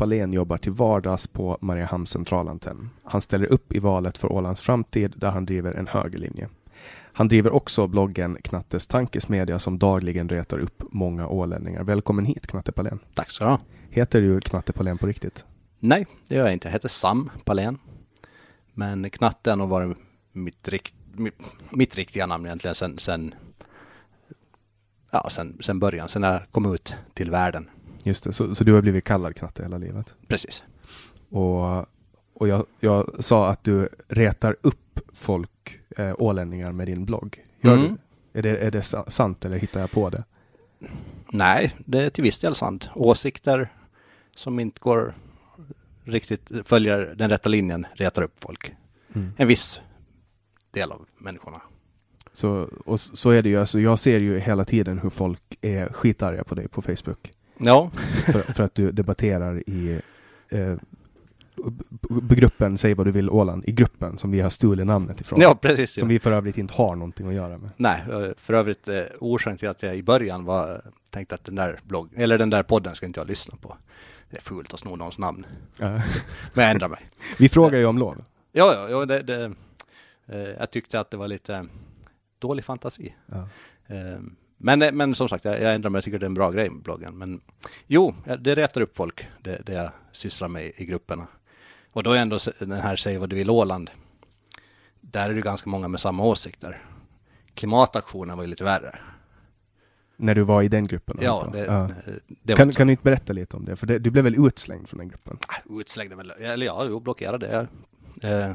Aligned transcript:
Palén 0.00 0.32
jobbar 0.32 0.56
till 0.56 0.72
vardags 0.72 1.26
på 1.26 1.58
Mariehamns 1.60 2.10
centralantenn. 2.10 2.90
Han 3.04 3.20
ställer 3.20 3.46
upp 3.46 3.72
i 3.72 3.78
valet 3.78 4.18
för 4.18 4.32
Ålands 4.32 4.60
framtid 4.60 5.14
där 5.16 5.30
han 5.30 5.44
driver 5.44 5.72
en 5.72 5.86
högerlinje. 5.86 6.48
Han 7.12 7.28
driver 7.28 7.54
också 7.54 7.86
bloggen 7.86 8.38
Knattes 8.42 8.86
tankesmedja 8.86 9.58
som 9.58 9.78
dagligen 9.78 10.28
retar 10.28 10.58
upp 10.58 10.82
många 10.90 11.28
ålänningar. 11.28 11.82
Välkommen 11.82 12.24
hit 12.24 12.46
Knatte 12.46 12.72
Palén. 12.72 12.98
Tack 13.14 13.30
så 13.30 13.44
du 13.44 13.50
ha. 13.50 13.60
Heter 13.90 14.20
du 14.20 14.40
Knatte 14.40 14.72
Palén 14.72 14.98
på 14.98 15.06
riktigt? 15.06 15.44
Nej, 15.78 16.06
det 16.28 16.34
gör 16.34 16.44
jag 16.44 16.52
inte. 16.52 16.68
Jag 16.68 16.72
heter 16.72 16.88
Sam 16.88 17.30
Palén. 17.44 17.78
Men 18.74 19.10
Knatte 19.10 19.50
har 19.50 19.56
nog 19.56 19.68
varit 19.68 19.96
mitt, 20.32 20.68
rikt, 20.68 20.94
mitt, 21.12 21.34
mitt 21.70 21.96
riktiga 21.96 22.26
namn 22.26 22.46
egentligen 22.46 22.74
sen, 22.74 22.98
sen, 22.98 23.34
ja, 25.10 25.28
sen, 25.30 25.58
sen 25.60 25.78
början, 25.78 26.08
sen 26.08 26.22
jag 26.22 26.42
kom 26.50 26.74
ut 26.74 26.94
till 27.14 27.30
världen. 27.30 27.70
Just 28.02 28.24
det, 28.24 28.32
så, 28.32 28.54
så 28.54 28.64
du 28.64 28.72
har 28.72 28.82
blivit 28.82 29.04
kallad 29.04 29.36
Knatte 29.36 29.62
hela 29.62 29.78
livet? 29.78 30.14
Precis. 30.28 30.62
Och, 31.28 31.78
och 32.34 32.48
jag, 32.48 32.66
jag 32.80 33.24
sa 33.24 33.50
att 33.50 33.64
du 33.64 33.88
retar 34.08 34.56
upp 34.60 35.00
folk, 35.12 35.78
eh, 35.96 36.14
ålänningar 36.18 36.72
med 36.72 36.86
din 36.86 37.04
blogg. 37.04 37.44
Gör 37.60 37.74
Mm. 37.76 37.96
du? 38.32 38.38
Är 38.38 38.42
det, 38.42 38.56
är 38.58 38.70
det 38.70 38.82
sa- 38.82 39.10
sant 39.10 39.44
eller 39.44 39.58
hittar 39.58 39.80
jag 39.80 39.90
på 39.90 40.10
det? 40.10 40.24
Nej, 41.32 41.76
det 41.86 41.98
är 42.02 42.10
till 42.10 42.24
viss 42.24 42.40
del 42.40 42.54
sant. 42.54 42.88
Åsikter 42.94 43.72
som 44.36 44.60
inte 44.60 44.80
går 44.80 45.14
riktigt, 46.04 46.48
följer 46.64 47.14
den 47.16 47.30
rätta 47.30 47.48
linjen, 47.48 47.86
retar 47.94 48.22
upp 48.22 48.34
folk. 48.38 48.74
Mm. 49.14 49.32
En 49.36 49.48
viss 49.48 49.80
del 50.70 50.92
av 50.92 51.06
människorna. 51.18 51.60
Så, 52.32 52.68
och 52.84 53.00
så 53.00 53.30
är 53.30 53.42
det 53.42 53.48
ju, 53.48 53.60
alltså 53.60 53.80
jag 53.80 53.98
ser 53.98 54.20
ju 54.20 54.38
hela 54.38 54.64
tiden 54.64 54.98
hur 54.98 55.10
folk 55.10 55.42
är 55.60 55.88
skitarga 55.92 56.44
på 56.44 56.54
dig 56.54 56.68
på 56.68 56.82
Facebook. 56.82 57.30
Ja, 57.62 57.90
För, 58.32 58.40
för 58.40 58.62
att 58.62 58.74
du 58.74 58.92
debatterar 58.92 59.68
i 59.70 60.00
eh, 60.48 60.76
gruppen 62.10 62.78
Säg 62.78 62.94
vad 62.94 63.06
du 63.06 63.10
vill 63.10 63.30
Åland, 63.30 63.64
i 63.66 63.72
gruppen 63.72 64.18
som 64.18 64.30
vi 64.30 64.40
har 64.40 64.50
stulit 64.50 64.86
namnet 64.86 65.20
ifrån. 65.20 65.40
Ja, 65.40 65.54
precis. 65.54 65.92
Som 65.92 66.08
Ja. 66.08 66.12
vi 66.12 66.18
för 66.18 66.32
övrigt 66.32 66.58
inte 66.58 66.74
har 66.74 66.96
någonting 66.96 67.28
att 67.28 67.34
göra 67.34 67.58
med. 67.58 67.70
Nej, 67.76 68.02
eh, 68.10 68.30
för 68.36 68.54
övrigt 68.54 68.88
eh, 68.88 69.02
orsaken 69.20 69.58
till 69.58 69.68
att 69.68 69.82
jag 69.82 69.96
i 69.96 70.02
början 70.02 70.44
var 70.44 70.82
tänkte 71.10 71.34
att 71.34 71.44
den 71.44 71.54
där 71.54 71.80
blogg, 71.82 72.08
eller 72.16 72.38
den 72.38 72.50
där 72.50 72.62
podden 72.62 72.94
ska 72.94 73.06
inte 73.06 73.20
jag 73.20 73.28
lyssna 73.28 73.56
på. 73.56 73.76
Det 74.30 74.36
är 74.36 74.40
fult 74.40 74.74
att 74.74 74.80
sno 74.80 74.96
någons 74.96 75.18
namn. 75.18 75.46
Ja. 75.76 75.88
Men 76.54 76.64
jag 76.64 76.70
ändrar 76.70 76.88
mig. 76.88 77.00
vi 77.38 77.48
frågar 77.48 77.78
ju 77.78 77.84
om 77.86 77.98
lov. 77.98 78.24
Ja, 78.52 78.74
ja, 78.74 78.88
ja 78.88 79.06
det, 79.06 79.22
det, 79.22 79.52
eh, 80.26 80.38
jag 80.38 80.70
tyckte 80.70 81.00
att 81.00 81.10
det 81.10 81.16
var 81.16 81.28
lite 81.28 81.66
dålig 82.38 82.64
fantasi. 82.64 83.14
Ja. 83.26 83.48
Eh, 83.86 84.20
men, 84.62 84.82
eh, 84.82 84.92
men 84.92 85.14
som 85.14 85.28
sagt, 85.28 85.44
jag, 85.44 85.60
jag 85.60 85.74
ändrar 85.74 85.90
mig. 85.90 85.96
Jag 85.98 86.04
tycker 86.04 86.18
det 86.18 86.24
är 86.24 86.28
en 86.28 86.34
bra 86.34 86.50
grej 86.50 86.70
med 86.70 86.82
bloggen. 86.82 87.18
Men 87.18 87.40
jo, 87.86 88.14
det 88.38 88.54
retar 88.54 88.80
upp 88.80 88.96
folk, 88.96 89.26
det, 89.42 89.62
det 89.66 89.72
jag 89.72 89.90
sysslar 90.12 90.48
med 90.48 90.72
i, 90.76 90.84
grupperna. 90.84 91.26
Och 91.92 92.02
då 92.02 92.12
är 92.12 92.18
ändå 92.18 92.38
den 92.58 92.72
här 92.72 92.96
Säg 92.96 93.18
vad 93.18 93.28
du 93.30 93.36
vill 93.36 93.50
Åland. 93.50 93.90
Där 95.00 95.30
är 95.30 95.34
det 95.34 95.40
ganska 95.40 95.70
många 95.70 95.88
med 95.88 96.00
samma 96.00 96.24
åsikter. 96.24 96.82
Klimataktionen 97.54 98.36
var 98.36 98.44
ju 98.44 98.50
lite 98.50 98.64
värre. 98.64 98.98
När 100.16 100.34
du 100.34 100.42
var 100.42 100.62
i 100.62 100.68
den 100.68 100.86
gruppen. 100.86 101.18
Ja, 101.20 101.48
det, 101.52 101.58
Ja. 101.64 101.90
det 102.26 102.52
var 102.52 102.56
Kan, 102.56 102.72
kan 102.72 102.86
du 102.86 102.90
inte 102.90 103.02
berätta 103.02 103.32
lite 103.32 103.56
om 103.56 103.64
det? 103.64 103.76
För 103.76 103.86
det, 103.86 103.98
du 103.98 104.10
blev 104.10 104.24
väl 104.24 104.46
utslängd 104.46 104.88
från 104.88 104.98
den 104.98 105.08
gruppen? 105.08 105.38
utslängde 105.70 106.16
väl, 106.16 106.30
eller 106.30 106.66
ja, 106.66 106.84
jo, 106.88 107.00
blockerade 107.00 107.46
det. 108.20 108.28
Eh, 108.28 108.52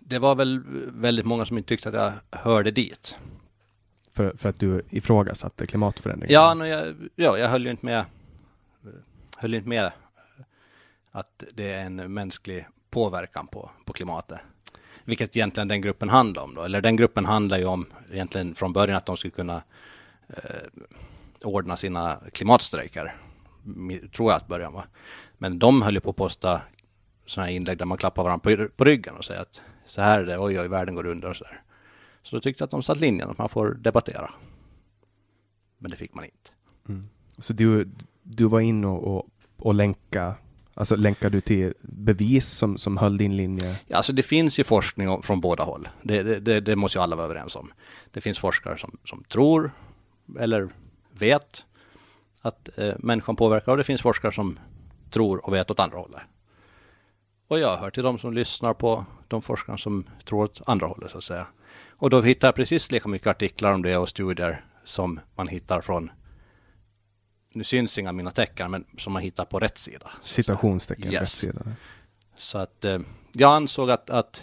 det 0.00 0.18
var 0.18 0.34
väl 0.34 0.62
väldigt 0.92 1.26
många 1.26 1.46
som 1.46 1.58
inte 1.58 1.68
tyckte 1.68 1.88
att 1.88 1.94
jag 1.94 2.38
hörde 2.38 2.70
dit. 2.70 3.18
För, 4.18 4.32
för 4.36 4.48
att 4.48 4.58
du 4.58 4.82
ifrågasatte 4.90 5.66
klimatförändringen? 5.66 6.34
Ja, 6.34 6.54
no, 6.54 6.66
jag, 6.66 6.94
ja, 7.14 7.38
jag 7.38 7.48
höll 7.48 7.64
ju 7.64 7.70
inte 7.70 7.86
med. 7.86 8.04
Höll 9.36 9.54
inte 9.54 9.68
med 9.68 9.92
att 11.10 11.44
det 11.54 11.72
är 11.72 11.84
en 11.84 12.12
mänsklig 12.12 12.66
påverkan 12.90 13.46
på, 13.46 13.70
på 13.84 13.92
klimatet. 13.92 14.38
Vilket 15.04 15.36
egentligen 15.36 15.68
den 15.68 15.80
gruppen 15.80 16.08
handlar 16.08 16.42
om 16.42 16.54
då. 16.54 16.62
Eller 16.62 16.80
den 16.80 16.96
gruppen 16.96 17.24
handlar 17.24 17.58
ju 17.58 17.64
om 17.64 17.86
egentligen 18.12 18.54
från 18.54 18.72
början 18.72 18.96
att 18.96 19.06
de 19.06 19.16
skulle 19.16 19.30
kunna 19.30 19.62
eh, 20.28 20.84
ordna 21.44 21.76
sina 21.76 22.18
klimatstrejker. 22.32 23.16
Tror 24.16 24.30
jag 24.30 24.36
att 24.36 24.48
början 24.48 24.72
var. 24.72 24.86
Men 25.38 25.58
de 25.58 25.82
höll 25.82 25.94
ju 25.94 26.00
på 26.00 26.10
att 26.10 26.16
posta 26.16 26.60
sådana 27.26 27.46
här 27.46 27.56
inlägg 27.56 27.78
där 27.78 27.84
man 27.84 27.98
klappar 27.98 28.22
varandra 28.22 28.56
på, 28.56 28.68
på 28.76 28.84
ryggen 28.84 29.16
och 29.16 29.24
säger 29.24 29.40
att 29.40 29.60
så 29.86 30.00
här 30.00 30.20
är 30.20 30.26
det, 30.26 30.38
oj 30.38 30.60
oj, 30.60 30.68
världen 30.68 30.94
går 30.94 31.06
under 31.06 31.30
och 31.30 31.36
så 31.36 31.44
där. 31.44 31.62
Så 32.28 32.36
då 32.36 32.40
tyckte 32.40 32.62
jag 32.62 32.66
att 32.66 32.70
de 32.70 32.82
satt 32.82 32.98
linjen, 33.00 33.30
att 33.30 33.38
man 33.38 33.48
får 33.48 33.74
debattera. 33.74 34.30
Men 35.78 35.90
det 35.90 35.96
fick 35.96 36.14
man 36.14 36.24
inte. 36.24 36.50
Så 37.38 37.52
du, 37.52 37.88
du 38.22 38.44
var 38.44 38.60
in 38.60 38.84
och, 38.84 39.16
och, 39.16 39.26
och 39.56 39.74
länka, 39.74 40.34
alltså 40.74 40.96
länkade 40.96 41.36
du 41.36 41.40
till 41.40 41.74
bevis 41.80 42.48
som, 42.48 42.78
som 42.78 42.96
höll 42.96 43.16
din 43.16 43.36
linje? 43.36 43.76
Ja, 43.86 43.96
Alltså 43.96 44.12
det 44.12 44.22
finns 44.22 44.58
ju 44.58 44.64
forskning 44.64 45.22
från 45.22 45.40
båda 45.40 45.64
håll. 45.64 45.88
Det, 46.02 46.22
det, 46.22 46.40
det, 46.40 46.60
det 46.60 46.76
måste 46.76 46.98
ju 46.98 47.02
alla 47.02 47.16
vara 47.16 47.24
överens 47.24 47.56
om. 47.56 47.72
Det 48.10 48.20
finns 48.20 48.38
forskare 48.38 48.78
som, 48.78 48.98
som 49.04 49.24
tror 49.24 49.70
eller 50.38 50.68
vet 51.10 51.64
att 52.40 52.78
eh, 52.78 52.94
människan 52.98 53.36
påverkar 53.36 53.72
och 53.72 53.78
det 53.78 53.84
finns 53.84 54.02
forskare 54.02 54.32
som 54.32 54.58
tror 55.10 55.46
och 55.46 55.54
vet 55.54 55.70
åt 55.70 55.80
andra 55.80 55.98
hållet. 55.98 56.22
Och 57.48 57.58
jag 57.58 57.76
hör 57.76 57.90
till 57.90 58.02
de 58.02 58.18
som 58.18 58.32
lyssnar 58.34 58.74
på 58.74 59.04
de 59.28 59.42
forskare 59.42 59.78
som 59.78 60.04
tror 60.24 60.44
åt 60.44 60.62
andra 60.66 60.86
hållet 60.86 61.10
så 61.10 61.18
att 61.18 61.24
säga. 61.24 61.46
Och 62.00 62.10
då 62.10 62.22
hittar 62.22 62.48
jag 62.48 62.54
precis 62.54 62.90
lika 62.90 63.08
mycket 63.08 63.26
artiklar 63.26 63.72
om 63.72 63.82
det 63.82 63.96
och 63.96 64.08
studier 64.08 64.64
som 64.84 65.20
man 65.34 65.48
hittar 65.48 65.80
från, 65.80 66.10
nu 67.52 67.64
syns 67.64 67.98
inga 67.98 68.12
mina 68.12 68.30
tecken, 68.30 68.70
men 68.70 68.84
som 68.98 69.12
man 69.12 69.22
hittar 69.22 69.44
på 69.44 69.58
rätt 69.58 69.78
sida. 69.78 70.10
Citationstecken 70.24 71.12
Yes. 71.12 71.20
rätt 71.20 71.28
sida. 71.28 71.60
Så 72.36 72.58
att 72.58 72.84
eh, 72.84 72.98
jag 73.32 73.52
ansåg 73.54 73.90
att, 73.90 74.10
att 74.10 74.42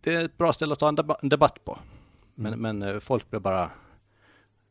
det 0.00 0.14
är 0.14 0.24
ett 0.24 0.38
bra 0.38 0.52
ställe 0.52 0.72
att 0.72 0.78
ta 0.78 0.88
en, 0.88 0.96
deba- 0.96 1.16
en 1.22 1.28
debatt 1.28 1.64
på. 1.64 1.78
Men, 2.34 2.60
men 2.60 2.82
eh, 2.82 3.00
folk 3.00 3.30
blev 3.30 3.42
bara 3.42 3.70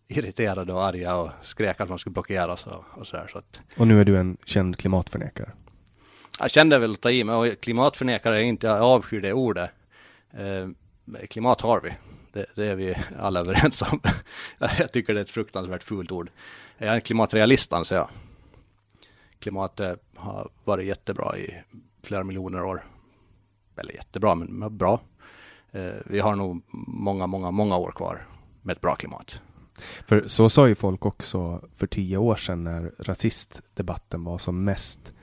irriterade 0.08 0.74
och 0.74 0.84
arga 0.86 1.16
och 1.16 1.30
skrek 1.42 1.82
att 1.82 1.90
man 1.90 2.00
skulle 2.00 2.14
blockeras 2.14 2.68
och, 2.68 2.84
och 2.94 3.08
sådär. 3.08 3.28
Så 3.32 3.38
att 3.38 3.60
Och 3.78 3.88
nu 3.88 4.02
är 4.02 4.06
du 4.06 4.18
en 4.18 4.38
känd 4.46 4.78
klimatförnekare. 4.78 5.52
jag 6.40 6.52
kände 6.52 6.80
väl 6.80 6.92
att 6.94 7.02
ta 7.02 7.12
i 7.12 7.24
mig 7.24 7.36
och 7.36 7.62
klimatförnekare 7.62 8.38
är 8.38 8.42
inte, 8.44 8.68
jag 8.68 8.82
avskyr 8.82 9.22
det 9.22 9.34
ordet. 9.34 9.72
Eh, 10.34 10.70
klimat 11.30 11.62
har 11.62 11.82
vi. 11.82 11.94
Det, 12.34 12.46
det 12.56 12.66
är 12.66 12.76
vi 12.76 12.96
alla 13.20 13.40
överens 13.40 13.82
om. 13.82 14.00
jag 14.58 14.92
tycker 14.92 15.14
det 15.14 15.20
är 15.20 15.24
ett 15.24 15.30
fruktansvärt 15.30 15.84
fult 15.84 16.12
ord. 16.12 16.30
Jag 16.78 16.90
är 16.90 16.96
en 16.96 17.02
klimatrealist 17.02 17.74
anser 17.74 17.96
jag. 17.96 18.10
Klimatet 19.40 19.90
eh, 19.90 20.22
har 20.22 20.50
varit 20.64 20.88
jättebra 20.88 21.38
i 21.38 21.62
flera 22.04 22.24
miljoner 22.24 22.64
år. 22.64 22.86
Eller 23.76 23.94
jättebra, 23.94 24.36
men 24.36 24.78
bra. 24.78 25.02
Eh, 25.72 25.94
vi 26.06 26.20
har 26.20 26.36
nog 26.36 26.64
många, 26.88 27.28
många, 27.28 27.52
många 27.52 27.78
år 27.78 27.92
kvar 27.92 28.28
med 28.62 28.74
ett 28.74 28.82
bra 28.82 28.96
klimat. 28.96 29.42
För 30.06 30.28
så 30.28 30.50
sa 30.50 30.68
ju 30.68 30.76
folk 30.76 31.06
också 31.06 31.70
för 31.76 31.88
tio 31.88 32.18
år 32.18 32.36
sedan 32.36 32.64
när 32.64 32.92
rasistdebatten 33.00 34.24
var 34.24 34.38
som 34.38 34.64
mest 34.64 35.14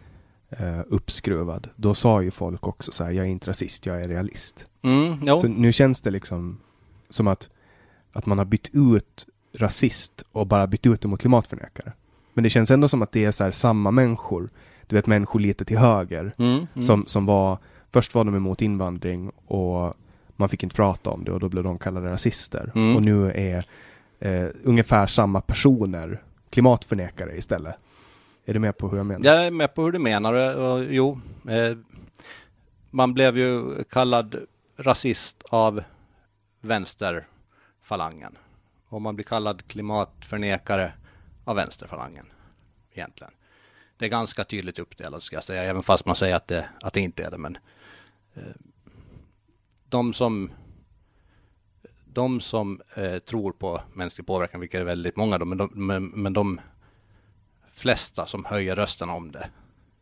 eh, 0.51 0.81
uppskruvad. 0.89 1.69
Då 1.77 1.95
sa 1.95 2.23
ju 2.23 2.31
folk 2.31 2.67
också 2.67 2.93
så 2.93 3.05
här, 3.05 3.11
jag 3.11 3.27
är 3.27 3.31
inte 3.31 3.51
rasist, 3.51 3.87
jag 3.87 4.03
är 4.03 4.09
realist. 4.09 4.67
Mm, 4.83 5.19
jo. 5.23 5.39
Så 5.39 5.49
nu 5.49 5.73
känns 5.73 6.01
det 6.01 6.11
liksom 6.11 6.59
som 7.09 7.29
att, 7.29 7.51
att 8.13 8.27
man 8.27 8.39
har 8.39 8.45
bytt 8.45 8.71
ut 8.73 9.27
rasist 9.53 10.25
och 10.33 10.47
bara 10.47 10.67
bytt 10.67 10.87
ut 10.87 11.01
det 11.01 11.09
mot 11.09 11.21
klimatförnekare. 11.21 11.93
Men 12.35 12.45
det 12.45 12.51
känns 12.51 12.71
ändå 12.71 12.89
som 12.89 13.03
att 13.03 13.13
det 13.13 13.25
är 13.25 13.31
så 13.31 13.53
samma 13.53 13.91
människor, 13.91 14.49
du 14.87 14.97
vet 14.97 15.07
människor 15.07 15.41
lite 15.41 15.65
till 15.65 15.79
höger, 15.79 16.33
Mm, 16.39 16.53
mm. 16.53 16.83
som, 16.83 17.07
som 17.07 17.27
var, 17.27 17.59
först 17.91 18.15
var 18.15 18.25
de 18.25 18.35
emot 18.35 18.63
invandring 18.63 19.31
och 19.47 19.95
man 20.37 20.49
fick 20.49 20.63
inte 20.63 20.77
prata 20.77 21.11
om 21.11 21.25
det 21.25 21.33
och 21.33 21.41
då 21.41 21.49
blev 21.49 21.65
de 21.65 21.79
kallade 21.79 22.11
rasister. 22.11 22.73
Mm. 22.75 22.97
Och 22.97 23.03
nu 23.03 23.31
är 23.31 23.65
eh, 24.19 24.49
ungefär 24.65 25.07
samma 25.07 25.41
personer 25.41 26.23
klimatförnekare 26.51 27.37
istället. 27.37 27.75
Är 28.51 28.55
du 28.55 28.61
med 28.61 28.79
på 28.79 28.89
hur 28.89 28.97
jag 28.97 29.07
menar? 29.07 29.25
Jag 29.25 29.47
är 29.47 29.51
med 29.51 29.75
på 29.75 29.83
hur 29.83 29.93
du 29.93 29.99
menar. 29.99 30.57
Och, 30.59 30.85
jo, 30.85 31.21
eh, 31.49 31.77
man 32.91 33.15
blev 33.15 33.39
ju 33.39 33.85
kallad 33.85 34.47
rasist 34.77 35.43
av 35.51 35.83
vänsterfalangen. 36.61 38.39
Och 38.89 39.03
man 39.03 39.15
blir 39.15 39.25
kallad 39.25 39.67
klimatförnekare 39.67 40.93
av 41.45 41.57
vänsterfalangen. 41.57 42.27
Egentligen. 42.93 43.33
Det 43.97 44.05
är 44.05 44.09
ganska 44.09 44.45
tydligt 44.45 44.79
uppdelat 44.79 45.23
ska 45.23 45.37
jag 45.37 45.45
säga, 45.45 45.63
även 45.63 45.83
fast 45.83 46.07
man 46.07 46.17
säger 46.17 46.37
att 46.37 46.49
det, 46.49 46.69
att 46.83 46.93
det 46.93 47.01
inte 47.01 47.25
är 47.25 47.31
det. 47.31 47.39
Men 47.39 47.59
eh, 48.35 48.43
de 49.89 50.13
som 50.13 50.51
de 52.05 52.41
som 52.41 52.81
eh, 52.95 53.19
tror 53.19 53.53
på 53.53 53.81
mänsklig 53.95 54.27
påverkan, 54.27 54.61
vilket 54.61 54.81
är 54.81 54.85
väldigt 54.85 55.17
många 55.17 55.39
då, 55.39 55.45
men 55.45 55.59
de, 55.59 55.71
men, 55.75 56.05
men 56.07 56.33
de 56.33 56.61
flesta 57.75 58.27
som 58.27 58.45
höjer 58.45 58.77
rösten 58.77 59.11
om 59.11 59.33
det 59.33 59.51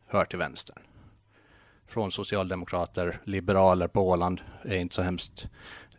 hör 0.07 0.25
till 0.25 0.39
vänstern. 0.39 0.79
Från 1.87 2.13
socialdemokrater, 2.13 3.21
liberaler 3.25 3.89
på 3.89 4.09
Åland 4.09 4.41
är 4.63 4.77
inte 4.77 4.95
så 4.95 5.03
hemskt 5.03 5.47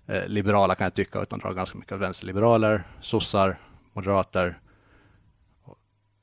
eh, 0.08 0.28
liberala 0.28 0.76
kan 0.76 0.86
jag 0.86 0.94
tycka, 0.94 1.22
utan 1.22 1.40
drar 1.40 1.54
ganska 1.54 1.78
mycket 1.78 1.92
av 1.94 2.00
vänsterliberaler, 2.00 2.84
sossar, 3.02 3.58
moderater. 3.94 4.60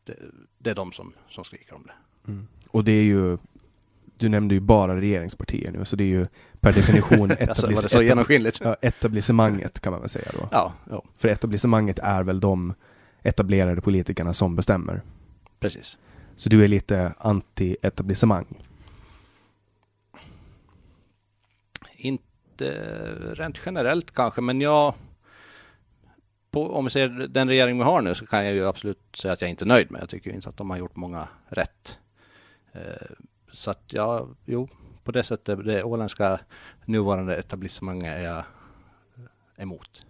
Det, 0.05 0.17
det 0.59 0.71
är 0.71 0.75
de 0.75 0.93
som, 0.93 1.13
som 1.29 1.45
skriker 1.45 1.75
om 1.75 1.87
det. 1.87 1.93
Och 2.69 2.85
det 2.85 2.93
är 2.93 3.03
ju, 3.03 3.39
du 4.17 4.29
nämnde 4.29 4.55
ju 4.55 4.61
bara 4.61 4.97
regeringspartier 5.01 5.73
nu, 5.73 5.85
så 5.85 5.97
det 5.97 6.05
är 6.05 6.09
ju 6.09 6.27
per 6.61 6.73
definition 6.73 7.31
Alltså, 7.49 7.67
etablis- 7.69 8.61
ja, 8.65 8.77
etablissemanget 8.81 9.81
kan 9.81 9.93
man 9.93 10.01
väl 10.01 10.11
säga 10.11 10.31
då. 10.33 10.49
Ja, 10.53 10.73
ja, 10.91 11.03
För 11.17 11.29
etablissemanget 11.29 11.99
är 11.99 12.23
väl 12.23 12.41
de 12.41 12.75
etablerade 13.23 13.81
politikerna 13.81 14.35
som 14.35 14.57
bestämmer. 14.57 15.03
Precis. 15.61 15.99
Så 16.37 16.49
du 16.49 16.65
är 16.65 16.69
lite 16.69 17.15
anti-etablissemang. 17.19 18.47
Inte 21.97 22.71
rent 23.35 23.61
generellt 23.65 24.11
kanske, 24.11 24.41
men 24.41 24.61
jag 24.61 24.95
på, 26.57 26.75
om 26.75 26.85
vi 26.85 26.91
ser 26.91 27.09
den 27.09 27.49
regering 27.49 27.79
vi 27.79 27.85
har 27.85 28.03
nu 28.03 28.15
så 28.15 28.27
kan 28.27 28.45
jag 28.45 28.55
ju 28.55 28.67
absolut 28.67 28.99
säga 29.15 29.33
att 29.33 29.41
jag 29.41 29.51
inte 29.51 29.65
är 29.65 29.67
nöjd 29.67 29.91
med. 29.91 30.01
Jag 30.01 30.09
tycker 30.09 30.31
inte 30.31 30.49
att 30.49 30.57
de 30.57 30.71
har 30.71 30.77
gjort 30.77 30.97
många 30.97 31.29
rätt. 31.49 31.99
Eh, 32.73 32.81
så 33.53 33.71
att 33.71 33.83
ja, 33.93 34.29
jo, 34.45 34.69
på 35.05 35.13
det 35.13 35.25
sättet, 35.25 35.65
det 35.65 35.83
åländska 35.83 36.41
nuvarande 36.85 37.37
etablissemanget 37.37 38.17
är 38.17 38.23
jag 38.23 38.45
emot. 39.57 40.07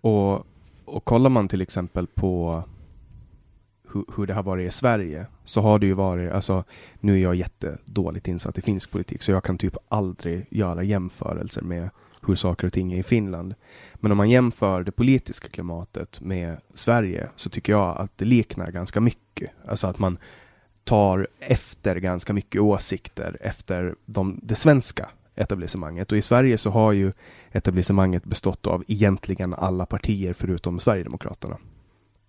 Och, 0.00 0.46
och 0.84 1.04
kollar 1.04 1.30
man 1.30 1.48
till 1.48 1.60
exempel 1.60 2.06
på 2.06 2.62
hur, 3.92 4.04
hur 4.16 4.26
det 4.26 4.34
har 4.34 4.42
varit 4.42 4.68
i 4.68 4.70
Sverige 4.70 5.26
så 5.44 5.60
har 5.60 5.78
det 5.78 5.86
ju 5.86 5.92
varit, 5.94 6.32
alltså 6.32 6.64
nu 7.00 7.14
är 7.14 7.22
jag 7.22 7.34
jättedåligt 7.34 8.28
insatt 8.28 8.58
i 8.58 8.62
finsk 8.62 8.90
politik 8.90 9.22
så 9.22 9.32
jag 9.32 9.44
kan 9.44 9.58
typ 9.58 9.76
aldrig 9.88 10.46
göra 10.50 10.82
jämförelser 10.82 11.62
med 11.62 11.90
hur 12.26 12.34
saker 12.34 12.66
och 12.66 12.72
ting 12.72 12.92
är 12.92 12.98
i 12.98 13.02
Finland. 13.02 13.54
Men 13.94 14.12
om 14.12 14.16
man 14.16 14.30
jämför 14.30 14.82
det 14.82 14.92
politiska 14.92 15.48
klimatet 15.48 16.20
med 16.20 16.56
Sverige 16.74 17.28
så 17.36 17.50
tycker 17.50 17.72
jag 17.72 17.96
att 17.96 18.18
det 18.18 18.24
liknar 18.24 18.70
ganska 18.70 19.00
mycket. 19.00 19.50
Alltså 19.66 19.86
att 19.86 19.98
man, 19.98 20.18
tar 20.88 21.28
efter 21.38 21.96
ganska 21.96 22.32
mycket 22.32 22.60
åsikter 22.60 23.36
efter 23.40 23.94
de, 24.06 24.40
det 24.42 24.54
svenska 24.54 25.08
etablissemanget. 25.34 26.12
Och 26.12 26.18
i 26.18 26.22
Sverige 26.22 26.58
så 26.58 26.70
har 26.70 26.92
ju 26.92 27.12
etablissemanget 27.52 28.24
bestått 28.24 28.66
av 28.66 28.84
egentligen 28.86 29.54
alla 29.54 29.86
partier 29.86 30.32
förutom 30.32 30.78
Sverigedemokraterna. 30.78 31.56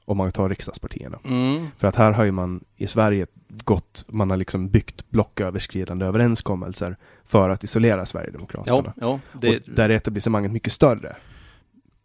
Om 0.10 0.18
man 0.18 0.32
tar 0.32 0.50
riksdagspartierna. 0.50 1.20
Mm. 1.24 1.68
För 1.78 1.88
att 1.88 1.96
här 1.96 2.12
har 2.12 2.24
ju 2.24 2.32
man 2.32 2.64
i 2.76 2.88
Sverige 2.88 3.28
gått, 3.48 4.06
man 4.08 4.30
har 4.30 4.38
liksom 4.38 4.70
byggt 4.70 5.10
blocköverskridande 5.10 6.06
överenskommelser 6.06 6.98
för 7.26 7.50
att 7.50 7.64
isolera 7.64 8.06
Sverigedemokraterna. 8.06 8.94
jo, 9.02 9.20
det, 9.34 9.58
Och 9.58 9.64
där 9.66 9.90
är 9.90 9.94
etablissemanget 9.94 10.52
mycket 10.52 10.74
större. 10.74 11.16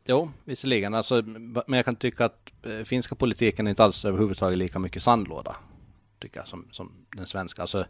jo, 0.06 0.30
visserligen. 0.44 0.94
Alltså, 0.94 1.22
men 1.66 1.76
jag 1.76 1.84
kan 1.84 1.96
tycka 1.96 2.24
att 2.24 2.50
eh, 2.62 2.84
finska 2.84 3.14
politiken 3.14 3.66
är 3.66 3.70
inte 3.70 3.84
alls 3.84 4.04
överhuvudtaget 4.04 4.58
lika 4.58 4.78
mycket 4.78 5.02
sandlåda. 5.02 5.56
Tycker 6.20 6.40
jag, 6.40 6.48
som, 6.48 6.66
som 6.70 6.92
den 7.16 7.26
svenska. 7.26 7.62
Alltså, 7.62 7.84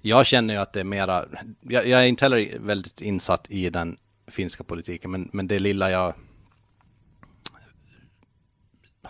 jag 0.00 0.26
känner 0.26 0.54
ju 0.54 0.60
att 0.60 0.72
det 0.72 0.80
är 0.80 0.84
mera, 0.84 1.24
jag, 1.60 1.86
jag 1.86 2.00
är 2.00 2.06
inte 2.06 2.24
heller 2.24 2.58
väldigt 2.58 3.00
insatt 3.00 3.46
i 3.48 3.70
den 3.70 3.96
finska 4.26 4.64
politiken, 4.64 5.10
men, 5.10 5.28
men 5.32 5.48
det 5.48 5.58
lilla 5.58 5.90
jag 5.90 6.14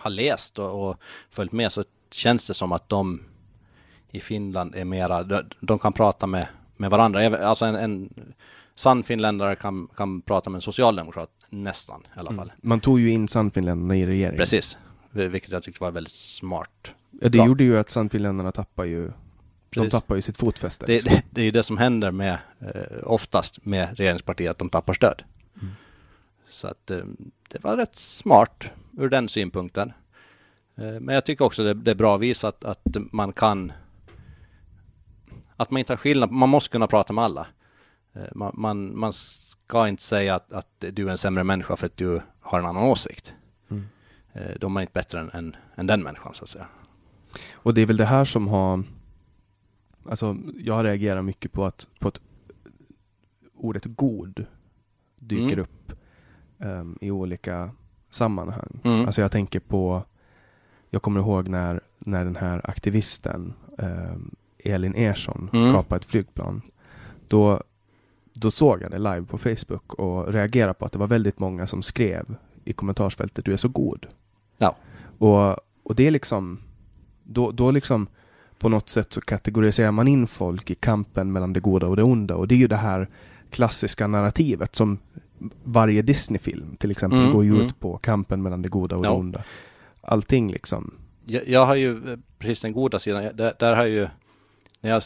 har 0.03 0.11
läst 0.11 0.59
och, 0.59 0.89
och 0.89 0.97
följt 1.29 1.51
med 1.51 1.71
så 1.71 1.83
känns 2.11 2.47
det 2.47 2.53
som 2.53 2.71
att 2.71 2.89
de 2.89 3.21
i 4.11 4.19
Finland 4.19 4.75
är 4.75 4.85
mera, 4.85 5.23
de, 5.23 5.43
de 5.59 5.79
kan 5.79 5.93
prata 5.93 6.27
med, 6.27 6.47
med 6.77 6.89
varandra. 6.89 7.47
Alltså 7.47 7.65
en, 7.65 7.75
en 7.75 8.13
sann 8.75 9.03
finländare 9.03 9.55
kan, 9.55 9.87
kan 9.95 10.21
prata 10.21 10.49
med 10.49 10.57
en 10.57 10.61
socialdemokrat, 10.61 11.29
nästan 11.49 12.01
i 12.15 12.19
alla 12.19 12.33
fall. 12.33 12.51
Man 12.61 12.79
tog 12.79 12.99
ju 12.99 13.11
in 13.11 13.27
Sannfinländarna 13.27 13.95
i 13.95 14.05
regeringen. 14.05 14.37
Precis, 14.37 14.77
Vil- 15.11 15.27
vilket 15.27 15.51
jag 15.51 15.63
tyckte 15.63 15.83
var 15.83 15.91
väldigt 15.91 16.13
smart. 16.13 16.69
Ja, 17.11 17.29
det 17.29 17.29
Bra. 17.29 17.45
gjorde 17.45 17.63
ju 17.63 17.79
att 17.79 17.89
Sannfinländarna 17.89 18.51
tappar 18.51 18.83
ju, 18.83 19.05
de 19.07 19.13
Precis. 19.71 19.91
tappar 19.91 20.15
ju 20.15 20.21
sitt 20.21 20.37
fotfäste. 20.37 20.85
Det, 20.85 20.93
liksom. 20.93 21.11
det, 21.13 21.23
det 21.29 21.41
är 21.41 21.45
ju 21.45 21.51
det 21.51 21.63
som 21.63 21.77
händer 21.77 22.11
med, 22.11 22.37
eh, 22.59 22.97
oftast 23.03 23.65
med 23.65 23.97
regeringspartiet, 23.97 24.51
att 24.51 24.57
de 24.57 24.69
tappar 24.69 24.93
stöd. 24.93 25.23
Så 26.53 26.67
att 26.67 26.91
eh, 26.91 27.03
det 27.49 27.63
var 27.63 27.77
rätt 27.77 27.95
smart 27.95 28.67
ur 28.97 29.09
den 29.09 29.29
synpunkten. 29.29 29.93
Eh, 30.75 30.99
men 30.99 31.15
jag 31.15 31.25
tycker 31.25 31.45
också 31.45 31.63
det, 31.63 31.73
det 31.73 31.91
är 31.91 31.95
bra 31.95 32.17
visat 32.17 32.63
att 32.63 32.97
man 33.11 33.33
kan, 33.33 33.71
att 35.55 35.71
man 35.71 35.79
inte 35.79 35.93
har 35.93 35.97
skillnad, 35.97 36.31
man 36.31 36.49
måste 36.49 36.69
kunna 36.69 36.87
prata 36.87 37.13
med 37.13 37.23
alla. 37.23 37.47
Eh, 38.13 38.27
man, 38.35 38.51
man, 38.57 38.99
man 38.99 39.13
ska 39.13 39.87
inte 39.87 40.03
säga 40.03 40.35
att, 40.35 40.53
att 40.53 40.67
du 40.79 41.07
är 41.07 41.11
en 41.11 41.17
sämre 41.17 41.43
människa 41.43 41.75
för 41.75 41.85
att 41.85 41.97
du 41.97 42.21
har 42.39 42.59
en 42.59 42.65
annan 42.65 42.83
åsikt. 42.83 43.33
Mm. 43.69 43.83
Då 44.59 44.67
är 44.67 44.69
man 44.69 44.81
inte 44.83 44.93
bättre 44.93 45.19
än, 45.19 45.29
än, 45.33 45.55
än 45.75 45.87
den 45.87 46.03
människan 46.03 46.33
så 46.33 46.43
att 46.43 46.49
säga. 46.49 46.67
Och 47.53 47.73
det 47.73 47.81
är 47.81 47.85
väl 47.85 47.97
det 47.97 48.05
här 48.05 48.25
som 48.25 48.47
har, 48.47 48.83
alltså 50.09 50.37
jag 50.57 50.85
reagerar 50.85 51.21
mycket 51.21 51.51
på 51.51 51.65
att, 51.65 51.87
på 51.99 52.07
att 52.07 52.21
ordet 53.53 53.85
god 53.85 54.45
dyker 55.15 55.53
Mm. 55.53 55.59
upp 55.59 55.93
ehm, 56.63 56.97
i 57.01 57.11
olika 57.11 57.69
sammanhang. 58.09 58.79
Mm. 58.83 59.05
Alltså 59.05 59.21
jag 59.21 59.31
tänker 59.31 59.59
på, 59.59 60.03
jag 60.89 61.01
kommer 61.01 61.19
ihåg 61.19 61.47
när, 61.47 61.81
när 61.99 62.23
den 62.25 62.35
här 62.35 62.61
aktivisten 62.69 63.53
ehm, 63.77 64.35
Elin 64.59 64.95
Ersson 64.95 65.49
Mm. 65.53 65.71
kapade 65.71 65.99
ett 65.99 66.05
flygplan. 66.05 66.61
Då, 67.27 67.61
då 68.33 68.51
såg 68.51 68.81
jag 68.81 68.91
det 68.91 68.97
live 68.97 69.23
på 69.23 69.37
Facebook 69.37 69.93
och 69.93 70.33
reagerade 70.33 70.73
på 70.73 70.85
att 70.85 70.91
det 70.91 70.99
var 70.99 71.07
väldigt 71.07 71.39
många 71.39 71.67
som 71.67 71.81
skrev 71.81 72.35
i 72.65 72.73
kommentarsfältet 72.73 73.45
du 73.45 73.53
är 73.53 73.57
så 73.57 73.67
god. 73.67 74.07
Ja. 74.57 74.75
Och, 75.17 75.57
och 75.83 75.95
det 75.95 76.07
är 76.07 76.11
liksom, 76.11 76.59
då, 77.23 77.51
då 77.51 77.71
liksom 77.71 78.07
på 78.59 78.69
något 78.69 78.89
sätt 78.89 79.13
så 79.13 79.21
kategoriserar 79.21 79.91
man 79.91 80.07
in 80.07 80.27
folk 80.27 80.69
i 80.71 80.75
kampen 80.75 81.31
mellan 81.31 81.53
det 81.53 81.59
goda 81.59 81.87
och 81.87 81.95
det 81.95 82.03
onda 82.03 82.35
och 82.35 82.47
det 82.47 82.55
är 82.55 82.59
ju 82.59 82.67
det 82.67 82.75
här 82.77 83.09
klassiska 83.49 84.07
narrativet 84.07 84.75
som 84.75 84.97
varje 85.63 86.01
Disney-film 86.01 86.75
till 86.79 86.91
exempel 86.91 87.19
Mm, 87.19 87.31
går 87.33 87.43
ju 87.43 87.49
mm. 87.49 87.61
ut 87.65 87.79
på 87.79 87.97
kampen 87.97 88.41
mellan 88.41 88.61
det 88.61 88.69
goda 88.69 88.95
och 88.95 89.05
Ja. 89.05 89.09
det 89.09 89.15
onda. 89.15 89.43
Allting 90.01 90.51
liksom. 90.51 90.93
Jag, 91.25 91.47
jag 91.47 91.65
har 91.65 91.75
ju 91.75 92.11
eh, 92.11 92.19
precis 92.39 92.61
den 92.61 92.73
goda 92.73 92.99
sidan. 92.99 93.23
Jag- 93.23 93.35
Där, 93.35 93.53
där 93.59 93.75
har 93.75 93.83
jag 93.83 93.89
ju, 93.91 94.07
när 94.81 94.89
jag, 94.89 95.01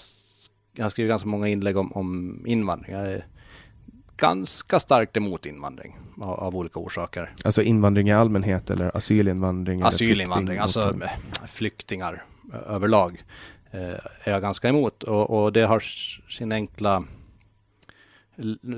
jag 0.74 0.86
har 0.86 0.90
skrivit 0.90 1.10
ganska 1.10 1.28
många 1.28 1.48
inlägg 1.48 1.78
om, 1.78 1.94
om 1.94 2.44
invandring. 2.48 2.92
Jag 2.96 3.08
är 3.12 3.26
ganska 4.18 4.80
starkt 4.80 5.18
emot 5.18 5.46
invandring 5.46 5.98
av, 6.22 6.30
av 6.40 6.56
olika 6.56 6.80
orsaker. 6.80 7.34
Alltså 7.46 7.62
invandring 7.62 8.10
i 8.10 8.14
allmänhet 8.14 8.70
eller 8.70 8.98
asylinvandring? 8.98 9.80
eller 9.80 9.88
Asylinvandring, 9.90 10.58
alltså 10.60 10.82
eh, 11.04 11.10
flyktingar 11.48 12.24
överlag 12.68 13.24
eh, 13.72 13.82
är 14.24 14.32
jag 14.32 14.42
ganska 14.42 14.70
emot. 14.70 15.04
Och, 15.04 15.30
och 15.44 15.54
det 15.54 15.62
har 15.62 15.80
sin 16.30 16.52
enkla, 16.52 17.04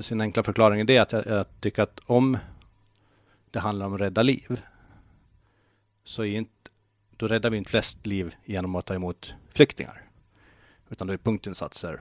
sin 0.00 0.20
enkla 0.20 0.42
förklaring 0.42 0.80
i 0.80 0.84
det 0.84 0.98
att 0.98 1.12
jag, 1.12 1.26
jag 1.26 1.46
tycker 1.60 1.82
att 1.82 2.00
om 2.06 2.38
det 3.50 3.60
handlar 3.60 3.86
om 3.86 3.94
att 3.94 4.00
rädda 4.00 4.22
liv 4.22 4.60
så 6.04 6.24
är 6.24 6.36
inte, 6.36 6.70
då 7.16 7.28
räddar 7.28 7.50
vi 7.50 7.56
inte 7.56 7.70
flest 7.70 8.06
liv 8.06 8.34
genom 8.44 8.74
att 8.74 8.86
ta 8.86 8.94
emot 8.94 9.34
flyktingar. 9.48 10.02
Utan 10.90 11.06
då 11.06 11.12
är 11.12 11.16
punktinsatser 11.16 12.00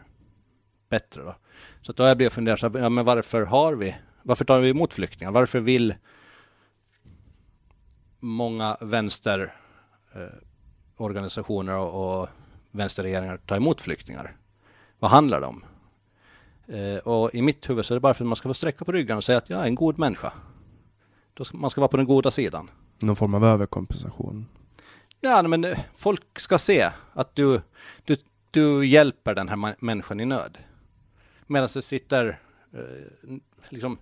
bättre 0.89 1.23
då. 1.23 1.35
Så 1.81 1.91
att 1.91 1.97
då 1.97 2.03
har 2.03 2.07
jag 2.07 2.17
blivit 2.17 2.33
fundersam, 2.33 2.75
ja, 2.75 2.89
men 2.89 3.05
varför 3.05 3.41
har 3.41 3.75
vi, 3.75 3.95
varför 4.23 4.45
tar 4.45 4.59
vi 4.59 4.69
emot 4.69 4.93
flyktingar? 4.93 5.31
Varför 5.31 5.59
vill 5.59 5.95
många 8.19 8.77
vänsterorganisationer 8.81 11.73
eh, 11.73 11.79
och, 11.79 12.21
och 12.21 12.29
vänsterregeringar 12.71 13.37
ta 13.37 13.55
emot 13.55 13.81
flyktingar? 13.81 14.35
Vad 14.99 15.11
handlar 15.11 15.41
det 15.41 15.47
om? 15.47 15.63
Eh, 16.69 16.97
och 16.97 17.35
i 17.35 17.41
mitt 17.41 17.69
huvud 17.69 17.85
så 17.85 17.93
är 17.93 17.95
det 17.95 17.99
bara 17.99 18.13
för 18.13 18.23
att 18.23 18.27
man 18.27 18.35
ska 18.35 18.49
få 18.49 18.53
sträcka 18.53 18.85
på 18.85 18.91
ryggen 18.91 19.17
och 19.17 19.23
säga 19.23 19.37
att 19.37 19.49
jag 19.49 19.61
är 19.61 19.65
en 19.65 19.75
god 19.75 19.99
människa. 19.99 20.33
Då 21.33 21.45
ska, 21.45 21.57
man 21.57 21.69
ska 21.69 21.81
vara 21.81 21.87
på 21.87 21.97
den 21.97 22.05
goda 22.05 22.31
sidan. 22.31 22.69
Någon 22.99 23.15
form 23.15 23.33
av 23.33 23.45
överkompensation. 23.45 24.45
Ja, 25.21 25.41
men 25.43 25.63
eh, 25.63 25.79
folk 25.97 26.39
ska 26.39 26.57
se 26.57 26.89
att 27.13 27.35
du, 27.35 27.61
du, 28.03 28.17
du 28.51 28.85
hjälper 28.87 29.35
den 29.35 29.49
här 29.49 29.75
människan 29.85 30.19
i 30.19 30.25
nöd. 30.25 30.57
Medan 31.47 31.69
det 31.73 31.81
sitter, 31.81 32.39
eh, 32.73 33.35
liksom, 33.69 33.97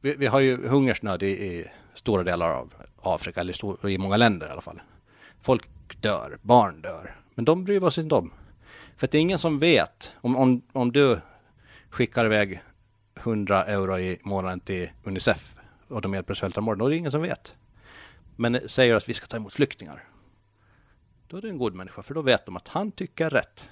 vi, 0.00 0.14
vi 0.14 0.26
har 0.26 0.40
ju 0.40 0.68
hungersnöd 0.68 1.22
i, 1.22 1.26
i 1.26 1.66
stora 1.94 2.22
delar 2.22 2.50
av 2.50 2.74
Afrika, 3.02 3.40
eller 3.40 3.52
stor, 3.52 3.90
i 3.90 3.98
många 3.98 4.16
länder 4.16 4.46
i 4.46 4.50
alla 4.50 4.60
fall. 4.60 4.80
Folk 5.40 5.68
dör, 6.00 6.38
barn 6.42 6.82
dör, 6.82 7.16
men 7.34 7.44
de 7.44 7.64
bryr 7.64 7.82
oss 7.82 7.98
inte 7.98 8.14
om. 8.14 8.30
För 8.96 9.06
att 9.06 9.10
det 9.10 9.18
är 9.18 9.22
ingen 9.22 9.38
som 9.38 9.58
vet, 9.58 10.12
om, 10.20 10.36
om, 10.36 10.62
om 10.72 10.92
du 10.92 11.20
skickar 11.90 12.24
iväg 12.24 12.62
100 13.14 13.64
euro 13.64 13.98
i 13.98 14.18
månaden 14.22 14.60
till 14.60 14.90
Unicef 15.04 15.56
och 15.88 16.02
de 16.02 16.14
hjälper 16.14 16.34
svältande 16.34 16.84
är 16.84 16.88
det 16.88 16.96
ingen 16.96 17.10
som 17.10 17.22
vet 17.22 17.54
men 18.36 18.68
säger 18.68 18.94
att 18.94 19.08
vi 19.08 19.14
ska 19.14 19.26
ta 19.26 19.36
emot 19.36 19.52
flyktingar. 19.52 20.04
Då 21.26 21.36
är 21.36 21.42
det 21.42 21.48
en 21.48 21.58
god 21.58 21.74
människa, 21.74 22.02
för 22.02 22.14
då 22.14 22.22
vet 22.22 22.46
de 22.46 22.56
att 22.56 22.68
han 22.68 22.92
tycker 22.92 23.30
rätt. 23.30 23.68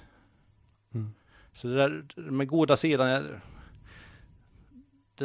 Mm. 0.93 1.11
Så 1.53 1.67
det 1.67 1.75
där 1.75 2.05
med 2.15 2.47
goda 2.47 2.77
sidan, 2.77 3.07
är- 3.07 3.41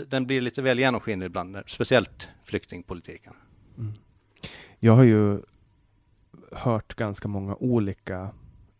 den 0.06 0.26
blir 0.26 0.40
lite 0.40 0.62
väl 0.62 0.78
genomskinlig 0.78 1.26
ibland, 1.26 1.58
speciellt 1.66 2.28
flyktingpolitiken. 2.44 3.34
Jag 4.78 4.92
har 4.92 5.04
ju 5.04 5.40
hört 6.52 6.94
ganska 6.94 7.28
många 7.28 7.54
olika 7.56 8.30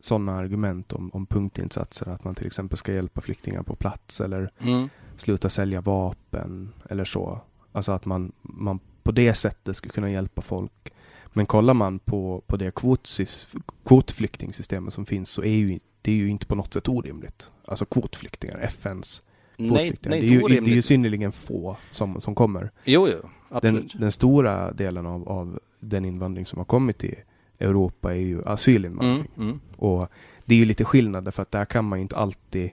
sådana 0.05 0.37
argument 0.37 0.93
om, 0.93 1.11
om 1.13 1.27
punktinsatser. 1.27 2.09
Att 2.09 2.25
man 2.25 2.35
till 2.35 2.47
exempel 2.47 2.79
ska 2.79 2.93
hjälpa 2.93 3.21
flyktingar 3.21 3.63
på 3.63 3.77
plats 3.77 4.21
eller 4.21 4.51
Mm. 4.59 4.89
sluta 5.17 5.49
sälja 5.49 5.81
vapen 5.81 6.73
eller 6.91 7.05
så. 7.05 7.41
Alltså 7.73 7.93
att 7.93 8.05
man, 8.05 8.33
man 8.43 8.81
på 9.03 9.13
det 9.13 9.35
sättet 9.35 9.77
skulle 9.77 9.93
kunna 9.93 10.11
hjälpa 10.11 10.43
folk. 10.43 10.93
Men 11.33 11.47
kollar 11.47 11.75
man 11.75 11.99
på, 11.99 12.43
på 12.47 12.57
det 12.57 12.75
kvotsys, 12.75 13.55
kvotflyktingsystemet 13.85 14.95
som 14.95 15.07
finns 15.07 15.31
så 15.31 15.43
är 15.43 15.49
ju 15.57 15.79
det 16.03 16.13
är 16.13 16.17
ju 16.17 16.29
inte 16.29 16.47
på 16.47 16.55
något 16.55 16.75
sätt 16.75 16.89
orimligt. 16.89 17.53
Alltså 17.65 17.85
kvotflyktingar, 17.85 18.59
FNs 18.59 19.23
Nej, 19.57 19.69
kvotflyktingar. 19.69 20.17
nej, 20.17 20.21
det, 20.21 20.35
är 20.35 20.49
ju, 20.51 20.61
det 20.61 20.71
är 20.71 20.75
ju 20.75 20.83
synnerligen 20.83 21.33
få 21.33 21.77
som, 21.91 22.21
som 22.21 22.35
kommer. 22.35 22.71
Jo, 22.85 23.09
jo, 23.09 23.61
Den, 23.61 23.91
den 23.95 24.13
stora 24.13 24.73
delen 24.73 25.07
av, 25.07 25.29
av 25.29 25.59
den 25.81 26.05
invandring 26.05 26.47
som 26.47 26.59
har 26.59 26.65
kommit 26.65 26.99
till 26.99 27.15
Europa 27.63 28.13
är 28.13 28.17
ju 28.21 28.45
asylinvandring. 28.45 29.31
Mm, 29.37 29.49
mm. 29.49 29.61
Och 29.77 30.09
det 30.45 30.55
är 30.55 30.59
ju 30.59 30.65
lite 30.65 30.85
skillnad 30.85 31.25
därför 31.25 31.43
att 31.43 31.51
där 31.51 31.65
kan 31.65 31.85
man 31.85 31.99
inte 31.99 32.17
alltid 32.17 32.71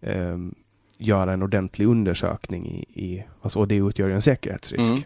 ehm, 0.00 0.54
göra 0.98 1.32
en 1.32 1.42
ordentlig 1.42 1.86
undersökning 1.86 2.66
i, 2.66 3.04
i 3.04 3.24
alltså, 3.42 3.58
och 3.58 3.68
det 3.68 3.76
utgör 3.76 4.08
ju 4.08 4.14
en 4.14 4.22
säkerhetsrisk 4.22 4.90
Mm. 4.92 5.02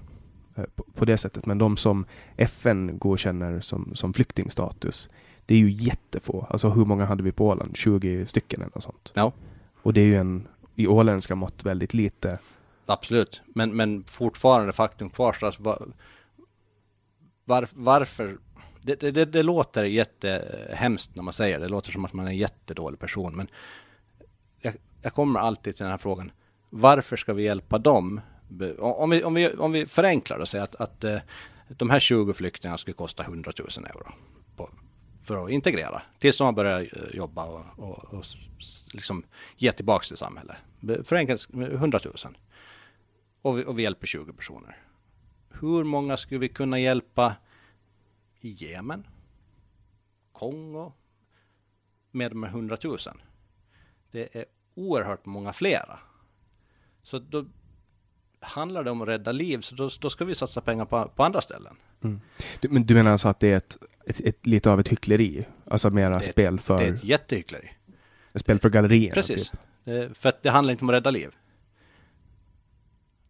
eh, 0.54 0.64
på, 0.74 0.84
på 0.94 1.04
det 1.04 1.18
sättet. 1.18 1.46
Men 1.46 1.58
de 1.58 1.76
som 1.76 2.04
FN 2.36 2.98
godkänner 2.98 3.60
som, 3.60 3.94
som 3.94 4.12
flyktingstatus, 4.12 5.10
det 5.46 5.54
är 5.54 5.58
ju 5.58 5.70
jättefå. 5.70 6.46
Alltså 6.50 6.70
hur 6.70 6.84
många 6.84 7.04
hade 7.04 7.22
vi 7.22 7.32
på 7.32 7.46
Åland? 7.46 7.76
20 7.76 8.26
stycken 8.26 8.60
eller 8.60 8.72
något 8.74 8.82
sånt. 8.82 9.12
Ja. 9.14 9.32
Och 9.82 9.92
det 9.92 10.00
är 10.00 10.04
ju 10.04 10.16
en, 10.16 10.48
i 10.74 10.86
åländska 10.86 11.34
mått, 11.34 11.64
väldigt 11.64 11.94
lite. 11.94 12.38
Absolut, 12.86 13.40
men, 13.46 13.76
men 13.76 14.04
fortfarande 14.04 14.72
faktum 14.72 15.10
kvarstår. 15.10 15.46
Alltså, 15.46 15.62
var, 17.44 17.68
varför? 17.74 18.38
Det, 18.88 19.00
det, 19.00 19.10
det, 19.10 19.24
det 19.24 19.42
låter 19.42 19.84
jättehemskt 19.84 21.14
när 21.14 21.22
man 21.22 21.32
säger 21.32 21.58
det. 21.58 21.64
Det 21.64 21.70
låter 21.70 21.92
som 21.92 22.04
att 22.04 22.12
man 22.12 22.26
är 22.26 22.30
en 22.30 22.36
jättedålig 22.36 23.00
person. 23.00 23.36
Men 23.36 23.48
jag, 24.60 24.74
jag 25.02 25.14
kommer 25.14 25.40
alltid 25.40 25.76
till 25.76 25.82
den 25.82 25.90
här 25.90 25.98
frågan. 25.98 26.32
Varför 26.70 27.16
ska 27.16 27.32
vi 27.32 27.42
hjälpa 27.42 27.78
dem? 27.78 28.20
Om 28.78 29.10
vi, 29.10 29.24
om 29.24 29.34
vi, 29.34 29.48
om 29.48 29.72
vi 29.72 29.86
förenklar 29.86 30.38
och 30.38 30.48
säger 30.48 30.64
att, 30.64 30.74
att 30.74 31.04
eh, 31.04 31.18
de 31.68 31.90
här 31.90 32.00
20 32.00 32.32
flyktingarna 32.32 32.78
skulle 32.78 32.94
kosta 32.94 33.22
100 33.22 33.52
000 33.58 33.86
euro 33.86 34.12
på, 34.56 34.70
för 35.22 35.44
att 35.44 35.50
integrera 35.50 36.02
tills 36.18 36.38
de 36.38 36.44
har 36.44 36.52
börjat 36.52 36.92
eh, 36.92 37.16
jobba 37.16 37.44
och, 37.44 37.64
och, 37.76 38.14
och 38.14 38.24
liksom 38.92 39.24
ge 39.56 39.72
tillbaka 39.72 40.04
till 40.04 40.16
samhället. 40.16 40.56
Förenklat 41.04 41.46
100 41.52 42.00
000. 42.04 42.14
Och 43.42 43.58
vi, 43.58 43.64
och 43.64 43.78
vi 43.78 43.82
hjälper 43.82 44.06
20 44.06 44.32
personer. 44.32 44.76
Hur 45.60 45.84
många 45.84 46.16
skulle 46.16 46.40
vi 46.40 46.48
kunna 46.48 46.78
hjälpa 46.78 47.34
i 48.48 48.52
Jemen, 48.52 49.06
Kongo 50.32 50.92
med 52.10 52.30
de 52.30 52.42
här 52.42 52.50
100 52.50 52.76
000? 52.84 52.98
Det 54.10 54.36
är 54.36 54.44
oerhört 54.74 55.26
många 55.26 55.52
flera. 55.52 55.98
Så 57.02 57.18
då 57.18 57.44
handlar 58.40 58.84
det 58.84 58.90
om 58.90 59.02
att 59.02 59.08
rädda 59.08 59.32
liv, 59.32 59.60
så 59.60 59.74
då, 59.74 59.90
då 60.00 60.10
ska 60.10 60.24
vi 60.24 60.34
satsa 60.34 60.60
pengar 60.60 60.84
på, 60.84 61.08
på 61.16 61.24
andra 61.24 61.40
ställen. 61.40 61.76
Mm. 62.04 62.20
Du, 62.60 62.68
men 62.68 62.86
du 62.86 62.94
menar 62.94 63.10
alltså 63.10 63.28
att 63.28 63.40
det 63.40 63.52
är 63.52 63.56
ett, 63.56 63.76
ett, 64.06 64.20
ett 64.20 64.46
lite 64.46 64.70
av 64.70 64.80
ett 64.80 64.88
hyckleri? 64.88 65.46
Alltså 65.64 65.90
mera 65.90 66.20
spel 66.20 66.60
för... 66.60 66.78
Det 66.78 66.84
är 66.84 66.94
ett 66.94 67.04
jättehyckleri. 67.04 67.70
Spel 68.34 68.58
för 68.58 68.70
gallerierna? 68.70 69.14
Precis. 69.14 69.50
Typ. 69.50 69.60
Eh, 69.84 70.12
för 70.12 70.28
att 70.28 70.42
det 70.42 70.50
handlar 70.50 70.72
inte 70.72 70.84
om 70.84 70.88
att 70.88 70.94
rädda 70.94 71.10
liv. 71.10 71.30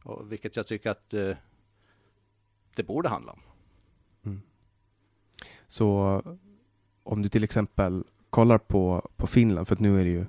Och 0.02 0.32
vilket 0.32 0.56
jag 0.56 0.66
tycker 0.66 0.90
att 0.90 1.14
eh, 1.14 1.36
det 2.74 2.82
borde 2.82 3.08
handla 3.08 3.32
om. 3.32 3.42
Så 5.68 6.22
om 7.02 7.22
du 7.22 7.28
till 7.28 7.44
exempel 7.44 8.04
kollar 8.30 8.58
på, 8.58 9.10
på 9.16 9.26
Finland, 9.26 9.68
för 9.68 9.74
att 9.74 9.80
nu 9.80 10.00
är 10.00 10.04
det 10.04 10.10
ju 10.10 10.26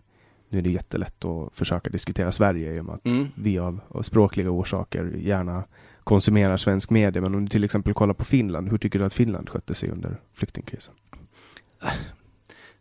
nu 0.50 0.58
är 0.58 0.62
det 0.62 0.69
jättelätt 0.69 1.25
att 1.25 1.55
försöka 1.55 1.89
diskutera 1.89 2.31
Sverige 2.31 2.74
i 2.74 2.79
och 2.79 2.86
med 2.86 2.96
att 2.96 3.05
mm. 3.05 3.27
vi 3.36 3.60
av, 3.60 3.79
av, 3.88 4.01
språkliga 4.01 4.50
orsaker 4.50 5.13
gärna 5.17 5.63
konsumerar 6.03 6.58
svensk 6.58 6.89
media. 6.89 7.22
Men 7.22 7.36
om 7.36 7.46
du 7.46 7.50
till 7.50 7.63
exempel 7.63 7.93
kollar 7.93 8.13
på 8.13 8.25
Finland, 8.25 8.69
hur 8.69 8.77
tycker 8.77 9.00
du 9.00 9.05
att 9.05 9.13
Finland 9.13 9.50
skötte 9.50 9.75
sig 9.75 9.89
under 9.89 10.17
flyktingkrisen? 10.34 10.93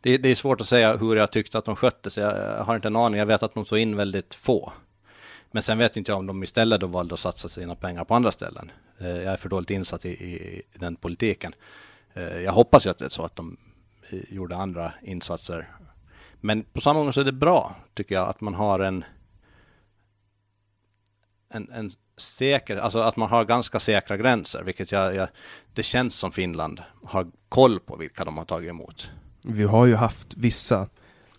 Det, 0.01 0.19
det 0.19 0.29
är 0.29 0.35
svårt 0.35 0.61
att 0.61 0.69
säga 0.69 0.97
hur 0.97 1.17
jag 1.17 1.33
tyckte 1.33 1.59
att 1.59 1.65
de 1.65 1.77
skötte 1.77 2.11
sig. 2.11 2.23
Jag 2.23 2.65
har 2.65 2.77
inte 2.77 2.89
en 2.89 2.97
aning. 2.97 3.19
Jag 3.19 3.27
vet 3.27 3.43
att 3.43 3.55
de 3.55 3.65
tog 3.65 3.79
in 3.79 3.97
väldigt 3.97 4.35
få. 4.35 4.73
Men 5.51 5.63
sen 5.63 5.79
vet 5.79 5.97
inte 5.97 6.11
jag 6.11 6.19
om 6.19 6.27
de 6.27 6.43
istället 6.43 6.81
då 6.81 6.87
valde 6.87 7.15
att 7.15 7.21
satsa 7.21 7.49
sina 7.49 7.75
pengar 7.75 8.05
på 8.05 8.15
andra 8.15 8.33
ställen. 8.33 8.71
Eh, 8.99 9.09
jag 9.09 9.33
är 9.33 9.37
för 9.37 9.49
dåligt 9.49 9.71
insatt 9.71 10.05
i, 10.05 10.09
i 10.09 10.63
den 10.75 10.97
politiken. 10.97 11.53
Eh, 12.15 12.39
jag 12.39 12.53
hoppas 12.53 12.87
ju 12.87 12.91
att 12.91 12.99
det 12.99 13.05
är 13.05 13.09
så 13.09 13.25
att 13.25 13.37
de 13.37 13.57
eh, 14.11 14.19
gjorde 14.29 14.57
andra 14.57 14.93
insatser 15.03 15.69
men 16.41 16.63
på 16.63 16.81
samma 16.81 17.01
gång 17.01 17.13
så 17.13 17.21
är 17.21 17.25
det 17.25 17.33
bra, 17.33 17.77
tycker 17.95 18.15
jag, 18.15 18.29
att 18.29 18.41
man 18.41 18.55
har 18.55 18.81
en, 18.81 19.05
en, 21.49 21.71
en 21.71 21.91
säker, 22.17 22.77
alltså 22.77 22.99
att 22.99 23.17
man 23.17 23.29
har 23.29 23.45
ganska 23.45 23.81
säkra 23.81 24.17
gränser, 24.17 24.63
vilket 24.63 24.93
jag, 24.93 25.15
jag, 25.15 25.29
det 25.75 25.83
känns 25.83 26.15
som 26.15 26.33
Finland 26.33 26.83
har 27.05 27.27
koll 27.49 27.81
på 27.81 27.97
vilka 27.97 28.25
de 28.25 28.37
har 28.37 28.45
tagit 28.45 28.71
emot. 28.71 29.11
Vi 29.45 29.65
har 29.65 29.87
ju 29.87 29.95
haft 29.95 30.37
vissa 30.37 30.89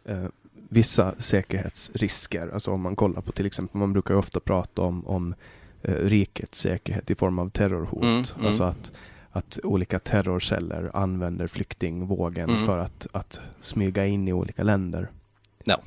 eh, 0.06 0.26
vissa 0.72 1.16
säkerhetsrisker, 1.18 2.50
alltså 2.54 2.72
om 2.72 2.82
man 2.82 2.96
kollar 2.96 3.22
på 3.22 3.32
till 3.32 3.46
exempel, 3.46 3.78
man 3.78 3.94
brukar 3.94 4.14
ju 4.14 4.20
ofta 4.20 4.40
prata 4.40 4.82
om, 4.82 5.08
om 5.08 5.36
eh, 5.82 5.94
rikets 5.94 6.60
säkerhet 6.60 7.10
i 7.10 7.16
form 7.16 7.40
av 7.40 7.50
terrorhot, 7.50 8.04
mm, 8.04 8.24
mm. 8.36 8.48
alltså 8.48 8.64
att 8.64 8.92
att 9.40 9.60
olika 9.64 10.00
terrorceller 10.00 10.92
använder 10.94 11.48
flyktingvågen 11.48 12.50
mm. 12.50 12.66
för 12.66 12.78
att, 12.78 13.08
att 13.12 13.42
smyga 13.60 14.06
in 14.06 14.28
i 14.28 14.34
olika 14.34 14.64
länder. 14.64 15.10
Ja. 15.64 15.82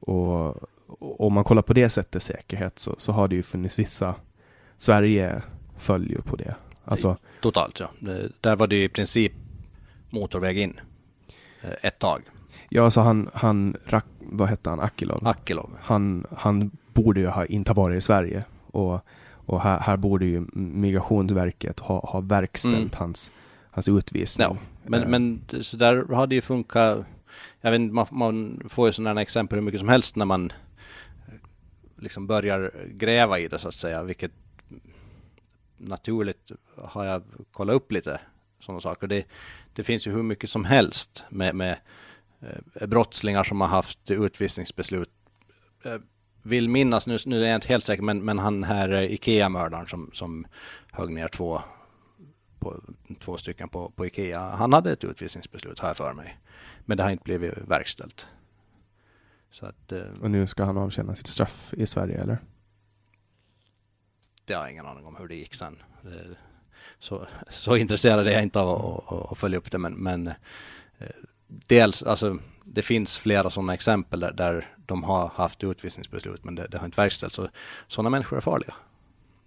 Och, 0.00 0.56
och 0.86 1.26
om 1.26 1.32
man 1.32 1.44
kollar 1.44 1.62
på 1.62 1.72
det 1.72 1.88
sättet 1.88 2.22
säkerhet 2.22 2.78
så, 2.78 2.94
så 2.98 3.12
har 3.12 3.28
det 3.28 3.36
ju 3.36 3.42
funnits 3.42 3.78
vissa 3.78 4.14
Sverige 4.76 5.42
följer 5.76 6.20
på 6.20 6.36
det. 6.36 6.54
Alltså, 6.84 7.16
Totalt 7.40 7.80
ja. 7.80 7.90
Där 8.40 8.56
var 8.56 8.66
det 8.66 8.84
i 8.84 8.88
princip 8.88 9.32
motorväg 10.10 10.58
in 10.58 10.80
eh, 11.62 11.70
ett 11.82 11.98
tag. 11.98 12.22
Ja, 12.68 12.84
alltså 12.84 13.00
han, 13.00 13.30
han 13.34 13.76
vad 14.20 14.48
hette 14.48 14.70
han, 14.70 14.80
Akilov? 14.80 15.26
Akilov. 15.26 15.70
Han, 15.80 16.26
han 16.36 16.70
borde 16.92 17.20
ju 17.20 17.26
ha 17.26 17.46
inte 17.46 17.72
varit 17.72 17.98
i 17.98 18.00
Sverige 18.00 18.44
och 18.66 19.00
och 19.48 19.60
här, 19.60 19.80
här 19.80 19.96
borde 19.96 20.26
ju 20.26 20.46
Migrationsverket 20.52 21.80
ha, 21.80 22.00
ha 22.06 22.20
verkställt 22.20 22.74
mm. 22.74 22.90
hans, 22.92 23.30
hans 23.70 23.88
utvisning. 23.88 24.46
Ja, 24.50 24.56
men, 24.82 25.02
uh. 25.02 25.08
men 25.08 25.40
så 25.62 25.76
där 25.76 25.96
har 26.14 26.26
det 26.26 26.34
ju 26.34 26.40
funkat. 26.40 27.06
Jag 27.60 27.70
vet 27.70 27.80
man, 27.80 28.06
man 28.10 28.62
får 28.68 28.88
ju 28.88 28.92
sådana 28.92 29.22
exempel 29.22 29.58
hur 29.58 29.64
mycket 29.64 29.80
som 29.80 29.88
helst 29.88 30.16
när 30.16 30.24
man 30.24 30.52
liksom 31.96 32.26
börjar 32.26 32.72
gräva 32.88 33.38
i 33.38 33.48
det 33.48 33.58
så 33.58 33.68
att 33.68 33.74
säga, 33.74 34.02
vilket 34.02 34.32
naturligt 35.76 36.52
har 36.76 37.04
jag 37.04 37.22
kollat 37.52 37.74
upp 37.74 37.92
lite 37.92 38.20
sådana 38.60 38.80
saker. 38.80 39.06
Det, 39.06 39.24
det 39.72 39.84
finns 39.84 40.06
ju 40.06 40.12
hur 40.12 40.22
mycket 40.22 40.50
som 40.50 40.64
helst 40.64 41.24
med, 41.28 41.54
med 41.54 41.76
eh, 42.74 42.86
brottslingar 42.86 43.44
som 43.44 43.60
har 43.60 43.68
haft 43.68 44.10
utvisningsbeslut 44.10 45.10
eh, 45.84 45.98
vill 46.48 46.68
minnas, 46.68 47.06
nu, 47.06 47.18
nu 47.26 47.44
är 47.44 47.48
jag 47.48 47.54
inte 47.54 47.68
helt 47.68 47.84
säker, 47.84 48.02
men, 48.02 48.24
men 48.24 48.38
han 48.38 48.64
här 48.64 48.88
eh, 48.92 49.12
Ikea-mördaren 49.12 49.86
som, 49.86 50.10
som 50.14 50.46
högg 50.92 51.12
ner 51.12 51.28
två, 51.28 51.62
på, 52.58 52.80
två 53.20 53.36
stycken 53.36 53.68
på, 53.68 53.90
på 53.90 54.06
Ikea. 54.06 54.40
Han 54.40 54.72
hade 54.72 54.92
ett 54.92 55.04
utvisningsbeslut, 55.04 55.78
har 55.78 55.88
jag 55.88 55.96
för 55.96 56.12
mig. 56.12 56.38
Men 56.84 56.96
det 56.96 57.02
har 57.02 57.10
inte 57.10 57.24
blivit 57.24 57.58
verkställt. 57.58 58.28
Så 59.50 59.66
att, 59.66 59.92
eh, 59.92 60.02
och 60.22 60.30
nu 60.30 60.46
ska 60.46 60.64
han 60.64 60.78
avtjäna 60.78 61.14
sitt 61.14 61.26
straff 61.26 61.74
i 61.76 61.86
Sverige, 61.86 62.22
eller? 62.22 62.38
Det 64.44 64.54
har 64.54 64.62
jag 64.62 64.72
ingen 64.72 64.86
aning 64.86 65.06
om 65.06 65.16
hur 65.16 65.28
det 65.28 65.34
gick 65.34 65.54
sen. 65.54 65.82
Så, 66.98 67.26
så 67.50 67.76
intresserad 67.76 68.26
är 68.26 68.32
jag 68.32 68.42
inte 68.42 68.60
av 68.60 68.68
att, 68.68 69.12
att, 69.12 69.32
att 69.32 69.38
följa 69.38 69.58
upp 69.58 69.70
det, 69.70 69.78
men, 69.78 69.94
men 69.94 70.26
eh, 70.98 71.06
dels, 71.48 72.02
alltså 72.02 72.38
det 72.64 72.82
finns 72.82 73.18
flera 73.18 73.50
sådana 73.50 73.74
exempel 73.74 74.20
där, 74.20 74.32
där 74.32 74.74
de 74.86 75.02
har 75.02 75.28
haft 75.28 75.64
utvisningsbeslut 75.64 76.44
men 76.44 76.54
det, 76.54 76.66
det 76.66 76.78
har 76.78 76.84
inte 76.84 77.00
verkställts. 77.00 77.36
Så, 77.36 77.48
sådana 77.88 78.10
människor 78.10 78.36
är 78.36 78.40
farliga. 78.40 78.74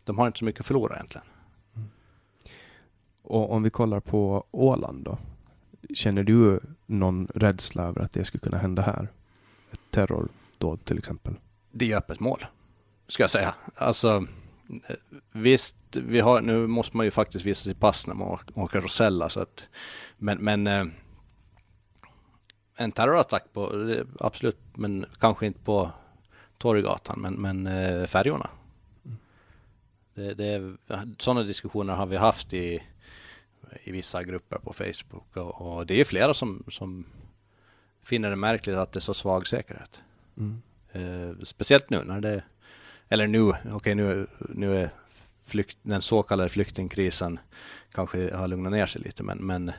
De 0.03 0.17
har 0.17 0.27
inte 0.27 0.39
så 0.39 0.45
mycket 0.45 0.59
att 0.59 0.67
förlora 0.67 0.95
egentligen. 0.95 1.27
Mm. 1.75 1.89
Och 3.21 3.51
om 3.51 3.63
vi 3.63 3.69
kollar 3.69 3.99
på 3.99 4.45
Åland 4.51 5.03
då? 5.03 5.17
Känner 5.93 6.23
du 6.23 6.59
någon 6.85 7.27
rädsla 7.35 7.83
över 7.83 8.01
att 8.01 8.11
det 8.11 8.25
skulle 8.25 8.41
kunna 8.41 8.57
hända 8.57 8.81
här? 8.81 9.07
Ett 9.71 9.79
terrordåd 9.89 10.85
till 10.85 10.97
exempel? 10.97 11.33
Det 11.71 11.91
är 11.91 11.97
öppet 11.97 12.19
mål, 12.19 12.45
ska 13.07 13.23
jag 13.23 13.31
säga. 13.31 13.53
Alltså, 13.75 14.25
visst, 15.31 15.75
vi 15.91 16.19
har, 16.19 16.41
nu 16.41 16.67
måste 16.67 16.97
man 16.97 17.05
ju 17.05 17.11
faktiskt 17.11 17.45
visa 17.45 17.63
sitt 17.63 17.79
pass 17.79 18.07
när 18.07 18.13
man 18.13 18.39
åker 18.53 18.81
Rosella, 18.81 19.29
så 19.29 19.39
att, 19.39 19.63
men, 20.17 20.37
men 20.37 20.67
eh, 20.67 20.85
en 22.83 22.91
terrorattack 22.91 23.43
på, 23.53 23.95
absolut, 24.19 24.57
men 24.73 25.05
kanske 25.19 25.45
inte 25.45 25.59
på 25.59 25.91
Torggatan, 26.57 27.21
men, 27.21 27.33
men 27.33 27.67
eh, 27.67 28.07
färjorna. 28.07 28.49
Det, 30.13 30.33
det, 30.33 30.75
sådana 31.17 31.43
diskussioner 31.43 31.93
har 31.93 32.05
vi 32.05 32.17
haft 32.17 32.53
i, 32.53 32.83
i 33.83 33.91
vissa 33.91 34.23
grupper 34.23 34.57
på 34.57 34.73
Facebook 34.73 35.37
och, 35.37 35.61
och 35.61 35.85
det 35.85 35.99
är 35.99 36.03
flera 36.03 36.33
som, 36.33 36.63
som 36.67 37.05
finner 38.03 38.29
det 38.29 38.35
märkligt 38.35 38.75
att 38.75 38.91
det 38.91 38.99
är 38.99 39.01
så 39.01 39.13
svag 39.13 39.47
säkerhet. 39.47 40.01
Mm. 40.37 40.61
Eh, 40.91 41.43
speciellt 41.43 41.89
nu 41.89 42.03
när 42.03 42.21
det, 42.21 42.43
eller 43.09 43.27
nu, 43.27 43.41
okej 43.49 43.73
okay, 43.73 43.95
nu, 43.95 44.27
nu 44.49 44.77
är 44.77 44.89
flykt, 45.45 45.77
den 45.81 46.01
så 46.01 46.23
kallade 46.23 46.49
flyktingkrisen 46.49 47.39
kanske 47.91 48.35
har 48.35 48.47
lugnat 48.47 48.71
ner 48.71 48.85
sig 48.85 49.01
lite 49.01 49.23
men, 49.23 49.37
men 49.37 49.71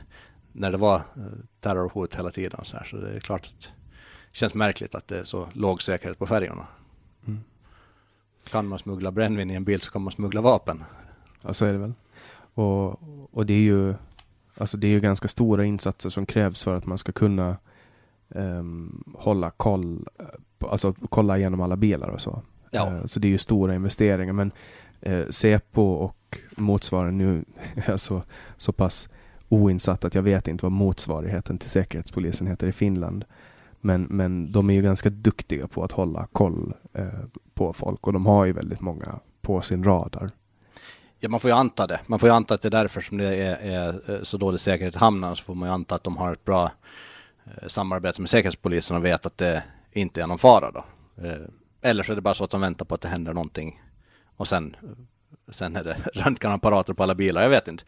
när 0.53 0.71
det 0.71 0.77
var 0.77 0.95
eh, 0.95 1.23
terrorhot 1.59 2.15
hela 2.15 2.31
tiden. 2.31 2.59
Så, 2.63 2.77
här. 2.77 2.85
så 2.85 2.95
det 2.95 3.15
är 3.15 3.19
klart 3.19 3.45
att 3.45 3.61
det 4.31 4.37
känns 4.37 4.53
märkligt 4.53 4.95
att 4.95 5.07
det 5.07 5.19
är 5.19 5.23
så 5.23 5.47
låg 5.53 5.81
säkerhet 5.81 6.19
på 6.19 6.27
färjorna. 6.27 6.67
Mm. 7.27 7.39
Kan 8.49 8.67
man 8.67 8.79
smuggla 8.79 9.11
brännvin 9.11 9.51
i 9.51 9.53
en 9.53 9.63
bil 9.63 9.81
så 9.81 9.91
kan 9.91 10.01
man 10.01 10.13
smuggla 10.13 10.41
vapen. 10.41 10.83
Ja, 11.41 11.53
så 11.53 11.65
är 11.65 11.73
det 11.73 11.79
väl. 11.79 11.93
Och, 12.53 12.99
och 13.31 13.45
det 13.45 13.53
är 13.53 13.61
ju 13.61 13.95
alltså 14.57 14.77
det 14.77 14.87
är 14.87 14.91
ju 14.91 14.99
ganska 14.99 15.27
stora 15.27 15.65
insatser 15.65 16.09
som 16.09 16.25
krävs 16.25 16.63
för 16.63 16.75
att 16.75 16.85
man 16.85 16.97
ska 16.97 17.11
kunna 17.11 17.57
um, 18.29 19.03
hålla 19.17 19.51
koll, 19.51 20.07
alltså 20.59 20.93
kolla 21.09 21.37
igenom 21.37 21.61
alla 21.61 21.75
bilar 21.75 22.07
och 22.07 22.21
så. 22.21 22.41
Ja. 22.71 22.91
Uh, 22.91 23.05
så 23.05 23.19
det 23.19 23.27
är 23.27 23.29
ju 23.29 23.37
stora 23.37 23.75
investeringar. 23.75 24.33
Men 24.33 24.51
uh, 25.07 25.29
Säpo 25.29 25.81
och 25.81 26.39
motsvarande 26.57 27.11
nu 27.11 27.45
är 27.75 27.97
så, 27.97 28.23
så 28.57 28.71
pass 28.71 29.09
oinsatt 29.53 30.05
att 30.05 30.15
jag 30.15 30.21
vet 30.21 30.47
inte 30.47 30.65
vad 30.65 30.71
motsvarigheten 30.71 31.57
till 31.57 31.69
Säkerhetspolisen 31.69 32.47
heter 32.47 32.67
i 32.67 32.71
Finland. 32.71 33.25
Men, 33.81 34.03
men 34.03 34.51
de 34.51 34.69
är 34.69 34.73
ju 34.73 34.81
ganska 34.81 35.09
duktiga 35.09 35.67
på 35.67 35.83
att 35.83 35.91
hålla 35.91 36.27
koll 36.31 36.73
eh, 36.93 37.07
på 37.53 37.73
folk 37.73 38.07
och 38.07 38.13
de 38.13 38.25
har 38.25 38.45
ju 38.45 38.53
väldigt 38.53 38.81
många 38.81 39.19
på 39.41 39.61
sin 39.61 39.83
radar. 39.83 40.31
Ja, 41.19 41.29
man 41.29 41.39
får 41.39 41.49
ju 41.49 41.55
anta 41.55 41.87
det. 41.87 41.99
Man 42.05 42.19
får 42.19 42.29
ju 42.29 42.35
anta 42.35 42.53
att 42.53 42.61
det 42.61 42.67
är 42.67 42.69
därför 42.69 43.01
som 43.01 43.17
det 43.17 43.35
är, 43.35 43.55
är 43.55 44.11
eh, 44.11 44.23
så 44.23 44.37
dålig 44.37 44.61
säkerhet 44.61 44.95
i 44.95 44.97
hamnarna. 44.97 45.35
Så 45.35 45.43
får 45.43 45.55
man 45.55 45.69
ju 45.69 45.73
anta 45.73 45.95
att 45.95 46.03
de 46.03 46.17
har 46.17 46.33
ett 46.33 46.45
bra 46.45 46.71
eh, 47.45 47.67
samarbete 47.67 48.21
med 48.21 48.29
Säkerhetspolisen 48.29 48.97
och 48.97 49.05
vet 49.05 49.25
att 49.25 49.37
det 49.37 49.63
inte 49.91 50.21
är 50.21 50.27
någon 50.27 50.37
fara 50.37 50.71
då. 50.71 50.85
Eh, 51.23 51.47
eller 51.81 52.03
så 52.03 52.11
är 52.11 52.15
det 52.15 52.21
bara 52.21 52.33
så 52.33 52.43
att 52.43 52.49
de 52.49 52.61
väntar 52.61 52.85
på 52.85 52.95
att 52.95 53.01
det 53.01 53.07
händer 53.07 53.33
någonting 53.33 53.81
och 54.37 54.47
sen, 54.47 54.75
sen 55.51 55.75
är 55.75 55.83
det 55.83 55.97
röntgenapparater 56.13 56.93
på 56.93 57.03
alla 57.03 57.15
bilar. 57.15 57.41
Jag 57.41 57.49
vet 57.49 57.67
inte. 57.67 57.83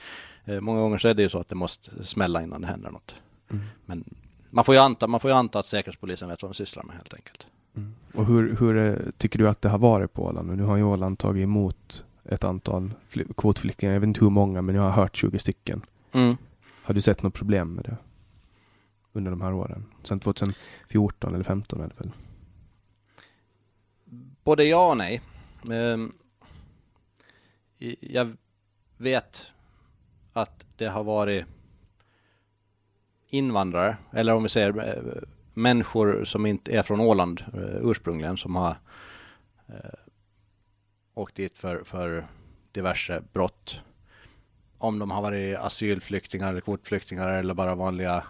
Eh, 0.45 0.61
många 0.61 0.79
gånger 0.79 0.97
så 0.97 1.07
är 1.07 1.13
det 1.13 1.21
ju 1.21 1.29
så 1.29 1.39
att 1.39 1.49
det 1.49 1.55
måste 1.55 2.03
smälla 2.03 2.43
innan 2.43 2.61
det 2.61 2.67
händer 2.67 2.91
något. 2.91 3.15
Mm. 3.51 3.63
Men 3.85 4.03
man 4.49 4.65
får, 4.65 4.75
ju 4.75 4.81
anta, 4.81 5.07
man 5.07 5.19
får 5.19 5.31
ju 5.31 5.37
anta 5.37 5.59
att 5.59 5.67
Säkerhetspolisen 5.67 6.29
vet 6.29 6.41
vad 6.41 6.51
de 6.51 6.55
sysslar 6.55 6.83
med 6.83 6.95
helt 6.95 7.13
enkelt. 7.13 7.47
Mm. 7.75 7.95
Och 8.13 8.25
hur, 8.25 8.55
hur 8.55 8.77
eh, 8.77 9.11
tycker 9.17 9.39
du 9.39 9.49
att 9.49 9.61
det 9.61 9.69
har 9.69 9.77
varit 9.77 10.13
på 10.13 10.23
Åland? 10.23 10.57
Nu 10.57 10.63
har 10.63 10.77
ju 10.77 10.83
Åland 10.83 11.19
tagit 11.19 11.43
emot 11.43 12.05
ett 12.23 12.43
antal 12.43 12.93
kvotflyktingar. 13.37 13.93
Jag 13.93 13.99
vet 13.99 14.07
inte 14.07 14.19
hur 14.19 14.29
många, 14.29 14.61
men 14.61 14.75
jag 14.75 14.81
har 14.81 14.91
hört 14.91 15.17
20 15.17 15.39
stycken. 15.39 15.81
Mm. 16.11 16.37
Har 16.83 16.93
du 16.93 17.01
sett 17.01 17.23
något 17.23 17.33
problem 17.33 17.73
med 17.73 17.83
det? 17.85 17.97
Under 19.13 19.31
de 19.31 19.41
här 19.41 19.53
åren? 19.53 19.85
Sen 20.03 20.19
2014 20.19 21.35
eller 21.35 21.43
2015 21.43 21.81
är 21.81 21.87
det 21.87 21.95
väl? 21.97 22.11
Både 24.43 24.63
ja 24.63 24.89
och 24.89 24.97
nej. 24.97 25.21
Ehm, 25.71 26.13
jag 27.99 28.37
vet 28.97 29.51
att 30.35 30.65
det 30.75 30.87
har 30.87 31.03
varit 31.03 31.45
invandrare, 33.27 33.97
eller 34.11 34.33
om 34.33 34.43
vi 34.43 34.49
säger 34.49 34.97
eh, 34.97 35.23
människor 35.53 36.25
som 36.25 36.45
inte 36.45 36.71
är 36.71 36.83
från 36.83 36.99
Åland 36.99 37.43
eh, 37.53 37.89
ursprungligen, 37.89 38.37
som 38.37 38.55
har 38.55 38.77
eh, 39.67 39.99
åkt 41.13 41.35
dit 41.35 41.57
för, 41.57 41.83
för 41.83 42.27
diverse 42.71 43.23
brott. 43.33 43.79
Om 44.77 44.99
de 44.99 45.11
har 45.11 45.21
varit 45.21 45.57
asylflyktingar 45.57 46.49
eller 46.49 46.61
kvotflyktingar 46.61 47.29
eller 47.29 47.53
bara 47.53 47.75
vanliga 47.75 48.23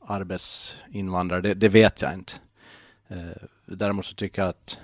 arbetsinvandrare, 0.00 1.40
det, 1.40 1.54
det, 1.54 1.68
vet 1.68 2.02
jag 2.02 2.14
inte. 2.14 2.32
däremot 3.66 4.04
så 4.04 4.14
tycker 4.14 4.42
jag 4.42 4.48
att 4.48 4.78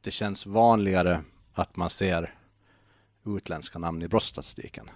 det 0.00 0.10
känns 0.10 0.46
vanligare 0.46 1.22
att 1.52 1.76
man 1.76 1.90
ser 1.90 2.34
utländska 3.24 3.78
namn 3.78 4.02
i 4.02 4.08
brottsstatistiken 4.08 4.90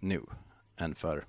nu 0.00 0.22
än 0.76 0.94
för 0.94 1.24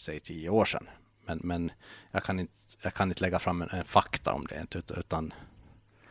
säg 0.00 0.20
tio 0.20 0.50
år 0.50 0.64
sedan. 0.64 0.88
Men, 1.26 1.40
men 1.42 1.70
jag, 2.10 2.24
kan 2.24 2.40
inte, 2.40 2.52
jag 2.82 2.94
kan 2.94 3.08
inte 3.08 3.22
lägga 3.22 3.38
fram 3.38 3.62
en, 3.62 3.68
en 3.68 3.84
fakta 3.84 4.32
om 4.32 4.46
det 4.46 4.76
utan 4.96 5.34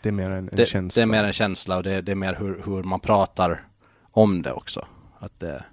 det 0.01 0.09
är 0.09 0.13
mer 0.13 0.29
en, 0.29 0.49
en 0.49 0.55
det, 0.55 0.65
känsla. 0.65 0.99
Det 0.99 1.03
är 1.03 1.11
mer 1.11 1.23
en 1.23 1.33
känsla 1.33 1.77
och 1.77 1.83
det, 1.83 2.01
det 2.01 2.11
är 2.11 2.15
mer 2.15 2.35
hur, 2.35 2.63
hur, 2.65 2.83
man 2.83 2.99
pratar 2.99 3.67
om 4.11 4.41
det 4.41 4.51
också. 4.51 4.87
Att 5.19 5.39
det, 5.39 5.63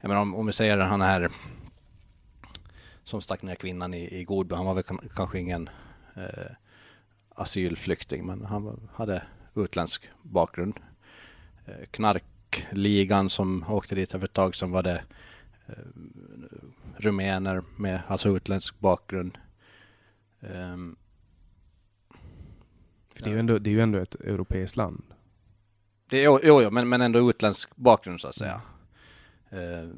jag 0.00 0.08
menar 0.08 0.20
om, 0.20 0.34
om 0.34 0.46
vi 0.46 0.52
säger 0.52 0.78
han 0.78 1.00
här 1.00 1.30
som 3.04 3.20
stack 3.20 3.42
ner 3.42 3.54
kvinnan 3.54 3.94
i, 3.94 4.20
i 4.20 4.24
Godby, 4.24 4.54
han 4.54 4.66
var 4.66 4.74
väl 4.74 4.84
kanske 5.14 5.38
ingen 5.38 5.70
eh, 6.14 6.52
asylflykting 7.34 8.26
men 8.26 8.44
han 8.44 8.88
hade 8.94 9.22
utländsk 9.54 10.10
bakgrund. 10.22 10.80
Eh, 11.66 11.86
knarkligan 12.56 13.30
som 13.30 13.64
åkte 13.68 13.94
dit 13.94 14.12
för 14.12 14.24
ett 14.24 14.32
tag 14.32 14.56
som 14.56 14.70
var 14.70 14.82
det 14.82 15.02
eh, 15.66 15.74
rumäner 16.96 17.62
med 17.76 18.00
alltså 18.08 18.36
utländsk 18.36 18.78
bakgrund. 18.78 19.38
Um, 20.40 20.96
för 23.14 23.22
det 23.22 23.30
är, 23.30 23.32
ju 23.32 23.38
ändå, 23.38 23.58
det 23.58 23.70
är 23.70 23.72
ju 23.72 23.80
ändå 23.80 23.98
ett 23.98 24.14
europeiskt 24.14 24.76
land. 24.76 25.02
Det 26.10 26.22
jo, 26.22 26.40
jo, 26.42 26.70
men, 26.70 26.88
men 26.88 27.00
ändå 27.00 27.30
utländsk 27.30 27.76
bakgrund 27.76 28.20
så 28.20 28.28
att 28.28 28.34
säga. 28.34 28.60
Uh, 29.52 29.94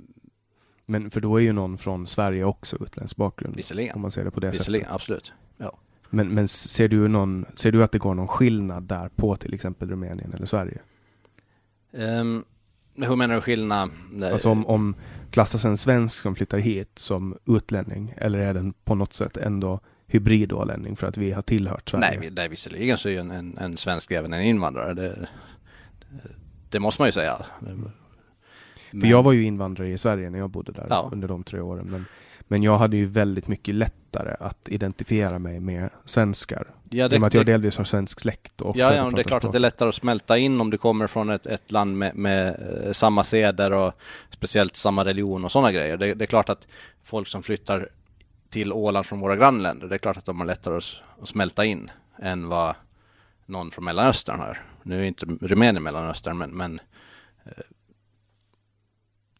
men 0.87 1.11
för 1.11 1.21
då 1.21 1.37
är 1.37 1.40
ju 1.40 1.53
någon 1.53 1.79
från 1.79 2.07
Sverige 2.07 2.44
också 2.44 2.77
utländsk 2.81 3.16
bakgrund. 3.16 3.57
Visserligen. 3.57 3.94
Om 3.94 4.03
man 4.03 4.11
ser 4.11 4.25
det 4.25 4.31
på 4.31 4.40
det 4.40 4.51
visserligen, 4.51 4.85
sättet. 4.85 4.94
absolut. 4.94 5.33
Ja. 5.57 5.79
Men, 6.11 6.29
men 6.29 6.49
ser, 6.49 6.88
du 6.88 7.09
någon, 7.09 7.47
ser 7.55 7.73
du 7.73 7.83
att 7.83 7.92
det 7.92 7.99
går 7.99 8.14
någon 8.14 8.29
skillnad 8.29 8.83
där 8.83 9.09
på 9.09 9.37
till 9.37 9.55
exempel 9.55 9.90
Rumänien 9.90 10.33
eller 10.35 10.47
Sverige? 10.47 10.79
Um, 11.92 12.44
hur 12.94 13.16
menar 13.16 13.35
du 13.35 13.40
skillnad? 13.40 13.90
Alltså 14.22 14.51
om, 14.51 14.66
om 14.66 14.94
klassas 15.31 15.64
en 15.64 15.77
svensk 15.77 16.22
som 16.22 16.35
flyttar 16.35 16.59
hit 16.59 16.98
som 16.98 17.38
utlänning 17.46 18.14
eller 18.16 18.38
är 18.38 18.55
den 18.55 18.72
på 18.72 18.94
något 18.94 19.12
sätt 19.12 19.37
ändå 19.37 19.81
hybridålänning 20.07 20.96
för 20.96 21.07
att 21.07 21.16
vi 21.16 21.33
har 21.33 21.42
tillhört 21.42 21.88
Sverige? 21.88 22.20
Nej, 22.20 22.31
nej 22.33 22.48
visserligen 22.48 22.98
så 22.98 23.09
är 23.09 23.12
ju 23.12 23.18
en, 23.18 23.31
en, 23.31 23.59
en 23.59 23.77
svensk 23.77 24.11
även 24.11 24.33
en 24.33 24.42
invandrare. 24.42 24.94
Det, 24.94 25.29
det 26.70 26.81
måste 26.81 27.03
man 27.03 27.09
ju 27.09 27.12
säga. 27.12 27.46
Men... 27.61 27.90
För 29.01 29.09
jag 29.09 29.22
var 29.22 29.33
ju 29.33 29.44
invandrare 29.44 29.88
i 29.88 29.98
Sverige 29.98 30.31
när 30.31 30.38
jag 30.38 30.51
bodde 30.51 30.72
där 30.72 30.87
ja. 30.88 31.09
under 31.12 31.29
de 31.29 31.44
tre 31.44 31.61
åren. 31.61 31.87
Men 31.90 32.05
men 32.48 32.62
jag 32.62 32.79
hade 32.79 32.96
ju 32.96 33.05
väldigt 33.05 33.48
mycket 33.48 33.74
lättare 34.09 34.37
att 34.40 34.68
identifiera 34.68 35.38
mig 35.38 35.61
med 35.61 35.90
svenskar. 36.05 36.75
Ja, 36.90 37.09
det, 37.09 37.14
I 37.14 37.18
och 37.18 37.21
med 37.21 37.27
att 37.27 37.35
jag 37.35 37.47
delvis 37.47 37.77
har 37.77 37.85
svensk 37.85 38.21
släkt. 38.21 38.61
Och 38.61 38.77
ja, 38.77 38.94
ja 38.94 39.11
det 39.11 39.21
är 39.21 39.25
klart 39.25 39.44
att 39.44 39.53
det 39.53 39.59
är 39.59 39.61
lättare 39.61 39.88
att 39.88 39.94
smälta 39.94 40.38
in 40.38 40.61
om 40.61 40.71
du 40.71 40.79
kommer 40.79 41.07
från 41.07 41.31
ett, 41.31 41.47
ett 41.47 41.73
land 41.73 41.99
med, 41.99 42.14
med 42.14 42.49
eh, 42.85 42.92
samma 42.92 43.25
seder 43.25 43.73
och 43.73 43.92
speciellt 44.31 44.77
samma 44.77 45.05
religion 45.05 45.44
och 45.44 45.53
sådana 45.53 45.73
grejer. 45.73 45.97
Det, 45.97 46.14
det, 46.14 46.25
är 46.25 46.27
klart 46.27 46.49
att 46.49 46.66
folk 47.03 47.29
som 47.29 47.42
flyttar 47.42 47.88
till 48.51 48.73
Åland 48.73 49.07
från 49.07 49.21
våra 49.21 49.37
grannländer, 49.37 49.88
det 49.88 49.97
är 49.97 49.99
klart 49.99 50.16
att 50.16 50.27
de 50.27 50.38
har 50.38 50.47
lättare 50.47 50.77
att, 50.77 51.23
att 51.23 51.29
smälta 51.29 51.64
in 51.64 51.90
än 52.23 52.49
vad 52.49 52.75
någon 53.47 53.71
från 53.71 53.85
Mellanöstern 53.85 54.40
har. 54.40 54.62
Nu 54.83 55.01
är 55.01 55.05
inte 55.05 55.27
Rumänien 55.27 55.83
Mellanöstern, 55.83 56.38
men, 56.38 56.51
men 56.51 56.81
eh, 57.44 57.53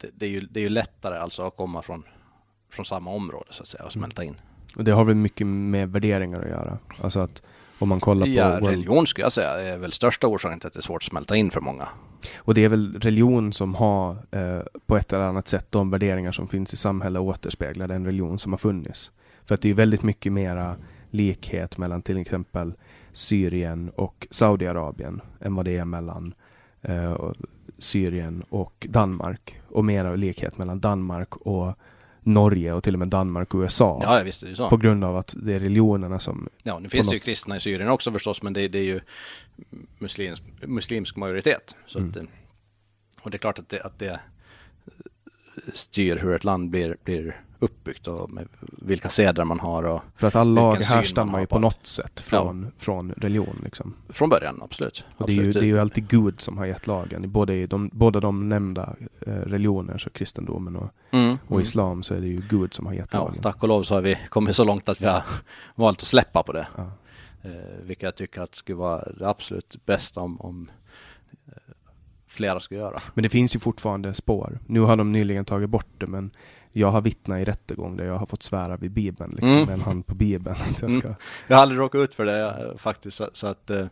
det, 0.00 0.11
det, 0.14 0.26
är 0.26 0.31
ju, 0.31 0.40
det 0.40 0.61
är 0.61 0.64
ju 0.64 0.68
lättare 0.68 1.18
alltså 1.18 1.42
att 1.42 1.57
komma 1.57 1.83
från 1.83 2.04
från 2.70 2.85
samma 2.85 3.11
område 3.11 3.46
så 3.50 3.62
att 3.62 3.68
säga 3.68 3.85
och 3.85 3.92
smälta 3.92 4.24
in. 4.24 4.40
Det 4.85 4.91
har 4.91 5.05
väl 5.05 5.14
mycket 5.14 5.47
med 5.47 5.93
värderingar 5.93 6.43
att 6.43 6.49
göra? 6.49 6.79
Alltså 7.01 7.21
att 7.21 7.43
om 7.79 7.88
man 7.88 8.01
kollar 8.01 8.27
på... 8.27 8.33
Ja, 8.33 8.61
religion 8.61 9.07
skulle 9.07 9.25
jag 9.25 9.33
säga 9.33 9.51
är 9.51 9.79
väl 9.79 9.93
största 9.93 10.27
orsaken 10.27 10.61
till 10.61 10.67
att 10.67 10.73
det 10.73 10.81
är 10.81 10.83
svårt 10.83 11.03
att 11.03 11.09
smälta 11.09 11.37
in 11.37 11.51
för 11.51 11.61
många. 11.61 11.88
Och 12.37 12.55
det 12.55 12.64
är 12.64 12.69
väl 12.69 13.01
religion 13.01 13.53
som 13.53 13.75
har 13.75 14.17
eh, 14.31 14.61
på 14.87 14.97
ett 14.97 15.12
eller 15.12 15.25
annat 15.25 15.49
sätt 15.49 15.67
de 15.71 15.91
värderingar 15.91 16.33
som 16.33 16.49
finns 16.49 16.73
i 16.73 16.77
samhället 16.77 17.21
återspeglar 17.21 17.88
den 17.88 18.05
religion 18.05 18.38
som 18.38 18.53
har 18.53 18.59
funnits. 18.59 19.11
För 19.45 19.55
att 19.55 19.61
det 19.61 19.71
är 19.71 19.75
väldigt 19.75 20.03
mycket 20.03 20.33
mera 20.33 20.77
likhet 21.11 21.79
mellan 21.79 22.03
till 22.03 22.19
exempel 22.19 22.73
Syrien 23.12 23.91
och 23.95 24.27
Saudiarabien 24.31 25.21
än 25.41 25.55
vad 25.55 25.64
det 25.64 25.77
är 25.77 25.85
mellan 25.85 26.35
eh, 26.83 27.31
Syrien 27.79 28.45
och 28.49 28.87
Danmark. 28.91 29.61
Och 29.69 29.85
mera 29.85 30.14
likhet 30.17 30.59
mellan 30.59 30.81
Danmark 30.81 31.37
och 31.37 31.79
Norge 32.22 32.72
och 32.72 32.85
till 32.85 32.94
och 32.94 32.98
med 32.98 33.09
Danmark 33.09 33.54
och 33.54 33.61
USA. 33.61 34.00
Ja, 34.02 34.22
visst 34.22 34.42
är 34.42 34.48
det 34.48 34.57
så. 34.57 34.68
På 34.68 34.76
grund 34.76 35.04
av 35.04 35.16
att 35.16 35.35
det 35.42 35.54
är 35.54 35.61
religionerna 35.61 36.20
som... 36.20 36.48
Ja, 36.62 36.78
nu 36.78 36.88
finns 36.88 37.09
det 37.09 37.14
ju 37.14 37.20
kristna 37.20 37.57
i 37.57 37.61
Syrien 37.61 37.88
också 37.88 38.12
förstås, 38.12 38.42
men 38.42 38.52
det, 38.52 38.68
det 38.68 38.78
är 38.78 38.85
ju 38.85 39.00
muslims, 39.98 40.42
muslimsk 40.62 41.16
majoritet. 41.16 41.76
Så 41.87 41.98
mm. 41.98 42.11
att, 42.11 42.16
och 43.24 43.31
det 43.31 43.37
är 43.37 43.38
klart 43.38 43.59
att 43.59 43.68
det, 43.68 43.83
att 43.83 43.98
det 43.98 44.20
styr 45.72 46.16
hur 46.16 46.35
ett 46.35 46.44
land 46.44 46.70
blir, 46.70 46.96
blir 47.04 47.40
uppbyggt 47.59 48.07
och 48.07 48.31
med 48.31 48.49
vilka 48.61 49.11
seder 49.11 49.44
man 49.44 49.61
har 49.61 49.83
och 49.83 50.03
För 50.16 50.27
att 50.27 50.37
alla 50.37 50.61
lag 50.61 50.77
härstammar 50.77 51.40
ju 51.40 51.47
på 51.47 51.59
något 51.59 51.87
sätt 51.87 52.21
från, 52.21 52.62
ja. 52.62 52.71
från 52.79 53.12
religion 53.12 53.61
liksom. 53.64 53.94
Från 54.09 54.29
början, 54.29 54.61
absolut. 54.62 55.05
Och 55.16 55.27
det, 55.27 55.33
är 55.33 55.35
ju, 55.35 55.53
det 55.53 55.59
är 55.59 55.64
ju 55.64 55.79
alltid 55.79 56.09
Gud 56.09 56.40
som 56.40 56.59
har 56.59 56.66
gett 56.66 56.87
lagen. 56.87 57.31
Både 57.33 57.55
i 57.55 57.66
de, 57.66 57.90
båda 57.92 58.21
de 58.21 58.49
nämnda 58.49 58.97
eh, 59.27 59.33
religioner, 59.33 59.99
så 59.99 60.11
kristendomen 60.11 60.77
och, 60.77 60.90
mm, 61.11 61.38
och 61.47 61.51
mm. 61.51 61.62
islam, 61.62 62.03
så 62.03 62.14
är 62.14 62.21
det 62.21 62.27
ju 62.27 62.42
Gud 62.49 62.75
som 62.75 62.87
har 62.87 62.94
gett 62.94 63.12
ja, 63.12 63.18
lagen. 63.18 63.42
Tack 63.42 63.62
och 63.62 63.68
lov 63.68 63.83
så 63.83 63.94
har 63.94 64.01
vi 64.01 64.18
kommit 64.29 64.57
så 64.57 64.64
långt 64.64 64.88
att 64.88 65.01
vi 65.01 65.07
har 65.07 65.23
valt 65.75 65.99
att 65.99 66.07
släppa 66.07 66.42
på 66.42 66.53
det. 66.53 66.66
Ja. 66.77 66.92
Eh, 67.42 67.51
vilket 67.83 68.03
jag 68.03 68.16
tycker 68.16 68.40
att 68.40 68.55
skulle 68.55 68.77
vara 68.77 69.12
det 69.18 69.29
absolut 69.29 69.77
bästa 69.87 70.21
om, 70.21 70.40
om 70.40 70.71
eh, 71.47 71.53
flera 72.27 72.61
ska 72.61 72.75
göra. 72.75 73.01
Men 73.14 73.23
det 73.23 73.29
finns 73.29 73.57
ju 73.57 73.61
fortfarande 73.61 74.14
spår. 74.14 74.59
Nu 74.66 74.81
har 74.81 74.97
de 74.97 75.12
nyligen 75.12 75.44
tagit 75.44 75.71
bort 75.71 75.92
det, 75.99 76.07
men 76.07 76.31
jag 76.79 76.91
har 76.91 77.01
vittnat 77.01 77.41
i 77.41 77.45
rättegång 77.45 77.97
där 77.97 78.05
jag 78.05 78.19
har 78.19 78.27
fått 78.27 78.43
svära 78.43 78.77
vid 78.77 78.91
Bibeln, 78.91 79.31
liksom, 79.31 79.49
mm. 79.49 79.67
med 79.67 79.75
en 79.75 79.81
hand 79.81 80.07
på 80.07 80.14
Bibeln. 80.14 80.57
Att 80.71 80.83
jag, 80.83 80.93
ska... 80.93 81.09
Mm. 81.09 81.19
jag 81.47 81.57
har 81.57 81.62
aldrig 81.62 81.81
råkat 81.81 81.99
ut 81.99 82.14
för 82.14 82.25
det 82.25 82.75
faktiskt, 82.79 83.17
så, 83.17 83.31
så 83.33 83.47
att 83.47 83.71
eh, 83.71 83.87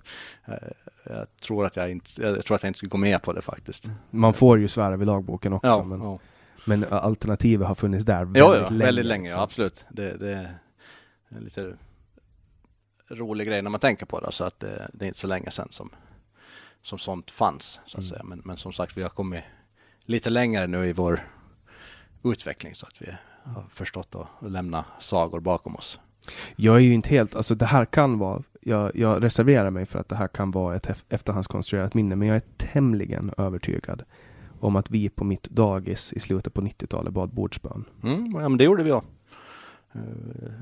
jag, 1.05 1.27
tror 1.41 1.67
att 1.67 1.77
jag, 1.77 1.91
inte, 1.91 2.23
jag 2.23 2.45
tror 2.45 2.55
att 2.55 2.63
jag 2.63 2.71
inte 2.71 2.77
skulle 2.77 2.91
gå 2.91 2.99
med 2.99 3.23
på 3.23 3.33
det 3.33 3.43
faktiskt. 3.43 3.89
Man 4.11 4.35
får 4.35 4.59
ju 4.59 4.69
svära 4.69 4.97
vid 4.97 5.07
lagboken 5.07 5.53
också, 5.53 5.69
ja, 5.69 5.85
men, 5.85 6.03
ja. 6.03 6.19
men 6.65 6.85
alternativet 6.85 7.69
har 7.69 7.75
funnits 7.75 8.05
där 8.05 8.25
väldigt 8.25 8.41
jo, 8.41 8.55
ja, 8.55 8.69
länge. 8.69 8.85
väldigt 8.85 9.07
länge, 9.07 9.23
liksom. 9.23 9.39
ja, 9.39 9.45
absolut. 9.45 9.85
Det, 9.89 10.17
det, 10.17 10.33
är 10.33 10.59
en 11.29 11.45
lite 11.45 11.77
rolig 13.09 13.47
grej 13.47 13.63
när 13.63 13.71
man 13.71 13.81
tänker 13.81 14.07
på 14.07 14.21
det, 14.21 14.33
så 14.33 14.45
att 14.45 14.61
det, 14.61 14.91
det 14.93 15.05
är 15.05 15.07
inte 15.07 15.19
så 15.19 15.27
länge 15.27 15.51
sedan 15.51 15.69
som, 15.71 15.91
som 16.83 16.99
sånt 16.99 17.31
fanns, 17.31 17.81
så 17.87 17.99
att 17.99 18.05
mm. 18.05 18.11
säga. 18.11 18.23
Men, 18.23 18.43
men 18.45 18.57
som 18.57 18.73
sagt, 18.73 18.97
vi 18.97 19.03
har 19.03 19.11
kommit 19.11 19.45
lite 20.05 20.31
längre 20.31 20.67
nu 20.67 20.87
i 20.87 20.93
vår 20.93 21.21
utveckling 22.33 22.75
så 22.75 22.87
att 22.87 23.03
vi 23.03 23.07
har 23.45 23.65
förstått 23.71 24.15
att 24.15 24.51
lämna 24.53 24.85
sagor 25.01 25.41
bakom 25.41 25.77
oss. 25.77 25.99
Jag 26.57 26.77
är 26.77 26.81
ju 26.81 26.93
inte 26.95 27.09
helt, 27.11 27.35
alltså 27.37 27.55
det 27.55 27.67
här 27.67 27.85
kan 27.85 28.19
vara 28.19 28.43
jag, 28.61 28.97
jag 28.97 29.23
reserverar 29.23 29.71
mig 29.71 29.87
för 29.87 29.99
att 29.99 30.09
det 30.09 30.17
här 30.17 30.29
kan 30.29 30.51
vara 30.51 30.77
ett 30.77 30.87
ef- 30.87 31.05
efterhandskonstruerat 31.09 31.95
minne, 31.95 32.17
men 32.17 32.29
jag 32.29 32.37
är 32.37 32.43
tämligen 32.57 33.33
övertygad 33.39 34.03
om 34.61 34.77
att 34.77 34.91
vi 34.91 35.09
på 35.09 35.25
mitt 35.25 35.43
dagis 35.51 36.13
i 36.13 36.21
slutet 36.21 36.55
på 36.55 36.61
90-talet 36.61 37.13
bad 37.13 37.29
bordsbön. 37.31 37.85
Mm, 38.03 38.33
ja, 38.35 38.49
men 38.49 38.59
det 38.59 38.65
gjorde 38.65 38.83
vi 38.83 38.93
också. 38.93 39.09
Eh, 39.93 40.01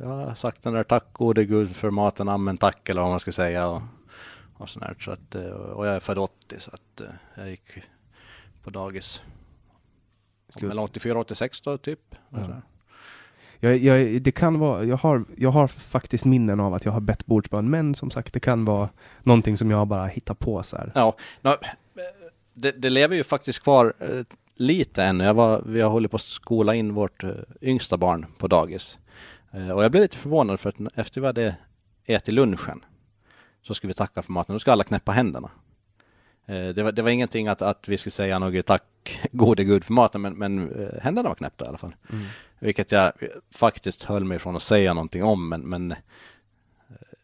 Jag 0.00 0.08
har 0.08 0.34
sagt 0.34 0.62
den 0.62 0.72
där 0.72 0.84
tack 0.84 1.04
gode 1.12 1.44
gud 1.44 1.76
för 1.76 1.90
maten, 1.90 2.28
amen 2.28 2.56
tack 2.56 2.88
eller 2.88 3.00
vad 3.00 3.10
man 3.10 3.20
ska 3.20 3.32
säga. 3.32 3.68
Och, 3.68 3.82
och 4.56 4.68
sånt 4.68 4.84
där. 4.84 4.96
Så 5.00 5.10
att, 5.10 5.34
eh, 5.34 5.44
och 5.50 5.86
jag 5.86 5.94
är 5.94 6.00
född 6.00 6.18
80 6.18 6.60
så 6.60 6.70
att 6.70 7.00
eh, 7.00 7.06
jag 7.34 7.50
gick 7.50 7.70
på 8.62 8.70
dagis. 8.70 9.22
Slut. 10.58 10.68
Mellan 10.68 10.84
84 10.84 11.14
och 11.14 11.20
86 11.20 11.60
då 11.60 11.78
typ. 11.78 12.00
Ja. 12.30 12.62
Jag, 13.60 13.78
jag, 13.78 14.22
det 14.22 14.32
kan 14.32 14.58
vara, 14.58 14.84
jag 14.84 14.96
har, 14.96 15.24
jag 15.36 15.50
har 15.50 15.68
faktiskt 15.68 16.24
minnen 16.24 16.60
av 16.60 16.74
att 16.74 16.84
jag 16.84 16.92
har 16.92 17.00
bett 17.00 17.26
bordsbön, 17.26 17.70
men 17.70 17.94
som 17.94 18.10
sagt, 18.10 18.32
det 18.32 18.40
kan 18.40 18.64
vara 18.64 18.88
någonting 19.22 19.56
som 19.56 19.70
jag 19.70 19.86
bara 19.86 20.06
hittar 20.06 20.34
på 20.34 20.62
så 20.62 20.76
här. 20.76 20.92
Ja, 20.94 21.16
nå, 21.40 21.56
det, 22.54 22.72
det 22.72 22.90
lever 22.90 23.16
ju 23.16 23.24
faktiskt 23.24 23.62
kvar 23.62 23.94
eh, 23.98 24.24
lite 24.54 25.04
ännu. 25.04 25.24
Jag 25.24 25.34
var, 25.34 25.62
vi 25.66 25.80
har 25.80 25.90
hållit 25.90 26.10
på 26.10 26.16
att 26.16 26.22
skola 26.22 26.74
in 26.74 26.94
vårt 26.94 27.24
eh, 27.24 27.30
yngsta 27.60 27.96
barn 27.96 28.26
på 28.38 28.48
dagis. 28.48 28.98
Eh, 29.52 29.70
och 29.70 29.84
jag 29.84 29.90
blev 29.90 30.02
lite 30.02 30.16
förvånad 30.16 30.60
för 30.60 30.68
att 30.68 30.76
efter 30.94 31.20
vi 31.20 31.26
hade 31.26 31.56
ätit 32.04 32.34
lunchen 32.34 32.84
så 33.62 33.74
skulle 33.74 33.88
vi 33.88 33.94
tacka 33.94 34.22
för 34.22 34.32
maten. 34.32 34.54
Då 34.54 34.58
ska 34.58 34.72
alla 34.72 34.84
knäppa 34.84 35.12
händerna. 35.12 35.50
Eh, 36.46 36.68
det, 36.68 36.82
var, 36.82 36.92
det 36.92 37.02
var 37.02 37.10
ingenting 37.10 37.48
att, 37.48 37.62
att 37.62 37.88
vi 37.88 37.98
skulle 37.98 38.10
säga 38.10 38.38
något 38.38 38.66
tack 38.66 39.20
gode 39.32 39.64
gud 39.64 39.84
för 39.84 39.92
maten, 39.92 40.20
men, 40.20 40.34
men 40.34 40.72
eh, 40.82 41.02
händerna 41.02 41.28
var 41.28 41.36
knäppta 41.36 41.64
i 41.64 41.68
alla 41.68 41.78
fall. 41.78 41.94
Mm. 42.12 42.26
Vilket 42.58 42.92
jag 42.92 43.04
eh, 43.04 43.28
faktiskt 43.50 44.04
höll 44.04 44.24
mig 44.24 44.38
från 44.38 44.56
att 44.56 44.62
säga 44.62 44.94
någonting 44.94 45.24
om, 45.24 45.48
men, 45.48 45.60
men 45.60 45.94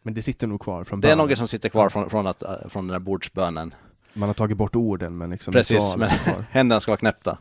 Men 0.03 0.15
det 0.15 0.23
sitter 0.23 0.47
nog 0.47 0.61
kvar 0.61 0.85
från 0.85 1.01
det 1.01 1.09
är 1.09 1.17
början. 1.17 1.29
något 1.29 1.39
som 1.39 1.49
sitter 1.49 1.69
kvar 1.69 1.89
från, 1.89 2.11
från, 2.11 2.27
att, 2.27 2.43
från 2.69 2.87
den 2.87 2.93
där 2.93 2.99
bordsbönen. 2.99 3.75
Man 4.13 4.29
har 4.29 4.35
tagit 4.35 4.57
bort 4.57 4.77
orden, 4.77 5.19
men 5.19 5.31
liksom 5.31 5.53
Precis, 5.53 5.97
men 5.97 6.11
händerna 6.51 6.81
ska 6.81 6.91
vara 6.91 6.99
knäppta. 6.99 7.39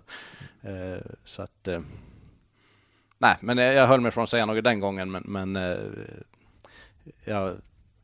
Så 1.26 1.42
att, 1.42 1.68
nej, 3.18 3.36
men 3.40 3.58
jag, 3.58 3.74
jag 3.74 3.88
höll 3.88 4.02
mig 4.02 4.12
från 4.12 4.24
att 4.24 4.30
säga 4.30 4.46
något 4.46 4.64
den 4.64 4.80
gången, 4.80 5.12
men, 5.12 5.24
men 5.26 5.78
jag 7.26 7.58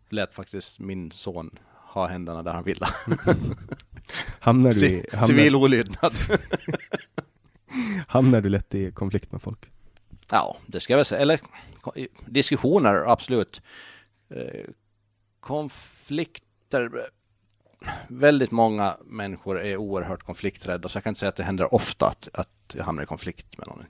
lät 0.09 0.33
faktiskt 0.33 0.79
min 0.79 1.11
son 1.11 1.59
ha 1.95 2.08
händerna 2.08 2.43
där 2.43 2.53
han 2.53 2.63
ville. 2.63 2.88
Hamnar 4.39 4.73
du, 4.73 4.88
i, 4.88 5.05
hamnar, 5.12 5.27
Civil 5.27 5.55
olydnad. 5.55 6.12
hamnar 8.08 8.41
du 8.41 8.49
lätt 8.49 8.75
i 8.75 8.91
konflikt 8.91 9.31
med 9.31 9.41
folk? 9.41 9.69
ja, 10.31 10.58
det 10.65 10.79
ska 10.79 10.93
jag 10.93 10.97
väl 10.97 11.05
säga. 11.05 11.21
Eller 11.21 11.39
diskussioner, 12.25 13.12
absolut. 13.12 13.62
Eh, 14.29 14.65
konflikter. 15.39 17.10
Väldigt 18.08 18.51
många 18.51 18.97
människor 19.05 19.62
är 19.62 19.77
oerhört 19.77 20.23
konflikträdda, 20.23 20.89
så 20.89 20.97
jag 20.97 21.03
kan 21.03 21.12
inte 21.12 21.19
säga 21.19 21.29
att 21.29 21.36
det 21.36 21.43
händer 21.43 21.73
ofta 21.73 22.08
att, 22.08 22.29
att 22.34 22.73
jag 22.73 22.84
hamnar 22.84 23.03
i 23.03 23.05
konflikt 23.05 23.58
med 23.58 23.67
någon. 23.67 23.86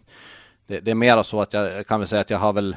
Det, 0.67 0.79
det 0.79 0.91
är 0.91 0.95
mera 0.95 1.23
så 1.23 1.41
att 1.41 1.53
jag, 1.53 1.71
jag 1.71 1.87
kan 1.87 1.99
väl 1.99 2.09
säga 2.09 2.21
att 2.21 2.29
jag 2.29 2.37
har 2.37 2.53
väl 2.53 2.75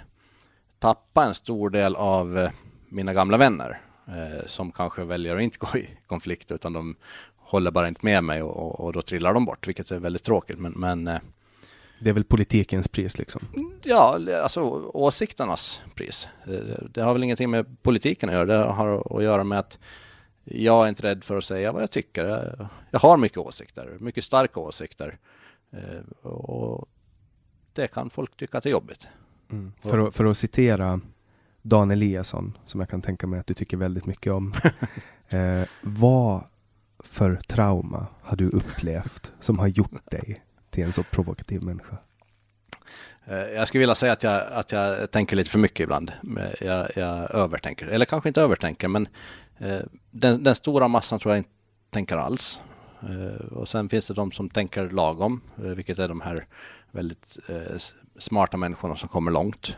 tappat 0.78 1.26
en 1.26 1.34
stor 1.34 1.70
del 1.70 1.96
av 1.96 2.38
eh, 2.38 2.50
mina 2.88 3.14
gamla 3.14 3.36
vänner 3.36 3.80
eh, 4.08 4.46
som 4.46 4.72
kanske 4.72 5.04
väljer 5.04 5.36
att 5.36 5.42
inte 5.42 5.58
gå 5.72 5.78
i 5.78 5.88
konflikt 6.06 6.50
utan 6.50 6.72
de 6.72 6.96
håller 7.36 7.70
bara 7.70 7.88
inte 7.88 8.00
med 8.04 8.24
mig 8.24 8.42
och, 8.42 8.56
och, 8.56 8.80
och 8.80 8.92
då 8.92 9.02
trillar 9.02 9.34
de 9.34 9.44
bort, 9.44 9.68
vilket 9.68 9.90
är 9.90 9.98
väldigt 9.98 10.24
tråkigt. 10.24 10.58
Men, 10.58 10.72
men 10.72 11.08
eh, 11.08 11.18
Det 12.00 12.08
är 12.08 12.14
väl 12.14 12.24
politikens 12.24 12.88
pris 12.88 13.18
liksom. 13.18 13.42
Ja, 13.82 14.18
alltså 14.42 14.60
åsikternas 14.94 15.80
pris. 15.94 16.28
Eh, 16.46 16.52
Det 16.90 17.00
har 17.02 17.12
väl 17.12 17.24
ingenting 17.24 17.50
med 17.50 17.82
politiken 17.82 18.28
att 18.28 18.34
göra. 18.34 18.44
Det 18.44 18.72
har 18.72 19.16
att 19.18 19.22
göra 19.22 19.44
med 19.44 19.58
att 19.58 19.78
jag 20.44 20.84
är 20.84 20.88
inte 20.88 21.02
rädd 21.02 21.24
för 21.24 21.36
att 21.36 21.44
säga 21.44 21.72
vad 21.72 21.82
jag 21.82 21.90
tycker. 21.90 22.24
Jag- 22.24 22.66
Jag 22.90 22.98
har 23.00 23.16
mycket 23.16 23.38
åsikter, 23.38 23.96
mycket 24.00 24.24
starka 24.24 24.60
åsikter. 24.60 25.18
Eh, 25.72 26.28
Och 26.28 26.88
det 27.72 27.88
kan 27.88 28.10
folk 28.10 28.36
tycka 28.36 28.58
att 28.58 28.64
det 28.64 28.70
är 28.70 28.72
jobbigt. 28.72 29.06
Mm. 29.50 29.72
För, 29.80 29.98
att, 29.98 30.14
för 30.14 30.24
att 30.24 30.38
citera 30.38 31.00
Dan 31.68 31.90
Eliasson, 31.90 32.58
som 32.64 32.80
jag 32.80 32.88
kan 32.88 33.02
tänka 33.02 33.26
mig 33.26 33.40
att 33.40 33.46
du 33.46 33.54
tycker 33.54 33.76
väldigt 33.76 34.06
mycket 34.06 34.32
om. 34.32 34.54
eh, 35.28 35.62
vad 35.82 36.44
för 37.04 37.36
trauma 37.36 38.06
har 38.22 38.36
du 38.36 38.48
upplevt 38.48 39.32
som 39.40 39.58
har 39.58 39.66
gjort 39.66 40.10
dig 40.10 40.42
till 40.70 40.84
en 40.84 40.92
så 40.92 41.02
provokativ 41.02 41.62
människa? 41.62 41.98
Eh, 43.24 43.36
Jag 43.38 43.68
skulle 43.68 43.80
vilja 43.80 43.94
säga 43.94 44.12
att 44.12 44.22
jag, 44.22 44.52
att 44.52 44.72
jag 44.72 45.10
tänker 45.10 45.36
lite 45.36 45.50
för 45.50 45.58
mycket 45.58 45.80
ibland. 45.80 46.12
Men 46.22 46.48
Jag, 46.60 46.88
jag 46.96 47.30
övertänker, 47.34 47.86
eller 47.86 48.04
kanske 48.06 48.28
inte 48.28 48.40
övertänker, 48.42 48.88
men 48.88 49.08
eh, 49.58 49.80
den, 50.10 50.44
den 50.44 50.54
stora 50.54 50.88
massan 50.88 51.18
tror 51.18 51.34
jag 51.34 51.38
inte 51.40 51.50
tänker 51.90 52.16
alls. 52.16 52.60
Eh, 53.02 53.46
Och 53.46 53.68
sen 53.68 53.88
finns 53.88 54.06
det 54.06 54.14
de 54.14 54.32
som 54.32 54.50
tänker 54.50 54.90
lagom, 54.90 55.40
eh, 55.58 55.62
vilket 55.64 55.98
är 55.98 56.08
de 56.08 56.20
här 56.20 56.46
väldigt 56.90 57.38
eh, 57.48 57.78
smarta 58.18 58.56
människorna 58.56 58.96
som 58.96 59.08
kommer 59.08 59.30
långt. 59.30 59.76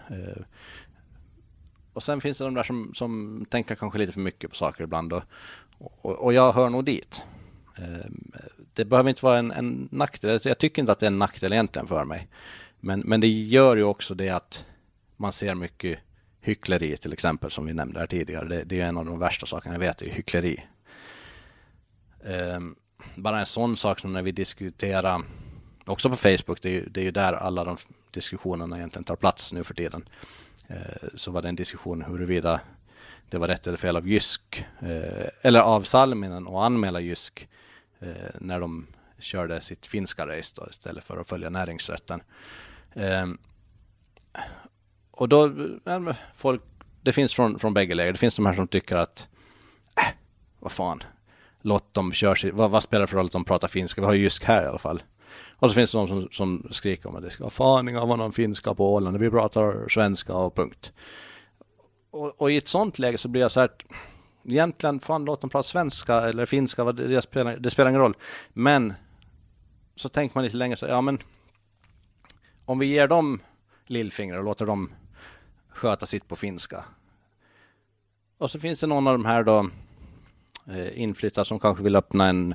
Och 1.92 2.02
sen 2.02 2.20
finns 2.20 2.38
det 2.38 2.44
de 2.44 2.54
där 2.54 2.62
som, 2.62 2.94
som 2.94 3.44
tänker 3.50 3.74
kanske 3.74 3.98
lite 3.98 4.12
för 4.12 4.20
mycket 4.20 4.50
på 4.50 4.56
saker 4.56 4.84
ibland. 4.84 5.12
Och, 5.12 5.22
och, 5.78 6.12
och 6.12 6.32
jag 6.32 6.52
hör 6.52 6.68
nog 6.68 6.84
dit. 6.84 7.22
Ehm, 7.76 8.32
det 8.74 8.84
behöver 8.84 9.10
inte 9.10 9.24
vara 9.24 9.38
en, 9.38 9.50
en 9.50 9.88
nackdel. 9.92 10.40
Jag 10.44 10.58
tycker 10.58 10.82
inte 10.82 10.92
att 10.92 10.98
det 10.98 11.06
är 11.06 11.10
en 11.10 11.18
nackdel 11.18 11.52
egentligen 11.52 11.88
för 11.88 12.04
mig. 12.04 12.28
Men, 12.80 13.00
men 13.00 13.20
det 13.20 13.28
gör 13.28 13.76
ju 13.76 13.82
också 13.82 14.14
det 14.14 14.28
att 14.28 14.64
man 15.16 15.32
ser 15.32 15.54
mycket 15.54 15.98
hyckleri 16.40 16.96
till 16.96 17.12
exempel 17.12 17.50
som 17.50 17.66
vi 17.66 17.72
nämnde 17.72 18.00
här 18.00 18.06
tidigare. 18.06 18.48
Det, 18.48 18.64
det 18.64 18.80
är 18.80 18.86
en 18.86 18.96
av 18.96 19.04
de 19.04 19.18
värsta 19.18 19.46
sakerna 19.46 19.74
jag 19.74 19.80
vet, 19.80 19.98
det 19.98 20.10
är 20.10 20.14
hyckleri. 20.14 20.64
Um, 22.24 22.76
bara 23.14 23.40
en 23.40 23.46
sån 23.46 23.76
sak 23.76 24.00
som 24.00 24.12
när 24.12 24.22
vi 24.22 24.32
diskuterar, 24.32 25.22
också 25.86 26.10
på 26.10 26.16
Facebook, 26.16 26.62
det 26.62 26.68
är 26.68 26.72
ju, 26.72 26.88
det 26.88 27.00
är 27.00 27.04
ju 27.04 27.10
där 27.10 27.32
alla 27.32 27.64
de 27.64 27.76
diskussionerna 28.10 28.76
egentligen 28.76 29.04
tar 29.04 29.16
plats 29.16 29.52
nu 29.52 29.64
för 29.64 29.74
tiden. 29.74 30.08
Eh, 30.70 31.08
så 31.14 31.30
var 31.30 31.42
det 31.42 31.48
en 31.48 31.56
diskussion 31.56 32.02
huruvida 32.02 32.60
det 33.28 33.38
var 33.38 33.48
rätt 33.48 33.66
eller 33.66 33.78
fel 33.78 33.96
av 33.96 34.08
Jysk, 34.08 34.66
eh, 34.80 35.28
eller 35.42 35.60
av 35.60 35.82
Salminen 35.82 36.48
att 36.48 36.54
anmäla 36.54 37.00
Jysk 37.00 37.48
eh, 37.98 38.08
när 38.38 38.60
de 38.60 38.86
körde 39.18 39.60
sitt 39.60 39.86
finska 39.86 40.26
race 40.26 40.54
då, 40.56 40.66
istället 40.70 41.04
för 41.04 41.16
att 41.16 41.28
följa 41.28 41.50
näringsrätten. 41.50 42.22
Och 45.10 45.28
då, 45.28 45.52
folk, 46.36 46.62
det 47.02 47.12
finns 47.12 47.34
från, 47.34 47.58
från 47.58 47.74
bägge 47.74 47.94
läger. 47.94 48.12
Det 48.12 48.18
finns 48.18 48.36
de 48.36 48.46
här 48.46 48.54
som 48.54 48.68
tycker 48.68 48.96
att, 48.96 49.28
äh, 49.96 50.14
vad 50.58 50.72
fan, 50.72 51.02
låt 51.60 51.94
dem 51.94 52.12
köra 52.12 52.34
sitt, 52.34 52.54
vad, 52.54 52.70
vad 52.70 52.82
spelar 52.82 53.00
det 53.00 53.06
för 53.06 53.16
roll 53.16 53.26
att 53.26 53.32
de 53.32 53.44
pratar 53.44 53.68
finska? 53.68 54.00
Vi 54.00 54.06
har 54.06 54.14
ju 54.14 54.22
Jysk 54.22 54.44
här 54.44 54.62
i 54.62 54.66
alla 54.66 54.78
fall. 54.78 55.02
Och 55.60 55.68
så 55.68 55.74
finns 55.74 55.92
det 55.92 55.98
de 55.98 56.08
som, 56.08 56.28
som 56.30 56.68
skriker 56.70 57.08
om 57.08 57.16
att 57.16 57.22
det 57.22 57.30
ska 57.30 57.44
vara 57.44 57.50
fan 57.50 57.96
av 57.96 58.08
vara 58.08 58.16
någon 58.16 58.32
finska 58.32 58.74
på 58.74 58.94
Åland, 58.94 59.18
vi 59.18 59.30
pratar 59.30 59.88
svenska 59.88 60.34
och 60.34 60.54
punkt. 60.54 60.92
Och, 62.10 62.40
och 62.40 62.50
i 62.50 62.56
ett 62.56 62.68
sånt 62.68 62.98
läge 62.98 63.18
så 63.18 63.28
blir 63.28 63.42
jag 63.42 63.52
så 63.52 63.60
här, 63.60 63.70
egentligen 64.44 65.00
fan 65.00 65.24
låt 65.24 65.40
dem 65.40 65.50
prata 65.50 65.68
svenska 65.68 66.14
eller 66.14 66.46
finska, 66.46 66.84
vad 66.84 66.96
det, 66.96 67.08
det, 67.08 67.22
spelar, 67.22 67.56
det 67.56 67.70
spelar 67.70 67.90
ingen 67.90 68.00
roll. 68.00 68.16
Men 68.52 68.94
så 69.96 70.08
tänker 70.08 70.36
man 70.36 70.44
lite 70.44 70.56
längre 70.56 70.76
så, 70.76 70.86
ja 70.86 71.00
men 71.00 71.18
om 72.64 72.78
vi 72.78 72.86
ger 72.86 73.08
dem 73.08 73.40
lillfingrar 73.86 74.38
och 74.38 74.44
låter 74.44 74.66
dem 74.66 74.90
sköta 75.68 76.06
sitt 76.06 76.28
på 76.28 76.36
finska. 76.36 76.84
Och 78.38 78.50
så 78.50 78.60
finns 78.60 78.80
det 78.80 78.86
någon 78.86 79.06
av 79.06 79.14
de 79.14 79.24
här 79.24 79.44
då 79.44 79.70
eh, 80.66 81.00
inflyttade 81.00 81.44
som 81.44 81.60
kanske 81.60 81.84
vill 81.84 81.96
öppna 81.96 82.28
en 82.28 82.54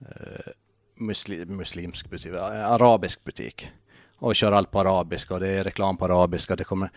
eh, 0.00 0.52
musli, 0.94 1.44
muslimsk 1.44 2.10
butik, 2.10 2.32
eh, 2.32 2.70
arabisk 2.70 3.24
butik 3.24 3.68
och 4.16 4.36
kör 4.36 4.52
allt 4.52 4.70
på 4.70 4.80
arabiska 4.80 5.34
och 5.34 5.40
det 5.40 5.48
är 5.48 5.64
reklam 5.64 5.96
på 5.96 6.04
arabiska. 6.04 6.56
Det 6.56 6.64
kommer... 6.64 6.90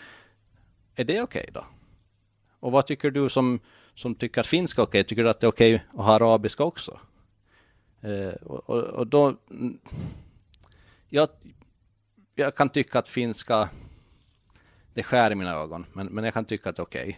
Är 0.95 1.03
det 1.03 1.21
okej 1.21 1.41
okay 1.41 1.51
då? 1.53 1.65
Och 2.59 2.71
vad 2.71 2.87
tycker 2.87 3.11
du 3.11 3.29
som, 3.29 3.59
som 3.95 4.15
tycker 4.15 4.41
att 4.41 4.47
finska 4.47 4.81
är 4.81 4.85
okej? 4.85 4.99
Okay? 4.99 5.03
Tycker 5.03 5.23
du 5.23 5.29
att 5.29 5.39
det 5.39 5.45
är 5.45 5.49
okej 5.49 5.75
okay 5.75 5.87
att 5.99 6.05
ha 6.05 6.13
arabiska 6.13 6.63
också? 6.63 6.99
Eh, 8.01 8.33
och, 8.33 8.69
och, 8.69 8.83
och 8.83 9.07
då... 9.07 9.37
Jag, 11.09 11.29
jag 12.35 12.55
kan 12.55 12.69
tycka 12.69 12.99
att 12.99 13.09
finska, 13.09 13.69
det 14.93 15.03
skär 15.03 15.31
i 15.31 15.35
mina 15.35 15.51
ögon, 15.51 15.85
men, 15.93 16.07
men 16.07 16.23
jag 16.23 16.33
kan 16.33 16.45
tycka 16.45 16.69
att 16.69 16.75
det 16.75 16.81
är 16.81 16.85
okej 16.85 17.01
okay, 17.01 17.15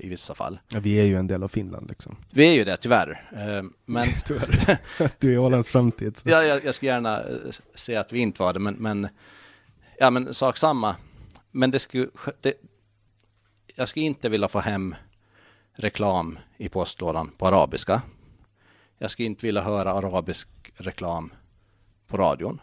i 0.00 0.08
vissa 0.08 0.34
fall. 0.34 0.58
Ja, 0.68 0.80
vi 0.80 0.94
är 0.94 1.04
ju 1.04 1.16
en 1.16 1.26
del 1.26 1.42
av 1.42 1.48
Finland 1.48 1.88
liksom. 1.88 2.16
Vi 2.30 2.46
är 2.48 2.52
ju 2.52 2.64
det, 2.64 2.76
tyvärr. 2.76 3.30
Eh, 3.32 3.62
Men 3.84 4.08
Tyvärr. 4.26 4.78
du 5.18 5.32
är 5.32 5.38
Ålands 5.38 5.70
framtid. 5.70 6.16
Så. 6.16 6.28
ja, 6.30 6.44
jag, 6.44 6.64
jag 6.64 6.74
ska 6.74 6.86
gärna 6.86 7.20
eh, 7.20 7.36
se 7.74 7.96
att 7.96 8.12
vi 8.12 8.18
inte 8.18 8.42
var 8.42 8.52
det, 8.52 8.58
men, 8.58 8.74
men 8.74 9.08
ja, 9.98 10.10
men 10.10 10.34
sak 10.34 10.56
samma. 10.56 10.96
Men 11.50 11.70
det 11.70 11.78
skulle, 11.78 12.08
det, 12.40 12.54
jag 13.74 13.88
skulle 13.88 14.06
inte 14.06 14.28
vilja 14.28 14.48
få 14.48 14.58
hem 14.58 14.94
reklam 15.72 16.38
i 16.56 16.68
postlådan 16.68 17.30
på 17.38 17.46
arabiska. 17.46 18.02
Jag 18.98 19.10
skulle 19.10 19.26
inte 19.26 19.46
vilja 19.46 19.60
höra 19.62 19.92
arabisk 19.92 20.48
reklam 20.76 21.32
på 22.06 22.16
radion. 22.16 22.60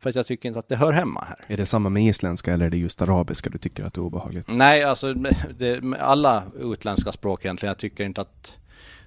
För 0.00 0.10
att 0.10 0.16
jag 0.16 0.26
tycker 0.26 0.48
inte 0.48 0.58
att 0.58 0.68
det 0.68 0.76
hör 0.76 0.92
hemma 0.92 1.24
här. 1.28 1.38
Är 1.48 1.56
det 1.56 1.66
samma 1.66 1.88
med 1.88 2.04
isländska 2.04 2.52
eller 2.52 2.66
är 2.66 2.70
det 2.70 2.76
just 2.76 3.02
arabiska 3.02 3.50
du 3.50 3.58
tycker 3.58 3.84
att 3.84 3.94
det 3.94 3.98
är 3.98 4.02
obehagligt? 4.02 4.48
Nej, 4.48 4.84
alltså 4.84 5.14
det, 5.14 5.82
med 5.82 6.00
alla 6.00 6.44
utländska 6.58 7.12
språk 7.12 7.44
egentligen. 7.44 7.70
Jag 7.70 7.78
tycker 7.78 8.04
inte 8.04 8.20
att 8.20 8.56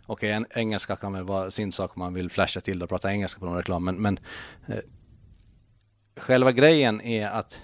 Okej, 0.06 0.38
okay, 0.38 0.62
engelska 0.62 0.96
kan 0.96 1.14
väl 1.14 1.24
vara 1.24 1.52
sin 1.52 1.72
sak 1.72 1.92
om 1.96 2.00
man 2.00 2.14
vill 2.14 2.30
flasha 2.30 2.62
till 2.62 2.84
och 2.84 2.90
prata 2.90 3.12
engelska 3.12 3.40
på 3.40 3.46
någon 3.46 3.58
reklam. 3.58 3.84
Men, 3.84 3.96
men 3.96 4.20
eh, 4.68 4.80
själva 6.18 6.52
grejen 6.52 7.02
är 7.02 7.28
att 7.28 7.62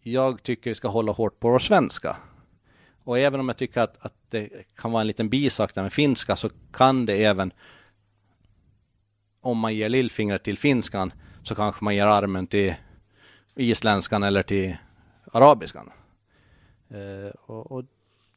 jag 0.00 0.42
tycker 0.42 0.70
vi 0.70 0.74
ska 0.74 0.88
hålla 0.88 1.12
hårt 1.12 1.40
på 1.40 1.50
vår 1.50 1.58
svenska. 1.58 2.16
Och 3.04 3.18
även 3.18 3.40
om 3.40 3.48
jag 3.48 3.56
tycker 3.56 3.80
att, 3.80 3.96
att 4.00 4.14
det 4.30 4.48
kan 4.76 4.92
vara 4.92 5.00
en 5.00 5.06
liten 5.06 5.28
bisak 5.28 5.74
där 5.74 5.82
med 5.82 5.92
finska 5.92 6.36
så 6.36 6.50
kan 6.72 7.06
det 7.06 7.24
även 7.24 7.52
om 9.40 9.58
man 9.58 9.74
ger 9.74 9.88
lillfingret 9.88 10.44
till 10.44 10.58
finskan 10.58 11.12
så 11.50 11.54
kanske 11.54 11.84
man 11.84 11.94
ger 11.94 12.06
armen 12.06 12.46
till 12.46 12.74
isländskan 13.54 14.22
eller 14.22 14.42
till 14.42 14.76
arabiskan. 15.32 15.90
Eh, 16.88 17.30
och, 17.46 17.72
och, 17.72 17.84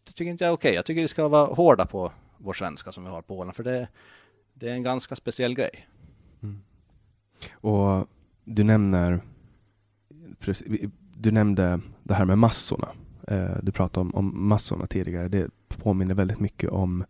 det 0.03 0.11
tycker 0.11 0.31
inte 0.31 0.43
jag 0.43 0.49
är 0.49 0.55
okej. 0.55 0.69
Okay. 0.69 0.75
Jag 0.75 0.85
tycker 0.85 1.01
vi 1.01 1.07
ska 1.07 1.27
vara 1.27 1.45
hårda 1.45 1.85
på 1.85 2.11
vår 2.37 2.53
svenska 2.53 2.91
som 2.91 3.03
vi 3.03 3.09
har 3.09 3.21
på 3.21 3.37
Åland, 3.37 3.55
för 3.55 3.63
det, 3.63 3.87
det 4.53 4.69
är 4.69 4.73
en 4.73 4.83
ganska 4.83 5.15
speciell 5.15 5.53
grej. 5.53 5.87
Mm. 6.43 6.61
Och 7.53 8.07
du 8.43 8.63
nämner 8.63 9.21
du 11.17 11.31
nämnde 11.31 11.79
det 12.03 12.13
här 12.13 12.25
med 12.25 12.37
massorna. 12.37 12.87
Eh, 13.27 13.57
du 13.61 13.71
pratade 13.71 14.01
om, 14.01 14.15
om 14.15 14.47
massorna 14.47 14.85
tidigare. 14.85 15.27
Det 15.27 15.49
påminner 15.67 16.15
väldigt 16.15 16.39
mycket 16.39 16.69
om 16.69 17.05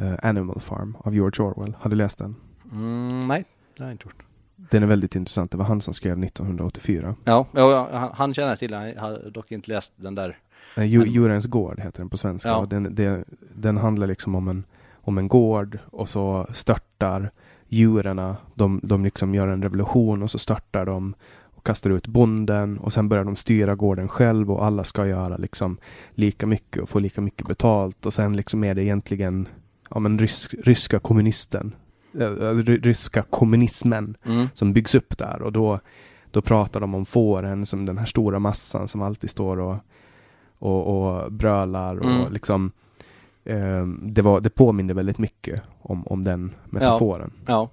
uh, 0.00 0.14
Animal 0.22 0.60
Farm 0.60 0.96
av 1.00 1.14
George 1.14 1.44
Orwell. 1.44 1.76
Har 1.80 1.90
du 1.90 1.96
läst 1.96 2.18
den? 2.18 2.36
Mm, 2.72 3.28
nej, 3.28 3.44
det 3.76 3.82
har 3.82 3.90
jag 3.90 3.94
inte 3.94 4.04
gjort. 4.04 4.31
Den 4.70 4.82
är 4.82 4.86
väldigt 4.86 5.16
intressant. 5.16 5.50
Det 5.50 5.56
var 5.56 5.64
han 5.64 5.80
som 5.80 5.94
skrev 5.94 6.24
1984. 6.24 7.14
Ja, 7.24 7.46
ja 7.52 7.88
han, 7.92 8.10
han 8.14 8.34
känner 8.34 8.56
till 8.56 8.70
den. 8.70 8.88
Jag 8.88 9.00
har 9.00 9.30
dock 9.30 9.52
inte 9.52 9.70
läst 9.70 9.92
den 9.96 10.14
där. 10.14 10.38
Djurens 10.76 11.46
gård 11.46 11.80
heter 11.80 11.98
den 11.98 12.08
på 12.08 12.16
svenska. 12.16 12.48
Ja. 12.48 12.66
Den, 12.70 12.94
det, 12.94 13.24
den 13.54 13.76
handlar 13.76 14.06
liksom 14.06 14.34
om 14.34 14.48
en, 14.48 14.64
om 14.94 15.18
en 15.18 15.28
gård 15.28 15.78
och 15.90 16.08
så 16.08 16.46
störtar 16.52 17.30
djuren. 17.68 18.34
De, 18.54 18.80
de 18.82 19.04
liksom 19.04 19.34
gör 19.34 19.48
en 19.48 19.62
revolution 19.62 20.22
och 20.22 20.30
så 20.30 20.38
störtar 20.38 20.86
de 20.86 21.14
och 21.42 21.66
kastar 21.66 21.90
ut 21.90 22.06
bonden 22.06 22.78
och 22.78 22.92
sen 22.92 23.08
börjar 23.08 23.24
de 23.24 23.36
styra 23.36 23.74
gården 23.74 24.08
själv 24.08 24.50
och 24.52 24.64
alla 24.64 24.84
ska 24.84 25.06
göra 25.06 25.36
liksom 25.36 25.78
lika 26.14 26.46
mycket 26.46 26.82
och 26.82 26.88
få 26.88 26.98
lika 26.98 27.20
mycket 27.20 27.46
betalt 27.46 28.06
och 28.06 28.12
sen 28.12 28.36
liksom 28.36 28.64
är 28.64 28.74
det 28.74 28.82
egentligen 28.82 29.48
ja, 29.90 29.98
men 29.98 30.18
rysk, 30.18 30.54
ryska 30.64 30.98
kommunisten 30.98 31.74
ryska 32.82 33.22
kommunismen 33.22 34.16
mm. 34.24 34.48
som 34.54 34.72
byggs 34.72 34.94
upp 34.94 35.18
där 35.18 35.42
och 35.42 35.52
då, 35.52 35.78
då 36.30 36.42
pratar 36.42 36.80
de 36.80 36.94
om 36.94 37.06
fåren 37.06 37.66
som 37.66 37.86
den 37.86 37.98
här 37.98 38.06
stora 38.06 38.38
massan 38.38 38.88
som 38.88 39.02
alltid 39.02 39.30
står 39.30 39.60
och, 39.60 39.76
och, 40.58 40.86
och 40.86 41.32
brölar 41.32 41.96
och 41.98 42.10
mm. 42.10 42.32
liksom 42.32 42.72
eh, 43.44 43.86
det, 43.86 44.22
var, 44.22 44.40
det 44.40 44.50
påminner 44.50 44.94
väldigt 44.94 45.18
mycket 45.18 45.62
om, 45.82 46.06
om 46.06 46.24
den 46.24 46.54
metaforen. 46.64 47.30
Ja. 47.46 47.52
ja. 47.52 47.68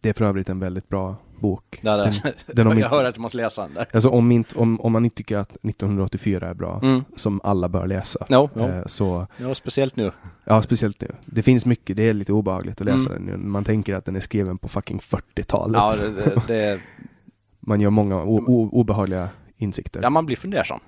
Det 0.00 0.08
är 0.08 0.12
för 0.12 0.24
övrigt 0.24 0.48
en 0.48 0.58
väldigt 0.58 0.88
bra 0.88 1.16
bok. 1.44 1.80
Ja, 1.82 1.96
det, 1.96 2.02
den, 2.02 2.32
den 2.46 2.66
jag 2.66 2.76
inte, 2.76 2.88
hör 2.88 3.04
att 3.04 3.14
du 3.14 3.20
måste 3.20 3.36
läsa 3.36 3.62
den 3.62 3.74
där. 3.74 3.86
Alltså 3.92 4.08
om, 4.08 4.32
inte, 4.32 4.58
om, 4.58 4.80
om 4.80 4.92
man 4.92 5.04
inte 5.04 5.16
tycker 5.16 5.36
att 5.36 5.50
1984 5.50 6.48
är 6.48 6.54
bra, 6.54 6.80
mm. 6.82 7.04
som 7.16 7.40
alla 7.44 7.68
bör 7.68 7.86
läsa. 7.86 8.26
No, 8.28 8.50
no. 8.54 8.68
Eh, 8.68 8.86
så, 8.86 9.26
ja, 9.36 9.54
speciellt 9.54 9.96
nu. 9.96 10.12
Ja, 10.44 10.62
speciellt 10.62 11.00
nu. 11.00 11.08
Det 11.26 11.42
finns 11.42 11.66
mycket, 11.66 11.96
det 11.96 12.08
är 12.08 12.14
lite 12.14 12.32
obehagligt 12.32 12.80
att 12.80 12.86
läsa 12.86 13.10
mm. 13.10 13.26
den 13.26 13.40
nu. 13.40 13.46
Man 13.46 13.64
tänker 13.64 13.94
att 13.94 14.04
den 14.04 14.16
är 14.16 14.20
skriven 14.20 14.58
på 14.58 14.68
fucking 14.68 14.98
40-talet. 14.98 15.76
Ja, 15.76 15.94
det, 15.96 16.10
det, 16.10 16.42
det... 16.46 16.80
man 17.60 17.80
gör 17.80 17.90
många 17.90 18.22
obehagliga 18.22 19.28
insikter. 19.56 20.00
Ja, 20.02 20.10
man 20.10 20.26
blir 20.26 20.36
fundersam. 20.36 20.80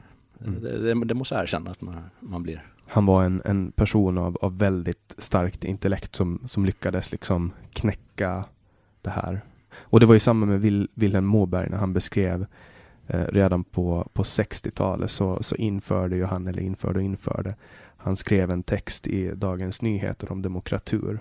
Mm. 0.44 0.62
Det, 0.62 1.04
det, 1.04 1.14
måste 1.14 1.34
jag 1.34 1.42
erkänna 1.42 1.70
att 1.70 1.80
man, 1.80 1.96
man 2.20 2.42
blir. 2.42 2.64
Han 2.86 3.06
var 3.06 3.24
en, 3.24 3.42
en 3.44 3.72
person 3.72 4.18
av, 4.18 4.38
av 4.40 4.58
väldigt 4.58 5.14
starkt 5.18 5.64
intellekt 5.64 6.14
som, 6.14 6.40
som 6.44 6.64
lyckades 6.64 7.12
liksom 7.12 7.52
knäcka 7.72 8.44
det 9.02 9.10
här 9.10 9.40
och 9.78 10.00
det 10.00 10.06
var 10.06 10.14
ju 10.14 10.20
samma 10.20 10.46
med 10.46 10.60
Vil 10.60 10.88
Vilhelm 10.94 11.26
Moberg 11.26 11.70
när 11.70 11.78
han 11.78 11.92
beskrev 11.92 12.46
eh, 13.06 13.24
redan 13.28 13.64
på, 13.64 14.08
på 14.12 14.22
60-talet 14.22 15.10
så, 15.10 15.42
så 15.42 15.56
införde 15.56 16.16
ju 16.16 16.24
han, 16.24 16.46
eller 16.46 16.62
införde 16.62 16.98
och 16.98 17.04
införde, 17.04 17.54
han 17.96 18.16
skrev 18.16 18.50
en 18.50 18.62
text 18.62 19.06
i 19.06 19.30
Dagens 19.34 19.82
Nyheter 19.82 20.32
om 20.32 20.42
demokratur. 20.42 21.18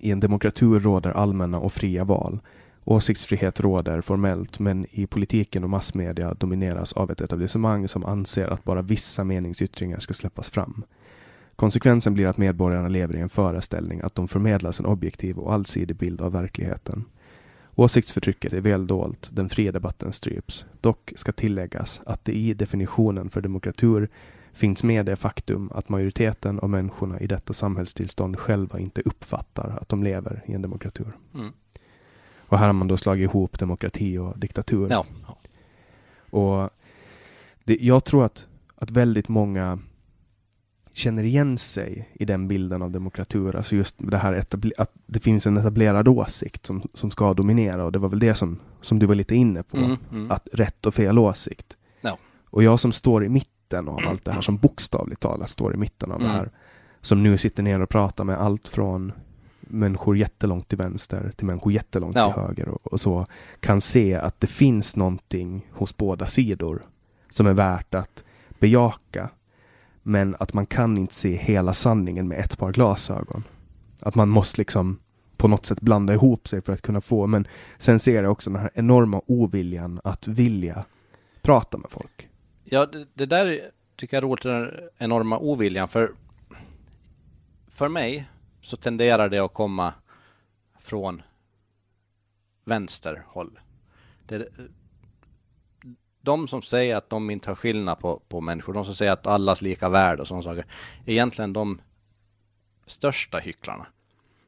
I 0.00 0.10
en 0.10 0.20
demokratur 0.20 0.80
råder 0.80 1.10
allmänna 1.10 1.58
och 1.58 1.72
fria 1.72 2.04
val. 2.04 2.40
Åsiktsfrihet 2.84 3.60
råder 3.60 4.00
formellt, 4.00 4.58
men 4.58 4.86
i 4.90 5.06
politiken 5.06 5.64
och 5.64 5.70
massmedia 5.70 6.34
domineras 6.34 6.92
av 6.92 7.10
ett 7.10 7.20
etablissemang 7.20 7.88
som 7.88 8.04
anser 8.04 8.46
att 8.46 8.64
bara 8.64 8.82
vissa 8.82 9.24
meningsyttringar 9.24 9.98
ska 9.98 10.14
släppas 10.14 10.50
fram. 10.50 10.84
Konsekvensen 11.56 12.14
blir 12.14 12.26
att 12.26 12.38
medborgarna 12.38 12.88
lever 12.88 13.16
i 13.16 13.20
en 13.20 13.28
föreställning 13.28 14.00
att 14.00 14.14
de 14.14 14.28
förmedlas 14.28 14.80
en 14.80 14.86
objektiv 14.86 15.38
och 15.38 15.54
allsidig 15.54 15.96
bild 15.96 16.20
av 16.20 16.32
verkligheten. 16.32 17.04
Åsiktsförtrycket 17.78 18.52
är 18.52 18.60
väl 18.60 18.86
dolt, 18.86 19.30
den 19.32 19.48
fria 19.48 19.72
debatten 19.72 20.12
stryps. 20.12 20.64
Dock 20.80 21.12
ska 21.16 21.32
tilläggas 21.32 22.00
att 22.06 22.24
det 22.24 22.32
i 22.32 22.54
definitionen 22.54 23.30
för 23.30 23.40
demokratur 23.40 24.08
finns 24.52 24.82
med 24.82 25.06
det 25.06 25.16
faktum 25.16 25.70
att 25.74 25.88
majoriteten 25.88 26.60
av 26.60 26.70
människorna 26.70 27.20
i 27.20 27.26
detta 27.26 27.52
samhällstillstånd 27.52 28.38
själva 28.38 28.78
inte 28.78 29.02
uppfattar 29.04 29.78
att 29.80 29.88
de 29.88 30.02
lever 30.02 30.42
i 30.46 30.52
en 30.52 30.62
demokratur. 30.62 31.12
Mm. 31.34 31.52
Och 32.38 32.58
här 32.58 32.66
har 32.66 32.72
man 32.72 32.88
då 32.88 32.96
slagit 32.96 33.30
ihop 33.30 33.58
demokrati 33.58 34.18
och 34.18 34.38
diktatur. 34.38 34.88
Ja. 34.90 35.06
Och 36.30 36.70
det, 37.64 37.76
jag 37.80 38.04
tror 38.04 38.24
att, 38.24 38.48
att 38.76 38.90
väldigt 38.90 39.28
många 39.28 39.78
känner 40.96 41.22
igen 41.22 41.58
sig 41.58 42.08
i 42.14 42.24
den 42.24 42.48
bilden 42.48 42.82
av 42.82 42.90
demokratur. 42.90 43.56
Alltså 43.56 43.76
just 43.76 43.94
det 43.98 44.18
här 44.18 44.44
att 44.78 44.92
det 45.06 45.20
finns 45.20 45.46
en 45.46 45.56
etablerad 45.56 46.08
åsikt 46.08 46.66
som, 46.66 46.82
som 46.94 47.10
ska 47.10 47.34
dominera 47.34 47.84
och 47.84 47.92
det 47.92 47.98
var 47.98 48.08
väl 48.08 48.18
det 48.18 48.34
som, 48.34 48.58
som 48.80 48.98
du 48.98 49.06
var 49.06 49.14
lite 49.14 49.34
inne 49.34 49.62
på. 49.62 49.76
Mm, 49.76 49.96
mm. 50.12 50.30
Att 50.30 50.48
rätt 50.52 50.86
och 50.86 50.94
fel 50.94 51.18
åsikt. 51.18 51.76
No. 52.00 52.10
Och 52.44 52.62
jag 52.62 52.80
som 52.80 52.92
står 52.92 53.24
i 53.24 53.28
mitten 53.28 53.88
av 53.88 54.00
allt 54.08 54.24
det 54.24 54.32
här, 54.32 54.40
som 54.40 54.56
bokstavligt 54.56 55.20
talat 55.20 55.50
står 55.50 55.74
i 55.74 55.76
mitten 55.76 56.12
av 56.12 56.20
mm. 56.20 56.32
det 56.32 56.38
här, 56.38 56.50
som 57.00 57.22
nu 57.22 57.38
sitter 57.38 57.62
ner 57.62 57.80
och 57.80 57.88
pratar 57.88 58.24
med 58.24 58.40
allt 58.40 58.68
från 58.68 59.12
människor 59.60 60.16
jättelångt 60.16 60.68
till 60.68 60.78
vänster 60.78 61.32
till 61.36 61.46
människor 61.46 61.72
jättelångt 61.72 62.16
no. 62.16 62.32
till 62.32 62.42
höger 62.42 62.68
och, 62.68 62.86
och 62.86 63.00
så, 63.00 63.26
kan 63.60 63.80
se 63.80 64.14
att 64.14 64.40
det 64.40 64.46
finns 64.46 64.96
någonting 64.96 65.66
hos 65.72 65.96
båda 65.96 66.26
sidor 66.26 66.82
som 67.30 67.46
är 67.46 67.52
värt 67.52 67.94
att 67.94 68.24
bejaka 68.58 69.30
men 70.06 70.36
att 70.38 70.52
man 70.52 70.66
kan 70.66 70.98
inte 70.98 71.14
se 71.14 71.36
hela 71.36 71.72
sanningen 71.72 72.28
med 72.28 72.38
ett 72.38 72.58
par 72.58 72.72
glasögon. 72.72 73.44
Att 74.00 74.14
man 74.14 74.28
måste 74.28 74.60
liksom 74.60 74.98
på 75.36 75.48
något 75.48 75.66
sätt 75.66 75.80
blanda 75.80 76.14
ihop 76.14 76.48
sig 76.48 76.62
för 76.62 76.72
att 76.72 76.82
kunna 76.82 77.00
få, 77.00 77.26
men 77.26 77.48
sen 77.78 77.98
ser 77.98 78.22
jag 78.22 78.32
också 78.32 78.50
den 78.50 78.60
här 78.60 78.70
enorma 78.74 79.22
oviljan 79.26 80.00
att 80.04 80.28
vilja 80.28 80.84
prata 81.42 81.78
med 81.78 81.90
folk. 81.90 82.28
Ja, 82.64 82.86
det, 82.86 83.06
det 83.14 83.26
där 83.26 83.70
tycker 83.96 84.16
jag 84.16 84.24
är 84.24 84.28
roligt, 84.28 84.42
den 84.42 84.70
enorma 84.98 85.38
oviljan, 85.38 85.88
för 85.88 86.12
för 87.68 87.88
mig 87.88 88.28
så 88.60 88.76
tenderar 88.76 89.28
det 89.28 89.38
att 89.38 89.54
komma 89.54 89.94
från 90.80 91.22
vänsterhåll. 92.64 93.58
Det, 94.26 94.48
de 96.26 96.48
som 96.48 96.62
säger 96.62 96.96
att 96.96 97.10
de 97.10 97.30
inte 97.30 97.50
har 97.50 97.54
skillnad 97.54 97.98
på, 97.98 98.20
på 98.28 98.40
människor, 98.40 98.72
de 98.72 98.84
som 98.84 98.94
säger 98.94 99.12
att 99.12 99.26
allas 99.26 99.62
lika 99.62 99.88
värde 99.88 100.22
och 100.22 100.28
sådana 100.28 100.42
saker, 100.42 100.66
är 101.04 101.12
egentligen 101.12 101.52
de 101.52 101.80
största 102.86 103.38
hycklarna. 103.38 103.86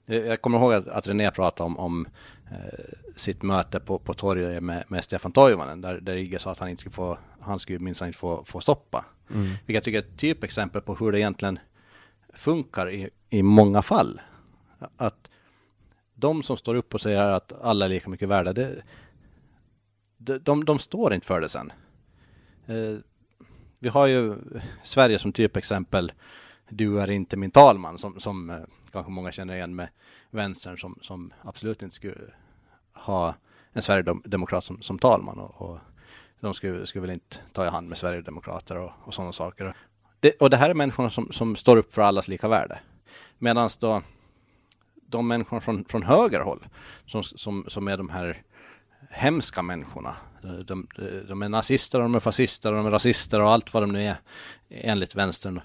Jag 0.06 0.40
kommer 0.40 0.58
ihåg 0.58 0.72
att, 0.72 0.88
att 0.88 1.06
René 1.06 1.30
pratade 1.30 1.66
om, 1.66 1.78
om 1.78 2.06
eh, 2.50 2.84
sitt 3.16 3.42
möte 3.42 3.80
på, 3.80 3.98
på 3.98 4.14
torget 4.14 4.62
med, 4.62 4.84
med 4.88 5.04
Stefan 5.04 5.32
Toivonen, 5.32 5.80
där, 5.80 6.00
där 6.00 6.16
Igge 6.16 6.38
sa 6.38 6.50
att 6.50 6.58
han 6.58 6.68
inte 6.68 6.80
skulle 6.80 6.94
få, 6.94 7.18
han 7.40 7.58
skulle 7.58 7.78
minst 7.78 8.02
inte 8.02 8.18
få, 8.18 8.44
få 8.44 8.60
stoppa. 8.60 9.04
Mm. 9.30 9.48
Vilket 9.48 9.74
jag 9.74 9.84
tycker 9.84 9.98
är 9.98 10.02
ett 10.02 10.18
typexempel 10.18 10.80
på 10.80 10.94
hur 10.94 11.12
det 11.12 11.18
egentligen 11.18 11.58
funkar 12.34 12.90
i, 12.90 13.10
i 13.30 13.42
många 13.42 13.82
fall. 13.82 14.20
Att 14.96 15.30
de 16.14 16.42
som 16.42 16.56
står 16.56 16.74
upp 16.74 16.94
och 16.94 17.00
säger 17.00 17.20
att 17.20 17.52
alla 17.62 17.84
är 17.84 17.88
lika 17.88 18.10
mycket 18.10 18.28
värda, 18.28 18.52
det, 18.52 18.82
de, 20.18 20.38
de, 20.38 20.64
de 20.64 20.78
står 20.78 21.14
inte 21.14 21.26
för 21.26 21.40
det 21.40 21.48
sen. 21.48 21.72
Eh, 22.66 22.96
vi 23.78 23.88
har 23.88 24.06
ju 24.06 24.36
Sverige 24.84 25.18
som 25.18 25.32
typexempel. 25.32 26.12
Du 26.68 27.00
är 27.00 27.10
inte 27.10 27.36
min 27.36 27.50
talman 27.50 27.98
som, 27.98 28.20
som 28.20 28.50
eh, 28.50 28.56
kanske 28.92 29.12
många 29.12 29.32
känner 29.32 29.54
igen 29.54 29.74
med 29.74 29.88
vänstern 30.30 30.78
som, 30.78 30.98
som 31.00 31.32
absolut 31.42 31.82
inte 31.82 31.94
skulle 31.94 32.14
ha 32.92 33.34
en 33.72 33.82
sverigedemokrat 33.82 34.64
som, 34.64 34.82
som 34.82 34.98
talman 34.98 35.38
och, 35.38 35.62
och 35.62 35.78
de 36.40 36.54
skulle, 36.54 36.86
skulle 36.86 37.06
väl 37.06 37.10
inte 37.10 37.36
ta 37.52 37.66
i 37.66 37.68
hand 37.68 37.88
med 37.88 37.98
sverigedemokrater 37.98 38.76
och, 38.76 38.92
och 39.04 39.14
sådana 39.14 39.32
saker. 39.32 39.76
Det, 40.20 40.30
och 40.30 40.50
det 40.50 40.56
här 40.56 40.70
är 40.70 40.74
människorna 40.74 41.10
som, 41.10 41.32
som 41.32 41.56
står 41.56 41.76
upp 41.76 41.94
för 41.94 42.02
allas 42.02 42.28
lika 42.28 42.48
värde. 42.48 42.78
Medan 43.38 43.70
då 43.80 44.02
de 45.06 45.28
människorna 45.28 45.60
från, 45.60 45.84
från 45.84 46.02
höger 46.02 46.40
håll 46.40 46.66
som, 47.06 47.22
som, 47.22 47.64
som 47.68 47.88
är 47.88 47.96
de 47.96 48.08
här 48.08 48.42
hemska 49.10 49.62
människorna. 49.62 50.16
De, 50.42 50.64
de, 50.64 50.88
de 51.28 51.42
är 51.42 51.48
nazister, 51.48 52.00
de 52.00 52.14
är 52.14 52.20
fascister, 52.20 52.72
de 52.72 52.86
är 52.86 52.90
rasister 52.90 53.40
och 53.40 53.50
allt 53.50 53.74
vad 53.74 53.82
de 53.82 53.92
nu 53.92 54.02
är 54.02 54.16
enligt 54.70 55.14
vänstern. 55.14 55.60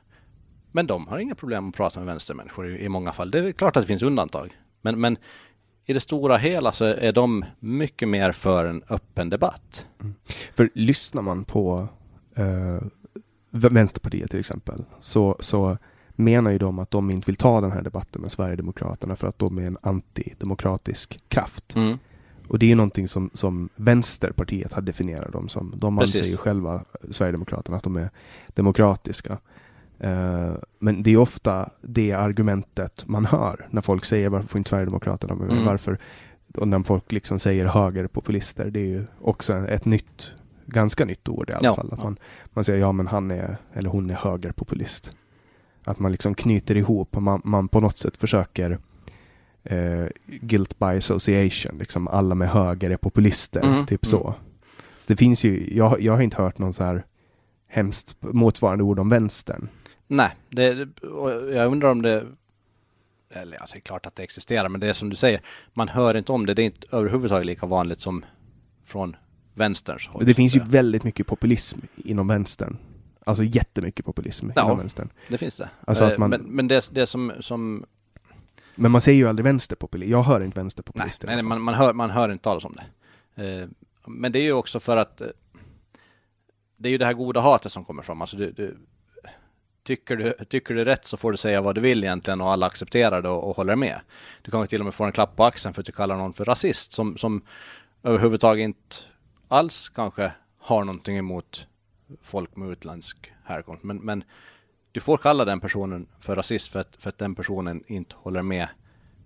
Men 0.71 0.87
de 0.87 1.07
har 1.07 1.17
inga 1.17 1.35
problem 1.35 1.69
att 1.69 1.75
prata 1.75 1.99
med 1.99 2.07
vänstermänniskor 2.07 2.67
i, 2.67 2.85
i 2.85 2.89
många 2.89 3.11
fall. 3.11 3.31
Det 3.31 3.39
är 3.39 3.51
klart 3.51 3.77
att 3.77 3.83
det 3.83 3.87
finns 3.87 4.01
undantag. 4.03 4.57
Men, 4.81 5.01
men 5.01 5.17
i 5.85 5.93
det 5.93 5.99
stora 5.99 6.37
hela 6.37 6.71
så 6.71 6.85
är 6.85 7.11
de 7.11 7.45
mycket 7.59 8.09
mer 8.09 8.31
för 8.31 8.65
en 8.65 8.83
öppen 8.89 9.29
debatt. 9.29 9.85
Mm. 10.01 10.15
För 10.53 10.69
lyssnar 10.73 11.21
man 11.21 11.43
på 11.45 11.87
eh, 12.35 12.81
Vänsterpartiet 13.49 14.31
till 14.31 14.39
exempel 14.39 14.83
så, 15.01 15.37
så 15.39 15.77
menar 16.09 16.51
ju 16.51 16.57
de 16.57 16.79
att 16.79 16.91
de 16.91 17.11
inte 17.11 17.25
vill 17.25 17.35
ta 17.35 17.61
den 17.61 17.71
här 17.71 17.81
debatten 17.81 18.21
med 18.21 18.31
Sverigedemokraterna 18.31 19.15
för 19.15 19.27
att 19.27 19.39
de 19.39 19.57
är 19.57 19.67
en 19.67 19.77
antidemokratisk 19.81 21.19
kraft. 21.27 21.75
Mm. 21.75 21.99
Och 22.53 22.59
det 22.59 22.71
är 22.71 22.75
någonting 22.75 23.07
som, 23.07 23.29
som 23.33 23.69
Vänsterpartiet 23.75 24.73
har 24.73 24.81
definierat 24.81 25.31
dem 25.31 25.49
som. 25.49 25.73
De 25.75 25.99
anser 25.99 26.23
ju 26.23 26.37
själva, 26.37 26.85
Sverigedemokraterna, 27.11 27.77
att 27.77 27.83
de 27.83 27.95
är 27.95 28.09
demokratiska. 28.47 29.37
Uh, 30.03 30.53
men 30.79 31.03
det 31.03 31.11
är 31.11 31.17
ofta 31.17 31.69
det 31.81 32.11
argumentet 32.11 33.03
man 33.07 33.25
hör 33.25 33.67
när 33.69 33.81
folk 33.81 34.05
säger 34.05 34.29
varför 34.29 34.47
får 34.47 34.57
inte 34.57 34.69
Sverigedemokraterna 34.69 35.35
med 35.35 35.51
mm. 35.51 35.65
varför 35.65 35.97
och 36.53 36.67
när 36.67 36.83
folk 36.83 37.11
liksom 37.11 37.39
säger 37.39 37.65
högerpopulister, 37.65 38.65
det 38.65 38.79
är 38.79 38.85
ju 38.85 39.05
också 39.21 39.53
ett 39.53 39.85
nytt, 39.85 40.35
ganska 40.65 41.05
nytt 41.05 41.29
ord 41.29 41.49
i 41.49 41.53
alla 41.53 41.65
ja, 41.67 41.75
fall. 41.75 41.89
Att 41.91 42.03
man, 42.03 42.17
man 42.45 42.63
säger 42.63 42.79
ja 42.79 42.91
men 42.91 43.07
han 43.07 43.31
är, 43.31 43.57
eller 43.73 43.89
hon 43.89 44.09
är 44.09 44.15
högerpopulist. 44.15 45.15
Att 45.83 45.99
man 45.99 46.11
liksom 46.11 46.35
knyter 46.35 46.77
ihop 46.77 47.15
och 47.15 47.23
man, 47.23 47.41
man 47.43 47.67
på 47.67 47.79
något 47.79 47.97
sätt 47.97 48.17
försöker 48.17 48.79
eh, 49.63 50.05
guilt 50.25 50.79
by 50.79 50.85
association, 50.85 51.77
liksom 51.77 52.07
alla 52.07 52.35
med 52.35 52.49
höger 52.49 52.89
är 52.89 52.97
populister, 52.97 53.61
mm. 53.61 53.85
typ 53.85 54.05
så. 54.05 54.23
Mm. 54.27 54.33
så. 54.99 55.07
Det 55.07 55.15
finns 55.15 55.43
ju, 55.43 55.75
jag, 55.75 56.01
jag 56.01 56.13
har 56.13 56.21
inte 56.21 56.41
hört 56.41 56.57
någon 56.57 56.73
så 56.73 56.83
här 56.83 57.05
hemskt 57.67 58.15
motsvarande 58.19 58.83
ord 58.83 58.99
om 58.99 59.09
vänstern. 59.09 59.69
Nej, 60.07 60.31
det, 60.49 60.87
jag 61.53 61.71
undrar 61.71 61.89
om 61.89 62.01
det 62.01 62.25
eller 63.35 63.57
alltså, 63.57 63.73
det 63.73 63.79
är 63.79 63.81
klart 63.81 64.05
att 64.05 64.15
det 64.15 64.23
existerar, 64.23 64.69
men 64.69 64.81
det 64.81 64.89
är 64.89 64.93
som 64.93 65.09
du 65.09 65.15
säger, 65.15 65.41
man 65.73 65.87
hör 65.87 66.17
inte 66.17 66.31
om 66.31 66.45
det. 66.45 66.53
Det 66.53 66.61
är 66.61 66.65
inte 66.65 66.87
överhuvudtaget 66.91 67.45
lika 67.45 67.65
vanligt 67.65 68.01
som 68.01 68.25
från 68.85 69.15
vänsterns 69.53 70.07
håll. 70.07 70.25
Det 70.25 70.33
finns 70.33 70.55
ju 70.55 70.59
väldigt 70.59 71.03
mycket 71.03 71.27
populism 71.27 71.79
inom 71.95 72.27
vänstern. 72.27 72.77
Alltså 73.25 73.43
jättemycket 73.43 74.05
populism 74.05 74.49
ja, 74.55 74.63
inom 74.63 74.77
vänstern. 74.77 75.09
det 75.27 75.37
finns 75.37 75.57
det. 75.57 75.69
Alltså 75.87 76.03
att 76.03 76.17
man... 76.17 76.29
Men, 76.29 76.41
men 76.41 76.67
det, 76.67 76.89
det 76.91 77.05
som, 77.07 77.31
som... 77.39 77.85
Men 78.75 78.91
man 78.91 79.01
säger 79.01 79.17
ju 79.17 79.29
aldrig 79.29 79.43
vänsterpopulist. 79.43 80.11
Jag 80.11 80.23
hör 80.23 80.41
inte 80.41 80.59
vänsterpopulister. 80.59 81.27
Nej, 81.27 81.35
nej 81.35 81.43
man, 81.43 81.61
man, 81.61 81.73
hör, 81.73 81.93
man 81.93 82.09
hör 82.09 82.31
inte 82.31 82.43
talas 82.43 82.65
om 82.65 82.75
det. 82.75 83.43
Eh, 83.43 83.67
men 84.05 84.31
det 84.31 84.39
är 84.39 84.43
ju 84.43 84.53
också 84.53 84.79
för 84.79 84.97
att 84.97 85.21
eh, 85.21 85.27
det 86.77 86.89
är 86.89 86.91
ju 86.91 86.97
det 86.97 87.05
här 87.05 87.13
goda 87.13 87.41
hatet 87.41 87.71
som 87.71 87.85
kommer 87.85 88.03
fram. 88.03 88.21
Alltså 88.21 88.37
du, 88.37 88.51
du, 88.51 88.77
tycker, 89.83 90.15
du, 90.15 90.45
tycker 90.45 90.73
du 90.73 90.85
rätt 90.85 91.05
så 91.05 91.17
får 91.17 91.31
du 91.31 91.37
säga 91.37 91.61
vad 91.61 91.75
du 91.75 91.81
vill 91.81 92.03
egentligen 92.03 92.41
och 92.41 92.51
alla 92.51 92.65
accepterar 92.65 93.21
det 93.21 93.29
och, 93.29 93.49
och 93.49 93.55
håller 93.55 93.75
med. 93.75 93.99
Du 94.41 94.51
kan 94.51 94.67
till 94.67 94.81
och 94.81 94.85
med 94.85 94.93
få 94.93 95.03
en 95.03 95.11
klapp 95.11 95.35
på 95.35 95.43
axeln 95.43 95.73
för 95.73 95.81
att 95.81 95.85
du 95.85 95.91
kallar 95.91 96.17
någon 96.17 96.33
för 96.33 96.45
rasist 96.45 96.91
som, 96.91 97.17
som 97.17 97.41
överhuvudtaget 98.03 98.63
inte 98.63 98.95
alls 99.47 99.89
kanske 99.89 100.31
har 100.59 100.83
någonting 100.83 101.17
emot 101.17 101.67
folk 102.21 102.55
med 102.55 102.69
utländsk 102.69 103.33
härkomst. 103.43 103.83
Men, 103.83 103.97
men 103.97 104.23
du 104.93 104.99
får 104.99 105.17
kalla 105.17 105.45
den 105.45 105.59
personen 105.59 106.07
för 106.19 106.35
rasist 106.35 106.71
för 106.71 106.79
att, 106.79 106.95
för 106.95 107.09
att 107.09 107.17
den 107.17 107.35
personen 107.35 107.83
inte 107.87 108.15
håller 108.15 108.41
med 108.41 108.67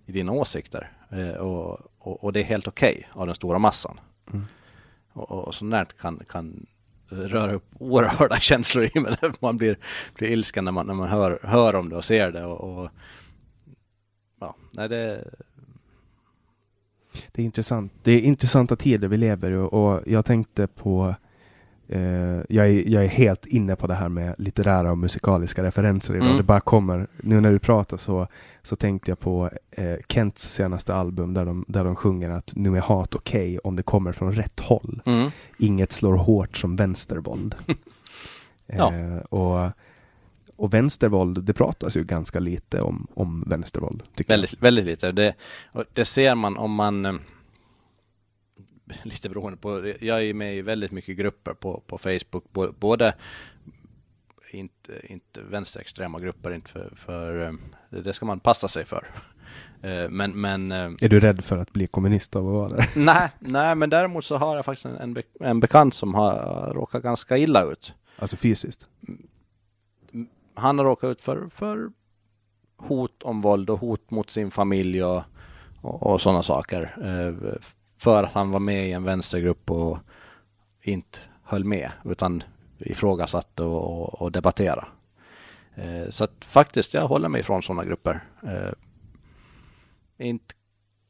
i 0.06 0.12
dina 0.12 0.32
åsikter. 0.32 0.92
Eh, 1.10 1.28
och, 1.28 1.78
och, 1.98 2.24
och, 2.24 2.32
det 2.32 2.40
är 2.40 2.44
helt 2.44 2.68
okej 2.68 2.94
okay 2.96 3.20
av 3.20 3.26
den 3.26 3.34
stora 3.34 3.58
massan. 3.58 4.00
Mm. 4.32 4.46
Och, 5.12 5.30
och 5.30 5.54
sånt 5.54 5.70
där 5.70 5.84
kan, 5.84 6.22
kan 6.28 6.66
röra 7.08 7.52
upp 7.52 7.66
oerhörda 7.78 8.36
känslor 8.40 8.90
i 8.94 9.00
mig. 9.00 9.16
Man 9.40 9.56
blir, 9.56 9.78
blir 10.14 10.28
ilsken 10.28 10.64
när 10.64 10.72
man, 10.72 10.86
när 10.86 10.94
man 10.94 11.08
hör, 11.08 11.40
hör 11.42 11.74
om 11.74 11.88
det 11.88 11.96
och 11.96 12.04
ser 12.04 12.32
det. 12.32 12.44
Och, 12.44 12.60
och 12.60 12.90
ja, 14.40 14.56
nej 14.70 14.88
det... 14.88 15.24
Det 17.32 17.42
är 17.42 17.46
intressant. 17.46 17.92
Det 18.02 18.12
är 18.12 18.20
intressanta 18.20 18.76
tider 18.76 19.08
vi 19.08 19.16
lever 19.16 19.52
och, 19.52 19.72
och 19.72 20.02
jag 20.06 20.24
tänkte 20.24 20.66
på 20.66 21.14
Uh, 21.92 22.42
jag, 22.48 22.66
är, 22.66 22.88
jag 22.88 23.04
är 23.04 23.08
helt 23.08 23.46
inne 23.46 23.76
på 23.76 23.86
det 23.86 23.94
här 23.94 24.08
med 24.08 24.34
litterära 24.38 24.90
och 24.90 24.98
musikaliska 24.98 25.62
referenser 25.62 26.14
idag. 26.14 26.26
Mm. 26.26 26.36
Det 26.36 26.42
bara 26.42 26.60
kommer. 26.60 27.06
Nu 27.16 27.40
när 27.40 27.52
du 27.52 27.58
pratar 27.58 27.96
så, 27.96 28.26
så 28.62 28.76
tänkte 28.76 29.10
jag 29.10 29.18
på 29.18 29.50
uh, 29.78 29.96
Kents 30.08 30.54
senaste 30.54 30.94
album 30.94 31.34
där 31.34 31.44
de, 31.44 31.64
där 31.68 31.84
de 31.84 31.96
sjunger 31.96 32.30
att 32.30 32.52
nu 32.56 32.76
är 32.76 32.80
hat 32.80 33.14
okej 33.14 33.48
okay 33.48 33.58
om 33.64 33.76
det 33.76 33.82
kommer 33.82 34.12
från 34.12 34.32
rätt 34.32 34.60
håll. 34.60 35.02
Mm. 35.06 35.30
Inget 35.58 35.92
slår 35.92 36.16
hårt 36.16 36.56
som 36.56 36.76
vänstervåld. 36.76 37.54
ja. 38.66 38.92
uh, 38.94 39.18
och, 39.18 39.70
och 40.56 40.74
vänstervåld, 40.74 41.44
det 41.44 41.52
pratas 41.52 41.96
ju 41.96 42.04
ganska 42.04 42.40
lite 42.40 42.80
om, 42.80 43.06
om 43.14 43.44
vänstervåld. 43.46 44.02
väldigt, 44.26 44.62
väldigt 44.62 44.84
lite. 44.84 45.12
Det, 45.12 45.34
det 45.92 46.04
ser 46.04 46.34
man 46.34 46.56
om 46.56 46.74
man 46.74 47.20
lite 49.02 49.28
beroende 49.28 49.58
på, 49.58 49.94
jag 50.00 50.24
är 50.24 50.34
med 50.34 50.56
i 50.56 50.62
väldigt 50.62 50.92
mycket 50.92 51.16
grupper 51.16 51.54
på, 51.54 51.82
på 51.86 51.98
Facebook, 51.98 52.44
både 52.78 53.14
inte, 54.50 54.92
inte 55.06 55.42
vänsterextrema 55.42 56.18
grupper, 56.18 56.54
inte 56.54 56.70
för, 56.70 56.92
för 56.96 57.46
eh, 57.46 57.52
det 58.02 58.12
ska 58.12 58.26
man 58.26 58.40
passa 58.40 58.68
sig 58.68 58.84
för. 58.84 59.06
Eh, 59.82 60.08
men, 60.08 60.40
men... 60.40 60.72
Eh, 60.72 60.90
är 61.00 61.08
du 61.08 61.20
rädd 61.20 61.44
för 61.44 61.58
att 61.58 61.72
bli 61.72 61.86
kommunist 61.86 62.36
av 62.36 62.46
att 62.48 62.52
vara 62.52 62.68
där? 62.68 62.90
Nej, 62.96 63.28
nej, 63.38 63.74
men 63.74 63.90
däremot 63.90 64.24
så 64.24 64.36
har 64.36 64.56
jag 64.56 64.64
faktiskt 64.64 64.86
en, 64.86 64.96
en, 64.96 65.22
en 65.40 65.60
bekant 65.60 65.94
som 65.94 66.14
har 66.14 66.72
råkat 66.74 67.02
ganska 67.02 67.38
illa 67.38 67.62
ut. 67.64 67.94
Alltså 68.16 68.36
fysiskt? 68.36 68.86
Han 70.54 70.78
har 70.78 70.84
råkat 70.84 71.10
ut 71.10 71.22
för, 71.22 71.48
för 71.50 71.90
hot 72.76 73.22
om 73.22 73.40
våld 73.40 73.70
och 73.70 73.80
hot 73.80 74.10
mot 74.10 74.30
sin 74.30 74.50
familj 74.50 75.04
och, 75.04 75.22
och, 75.80 76.02
och 76.02 76.20
sådana 76.20 76.42
saker 76.42 76.94
för 77.98 78.22
att 78.22 78.32
han 78.32 78.50
var 78.50 78.60
med 78.60 78.88
i 78.88 78.92
en 78.92 79.04
vänstergrupp 79.04 79.70
och 79.70 79.98
inte 80.82 81.18
höll 81.42 81.64
med 81.64 81.90
utan 82.04 82.42
ifrågasatte 82.78 83.62
och, 83.62 84.02
och, 84.02 84.22
och 84.22 84.32
debattera. 84.32 84.88
Eh, 85.74 86.10
så 86.10 86.24
att 86.24 86.44
faktiskt, 86.44 86.94
jag 86.94 87.08
håller 87.08 87.28
mig 87.28 87.40
ifrån 87.40 87.62
sådana 87.62 87.84
grupper. 87.84 88.24
Eh, 88.42 88.72
inte 90.18 90.54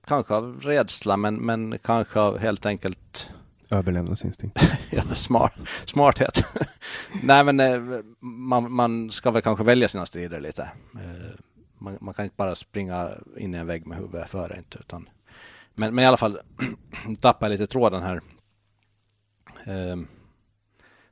kanske 0.06 0.34
av 0.34 0.60
rädsla, 0.60 1.16
men, 1.16 1.34
men 1.34 1.78
kanske 1.78 2.20
av 2.20 2.38
helt 2.38 2.66
enkelt 2.66 3.30
Överlevnadsinstinkt. 3.70 4.58
ja, 4.90 5.02
smart, 5.14 5.52
smarthet. 5.86 6.44
Nej, 7.22 7.44
men 7.44 7.60
eh, 7.60 8.00
man, 8.20 8.72
man 8.72 9.10
ska 9.10 9.30
väl 9.30 9.42
kanske 9.42 9.64
välja 9.64 9.88
sina 9.88 10.06
strider 10.06 10.40
lite. 10.40 10.62
Eh, 10.94 11.34
man, 11.78 11.98
man, 12.00 12.14
kan 12.14 12.24
inte 12.24 12.36
bara 12.36 12.54
springa 12.54 13.10
in 13.36 13.54
i 13.54 13.58
en 13.58 13.66
vägg 13.66 13.86
med 13.86 13.98
huvudet 13.98 14.30
före 14.30 14.58
inte, 14.58 14.78
utan 14.78 15.08
men, 15.78 15.94
men 15.94 16.04
i 16.04 16.06
alla 16.06 16.16
fall 16.16 16.40
tappade 17.20 17.46
jag 17.54 17.60
lite 17.60 17.72
tråden 17.72 18.02
här. 18.02 18.20
Eh, 19.64 19.96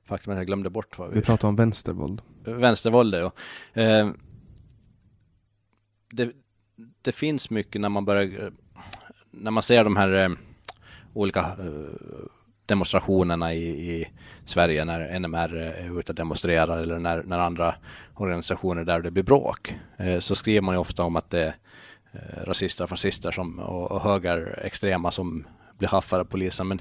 faktum 0.05 0.37
jag 0.37 0.47
glömde 0.47 0.71
bort 0.71 0.99
vad 0.99 1.09
vi... 1.09 1.14
Vi 1.14 1.23
pratade 1.23 1.49
om 1.49 1.57
vänstervåld. 1.57 2.23
Vänstervåld, 2.45 3.14
ja. 3.14 3.33
Eh, 3.83 4.11
det, 6.11 6.33
det 7.03 7.12
finns 7.12 7.51
mycket 7.51 7.81
när 7.81 7.89
man 7.89 8.05
börjar, 8.05 8.53
när 9.31 9.51
man 9.51 9.62
ser 9.62 9.85
de 9.85 9.97
här 9.97 10.12
eh, 10.12 10.31
olika 11.12 11.41
eh, 11.41 12.27
demonstrationerna 12.67 13.55
i, 13.55 13.93
i, 13.93 14.09
Sverige 14.45 14.85
när 14.85 15.19
NMR 15.19 15.55
är 15.55 15.99
ute 15.99 16.12
och 16.12 16.17
demonstrerar 16.17 16.79
eller 16.79 16.99
när, 16.99 17.23
när 17.23 17.39
andra 17.39 17.75
organisationer 18.14 18.85
där 18.85 19.01
det 19.01 19.11
blir 19.11 19.23
bråk. 19.23 19.75
Eh, 19.97 20.21
så 20.21 20.35
skriver 20.35 20.61
man 20.61 20.75
ju 20.75 20.79
ofta 20.79 21.03
om 21.03 21.17
att 21.17 21.31
det 21.31 21.55
Eh, 22.13 22.45
rasister 22.45 22.87
fascister 22.87 23.31
som, 23.31 23.59
och, 23.59 23.91
och 23.91 24.01
högerextrema 24.01 25.11
som 25.11 25.47
blir 25.79 25.89
haffade 25.89 26.21
av 26.21 26.25
polisen. 26.25 26.69
Men 26.69 26.81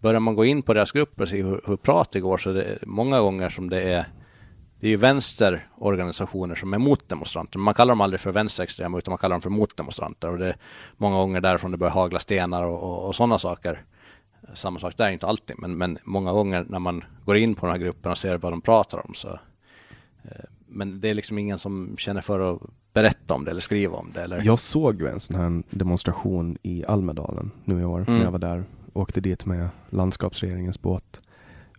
börjar 0.00 0.20
man 0.20 0.34
gå 0.34 0.44
in 0.44 0.62
på 0.62 0.74
deras 0.74 0.92
grupper 0.92 1.22
och 1.22 1.28
se 1.28 1.42
hur, 1.42 1.60
hur 1.66 1.76
pratet 1.76 2.22
går 2.22 2.38
så 2.38 2.52
det 2.52 2.64
är 2.64 2.78
många 2.86 3.20
gånger 3.20 3.48
som 3.48 3.70
det 3.70 3.82
är 3.82 4.06
det 4.80 4.86
är 4.86 4.90
ju 4.90 4.96
vänsterorganisationer 4.96 6.54
som 6.54 6.74
är 6.74 6.78
mot 6.78 7.08
demonstranter. 7.08 7.58
Man 7.58 7.74
kallar 7.74 7.92
dem 7.92 8.00
aldrig 8.00 8.20
för 8.20 8.32
vänsterextrema 8.32 8.98
utan 8.98 9.12
man 9.12 9.18
kallar 9.18 9.34
dem 9.34 9.42
för 9.42 9.50
motdemonstranter. 9.50 10.28
Och 10.28 10.38
det 10.38 10.46
är 10.46 10.56
många 10.96 11.16
gånger 11.16 11.40
därifrån 11.40 11.70
det 11.70 11.76
börjar 11.76 11.92
hagla 11.92 12.18
stenar 12.18 12.64
och, 12.64 12.82
och, 12.82 13.06
och 13.06 13.14
sådana 13.14 13.38
saker. 13.38 13.84
Samma 14.54 14.80
sak 14.80 14.96
där, 14.96 15.10
inte 15.10 15.26
alltid, 15.26 15.58
men, 15.58 15.78
men 15.78 15.98
många 16.04 16.32
gånger 16.32 16.66
när 16.68 16.78
man 16.78 17.04
går 17.24 17.36
in 17.36 17.54
på 17.54 17.66
de 17.66 17.72
här 17.72 17.78
grupperna 17.78 18.12
och 18.12 18.18
ser 18.18 18.38
vad 18.38 18.52
de 18.52 18.60
pratar 18.60 19.06
om 19.06 19.14
så 19.14 19.28
eh, 20.24 20.44
men 20.68 21.00
det 21.00 21.08
är 21.08 21.14
liksom 21.14 21.38
ingen 21.38 21.58
som 21.58 21.96
känner 21.98 22.20
för 22.20 22.54
att 22.54 22.62
berätta 22.92 23.34
om 23.34 23.44
det 23.44 23.50
eller 23.50 23.60
skriva 23.60 23.96
om 23.96 24.10
det? 24.14 24.22
Eller? 24.22 24.42
Jag 24.44 24.58
såg 24.58 25.00
ju 25.00 25.08
en 25.08 25.20
sån 25.20 25.36
här 25.36 25.62
demonstration 25.70 26.58
i 26.62 26.84
Almedalen 26.84 27.50
nu 27.64 27.80
i 27.80 27.84
år 27.84 28.00
mm. 28.00 28.14
när 28.14 28.24
jag 28.24 28.30
var 28.30 28.38
där. 28.38 28.64
Åkte 28.92 29.20
dit 29.20 29.46
med 29.46 29.68
landskapsregeringens 29.90 30.82
båt. 30.82 31.20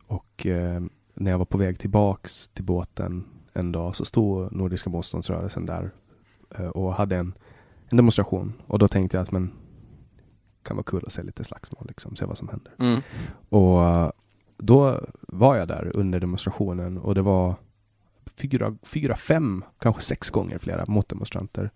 Och 0.07 0.45
eh, 0.45 0.81
när 1.13 1.31
jag 1.31 1.37
var 1.37 1.45
på 1.45 1.57
väg 1.57 1.79
tillbaks 1.79 2.47
till 2.47 2.63
båten 2.63 3.25
en 3.53 3.71
dag 3.71 3.95
så 3.95 4.05
stod 4.05 4.51
Nordiska 4.51 4.89
motståndsrörelsen 4.89 5.65
där 5.65 5.91
eh, 6.57 6.67
och 6.67 6.93
hade 6.93 7.15
en, 7.15 7.33
en 7.87 7.97
demonstration. 7.97 8.53
Och 8.67 8.79
då 8.79 8.87
tänkte 8.87 9.17
jag 9.17 9.23
att 9.23 9.31
men 9.31 9.51
kan 10.63 10.77
vara 10.77 10.83
kul 10.83 11.03
att 11.05 11.11
se 11.11 11.23
lite 11.23 11.43
slagsmål, 11.43 11.85
liksom, 11.87 12.15
se 12.15 12.25
vad 12.25 12.37
som 12.37 12.49
händer. 12.49 12.73
Mm. 12.79 13.01
Och 13.49 13.85
eh, 13.85 14.11
då 14.57 14.99
var 15.21 15.55
jag 15.55 15.67
där 15.67 15.91
under 15.95 16.19
demonstrationen 16.19 16.97
och 16.97 17.15
det 17.15 17.21
var 17.21 17.55
fyra, 18.35 18.75
fyra 18.83 19.15
fem, 19.15 19.63
kanske 19.79 20.01
sex 20.01 20.29
gånger 20.29 20.57
flera 20.57 20.85
motdemonstranter. 20.87 21.71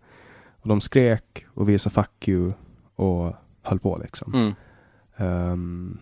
Och 0.61 0.69
de 0.69 0.81
skrek 0.81 1.45
och 1.47 1.69
visade 1.69 1.93
fuck 1.93 2.27
you 2.27 2.53
och 2.95 3.33
höll 3.61 3.79
på 3.79 3.97
liksom. 4.03 4.33
Mm. 4.33 4.53
Ehm, 5.17 5.99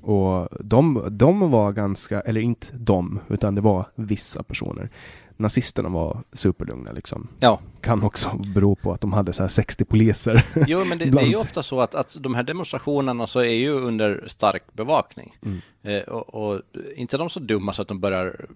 och 0.00 0.48
de, 0.60 1.08
de 1.10 1.50
var 1.50 1.72
ganska, 1.72 2.20
eller 2.20 2.40
inte 2.40 2.66
de, 2.72 3.20
utan 3.28 3.54
det 3.54 3.60
var 3.60 3.84
vissa 3.94 4.42
personer. 4.42 4.90
Nazisterna 5.36 5.88
var 5.88 6.22
superlugna 6.32 6.92
liksom. 6.92 7.28
Ja, 7.38 7.60
Kan 7.80 8.02
också 8.02 8.40
bero 8.54 8.74
på 8.74 8.92
att 8.92 9.00
de 9.00 9.12
hade 9.12 9.32
så 9.32 9.42
här 9.42 9.48
60 9.48 9.84
poliser. 9.84 10.46
jo 10.66 10.84
men 10.84 10.98
det, 10.98 11.04
det 11.10 11.20
är 11.20 11.26
ju 11.26 11.36
ofta 11.36 11.62
så 11.62 11.80
att, 11.80 11.94
att 11.94 12.16
de 12.20 12.34
här 12.34 12.42
demonstrationerna 12.42 13.26
så 13.26 13.40
är 13.40 13.54
ju 13.54 13.70
under 13.70 14.24
stark 14.26 14.62
bevakning. 14.72 15.36
Mm. 15.42 15.60
Eh, 15.82 16.02
och, 16.02 16.34
och 16.34 16.60
inte 16.96 17.16
de 17.16 17.30
så 17.30 17.40
dumma 17.40 17.72
så 17.72 17.82
att 17.82 17.88
de 17.88 18.00
börjar 18.00 18.46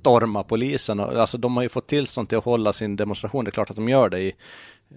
storma 0.00 0.42
polisen. 0.42 1.00
Och, 1.00 1.12
alltså 1.20 1.38
de 1.38 1.56
har 1.56 1.62
ju 1.62 1.68
fått 1.68 1.86
tillstånd 1.86 2.28
till 2.28 2.38
att 2.38 2.44
hålla 2.44 2.72
sin 2.72 2.96
demonstration. 2.96 3.44
Det 3.44 3.48
är 3.48 3.52
klart 3.52 3.70
att 3.70 3.76
de 3.76 3.88
gör 3.88 4.08
det 4.08 4.20
i 4.20 4.28
eh, 4.90 4.96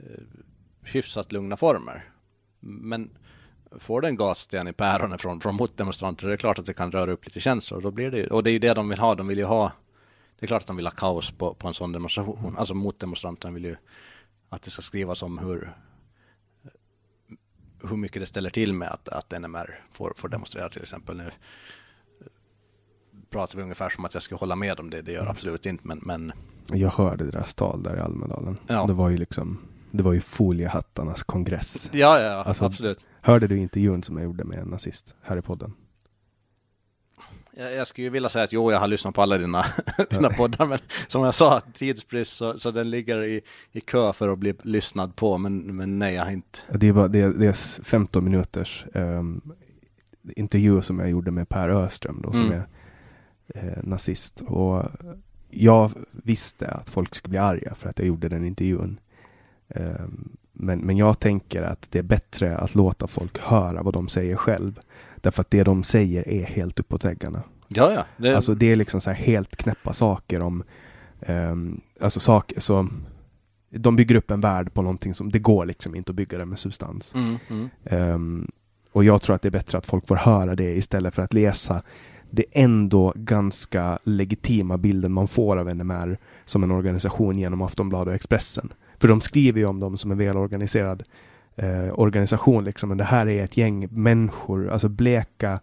hyfsat 0.83 1.31
lugna 1.31 1.57
former. 1.57 2.03
Men 2.59 3.09
får 3.79 4.01
du 4.01 4.07
en 4.07 4.15
gassten 4.15 4.67
i 4.67 4.73
päronen 4.73 5.17
från, 5.17 5.41
från 5.41 5.55
motdemonstranter, 5.55 6.27
det 6.27 6.33
är 6.33 6.37
klart 6.37 6.59
att 6.59 6.65
det 6.65 6.73
kan 6.73 6.91
röra 6.91 7.11
upp 7.11 7.25
lite 7.25 7.39
känslor. 7.39 7.81
Då 7.81 7.91
blir 7.91 8.11
det, 8.11 8.17
ju- 8.17 8.27
och 8.27 8.43
det 8.43 8.49
är 8.49 8.51
ju 8.51 8.59
det 8.59 8.73
de 8.73 8.89
vill 8.89 8.99
ha. 8.99 9.15
De 9.15 9.27
vill 9.27 9.37
ju 9.37 9.45
ha, 9.45 9.71
det 10.39 10.45
är 10.45 10.47
klart 10.47 10.61
att 10.61 10.67
de 10.67 10.75
vill 10.75 10.85
ha 10.85 10.91
kaos 10.91 11.31
på, 11.31 11.53
på 11.53 11.67
en 11.67 11.73
sån 11.73 11.91
demonstration. 11.91 12.55
Alltså 12.57 12.73
motdemonstranterna 12.73 13.53
vill 13.53 13.65
ju 13.65 13.75
att 14.49 14.61
det 14.61 14.71
ska 14.71 14.81
skrivas 14.81 15.23
om 15.23 15.37
hur 15.37 15.73
hur 17.89 17.97
mycket 17.97 18.21
det 18.21 18.25
ställer 18.25 18.49
till 18.49 18.73
med 18.73 18.87
att, 18.89 19.07
att 19.07 19.31
NMR 19.41 19.83
får, 19.91 20.13
får 20.17 20.29
demonstrera 20.29 20.69
till 20.69 20.81
exempel. 20.81 21.17
Nu 21.17 21.31
pratar 23.31 23.57
vi 23.57 23.63
ungefär 23.63 23.89
som 23.89 24.05
att 24.05 24.13
jag 24.13 24.23
skulle 24.23 24.39
hålla 24.39 24.55
med 24.55 24.79
om 24.79 24.89
det, 24.89 25.01
det 25.01 25.11
gör 25.11 25.21
jag 25.21 25.29
absolut 25.29 25.65
inte, 25.65 25.87
men, 25.87 25.99
men 26.03 26.31
Jag 26.67 26.89
hörde 26.89 27.25
deras 27.31 27.55
tal 27.55 27.83
där 27.83 27.97
i 27.97 27.99
Almedalen. 27.99 28.57
Ja. 28.67 28.85
Det 28.85 28.93
var 28.93 29.09
ju 29.09 29.17
liksom, 29.17 29.57
det 29.91 30.03
var 30.03 30.13
ju 30.13 30.21
foliehattarnas 30.21 31.23
kongress. 31.23 31.89
ja, 31.93 32.19
ja, 32.19 32.25
ja 32.25 32.43
Alltså- 32.43 32.65
absolut. 32.65 33.05
Hörde 33.21 33.47
du 33.47 33.57
intervjun 33.57 34.03
som 34.03 34.17
jag 34.17 34.23
gjorde 34.23 34.43
med 34.43 34.57
en 34.59 34.67
nazist 34.67 35.15
här 35.21 35.37
i 35.37 35.41
podden? 35.41 35.73
Jag, 37.57 37.73
jag 37.73 37.87
skulle 37.87 38.03
ju 38.03 38.09
vilja 38.09 38.29
säga 38.29 38.43
att 38.45 38.51
jo, 38.51 38.71
jag 38.71 38.79
har 38.79 38.87
lyssnat 38.87 39.15
på 39.15 39.21
alla 39.21 39.37
dina, 39.37 39.65
dina 40.09 40.29
poddar, 40.29 40.65
men 40.65 40.79
som 41.07 41.23
jag 41.23 41.35
sa, 41.35 41.59
tidsbrist, 41.73 42.33
så, 42.35 42.59
så 42.59 42.71
den 42.71 42.89
ligger 42.89 43.23
i, 43.23 43.41
i 43.71 43.81
kö 43.81 44.13
för 44.13 44.29
att 44.29 44.39
bli 44.39 44.53
lyssnad 44.63 45.15
på, 45.15 45.37
men, 45.37 45.75
men 45.75 45.99
nej, 45.99 46.13
jag 46.15 46.23
har 46.23 46.31
inte. 46.31 46.59
Det 46.73 46.91
var 46.91 47.07
det, 47.07 47.33
det 47.33 47.47
är 47.47 47.83
15 47.83 48.23
minuters 48.23 48.85
ehm, 48.93 49.41
intervju 50.35 50.81
som 50.81 50.99
jag 50.99 51.09
gjorde 51.09 51.31
med 51.31 51.49
Per 51.49 51.69
Öström 51.69 52.19
då, 52.23 52.31
som 52.31 52.41
Mm. 52.45 52.53
är 52.59 52.67
eh, 53.55 53.83
nazist. 53.83 54.41
Och 54.41 54.85
jag 55.49 55.91
visste 56.11 56.67
att 56.67 56.89
folk 56.89 57.15
skulle 57.15 57.29
bli 57.29 57.39
arga 57.39 57.75
för 57.75 57.89
att 57.89 57.99
jag 57.99 58.07
gjorde 58.07 58.29
den 58.29 58.45
intervjun. 58.45 58.99
Ehm, 59.69 60.29
men, 60.53 60.79
men 60.79 60.97
jag 60.97 61.19
tänker 61.19 61.63
att 61.63 61.87
det 61.89 61.99
är 61.99 62.03
bättre 62.03 62.57
att 62.57 62.75
låta 62.75 63.07
folk 63.07 63.39
höra 63.39 63.83
vad 63.83 63.93
de 63.93 64.07
säger 64.07 64.35
själv. 64.35 64.79
Därför 65.15 65.41
att 65.41 65.51
det 65.51 65.63
de 65.63 65.83
säger 65.83 66.27
är 66.27 66.43
helt 66.43 66.79
uppåt 66.79 67.05
väggarna. 67.05 67.43
Ja, 67.67 67.93
ja. 67.93 68.05
Det, 68.17 68.35
Alltså 68.35 68.55
det 68.55 68.71
är 68.71 68.75
liksom 68.75 69.01
så 69.01 69.09
här 69.09 69.17
helt 69.17 69.55
knäppa 69.55 69.93
saker 69.93 70.41
om, 70.41 70.63
ehm, 71.21 71.81
alltså 71.99 72.19
saker 72.19 72.59
som, 72.59 73.05
de 73.69 73.95
bygger 73.95 74.15
upp 74.15 74.31
en 74.31 74.41
värld 74.41 74.73
på 74.73 74.81
någonting 74.81 75.13
som, 75.13 75.31
det 75.31 75.39
går 75.39 75.65
liksom 75.65 75.95
inte 75.95 76.11
att 76.11 76.15
bygga 76.15 76.37
det 76.37 76.45
med 76.45 76.59
substans. 76.59 77.15
mm, 77.15 77.37
mm. 77.49 77.69
Ehm, 77.83 78.51
och 78.91 79.03
jag 79.03 79.21
tror 79.21 79.35
att 79.35 79.41
det 79.41 79.49
är 79.49 79.51
bättre 79.51 79.77
att 79.77 79.85
folk 79.85 80.07
får 80.07 80.15
höra 80.15 80.55
det 80.55 80.75
istället 80.75 81.15
för 81.15 81.21
att 81.21 81.33
läsa 81.33 81.81
det 82.31 82.45
ändå 82.51 83.13
ganska 83.15 83.99
legitima 84.03 84.77
bilden 84.77 85.11
man 85.11 85.27
får 85.27 85.57
av 85.57 85.75
NMR 85.75 86.17
som 86.45 86.63
en 86.63 86.71
organisation 86.71 87.37
genom 87.39 87.61
Aftonbladet 87.61 88.07
och 88.07 88.15
Expressen. 88.15 88.73
För 88.99 89.07
de 89.07 89.21
skriver 89.21 89.59
ju 89.59 89.65
om 89.65 89.79
dem 89.79 89.97
som 89.97 90.11
en 90.11 90.17
välorganiserad 90.17 91.03
eh, 91.55 91.99
organisation 91.99 92.63
liksom, 92.63 92.89
men 92.89 92.97
det 92.97 93.03
här 93.03 93.27
är 93.27 93.43
ett 93.43 93.57
gäng 93.57 93.87
människor, 93.91 94.69
alltså 94.69 94.89
bleka, 94.89 95.59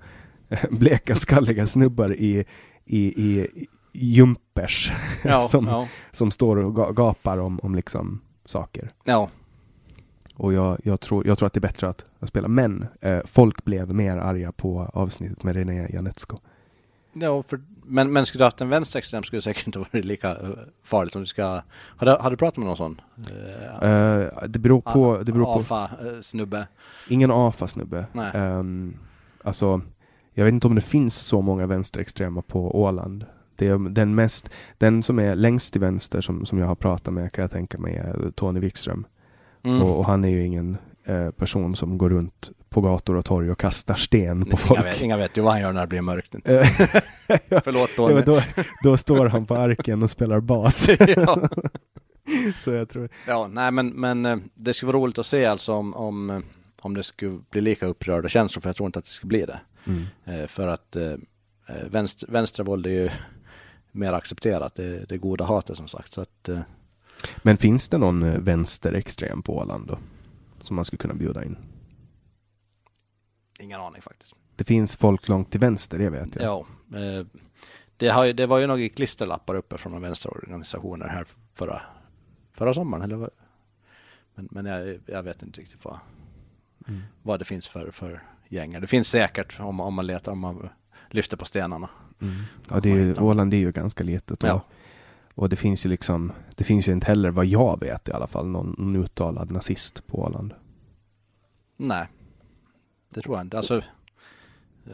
bleka 0.70 1.14
skalliga 1.14 1.66
snubbar 1.66 2.14
i, 2.14 2.44
i, 2.84 2.98
i, 3.24 3.46
i 3.92 4.06
jumpers 4.14 4.92
Ja, 5.24 5.48
som, 5.50 5.66
ja, 5.66 5.88
som 6.12 6.30
står 6.30 6.56
och 6.56 6.74
ga- 6.76 6.92
gapar 6.94 7.38
om, 7.38 7.60
om 7.62 7.74
liksom 7.74 8.20
saker. 8.44 8.92
ja. 9.04 9.28
Och 10.36 10.52
jag, 10.52 10.78
jag, 10.84 11.00
tror, 11.00 11.26
jag 11.26 11.38
tror 11.38 11.46
att 11.46 11.52
det 11.52 11.58
är 11.58 11.60
bättre 11.60 11.88
att, 11.88 12.06
att 12.20 12.28
spela. 12.28 12.48
Men 12.48 12.86
eh, 13.00 13.18
folk 13.24 13.64
blev 13.64 13.94
mer 13.94 14.16
arga 14.16 14.52
på 14.52 14.90
avsnittet 14.92 15.42
med 15.42 15.56
René 15.56 15.88
Janetsko. 15.92 16.38
Ja 17.12 17.42
för, 17.42 17.61
men, 17.84 18.12
men 18.12 18.26
skulle 18.26 18.40
du 18.40 18.44
haft 18.44 18.61
en 18.61 18.68
vänsterextrem 18.68 19.22
skulle 19.22 19.38
det 19.38 19.42
säkert 19.42 19.66
inte 19.66 19.78
varit 19.92 20.04
lika 20.04 20.30
eh, 20.30 20.50
farligt 20.82 21.16
om 21.16 21.22
du 21.22 21.26
ska... 21.26 21.62
Har 21.74 22.06
du, 22.06 22.11
har 22.11 22.30
du 22.30 22.36
pratat 22.36 22.56
med 22.56 22.66
någon 22.66 22.76
sån? 22.76 23.00
Eh, 23.16 23.88
Eh, 23.88 24.48
det 24.48 24.59
beror 24.59 24.80
på... 24.80 25.18
Det 25.22 25.32
beror 25.32 25.44
på 25.44 25.61
AFA-snubbe? 25.61 26.66
ingen 27.09 27.30
AFA-snubbe. 27.30 28.06
Nej. 28.12 28.30
Ehm, 28.34 28.96
alltså, 29.44 29.80
jag 30.34 30.44
vet 30.44 30.52
inte 30.52 30.66
om 30.66 30.74
det 30.74 30.80
finns 30.80 31.16
så 31.16 31.42
många 31.42 31.66
vänsterextrema 31.66 32.42
på 32.42 32.80
Åland. 32.82 33.26
Det 33.56 33.68
är 33.68 33.78
den, 33.78 34.14
mest, 34.14 34.50
den 34.78 35.02
som 35.02 35.18
är 35.18 35.34
längst 35.34 35.72
till 35.72 35.80
vänster 35.80 36.20
som, 36.20 36.46
som 36.46 36.59
jag 36.59 36.66
har 36.66 36.74
pratat 36.74 37.14
med 37.14 37.32
kan 37.32 37.42
jag 37.42 37.50
tänka 37.50 37.78
mig 37.78 37.96
är 37.96 38.30
Tony 38.30 38.61
Wikström. 38.61 39.06
Mm. 39.62 39.82
Och, 39.82 39.98
och 39.98 40.06
han 40.06 40.24
är 40.24 40.28
ju 40.28 40.46
ingen 40.46 40.76
eh, 41.04 41.30
person 41.30 41.76
som 41.76 41.98
går 41.98 42.11
runt 42.11 42.50
på 42.70 42.80
gator 42.80 43.16
och 43.16 43.24
torg 43.24 43.50
och 43.50 43.58
kastar 43.58 43.94
sten 43.94 44.46
på 44.46 44.56
folk. 44.56 44.80
Inga 44.80 44.90
vet, 44.90 45.02
inga 45.02 45.16
vet 45.16 45.36
ju 45.36 45.40
vad 45.40 45.52
han 45.52 45.60
gör 45.60 45.72
när 45.72 45.80
det 45.80 45.86
blir 45.86 46.00
mörkt. 46.00 46.34
Förlåt 47.64 47.90
Ja, 47.90 47.96
Tony. 47.96 48.14
men 48.14 48.24
då, 48.24 48.42
då 48.82 48.96
står 48.96 49.26
han 49.26 49.46
på 49.46 49.56
arken 49.56 50.02
och 50.02 50.10
spelar 50.10 50.40
bas. 50.40 50.88
ja. 51.16 51.48
Så 52.60 52.72
jag 52.72 52.88
tror... 52.88 53.08
ja, 53.26 53.48
nej 53.48 53.70
men, 53.70 53.88
men 53.88 54.26
eh, 54.26 54.36
det 54.54 54.74
skulle 54.74 54.92
vara 54.92 55.02
roligt 55.02 55.18
att 55.18 55.26
se 55.26 55.44
alltså 55.44 55.72
om, 55.72 55.94
om, 55.94 56.30
eh, 56.30 56.40
om 56.80 56.94
det 56.94 57.02
skulle 57.02 57.38
bli 57.50 57.60
lika 57.60 57.86
upprörda 57.86 58.28
känslor, 58.28 58.60
för 58.60 58.68
jag 58.68 58.76
tror 58.76 58.86
inte 58.86 58.98
att 58.98 59.04
det 59.04 59.10
skulle 59.10 59.28
bli 59.28 59.46
det. 59.46 59.60
Mm. 59.86 60.04
Eh, 60.24 60.46
För 60.46 60.68
att 60.68 60.96
vänster, 61.90 62.32
vänstra 62.32 62.64
våld 62.64 62.86
är 62.86 62.90
ju 62.90 63.10
mer 63.92 64.12
accepterat, 64.12 64.74
det, 64.74 65.08
det 65.08 65.18
goda 65.18 65.44
hatet 65.44 65.76
som 65.76 65.88
sagt. 65.88 66.12
Så 66.12 66.20
att, 66.20 66.48
Men 67.42 67.56
finns 67.56 67.88
det 67.88 67.98
någon 67.98 68.44
vänsterextrem 68.44 69.42
på 69.42 69.56
Åland 69.56 69.86
då? 69.86 69.98
Som 70.60 70.76
man 70.76 70.84
skulle 70.84 70.98
kunna 70.98 71.14
bjuda 71.14 71.44
in? 71.44 71.56
Ingen 73.59 73.80
aning 73.80 74.02
faktiskt. 74.02 74.34
Det 74.56 74.64
finns 74.64 74.96
folk 74.96 75.28
långt 75.28 75.50
till 75.50 75.61
vänster, 75.61 75.98
det 75.98 76.11
vet 76.11 76.34
jag. 76.34 76.44
Ja, 76.44 76.66
eh, 76.98 77.26
det, 77.96 78.09
har, 78.09 78.24
ju- 78.24 78.32
det 78.32 78.46
var 78.46 78.59
ju 78.59 78.66
några 78.66 78.88
klisterlappar 78.88 79.54
uppe 79.54 79.78
från 79.78 79.92
de 79.92 80.02
vänsterorganisationer 80.02 81.09
här 81.09 81.26
förra, 81.54 81.82
förra 82.52 82.74
sommaren. 82.74 83.02
Eller 83.04 83.16
vad? 83.16 83.30
Men, 84.34 84.48
men 84.50 84.66
jag, 84.66 84.98
jag 85.06 85.22
vet 85.22 85.42
inte 85.42 85.61
riktigt 85.61 85.84
vad, 85.84 85.98
Mm. 86.88 87.00
vad 87.22 87.38
det 87.38 87.44
finns 87.44 87.68
för, 87.68 87.90
för 87.90 88.22
gängar. 88.48 88.80
Det 88.80 88.86
finns 88.86 89.09
säkert 89.09 89.61
om, 89.61 89.80
om 89.80 89.94
man 89.94 90.06
letar, 90.06 90.32
om 90.32 90.38
man 90.38 90.68
lyfter 91.11 91.36
på 91.36 91.44
stenarna. 91.44 91.90
Mm. 92.20 92.42
Ja, 92.68 92.80
det 92.80 92.90
är, 92.90 92.94
ju- 92.96 93.14
Åland 93.14 93.54
är 93.54 93.59
ju 93.59 93.72
ganska 93.72 94.04
litet. 94.04 94.42
Och, 94.44 94.48
Ja. 94.50 94.61
och 95.34 95.48
det 95.48 95.56
finns 95.56 95.86
ju 95.86 95.90
liksom, 95.90 96.32
det 96.56 96.64
finns 96.64 96.88
ju 96.88 96.92
inte 96.92 97.06
heller 97.06 97.30
vad 97.30 97.46
jag 97.46 97.80
vet 97.80 98.09
i 98.09 98.12
alla 98.12 98.26
fall 98.26 98.46
någon, 98.48 98.74
någon 98.78 98.96
uttalad 98.96 99.50
nazist 99.50 100.06
på 100.06 100.18
Åland. 100.22 100.54
Nej, 101.76 102.06
det 103.18 103.22
tror 103.22 103.36
jag 103.36 103.44
inte. 103.46 103.58
Alltså, 103.58 103.76
eh, 104.86 104.92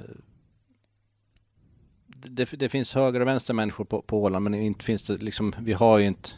det, 2.06 2.44
det 2.44 2.68
finns 2.68 2.94
höger 2.94 3.20
och 3.20 3.26
vänster 3.26 3.54
människor 3.54 3.84
på, 3.84 4.02
på 4.02 4.22
Åland, 4.22 4.42
men 4.44 4.54
inte 4.54 4.84
finns 4.84 5.06
det 5.06 5.16
liksom, 5.16 5.54
vi 5.60 5.72
har 5.72 5.98
ju 5.98 6.06
inte, 6.06 6.30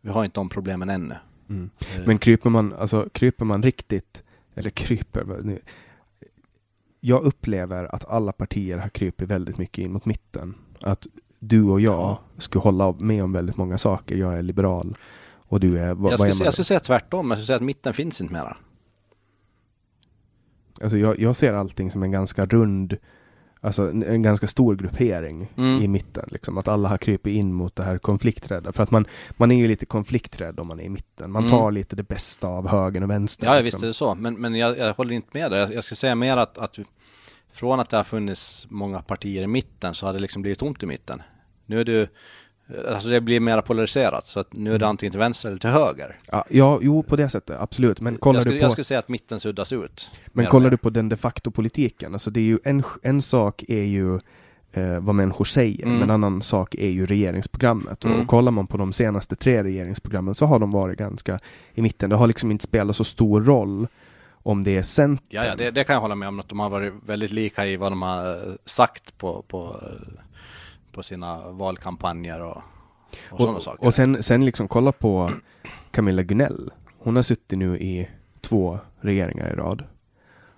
vi 0.00 0.10
har 0.10 0.24
inte 0.24 0.40
de 0.40 0.48
problemen 0.48 0.90
ännu. 0.90 1.14
Mm. 1.48 1.70
Eh, 1.96 2.02
Men 2.06 2.18
kryper 2.18 2.50
man, 2.50 2.72
alltså 2.72 3.08
kryper 3.12 3.44
man 3.44 3.62
riktigt, 3.62 4.22
eller 4.54 4.70
kryper, 4.70 5.24
nu- 5.42 5.60
jag 7.00 7.22
upplever 7.22 7.94
att 7.94 8.04
alla 8.04 8.32
partier 8.32 8.78
har 8.78 8.88
krypit 8.88 9.28
väldigt 9.28 9.58
mycket 9.58 9.84
in 9.84 9.92
mot 9.92 10.04
mitten. 10.04 10.54
Att 10.80 11.06
du 11.38 11.62
och 11.62 11.80
jag 11.80 11.92
Ja. 12.00 12.20
skulle 12.38 12.62
hålla 12.62 12.92
med 12.92 13.24
om 13.24 13.32
väldigt 13.32 13.56
många 13.56 13.78
saker. 13.78 14.16
Jag 14.16 14.38
är 14.38 14.42
liberal 14.42 14.96
och 15.48 15.60
du 15.60 15.78
är, 15.78 15.94
vad, 15.94 16.12
jag, 16.12 16.18
skulle, 16.18 16.32
är 16.32 16.38
man? 16.38 16.44
jag 16.44 16.52
skulle 16.52 16.64
säga 16.64 16.80
tvärtom, 16.80 17.30
jag 17.30 17.38
skulle 17.38 17.46
säga 17.46 17.56
att 17.56 17.62
mitten 17.62 17.94
finns 17.94 18.20
inte 18.20 18.32
mera. 18.32 18.56
Alltså 20.80 20.98
jag, 20.98 21.20
jag 21.20 21.36
ser 21.36 21.52
allting 21.54 21.90
som 21.90 22.02
en 22.02 22.10
ganska 22.10 22.46
rund, 22.46 22.96
alltså 23.60 23.90
en, 23.90 24.02
en 24.02 24.22
ganska 24.22 24.46
stor 24.46 24.76
gruppering 24.76 25.52
Mm. 25.56 25.82
i 25.82 25.88
mitten. 25.88 26.28
Liksom. 26.32 26.58
Att 26.58 26.68
alla 26.68 26.88
har 26.88 26.98
krypit 26.98 27.34
in 27.34 27.52
mot 27.52 27.76
det 27.76 27.82
här 27.82 27.98
konflikträdda. 27.98 28.72
För 28.72 28.82
att 28.82 28.90
man, 28.90 29.06
man 29.36 29.50
är 29.52 29.56
ju 29.56 29.68
lite 29.68 29.86
konflikträdd 29.86 30.60
om 30.60 30.66
man 30.66 30.80
är 30.80 30.84
i 30.84 30.88
mitten. 30.88 31.30
Man 31.30 31.42
Mm. 31.42 31.50
tar 31.50 31.70
lite 31.70 31.96
det 31.96 32.02
bästa 32.02 32.48
av 32.48 32.68
högern 32.68 33.02
och 33.02 33.10
vänster. 33.10 33.46
Ja, 33.46 33.52
liksom. 33.52 33.64
visst 33.64 33.82
är 33.82 33.86
det 33.86 33.94
så, 33.94 34.14
men, 34.14 34.34
men 34.34 34.54
jag, 34.54 34.78
jag 34.78 34.94
håller 34.94 35.14
inte 35.14 35.28
med 35.32 35.50
dig. 35.50 35.60
Jag, 35.60 35.74
jag 35.74 35.84
ska 35.84 35.94
säga 35.94 36.14
mer 36.14 36.36
att, 36.36 36.58
att 36.58 36.78
från 37.52 37.80
att 37.80 37.90
det 37.90 37.96
har 37.96 38.04
funnits 38.04 38.66
många 38.70 39.02
partier 39.02 39.42
i 39.42 39.46
mitten 39.46 39.94
så 39.94 40.06
har 40.06 40.12
det 40.12 40.18
liksom 40.18 40.42
blivit 40.42 40.58
tomt 40.58 40.82
i 40.82 40.86
mitten. 40.86 41.22
Nu 41.66 41.80
är 41.80 41.84
det 41.84 41.92
ju 41.92 42.06
Alltså 42.88 43.08
det 43.08 43.20
blir 43.20 43.40
mer 43.40 43.60
polariserat. 43.60 44.26
Så 44.26 44.40
att 44.40 44.52
nu 44.52 44.74
är 44.74 44.78
det 44.78 44.84
Mm. 44.84 44.90
antingen 44.90 45.10
till 45.12 45.18
vänster 45.18 45.48
eller 45.48 45.58
till 45.58 45.70
höger. 45.70 46.16
Ja, 46.32 46.44
ja, 46.50 46.78
jo 46.82 47.02
på 47.02 47.16
det 47.16 47.28
sättet, 47.28 47.56
absolut. 47.60 48.00
Men 48.00 48.18
kollar 48.18 48.36
jag, 48.36 48.42
skulle, 48.42 48.54
du 48.54 48.60
på... 48.60 48.64
jag 48.64 48.72
skulle 48.72 48.84
säga 48.84 48.98
att 48.98 49.08
mitten 49.08 49.40
suddas 49.40 49.72
ut. 49.72 50.10
Men 50.26 50.44
och 50.44 50.50
kollar 50.50 50.70
du 50.70 50.76
på 50.76 50.90
den 50.90 51.08
de 51.08 51.16
facto-politiken, 51.16 52.12
alltså 52.12 52.30
det 52.30 52.40
är 52.40 52.44
ju 52.44 52.58
en, 52.64 52.82
en 53.02 53.22
sak 53.22 53.64
är 53.68 53.82
ju 53.82 54.14
eh, 54.72 54.98
vad 55.00 55.14
människor 55.14 55.44
säger, 55.44 55.82
Mm. 55.86 55.94
men 55.98 56.02
en 56.02 56.10
annan 56.10 56.42
sak 56.42 56.74
är 56.74 56.88
ju 56.88 57.06
regeringsprogrammet. 57.06 58.04
Mm. 58.04 58.20
Och 58.20 58.26
kollar 58.26 58.52
man 58.52 58.66
på 58.66 58.76
de 58.76 58.92
senaste 58.92 59.36
tre 59.36 59.62
regeringsprogrammen 59.62 60.34
så 60.34 60.46
har 60.46 60.58
de 60.58 60.70
varit 60.70 60.98
ganska 60.98 61.38
i 61.74 61.82
mitten. 61.82 62.10
Det 62.10 62.16
har 62.16 62.26
liksom 62.26 62.50
inte 62.50 62.64
spelat 62.64 62.96
så 62.96 63.04
stor 63.04 63.42
roll 63.42 63.86
om 64.32 64.64
det 64.64 64.76
är 64.76 64.82
Centern. 64.82 65.26
Ja, 65.28 65.44
ja 65.46 65.56
det, 65.56 65.70
det 65.70 65.84
kan 65.84 65.94
jag 65.94 66.00
hålla 66.00 66.14
med 66.14 66.28
om. 66.28 66.40
Att 66.40 66.48
de 66.48 66.60
har 66.60 66.70
varit 66.70 66.92
väldigt 67.06 67.30
lika 67.32 67.66
i 67.66 67.76
vad 67.76 67.92
de 67.92 68.02
har 68.02 68.58
sagt 68.64 69.18
på, 69.18 69.42
på, 69.48 69.80
på 70.96 71.02
sina 71.02 71.50
valkampanjer 71.50 72.40
och, 72.40 72.62
och, 73.30 73.40
sådana 73.40 73.60
saker. 73.60 73.84
och 73.84 73.94
sen, 73.94 74.22
sen 74.22 74.44
liksom 74.44 74.68
kolla 74.68 74.92
på 74.92 75.30
Camilla 75.90 76.22
Gunell. 76.22 76.70
Hon 76.98 77.16
har 77.16 77.22
suttit 77.22 77.58
nu 77.58 77.78
i 77.78 78.08
två 78.40 78.78
regeringar 79.00 79.52
i 79.52 79.56
rad. 79.56 79.84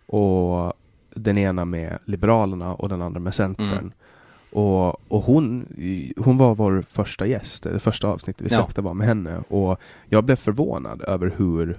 Och 0.07 0.73
den 1.11 1.39
ena 1.39 1.65
med 1.65 1.99
Liberalerna 2.05 2.75
och 2.75 2.89
den 2.89 3.03
andra 3.03 3.21
med 3.21 3.35
Centern. 3.35 3.69
Mm. 3.73 3.93
Och, 4.53 5.13
och 5.13 5.23
hon, 5.23 5.67
hon 6.17 6.37
var 6.37 6.55
vår 6.55 6.85
första 6.91 7.27
gäst, 7.27 7.63
det 7.63 7.81
första 7.81 8.09
avsnittet 8.09 8.43
vi 8.47 8.55
Ja. 8.55 8.63
släppte 8.63 8.81
var 8.81 8.95
med 8.95 9.07
henne. 9.07 9.39
Och 9.49 9.81
jag 10.07 10.25
blev 10.25 10.37
förvånad 10.37 11.03
över 11.03 11.35
hur 11.37 11.79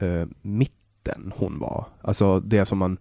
eh, 0.00 0.26
mitten 0.42 1.32
hon 1.36 1.58
var. 1.58 1.84
Alltså 2.02 2.40
det 2.40 2.66
som 2.66 2.78
man 2.78 2.98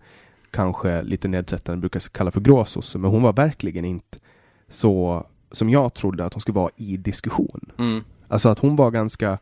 kanske 0.51 1.01
lite 1.01 1.27
nedsättande 1.27 1.79
brukar 1.79 1.99
kalla 1.99 2.31
för 2.31 2.41
gråsosse. 2.41 2.97
Men 2.97 3.11
hon 3.11 3.21
var 3.21 3.33
verkligen 3.33 3.85
inte 3.85 4.19
så 4.69 5.25
som 5.51 5.69
jag 5.69 5.93
trodde 5.93 6.25
att 6.25 6.33
hon 6.33 6.41
skulle 6.41 6.55
vara 6.55 6.71
i 6.75 6.97
diskussion. 6.97 7.71
Mm. 7.77 8.03
Alltså 8.27 8.49
att 8.49 8.59
hon 8.59 8.75
var 8.75 8.91
ganska 8.91 9.37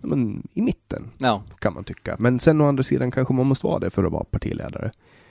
men, 0.00 0.48
i 0.54 0.62
mitten 0.62 1.10
Ja, 1.18 1.42
kan 1.58 1.74
man 1.74 1.84
tycka. 1.84 2.16
Men 2.18 2.38
sen 2.38 2.60
å 2.60 2.68
andra 2.68 2.82
sidan 2.82 3.10
kanske 3.10 3.34
man 3.34 3.46
måste 3.46 3.66
vara 3.66 3.78
det 3.78 3.90
för 3.90 4.04
att 4.04 4.12
vara 4.12 4.24
partiledare. 4.24 4.90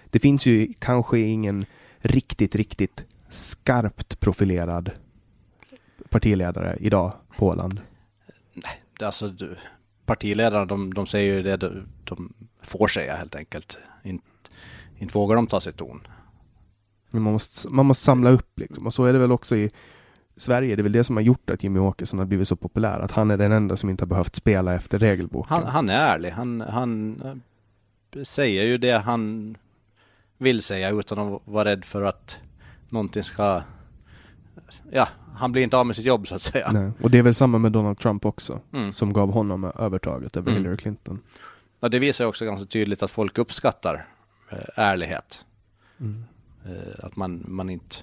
Det 0.10 0.20
finns 0.20 0.46
ju 0.46 0.74
kanske 0.80 1.20
ingen 1.20 1.66
riktigt, 1.98 2.56
riktigt 2.56 3.06
skarpt 3.30 4.20
profilerad 4.20 4.92
partiledare 6.10 6.78
idag 6.80 7.14
på 7.38 7.48
Åland. 7.48 7.82
det, 9.00 9.06
alltså 9.06 9.28
du, 9.28 9.58
partiledarna 10.06 10.66
de, 10.66 10.94
de 10.94 11.08
säger 11.08 11.34
ju 11.34 11.44
det 11.44 11.58
de, 11.58 11.88
de 12.04 12.34
får 12.62 12.88
säga 12.88 13.16
helt 13.16 13.36
enkelt. 13.36 13.78
Inte, 14.04 14.26
inte 14.98 15.14
vågar 15.14 15.36
de 15.36 15.48
ta 15.48 15.62
sig 15.62 15.74
ton. 15.74 16.08
Men 17.16 17.24
man 17.24 17.34
måste, 17.34 17.70
man 17.70 17.86
måste 17.86 18.04
samla 18.04 18.30
upp 18.30 18.60
liksom. 18.60 18.86
Och 18.86 18.94
så 18.94 19.06
är 19.06 19.14
det 19.14 19.20
väl 19.20 19.32
också 19.32 19.56
i 19.56 19.72
Sverige. 20.38 20.76
Det 20.76 20.82
är 20.82 20.84
väl 20.84 20.92
det 20.92 21.04
som 21.04 21.16
har 21.16 21.24
gjort 21.24 21.50
att 21.50 21.64
Jimmy 21.64 21.80
Åkesson 21.80 22.20
har 22.20 22.26
blivit 22.26 22.48
så 22.48 22.56
populär. 22.56 23.00
Att 23.00 23.12
han 23.12 23.32
är 23.32 23.38
den 23.38 23.52
enda 23.52 23.78
som 23.78 23.90
inte 23.90 24.02
har 24.02 24.08
behövt 24.08 24.36
spela 24.36 24.74
efter 24.74 25.00
regelboken. 25.00 25.58
Han, 25.58 25.66
han 25.68 25.90
är 25.90 26.00
ärlig. 26.00 26.30
Han, 26.30 26.62
han 26.62 27.22
eh, 28.16 28.24
säger 28.24 28.64
ju 28.64 28.78
det 28.78 28.98
han 28.98 29.56
vill 30.38 30.62
säga 30.62 30.90
utan 30.90 31.20
att 31.20 31.42
vara 31.46 31.66
rädd 31.66 31.86
för 31.86 32.02
att 32.02 32.38
någonting 32.90 33.24
ska... 33.24 33.62
Ja, 34.92 35.08
han 35.36 35.52
blir 35.52 35.64
inte 35.64 35.78
av 35.78 35.86
med 35.86 35.96
sitt 35.96 36.06
jobb 36.06 36.28
så 36.28 36.36
att 36.36 36.42
säga. 36.42 36.72
Nej. 36.72 36.92
Och 37.02 37.12
det 37.12 37.18
är 37.18 37.22
väl 37.22 37.34
samma 37.34 37.58
med 37.58 37.72
Donald 37.72 38.00
Trump 38.00 38.26
också. 38.26 38.60
Mm. 38.74 38.94
Som 38.94 39.14
gav 39.14 39.32
honom 39.32 39.64
övertaget 39.64 40.38
över 40.38 40.52
Mm. 40.52 40.64
Hillary 40.64 40.78
Clinton. 40.78 41.20
Ja, 41.80 41.90
det 41.90 42.00
visar 42.00 42.26
också 42.26 42.46
ganska 42.46 42.66
tydligt 42.66 43.04
att 43.04 43.12
folk 43.12 43.38
uppskattar 43.38 44.06
eh, 44.52 44.58
ärlighet. 44.76 45.46
Mm. 46.00 46.24
Eh, 46.66 47.06
att 47.06 47.16
man, 47.16 47.46
man 47.48 47.70
inte... 47.70 47.96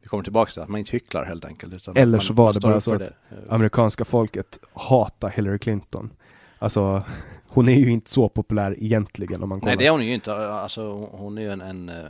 Vi 0.00 0.08
kommer 0.08 0.24
tillbaka 0.24 0.50
till 0.50 0.58
det, 0.60 0.64
att 0.64 0.68
man 0.68 0.78
inte 0.78 0.92
hycklar 0.92 1.24
helt 1.24 1.44
enkelt. 1.44 1.88
Eller 1.88 2.06
man, 2.06 2.20
så 2.20 2.32
var 2.32 2.44
man 2.44 2.52
det 2.52 2.60
står 2.60 2.70
bara 2.70 2.80
så 2.80 2.94
att 2.94 2.98
det. 2.98 3.06
Eh, 3.30 3.54
amerikanska 3.54 4.04
folket 4.04 4.58
hatar 4.72 5.28
Hillary 5.28 5.58
Clinton. 5.58 6.10
Alltså, 6.58 7.04
hon 7.46 7.68
är 7.68 7.74
ju 7.74 7.90
inte 7.90 8.10
så 8.10 8.28
populär 8.28 8.74
egentligen 8.78 9.42
om 9.42 9.48
man 9.48 9.60
kollar. 9.60 9.70
Nej, 9.70 9.78
det 9.78 9.86
är 9.86 9.90
hon 9.90 10.06
ju 10.06 10.14
inte. 10.14 10.34
Alltså, 10.34 10.92
hon- 10.92 11.38
är 11.38 11.42
ju 11.42 11.50
en... 11.50 11.60
en 11.60 11.88
eh, 11.88 12.06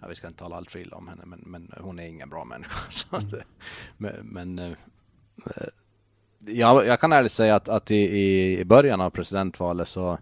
ja, 0.00 0.08
vi 0.08 0.14
ska 0.14 0.26
inte 0.26 0.38
tala 0.38 0.56
allt 0.56 0.70
för 0.70 0.78
illa 0.78 0.96
om 0.96 1.08
henne, 1.08 1.22
men, 1.26 1.40
men 1.46 1.72
hon 1.80 1.98
är 1.98 2.06
ingen 2.06 2.28
bra 2.28 2.44
människa. 2.44 2.78
Mm. 3.18 3.30
det, 3.30 3.44
men 3.96 4.14
men 4.22 4.76
jag, 6.46 6.86
jag 6.86 7.00
kan 7.00 7.12
ärligt 7.12 7.32
säga 7.32 7.54
att, 7.54 7.68
att 7.68 7.90
i, 7.90 8.58
i 8.60 8.64
början 8.64 9.00
av 9.00 9.10
presidentvalet 9.10 9.88
så 9.88 10.18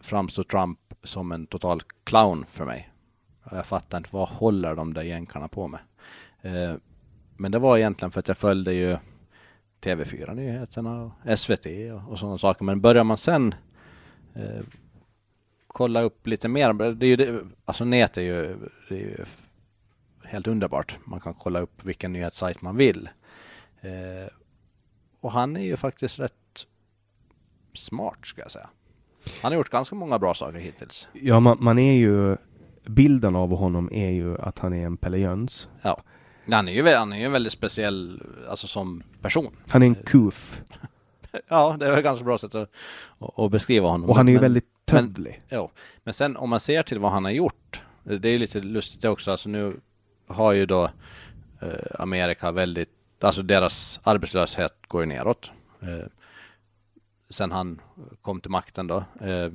framstod 0.00 0.48
Trump 0.48 0.78
som 1.04 1.32
en 1.32 1.46
total 1.46 1.82
clown 2.04 2.44
för 2.50 2.64
mig. 2.64 2.91
Och 3.44 3.56
Jag 3.56 3.66
fattar 3.66 3.98
inte, 3.98 4.08
vad 4.12 4.28
håller 4.28 4.74
de 4.74 4.94
där 4.94 5.02
jänkarna 5.02 5.48
på 5.48 5.68
med? 5.68 5.80
Eh, 6.42 6.74
men 7.36 7.52
det 7.52 7.58
var 7.58 7.78
egentligen 7.78 8.12
för 8.12 8.20
att 8.20 8.28
jag 8.28 8.38
följde 8.38 8.72
ju 8.74 8.96
TV4-nyheterna 9.80 11.02
och 11.02 11.38
SVT 11.38 11.66
och, 11.66 12.12
och 12.12 12.18
sådana 12.18 12.38
saker. 12.38 12.64
Men 12.64 12.80
börjar 12.80 13.04
man 13.04 13.18
sen 13.18 13.54
eh, 14.34 14.62
kolla 15.66 16.02
upp 16.02 16.26
lite 16.26 16.48
mer. 16.48 16.72
Det 16.72 17.06
är 17.06 17.08
ju 17.08 17.16
det, 17.16 17.44
alltså 17.64 17.84
nät 17.84 18.16
är 18.16 18.22
ju, 18.22 18.56
det 18.88 18.94
är 18.94 19.00
ju 19.00 19.24
helt 20.24 20.46
underbart. 20.46 20.96
Man 21.04 21.20
kan 21.20 21.34
kolla 21.34 21.60
upp 21.60 21.84
vilken 21.84 22.12
nyhetssajt 22.12 22.62
man 22.62 22.76
vill. 22.76 23.08
Eh, 23.80 24.32
och 25.20 25.32
han 25.32 25.56
är 25.56 25.60
ju 25.60 25.76
faktiskt 25.76 26.18
rätt 26.18 26.66
smart 27.74 28.26
ska 28.26 28.42
jag 28.42 28.50
säga. 28.50 28.68
Han 29.42 29.52
har 29.52 29.56
gjort 29.56 29.70
ganska 29.70 29.94
många 29.94 30.18
bra 30.18 30.34
saker 30.34 30.58
hittills. 30.58 31.08
Ja, 31.12 31.40
man, 31.40 31.56
man 31.60 31.78
är 31.78 31.92
ju... 31.92 32.36
Bilden 32.84 33.36
av 33.36 33.56
honom 33.56 33.88
är 33.92 34.10
ju 34.10 34.38
att 34.38 34.58
han 34.58 34.72
är 34.72 34.86
en 34.86 34.96
Pelle 34.96 35.18
Jöns. 35.18 35.68
Ja. 35.82 36.02
Han 36.50 36.68
är 36.68 36.72
ju, 36.72 36.94
han 36.94 37.12
är 37.12 37.18
ju 37.18 37.24
en 37.24 37.32
väldigt 37.32 37.52
speciell, 37.52 38.22
alltså 38.48 38.66
som 38.66 39.02
person. 39.20 39.56
Han 39.68 39.82
är 39.82 39.86
en 39.86 39.94
kuf. 39.94 40.62
Ja, 41.48 41.76
det 41.80 41.86
är 41.86 41.96
ett 41.96 42.04
ganska 42.04 42.24
bra 42.24 42.38
sätt 42.38 42.54
att, 42.54 42.70
att, 43.36 43.50
beskriva 43.50 43.88
honom. 43.88 44.10
Och 44.10 44.16
han 44.16 44.28
är 44.28 44.32
ju 44.32 44.36
Men- 44.38 44.42
väldigt 44.42 44.68
men- 44.92 45.12
tövlig. 45.14 45.42
Ja, 45.48 45.70
men 46.04 46.14
sen 46.14 46.36
om 46.36 46.50
man 46.50 46.60
ser 46.60 46.82
till 46.82 46.98
vad 46.98 47.12
han 47.12 47.24
har 47.24 47.30
gjort. 47.30 47.82
Det 48.02 48.28
är 48.28 48.38
lite 48.38 48.60
lustigt 48.60 49.04
också. 49.04 49.30
Alltså 49.30 49.48
nu 49.48 49.76
har 50.26 50.52
ju 50.52 50.66
då 50.66 50.84
eh, 51.60 51.68
Amerika 51.98 52.52
väldigt, 52.52 52.90
alltså 53.20 53.42
deras 53.42 54.00
arbetslöshet 54.02 54.74
går 54.88 55.00
ju 55.02 55.06
neråt. 55.06 55.50
Eh, 55.82 56.06
sen 57.30 57.50
han 57.52 57.80
kom 58.22 58.40
till 58.40 58.50
makten 58.50 58.86
då. 58.86 59.04
Eh, 59.20 59.52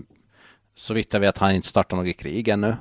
så 0.75 0.93
vitt 0.93 1.13
jag 1.13 1.19
vet 1.19 1.38
har 1.38 1.47
han 1.47 1.55
inte 1.55 1.67
startat 1.67 1.97
något 1.99 2.17
krig 2.17 2.47
ännu. 2.47 2.75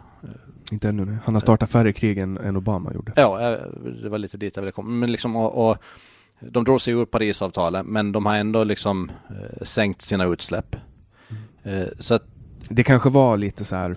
Inte 0.73 0.89
ännu 0.89 1.05
nej. 1.05 1.17
Han 1.25 1.35
har 1.35 1.41
startat 1.41 1.71
färre 1.71 1.93
krig 1.93 2.19
än, 2.19 2.39
än 2.39 2.57
Obama 2.57 2.93
gjorde. 2.95 3.13
Ja, 3.17 3.53
eh, 3.53 3.59
det 4.03 4.09
var 4.09 4.19
lite 4.19 4.37
dit 4.37 4.57
jag 4.57 4.63
ville 4.63 4.73
komma. 4.73 4.89
Men 4.89 5.13
liksom, 5.13 5.37
och, 5.37 5.71
och 5.71 5.77
de 6.41 6.65
drog 6.65 6.81
sig 6.81 6.95
ur 6.95 7.05
Parisavtalet, 7.05 7.87
men 7.87 8.13
de 8.13 8.27
har 8.27 8.37
ändå 8.37 8.65
liksom 8.65 9.11
eh, 9.31 9.65
sänkt 9.65 10.03
sina 10.03 10.25
utsläpp. 10.25 10.77
Eh, 11.63 11.87
så 12.01 12.15
att 12.15 12.23
Det 12.69 12.85
kanske 12.85 13.11
var 13.11 13.37
lite 13.37 13.65
så 13.65 13.77
här. 13.77 13.97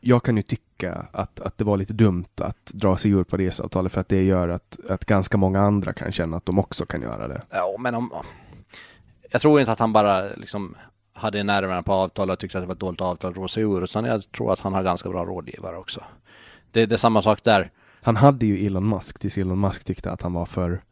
Jag 0.00 0.22
kan 0.22 0.36
ju 0.36 0.42
tycka 0.42 1.06
att, 1.12 1.40
att 1.40 1.58
det 1.58 1.64
var 1.64 1.76
lite 1.76 1.92
dumt 1.92 2.40
att 2.40 2.66
dra 2.66 2.96
sig 2.96 3.10
ur 3.10 3.24
Parisavtalet 3.24 3.92
för 3.92 4.00
att 4.00 4.08
det 4.08 4.22
gör 4.22 4.48
att, 4.48 4.78
att 4.88 5.04
ganska 5.04 5.36
många 5.38 5.60
andra 5.60 5.92
kan 5.92 6.12
känna 6.12 6.36
att 6.36 6.46
de 6.46 6.58
också 6.58 6.86
kan 6.86 7.02
göra 7.02 7.28
det. 7.28 7.40
Ja, 7.50 7.76
men 7.78 7.94
om... 7.94 8.10
Jag 9.30 9.40
tror 9.40 9.60
inte 9.60 9.72
att 9.72 9.78
han 9.78 9.92
bara 9.92 10.22
liksom 10.36 10.74
hade 11.20 11.42
nerverna 11.42 11.82
på 11.82 11.92
avtalet 11.92 12.32
och 12.32 12.38
tyckte 12.38 12.58
att 12.58 12.62
det 12.62 12.66
var 12.68 12.74
ett 12.74 12.80
dåligt 12.80 13.00
avtal 13.00 13.44
att 13.44 13.50
sig 13.50 13.62
ur, 13.62 13.84
utan 13.84 14.04
jag 14.04 14.32
tror 14.32 14.52
att 14.52 14.60
han 14.60 14.72
har 14.74 14.82
ganska 14.82 15.08
bra 15.08 15.24
rådgivare 15.24 15.76
också. 15.76 16.04
Det, 16.72 16.86
det 16.86 16.94
är 16.94 16.96
samma 16.96 17.22
sak 17.22 17.44
där. 17.44 17.70
Han 18.02 18.16
hade 18.16 18.46
ju 18.46 18.66
Elon 18.66 18.88
Musk 18.88 19.18
tills 19.18 19.38
Elon 19.38 19.60
Musk 19.60 19.84
tyckte 19.84 20.10
att 20.12 20.22
han 20.22 20.32
var 20.32 20.46
för 20.46 20.82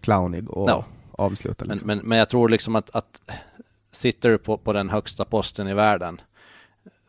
clownig 0.00 0.50
och 0.50 0.70
Ja. 0.70 0.84
avslutade. 1.12 1.68
Men, 1.68 1.74
Liksom. 1.76 1.86
men, 1.86 1.98
men 1.98 2.18
jag 2.18 2.28
tror 2.28 2.48
liksom 2.48 2.76
att, 2.76 2.90
att 2.94 3.20
sitter 3.90 4.28
du 4.30 4.38
på, 4.38 4.56
på 4.56 4.72
den 4.72 4.90
högsta 4.90 5.24
posten 5.24 5.68
i 5.68 5.74
världen 5.74 6.20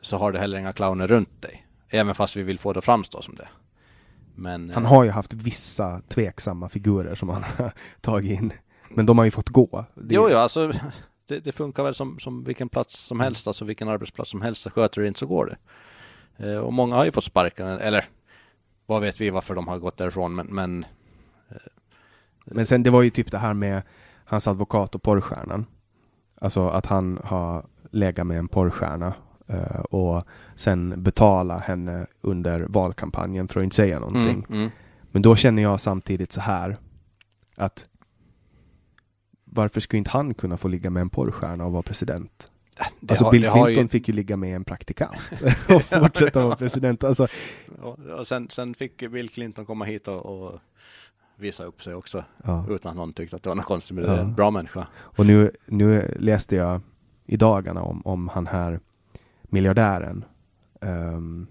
så 0.02 0.18
har 0.18 0.32
du 0.32 0.40
heller 0.40 0.58
inga 0.58 0.74
clowner 0.74 1.08
runt 1.08 1.42
dig. 1.42 1.66
Även 1.90 2.16
fast 2.16 2.36
vi 2.36 2.44
vill 2.44 2.60
få 2.60 2.74
det 2.74 2.78
att 2.80 2.86
framstå 2.86 3.22
som 3.22 3.36
det. 3.36 3.48
Men, 4.36 4.70
Han 4.70 4.84
eh, 4.86 4.90
har 4.90 5.04
ju 5.04 5.10
haft 5.10 5.34
vissa 5.34 6.02
tveksamma 6.08 6.70
figurer 6.70 7.16
som 7.16 7.30
han 7.30 7.44
har 7.58 7.72
tagit 8.02 8.40
in. 8.40 8.54
Men 8.90 9.06
de 9.06 9.18
har 9.18 9.26
ju 9.26 9.32
fått 9.32 9.50
gå. 9.50 9.86
Det, 9.96 10.16
Jo, 10.16 10.28
jo, 10.32 10.38
alltså 10.38 10.72
det, 11.30 11.40
det 11.40 11.52
funkar 11.52 11.84
väl 11.84 11.96
som, 11.96 12.20
som 12.20 12.44
vilken 12.44 12.70
plats 12.70 13.00
som 13.00 13.20
helst, 13.20 13.48
alltså 13.48 13.66
vilken 13.66 13.90
arbetsplats 13.90 14.32
som 14.32 14.42
helst. 14.42 14.72
Sköter 14.72 15.02
du 15.02 15.08
inte 15.08 15.20
så 15.20 15.26
går 15.26 15.46
det. 15.46 15.58
Eh, 16.52 16.58
och 16.58 16.74
många 16.74 16.96
har 16.96 17.06
ju 17.06 17.12
fått 17.12 17.24
sparken, 17.24 17.68
eller 17.68 18.06
vad 18.86 19.02
vet 19.02 19.22
vi 19.22 19.30
varför 19.30 19.56
de 19.56 19.68
har 19.68 19.80
gått 19.80 19.98
därifrån, 19.98 20.36
men, 20.36 20.48
men 20.48 20.86
Men 22.52 22.66
sen 22.66 22.84
det 22.84 22.90
var 22.90 23.02
ju 23.02 23.10
typ 23.10 23.32
det 23.32 23.38
här 23.38 23.54
med 23.54 23.82
hans 24.26 24.48
advokat 24.48 24.96
och 24.96 25.04
porrstjärnan. 25.04 25.66
Alltså 26.42 26.70
att 26.70 26.86
han 26.86 27.20
har 27.24 27.66
legat 27.92 28.28
med 28.28 28.40
en 28.40 28.48
porrstjärna 28.48 29.14
eh, 29.48 29.80
och 29.80 30.24
sen 30.56 31.04
betala 31.04 31.58
henne 31.58 32.08
under 32.22 32.60
valkampanjen 32.60 33.48
för 33.48 33.60
att 33.60 33.64
inte 33.64 33.76
säga 33.76 34.00
någonting. 34.00 34.46
mm, 34.50 34.60
mm. 34.60 34.72
Men 35.12 35.22
då 35.22 35.36
känner 35.36 35.64
jag 35.64 35.82
samtidigt 35.82 36.32
så 36.32 36.42
här 36.42 36.78
att 37.58 37.88
varför 39.50 39.80
skulle 39.80 39.98
inte 39.98 40.10
han 40.12 40.34
kunna 40.34 40.58
få 40.58 40.68
ligga 40.68 40.90
med 40.90 41.02
en 41.02 41.10
porrstjärna 41.10 41.66
och 41.66 41.72
vara 41.72 41.84
president? 41.84 42.52
Det 43.00 43.12
alltså 43.12 43.26
har- 43.26 43.32
Bill 43.32 43.42
Clinton 43.50 43.74
ju- 43.84 43.88
fick 43.88 44.08
ju 44.08 44.14
ligga 44.14 44.38
med 44.38 44.56
en 44.56 44.64
praktikant 44.64 45.16
och 45.70 45.82
fortsätta 45.84 46.42
vara 46.44 46.56
president. 46.56 47.04
Alltså, 47.04 47.28
Och, 47.82 48.00
och 48.00 48.28
sen, 48.28 48.50
sen 48.50 48.74
fick 48.74 49.10
Bill 49.12 49.30
Clinton 49.30 49.66
komma 49.66 49.86
hit 49.86 50.08
och, 50.08 50.26
och 50.26 50.60
visa 51.36 51.64
upp 51.64 51.84
sig 51.84 51.96
också. 51.96 52.24
Ja. 52.44 52.66
Utan 52.70 52.90
att 52.90 52.96
någon 52.98 53.14
tyckte 53.14 53.36
att 53.36 53.44
det 53.44 53.50
var 53.50 53.56
något 53.56 53.66
konstigt 53.66 53.96
med 53.96 54.04
det. 54.06 54.12
Ja. 54.12 54.18
en 54.20 54.36
bra 54.36 54.52
människa. 54.52 54.88
Och 54.98 55.26
nu, 55.26 55.52
nu 55.66 56.16
läste 56.20 56.56
jag 56.56 56.82
i 57.26 57.38
dagarna 57.38 57.82
om, 57.82 58.02
om 58.06 58.28
han 58.28 58.48
här 58.48 58.80
miljardären. 59.44 60.26
Um, 60.82 61.48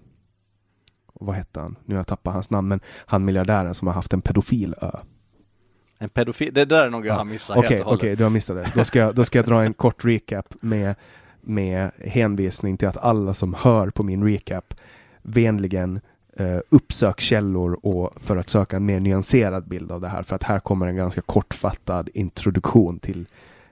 vad 1.13 1.35
hette 1.35 1.59
han? 1.59 1.75
Nu 1.85 1.95
har 1.95 1.99
jag 1.99 2.07
tappat 2.07 2.33
hans 2.33 2.49
namn, 2.49 2.67
men 2.67 2.79
han 3.05 3.25
miljardären 3.25 3.73
som 3.75 3.87
har 3.87 3.95
haft 3.95 4.13
en 4.13 4.21
pedofil 4.21 4.75
ö. 4.81 4.91
En 6.01 6.09
pedofil, 6.09 6.53
det 6.53 6.65
där 6.65 6.83
är 6.83 6.89
nog 6.89 7.05
jag 7.05 7.13
har 7.13 7.23
missat 7.25 7.57
Okej, 7.57 7.81
och 7.81 7.93
okej, 7.93 7.99
hållet. 8.07 8.17
du 8.17 8.23
har 8.23 8.31
missat 8.31 8.55
det. 8.55 8.71
Då 8.75 8.83
ska, 8.85 8.99
jag- 8.99 9.15
då 9.15 9.25
ska 9.25 9.37
jag 9.37 9.45
dra 9.45 9.63
en 9.63 9.73
kort 9.73 10.05
recap 10.05 10.53
med, 10.61 10.95
med 11.41 11.91
hänvisning 12.05 12.77
till 12.77 12.87
att 12.87 12.97
alla 12.97 13.33
som 13.33 13.53
hör 13.53 13.89
på 13.89 14.03
min 14.03 14.23
recap 14.23 14.73
vänligen 15.21 15.99
eh, 16.37 16.57
uppsök 16.69 17.19
källor 17.19 17.79
och 17.83 18.13
för 18.21 18.37
att 18.37 18.49
söka 18.49 18.75
en 18.77 18.85
mer 18.85 18.99
nyanserad 18.99 19.67
bild 19.67 19.91
av 19.91 20.01
det 20.01 20.07
här. 20.07 20.23
För 20.23 20.35
att 20.35 20.43
här 20.43 20.59
kommer 20.59 20.87
en 20.87 20.95
ganska 20.95 21.21
kortfattad 21.21 22.09
introduktion 22.13 22.99
till 22.99 23.25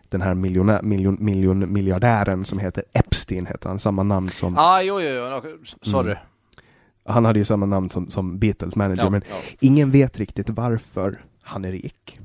den 0.10 0.22
här 0.22 0.34
miljonä, 0.34 0.80
miljon, 0.84 1.18
miljon, 1.20 1.74
miljardären 1.74 2.46
som 2.46 2.60
heter 2.60 2.84
Epstein, 2.94 3.46
heter 3.46 3.70
han. 3.70 3.80
Samma 3.80 4.04
namn 4.04 4.30
som, 4.30 4.58
Ah, 4.58 4.82
jo, 4.82 5.02
jo, 5.02 5.10
jo. 5.44 5.66
Sorry. 5.92 6.12
Mm. 6.12 6.24
han 7.06 7.26
hade 7.26 7.40
ju 7.40 7.46
samma 7.46 7.66
namn 7.66 7.90
som, 7.90 8.10
som 8.10 8.40
Beatles 8.40 8.76
manager. 8.76 9.04
Ja, 9.04 9.10
men 9.10 9.22
ja. 9.30 9.36
Ingen 9.60 9.92
vet 9.92 10.20
riktigt 10.20 10.50
varför 10.50 11.22
han 11.48 11.66
är 11.66 11.72
rik. 11.72 12.20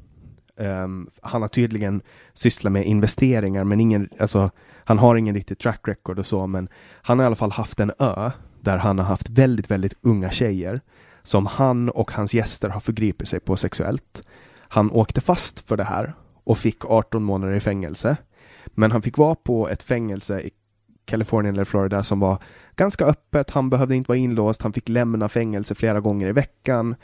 Um, 0.56 1.08
han 1.22 1.42
har 1.42 1.48
tydligen 1.48 2.02
sysslat 2.34 2.72
med 2.72 2.86
investeringar, 2.86 3.64
men 3.64 3.80
ingen, 3.80 4.08
alltså, 4.18 4.50
han 4.84 4.98
har 4.98 5.16
ingen 5.16 5.34
riktig 5.34 5.58
track 5.58 5.88
record 5.88 6.18
och 6.18 6.26
så, 6.26 6.46
men 6.46 6.68
han 7.02 7.18
har 7.18 7.24
i 7.24 7.26
alla 7.26 7.36
fall 7.36 7.50
haft 7.50 7.80
en 7.80 7.92
ö 7.98 8.30
där 8.60 8.76
han 8.76 8.98
har 8.98 9.06
haft 9.06 9.28
väldigt, 9.28 9.70
väldigt 9.70 9.94
unga 10.00 10.30
tjejer 10.30 10.80
som 11.22 11.46
han 11.46 11.88
och 11.88 12.12
hans 12.12 12.34
gäster 12.34 12.68
har 12.68 12.80
förgripit 12.80 13.28
sig 13.28 13.40
på 13.40 13.56
sexuellt. 13.56 14.22
Han 14.58 14.90
åkte 14.90 15.20
fast 15.20 15.68
för 15.68 15.76
det 15.76 15.84
här 15.84 16.14
och 16.44 16.58
fick 16.58 16.84
18 16.84 17.22
månader 17.22 17.54
i 17.54 17.60
fängelse. 17.60 18.16
Men 18.66 18.92
han 18.92 19.02
fick 19.02 19.18
vara 19.18 19.34
på 19.34 19.68
ett 19.68 19.82
fängelse 19.82 20.40
i 20.40 20.50
Kalifornien 21.04 21.54
eller 21.54 21.64
Florida 21.64 22.02
som 22.02 22.20
var 22.20 22.38
ganska 22.76 23.04
öppet. 23.04 23.50
Han 23.50 23.70
behövde 23.70 23.96
inte 23.96 24.08
vara 24.08 24.18
inlåst. 24.18 24.62
Han 24.62 24.72
fick 24.72 24.88
lämna 24.88 25.28
fängelse 25.28 25.74
flera 25.74 26.00
gånger 26.00 26.28
i 26.28 26.32
veckan. 26.32 26.94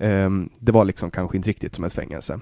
Ehm, 0.00 0.50
det 0.58 0.72
var 0.72 0.84
liksom 0.84 1.10
kanske 1.10 1.36
inte 1.36 1.48
riktigt 1.48 1.74
som 1.74 1.84
ett 1.84 1.92
fängelse. 1.92 2.40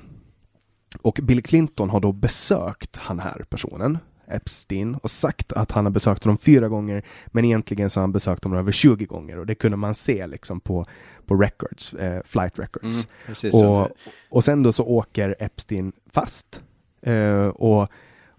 Och 1.03 1.21
Bill 1.23 1.43
Clinton 1.43 1.91
har 1.91 2.01
då 2.01 2.13
besökt 2.13 2.97
han 2.97 3.19
här 3.19 3.45
personen, 3.49 3.99
Epstein, 4.29 4.95
och 4.95 5.11
sagt 5.11 5.53
att 5.53 5.73
han 5.73 5.85
har 5.85 5.91
besökt 5.91 6.25
honom 6.25 6.39
fyra 6.39 6.69
gånger, 6.69 7.05
men 7.27 7.45
egentligen 7.45 7.91
så 7.91 8.01
har 8.01 8.03
han 8.03 8.13
besökt 8.13 8.45
honom 8.45 8.59
över 8.59 8.73
20 8.73 9.07
gånger 9.07 9.39
och 9.39 9.47
det 9.47 9.55
kunde 9.55 9.77
man 9.77 9.95
se 9.95 10.27
liksom 10.27 10.61
på, 10.61 10.87
på 11.27 11.35
records, 11.35 11.95
eh, 11.95 12.23
flight 12.25 12.59
records. 12.59 13.07
Mm. 13.43 13.65
Och, 13.65 13.89
och 14.31 14.45
sen 14.45 14.63
då 14.63 14.73
så 14.73 14.85
åker 14.85 15.37
Epstein 15.39 15.93
fast. 16.11 16.63
Eh, 17.03 17.47
och, 17.47 17.89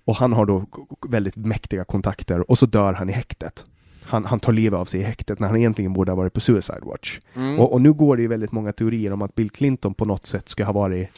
och 0.05 0.15
han 0.15 0.33
har 0.33 0.45
då 0.45 0.65
väldigt 1.07 1.35
mäktiga 1.35 1.83
kontakter 1.83 2.51
och 2.51 2.57
så 2.57 2.65
dör 2.65 2.93
han 2.93 3.09
i 3.09 3.13
häktet. 3.13 3.65
Han, 4.09 4.25
han 4.25 4.39
tar 4.39 4.53
livet 4.53 4.77
av 4.77 4.85
sig 4.85 4.99
i 4.99 5.03
häktet 5.03 5.39
när 5.39 5.47
han 5.47 5.57
egentligen 5.57 5.93
borde 5.93 6.11
ha 6.11 6.15
varit 6.15 6.33
på 6.33 6.39
Suicide 6.39 6.81
Watch. 6.81 7.19
Mm. 7.35 7.59
Och, 7.59 7.73
och 7.73 7.81
nu 7.81 7.93
går 7.93 8.15
det 8.15 8.21
ju 8.21 8.27
väldigt 8.27 8.51
många 8.51 8.73
teorier 8.73 9.13
om 9.13 9.21
att 9.21 9.35
Bill 9.35 9.49
Clinton 9.49 9.93
på 9.93 10.05
något 10.05 10.25
sätt 10.25 10.49
ska 10.49 10.63
ha 10.65 10.73
varit 10.73 11.09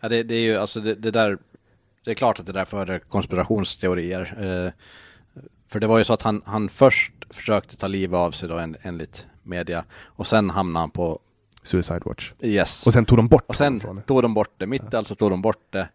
Ja, 0.00 0.08
det, 0.08 0.22
det 0.22 0.34
är 0.34 0.40
ju 0.40 0.56
alltså 0.56 0.80
det, 0.80 0.94
det 0.94 1.10
där. 1.10 1.38
Det 2.04 2.10
är 2.10 2.14
klart 2.14 2.40
att 2.40 2.46
det 2.46 2.52
där 2.52 2.64
föder 2.64 2.98
konspirationsteorier. 2.98 4.34
Eh, 4.38 4.72
för 5.68 5.80
det 5.80 5.86
var 5.86 5.98
ju 5.98 6.04
så 6.04 6.12
att 6.12 6.22
han, 6.22 6.42
han 6.44 6.68
först 6.68 7.12
försökte 7.30 7.76
ta 7.76 7.86
livet 7.86 8.18
av 8.18 8.30
sig 8.30 8.48
då 8.48 8.58
en, 8.58 8.76
enligt 8.82 9.26
media. 9.42 9.84
Och 10.04 10.26
sen 10.26 10.50
hamnade 10.50 10.82
han 10.82 10.90
på 10.90 11.18
Suicide 11.62 12.00
Watch. 12.04 12.32
yes. 12.40 12.86
Och 12.86 12.92
sen 12.92 13.04
tog 13.04 13.18
de 13.18 13.28
bort 13.28 13.44
och 13.46 13.56
honom 13.56 13.72
sen 13.72 13.80
från 13.80 13.96
det. 13.96 14.02
tog 14.02 14.22
de 14.22 14.34
bort 14.34 14.54
det. 14.56 14.66
Mitt 14.66 14.92
i 14.92 14.96
allt 14.96 15.08
så 15.08 15.14
tog 15.14 15.30
de 15.30 15.42
bort 15.42 15.64
det. 15.70 15.88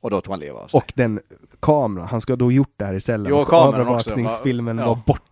Och 0.00 0.10
då 0.10 0.20
tog 0.20 0.32
han 0.32 0.40
livet 0.40 0.56
av 0.56 0.68
sig. 0.68 0.78
Och 0.78 0.92
den 0.96 1.20
kameran, 1.60 2.08
han 2.08 2.20
ska 2.20 2.36
då 2.36 2.52
gjort 2.52 2.72
det 2.76 2.84
här 2.84 2.94
i 2.94 3.00
cellen. 3.00 3.30
Jo, 3.30 3.36
och 3.36 3.48
kameran 3.48 3.88
också, 3.88 4.10
övervakningsfilmen 4.10 4.76
va? 4.76 4.82
Ja. 4.82 4.88
var 4.88 5.02
borta. 5.06 5.24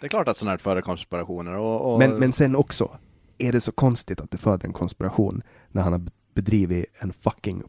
Det 0.00 0.06
är 0.06 0.08
klart 0.08 0.28
att 0.28 0.36
sådana 0.36 0.50
här 0.50 0.58
föder 0.58 0.82
konspirationer. 0.82 1.56
Och, 1.56 1.92
och, 1.92 1.98
Men, 1.98 2.14
men 2.14 2.32
sen 2.32 2.56
också, 2.56 2.98
är 3.38 3.52
det 3.52 3.60
så 3.60 3.72
konstigt 3.72 4.20
att 4.20 4.30
det 4.30 4.38
föder 4.38 4.66
en 4.66 4.72
konspiration 4.72 5.42
när 5.68 5.82
han 5.82 5.92
har 5.92 6.02
bedrivit 6.34 6.86
en 6.98 7.12
fucking 7.12 7.62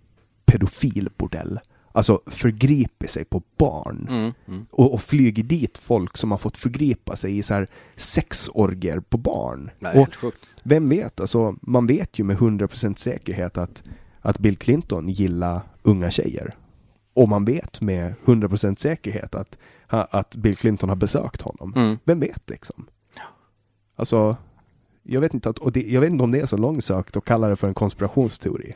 pedofilbordell? 0.45 1.59
Alltså 1.95 2.21
förgripit 2.25 3.09
sig 3.09 3.25
på 3.25 3.43
barn. 3.57 4.07
Mm, 4.09 4.33
mm. 4.47 4.65
Och, 4.71 4.93
och 4.93 5.01
flyger 5.01 5.43
dit 5.43 5.77
folk 5.77 6.17
som 6.17 6.31
har 6.31 6.37
fått 6.37 6.57
förgripa 6.57 7.15
sig 7.15 7.37
i 7.37 7.43
så 7.43 7.53
här 7.53 7.67
sexorger 7.95 8.99
på 8.99 9.17
barn. 9.17 9.71
Nej, 9.79 9.99
och 9.99 10.15
sjukt. 10.15 10.37
vem 10.63 10.89
vet, 10.89 11.19
alltså 11.19 11.55
man 11.61 11.87
vet 11.87 12.19
ju 12.19 12.23
med 12.23 12.37
100% 12.37 12.95
säkerhet 12.95 13.57
att, 13.57 13.83
att 14.21 14.39
Bill 14.39 14.57
Clinton 14.57 15.09
gillar 15.09 15.61
unga 15.81 16.11
tjejer. 16.11 16.55
Och 17.13 17.29
man 17.29 17.45
vet 17.45 17.81
med 17.81 18.13
100% 18.25 18.79
säkerhet 18.79 19.35
att, 19.35 19.57
att 20.01 20.35
Bill 20.35 20.55
Clinton 20.55 20.89
har 20.89 20.95
besökt 20.95 21.41
honom. 21.41 21.73
Mm. 21.75 21.97
Vem 22.03 22.19
vet 22.19 22.49
liksom? 22.49 22.87
Alltså, 23.95 24.37
jag 25.03 25.21
vet, 25.21 25.33
inte 25.33 25.49
att, 25.49 25.59
och 25.59 25.71
det, 25.71 25.81
jag 25.81 26.01
vet 26.01 26.09
inte 26.09 26.23
om 26.23 26.31
det 26.31 26.39
är 26.39 26.45
så 26.45 26.57
långsökt 26.57 27.17
att 27.17 27.25
kalla 27.25 27.47
det 27.47 27.55
för 27.55 27.67
en 27.67 27.73
konspirationsteori. 27.73 28.75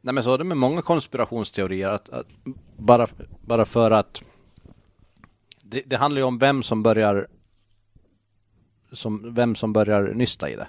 Nej 0.00 0.14
men 0.14 0.24
så 0.24 0.34
är 0.34 0.38
det 0.38 0.44
med 0.44 0.56
många 0.56 0.82
konspirationsteorier 0.82 1.88
att, 1.88 2.08
att 2.08 2.26
bara, 2.76 3.08
bara 3.40 3.64
för 3.64 3.90
att 3.90 4.22
det, 5.64 5.82
det 5.86 5.96
handlar 5.96 6.20
ju 6.20 6.24
om 6.24 6.38
vem 6.38 6.62
som 6.62 6.82
börjar 6.82 7.26
som, 8.92 9.34
vem 9.34 9.54
som 9.54 9.72
börjar 9.72 10.02
nysta 10.14 10.50
i 10.50 10.56
det. 10.56 10.68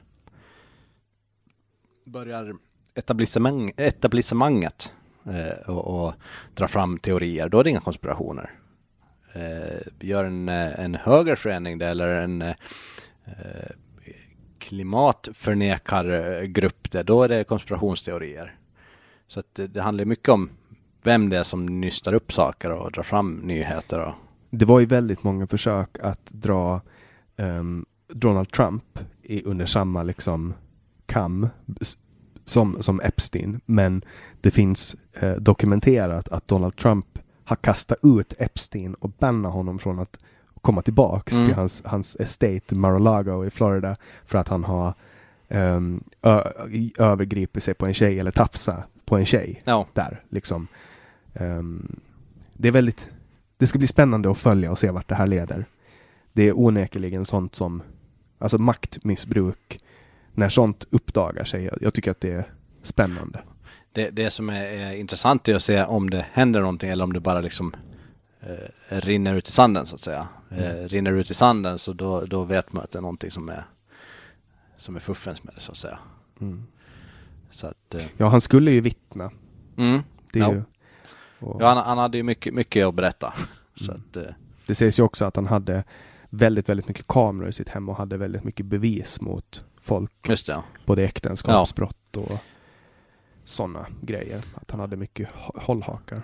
Börjar 2.06 2.56
etablissemang, 2.94 3.72
etablissemanget 3.78 4.92
eh, 5.26 5.70
och, 5.70 6.06
och 6.06 6.14
dra 6.54 6.68
fram 6.68 7.00
teorier, 7.00 7.50
då 7.50 7.60
är 7.60 7.64
det 7.64 7.70
inga 7.70 7.80
konspirationer. 7.80 8.61
Eh, 9.34 9.80
gör 10.00 10.26
en, 10.26 10.50
eh, 10.50 10.80
en 10.80 10.96
högre 10.96 11.16
högerförening 11.16 11.78
det 11.78 11.88
eller 11.88 12.08
en 12.08 12.42
eh, 12.42 12.56
eh 13.26 13.72
klimatförnekargrupp 14.58 16.88
eh, 16.88 16.92
det, 16.92 17.04
då 17.04 17.24
är 17.24 17.30
det 17.30 17.44
konspirationsteorier. 17.44 18.56
Så 19.28 19.40
att 19.40 19.56
det, 19.56 19.68
det 19.68 19.82
handlar 19.82 20.06
mycket 20.06 20.30
om 20.30 20.50
vem 21.04 21.30
det 21.30 21.38
är 21.38 21.44
som 21.44 21.66
nystar 21.66 22.14
upp 22.14 22.34
saker 22.34 22.72
och 22.72 22.92
drar 22.92 23.04
fram 23.04 23.36
nyheter. 23.36 24.00
Och, 24.00 24.14
Det 24.50 24.66
var 24.66 24.80
ju 24.80 24.86
väldigt 24.86 25.24
många 25.24 25.48
försök 25.48 26.00
att 26.00 26.26
dra 26.26 26.82
um, 27.36 27.86
Donald 28.08 28.52
Trump 28.52 29.00
i, 29.22 29.44
under 29.44 29.66
samma 29.66 30.04
liksom 30.04 30.54
kam 31.06 31.50
som, 32.46 32.84
som 32.84 33.02
Epstein. 33.02 33.62
Men 33.66 34.06
det 34.42 34.52
finns 34.52 34.96
eh, 35.14 35.36
dokumenterat 35.36 36.30
att 36.30 36.48
Donald 36.48 36.76
Trump 36.76 37.11
kastat 37.56 37.98
ut 38.04 38.34
Epstein 38.38 38.94
och 38.94 39.10
bannat 39.10 39.54
honom 39.54 39.80
från 39.80 40.00
att 40.00 40.20
komma 40.62 40.82
tillbaks 40.82 41.34
Mm. 41.34 41.46
till 41.46 41.56
hans, 41.56 41.82
hans 41.86 42.16
estate 42.20 42.76
Mar-a-Lago 42.76 43.46
i 43.46 43.50
Florida 43.50 43.96
för 44.26 44.38
att 44.38 44.48
han 44.48 44.64
har 44.64 44.94
um, 45.50 46.04
övergripit 46.98 47.64
sig 47.64 47.74
på 47.74 47.86
en 47.86 47.94
tjej 47.94 48.20
eller 48.20 48.32
tafsa 48.32 48.84
på 49.06 49.18
en 49.18 49.26
tjej 49.26 49.62
ja, 49.64 49.88
där 49.94 50.24
liksom. 50.30 50.68
Ehm, 51.34 52.00
det 52.54 52.68
är 52.68 52.72
väldigt, 52.72 53.10
det 53.58 53.68
ska 53.68 53.78
bli 53.78 53.88
spännande 53.88 54.32
att 54.32 54.38
följa 54.38 54.72
och 54.72 54.80
se 54.80 54.92
vart 54.92 55.10
det 55.10 55.16
här 55.16 55.28
leder. 55.28 55.66
Det 56.34 56.44
är 56.44 56.60
onekligen 56.60 57.26
sånt 57.26 57.56
som, 57.56 57.84
alltså 58.38 58.58
maktmissbruk, 58.58 59.80
när 60.34 60.50
sånt 60.50 60.86
uppdagar 60.90 61.44
sig. 61.44 61.64
Jag, 61.64 61.78
jag 61.82 61.94
tycker 61.94 62.12
att 62.12 62.22
det 62.22 62.32
är 62.32 62.46
spännande. 62.84 63.40
Det, 63.94 64.10
det 64.10 64.30
som 64.32 64.50
är, 64.50 64.64
är 64.64 64.92
intressant 64.96 65.48
är 65.48 65.56
att 65.56 65.64
se 65.64 65.84
om 65.84 66.10
det 66.10 66.26
händer 66.32 66.60
någonting 66.62 66.90
eller 66.90 67.04
om 67.04 67.14
det 67.14 67.20
bara 67.20 67.42
liksom 67.42 67.76
eh, 68.42 68.56
rinner 68.88 69.36
ut 69.36 69.48
i 69.48 69.52
sanden 69.52 69.86
så 69.86 69.96
att 69.96 70.02
säga. 70.02 70.28
Eh, 70.52 70.88
rinner 70.88 71.12
ut 71.12 71.32
i 71.32 71.34
sanden 71.34 71.80
så 71.80 71.94
då, 71.94 72.26
då 72.26 72.44
vet 72.44 72.74
man 72.74 72.84
att 72.84 72.92
det 72.92 73.00
är 73.00 73.02
någonting 73.02 73.32
som 73.32 73.50
är 73.50 73.64
som 74.78 74.96
är 74.96 75.00
fuffens 75.00 75.44
med 75.44 75.54
det 75.56 75.62
så 75.62 75.72
att 75.72 75.78
säga. 75.78 76.00
Mm. 76.42 76.64
Så 77.52 77.68
att, 77.68 77.94
eh, 77.96 78.02
Ja, 78.18 78.28
han 78.30 78.42
skulle 78.42 78.72
ju 78.72 78.82
vittna. 78.82 79.32
mm. 79.78 80.02
Det, 80.32 80.40
är 80.40 80.44
Ja. 80.44 80.52
ju, 80.54 80.64
och 81.40 81.62
ja, 81.62 81.68
han, 81.68 81.78
han 81.78 81.98
hade 81.98 82.18
ju 82.18 82.24
mycket, 82.24 82.54
mycket 82.54 82.86
att 82.88 82.94
berätta. 82.96 83.34
Så 83.76 83.92
Mm. 83.92 84.04
att, 84.10 84.18
eh, 84.18 84.24
det 84.66 84.76
sägs 84.76 85.00
ju 85.00 85.04
också 85.04 85.26
att 85.26 85.36
han 85.36 85.48
hade 85.48 85.84
väldigt, 86.30 86.70
väldigt 86.70 86.88
mycket 86.88 87.08
kameror 87.08 87.50
i 87.50 87.54
sitt 87.54 87.70
hem 87.70 87.90
och 87.90 87.96
hade 87.96 88.18
väldigt 88.18 88.44
mycket 88.44 88.66
bevis 88.66 89.22
mot 89.22 89.64
folk. 89.82 90.30
just 90.30 90.46
det. 90.48 90.52
Ja. 90.54 90.64
Både 90.86 91.04
äktenskapsbrott 91.04 92.18
och 92.18 92.32
sådana 93.52 93.88
grejer. 94.02 94.44
Att 94.56 94.72
han 94.72 94.80
hade 94.80 94.96
mycket 94.98 95.30
hå- 95.30 95.60
hållhakar. 95.62 96.22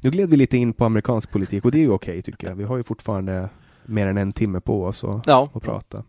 Nu 0.00 0.10
gled 0.10 0.30
vi 0.30 0.36
lite 0.36 0.56
in 0.56 0.72
på 0.72 0.84
amerikansk 0.84 1.30
politik 1.30 1.64
och 1.64 1.70
det 1.70 1.78
är 1.78 1.82
ju 1.82 1.90
okej 1.90 2.22
tycker 2.22 2.48
jag. 2.48 2.54
Vi 2.56 2.64
har 2.64 2.76
ju 2.76 2.82
fortfarande 2.82 3.48
mer 3.84 4.06
än 4.06 4.16
en 4.18 4.32
timme 4.32 4.60
på 4.60 4.84
oss 4.84 5.04
att, 5.04 5.26
Ja. 5.26 5.50
att 5.54 5.62
prata. 5.62 6.04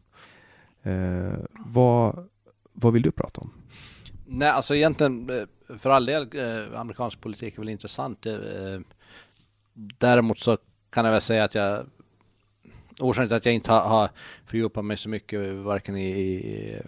Eh, 0.83 1.33
vad, 1.51 2.29
vad 2.73 2.93
vill 2.93 3.01
du 3.01 3.11
prata 3.11 3.41
om? 3.41 3.51
Nej, 4.25 4.49
alltså 4.49 4.75
egentligen 4.75 5.29
eh, 5.29 5.77
för 5.77 5.89
all 5.89 6.05
del 6.05 6.29
eh, 6.33 6.79
amerikansk 6.79 7.21
politik 7.21 7.53
är 7.55 7.59
väl 7.59 7.69
intressant. 7.69 8.25
Eh, 8.25 8.35
Däremot 9.97 10.39
så 10.39 10.57
kan 10.89 11.05
jag 11.05 11.11
väl 11.11 11.21
säga 11.21 11.43
att 11.43 11.55
jag 11.55 11.85
orsaken 12.99 13.27
till 13.27 13.37
att 13.37 13.45
jag 13.45 13.55
inte 13.55 13.71
har, 13.71 13.81
har 13.81 14.09
fördjupat 14.45 14.85
mig 14.85 14.97
så 14.97 15.09
mycket 15.09 15.55
varken 15.55 15.97
i, 15.97 16.09
i, 16.09 16.81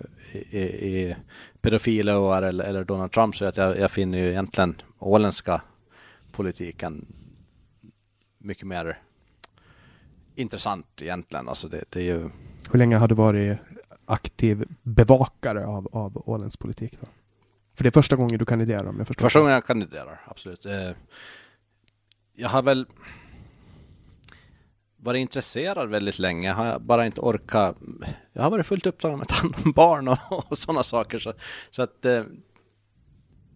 i, 0.52 0.60
i 0.60 1.16
pedofiler 1.62 2.44
eller, 2.44 2.64
eller 2.64 2.84
Donald 2.84 3.12
Trump 3.12 3.36
så 3.36 3.46
att 3.46 3.58
jag, 3.58 3.80
jag 3.80 3.92
finner 3.92 4.18
ju 4.18 4.30
egentligen 4.30 4.82
åländska 5.00 5.62
politiken 6.32 7.06
mycket 8.38 8.68
mer 8.68 9.00
intressant 10.36 11.02
egentligen. 11.02 11.50
Alltså 11.50 11.68
det, 11.68 11.84
det 11.90 12.00
är 12.00 12.04
ju... 12.04 12.30
Hur 12.72 12.80
länge 12.80 12.98
har 12.98 13.08
du 13.08 13.16
varit 13.16 13.58
aktiv 14.06 14.66
bevakare 14.84 15.66
av, 15.66 15.88
av 15.92 16.30
Ålands 16.30 16.58
politik 16.58 16.98
då? 17.02 17.08
För 17.74 17.84
det 17.84 17.90
är 17.90 17.92
första 17.92 18.16
gången 18.16 18.40
du 18.40 18.46
kandiderar 18.46 18.86
om 18.86 18.98
jag 18.98 19.08
förstår 19.08 19.26
Första 19.26 19.40
gången 19.40 19.54
jag 19.54 19.66
kandiderar, 19.66 20.22
absolut. 20.26 20.66
Eh, 20.66 20.92
jag 22.34 22.50
har 22.50 22.62
väl 22.62 22.86
varit 25.08 25.20
intresserad 25.20 25.90
väldigt 25.90 26.20
länge. 26.20 26.48
Jag 26.48 26.56
har 26.56 26.80
bara 26.80 27.06
inte 27.06 27.22
orkat. 27.22 27.78
Jag 28.34 28.44
har 28.44 28.52
varit 28.52 28.66
fullt 28.66 28.86
upptagen 28.86 29.18
med 29.18 29.24
att 29.24 29.30
ta 29.30 29.36
hand 29.36 29.56
om 29.66 29.72
barn 29.72 30.08
och, 30.08 30.18
och 30.52 30.58
sådana 30.58 30.84
saker. 30.84 31.20
Så, 31.20 31.34
så 31.72 31.82
att 31.82 32.06
eh, 32.06 32.24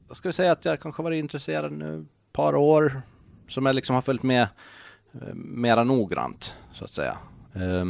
jag 0.08 0.18
skulle 0.18 0.34
säga 0.34 0.52
att 0.52 0.66
jag 0.66 0.80
kanske 0.80 1.04
varit 1.04 1.20
intresserad 1.20 1.72
nu 1.72 2.02
ett 2.02 2.34
par 2.34 2.56
år 2.56 3.02
som 3.47 3.66
jag 3.66 3.76
liksom 3.76 3.93
har 3.93 4.02
följt 4.02 4.24
med 4.24 4.47
eh, 5.14 5.34
mera 5.34 5.84
noggrant 5.84 6.56
så 6.74 6.86
att 6.86 6.91
säga. 6.91 7.18
Eh, 7.54 7.86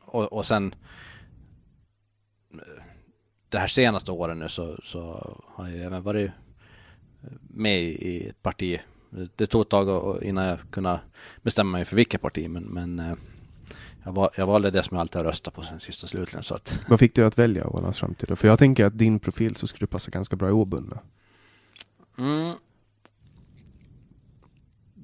och, 0.00 0.32
och 0.32 0.46
sen 0.46 0.74
eh, 2.52 2.82
det 3.48 3.58
här 3.58 3.68
senaste 3.68 4.12
åren 4.12 4.38
nu 4.38 4.48
så, 4.48 4.80
så 4.84 5.36
har 5.46 5.68
jag 5.68 5.86
även 5.86 6.02
varit 6.02 6.30
med 7.40 7.82
i 7.82 8.28
ett 8.28 8.42
parti. 8.42 8.80
Det 9.36 9.46
tog 9.46 9.62
ett 9.62 9.68
tag 9.68 10.18
innan 10.22 10.44
jag 10.44 10.58
kunde 10.70 11.00
bestämma 11.42 11.70
mig 11.70 11.84
för 11.84 11.96
vilket 11.96 12.22
parti 12.22 12.48
men, 12.48 12.62
men 12.62 12.98
eh, 12.98 13.14
jag, 14.04 14.12
val, 14.12 14.28
jag 14.36 14.46
valde 14.46 14.70
det 14.70 14.82
som 14.82 14.94
jag 14.94 15.00
alltid 15.00 15.16
har 15.16 15.24
röstat 15.24 15.54
på 15.54 15.62
sen 15.62 15.80
sist 15.80 16.02
och 16.02 16.08
slutligen. 16.08 16.44
Så 16.44 16.54
att... 16.54 16.78
Vad 16.88 16.98
fick 16.98 17.14
du 17.14 17.26
att 17.26 17.38
välja 17.38 17.66
Ålands 17.66 17.98
framtid? 17.98 18.38
För 18.38 18.48
jag 18.48 18.58
tänker 18.58 18.84
att 18.84 18.98
din 18.98 19.18
profil 19.18 19.56
så 19.56 19.66
skulle 19.66 19.86
passa 19.86 20.10
ganska 20.10 20.36
bra 20.36 20.48
i 20.48 20.52
obundna. 20.52 20.98
Mm, 22.18 22.54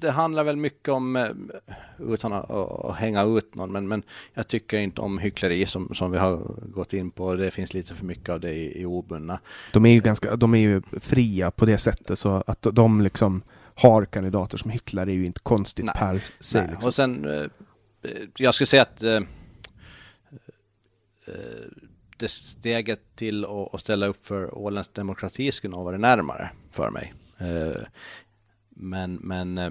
det 0.00 0.10
handlar 0.10 0.44
väl 0.44 0.56
mycket 0.56 0.88
om, 0.88 1.16
eh, 1.16 1.28
utan 1.98 2.32
att, 2.32 2.50
att, 2.50 2.96
hänga 2.96 3.22
ut 3.22 3.54
någon, 3.54 3.72
men, 3.72 3.88
men 3.88 4.02
jag 4.34 4.48
tycker 4.48 4.78
inte 4.78 5.00
om 5.00 5.18
hyckleri 5.18 5.66
som, 5.66 5.94
som 5.94 6.10
vi 6.10 6.18
har 6.18 6.36
gått 6.74 6.92
in 6.92 7.10
på. 7.10 7.34
Det 7.34 7.50
finns 7.50 7.74
lite 7.74 7.94
för 7.94 8.04
mycket 8.04 8.28
av 8.28 8.40
det 8.40 8.52
i, 8.52 8.80
i 8.80 8.86
obundna. 8.86 9.38
De 9.72 9.86
är 9.86 9.90
ju 9.90 10.00
ganska, 10.00 10.36
de 10.36 10.54
är 10.54 10.58
ju 10.58 10.82
fria 11.00 11.50
på 11.50 11.66
det 11.66 11.78
sättet 11.78 12.18
så 12.18 12.44
att 12.46 12.66
de 12.72 13.00
liksom 13.00 13.42
har 13.76 14.04
kandidater 14.04 14.58
som 14.58 14.70
hycklar 14.70 15.06
är 15.06 15.12
ju 15.12 15.26
inte 15.26 15.40
konstigt 15.40 15.84
Nej. 15.84 15.94
per 15.98 16.24
se. 16.40 16.66
Liksom. 16.70 16.88
Och 16.88 16.94
sen, 16.94 17.24
eh, 17.24 17.46
jag 18.36 18.54
skulle 18.54 18.66
säga 18.66 18.82
att 18.82 19.02
eh, 19.02 19.20
det 22.16 22.28
steget 22.28 23.16
till 23.16 23.46
att 23.72 23.80
ställa 23.80 24.06
upp 24.06 24.26
för 24.26 24.58
Ålands 24.58 24.88
demokrati 24.88 25.52
skulle 25.52 25.76
nog 25.76 25.84
vara 25.84 25.98
närmare 25.98 26.50
för 26.70 26.90
mig. 26.90 27.14
Men, 28.78 29.14
men 29.14 29.58
eh, 29.58 29.70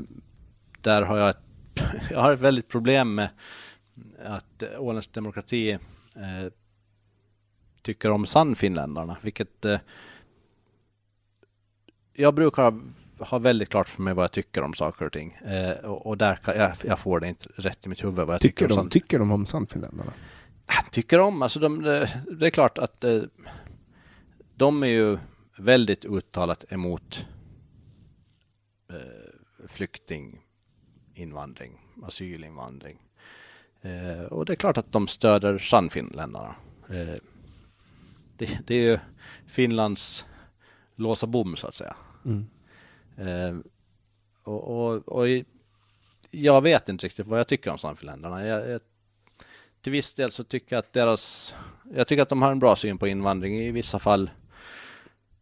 där 0.82 1.02
har 1.02 1.18
jag 1.18 1.30
ett, 1.30 1.44
jag 2.10 2.20
har 2.20 2.34
ett 2.34 2.40
väldigt 2.40 2.68
problem 2.68 3.16
med 3.16 3.30
att 4.24 4.64
Ålands 4.78 5.08
demokrati 5.08 5.72
eh, 6.16 6.52
tycker 7.82 8.12
om 8.12 8.26
Sannfinländarna, 8.26 9.18
vilket 9.22 9.66
eh, 9.66 9.80
jag 12.14 12.34
brukar 12.34 12.82
ha 13.20 13.40
väldigt 13.40 13.70
klart 13.70 13.90
för 13.90 14.02
mig 14.02 14.14
vad 14.14 14.24
jag 14.24 14.32
tycker 14.32 14.62
om 14.62 14.74
saker 14.74 15.06
och 15.06 15.12
ting. 15.12 15.34
Eh, 15.34 15.78
och, 15.78 16.06
och, 16.06 16.18
där 16.18 16.36
kan, 16.36 16.56
jag, 16.56 16.72
jag, 16.84 17.00
får 17.00 17.20
det 17.20 17.28
inte 17.28 17.50
rätt 17.56 17.86
i 17.86 17.90
mitt 17.90 18.04
huvud 18.04 18.16
vad 18.16 18.34
jag 18.34 18.42
tycker, 18.42 18.68
tycker 18.68 18.76
de, 18.76 18.90
Tycker 18.90 19.20
de 19.20 19.32
om 19.32 19.46
Sannfinländarna? 19.46 20.14
Tycker 20.92 21.20
om, 21.20 21.42
alltså 21.42 21.60
de, 21.60 21.82
det 22.40 22.46
är 22.46 22.50
klart 22.50 22.78
att 22.78 23.04
eh, 23.04 23.22
de 24.56 24.84
är 24.84 24.88
ju 24.88 25.18
väldigt 25.58 26.06
uttalat 26.06 26.66
emot 26.70 27.26
eh, 28.90 28.98
flyktinginvandring, 29.68 31.82
asylinvandring. 32.04 32.98
Eh, 33.82 34.24
och 34.24 34.46
det 34.46 34.54
är 34.54 34.58
klart 34.58 34.78
att 34.78 34.92
de 34.92 35.08
stöder 35.08 35.58
Sannfinländarna. 35.58 36.56
Eh, 36.90 37.16
det, 38.38 38.60
det, 38.68 38.76
är 38.76 38.82
ju 38.82 39.00
Finlands 39.48 40.26
låsa 40.96 41.28
bom 41.28 41.56
så 41.56 41.68
att 41.68 41.76
säga. 41.76 41.96
Mm. 42.26 42.46
Eh, 43.18 43.58
och, 44.44 44.64
och, 44.64 45.08
och, 45.08 45.28
jag 46.32 46.62
vet 46.62 46.90
inte 46.90 47.06
riktigt 47.06 47.28
vad 47.28 47.40
jag 47.40 47.48
tycker 47.48 47.72
om 47.72 47.78
Sannfinländarna. 47.78 48.46
Jag, 48.46 48.70
jag, 48.70 48.82
till 49.82 49.92
viss 49.92 50.16
del 50.16 50.32
så 50.32 50.44
tycker 50.44 50.76
jag 50.76 50.80
att 50.80 50.94
deras, 50.94 51.56
jag 51.94 52.08
tycker 52.08 52.24
att 52.24 52.30
de 52.30 52.42
har 52.42 52.52
en 52.52 52.60
bra 52.60 52.76
syn 52.76 52.98
på 52.98 53.08
invandring. 53.08 53.60
I 53.60 53.72
vissa 53.72 54.00
fall 54.00 54.30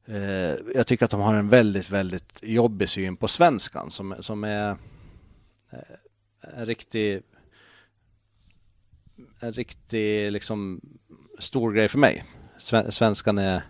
Eh, 0.06 0.56
jag 0.76 0.88
tycker 0.88 1.06
att 1.06 1.12
de 1.12 1.22
har 1.22 1.36
en 1.36 1.50
väldigt, 1.50 1.90
väldigt 1.90 2.40
jobbig 2.42 2.90
syn 2.90 3.16
på 3.18 3.28
svenskan 3.28 3.92
som, 3.92 4.16
som 4.20 4.44
är 4.44 4.78
eh, 5.72 5.80
en 6.42 6.66
riktig 6.66 7.22
en 9.40 9.54
riktig 9.54 10.32
liksom 10.32 10.82
stor 11.40 11.74
grej 11.74 11.88
för 11.88 11.98
mig. 11.98 12.26
Svenskan 12.90 13.38
är 13.38 13.62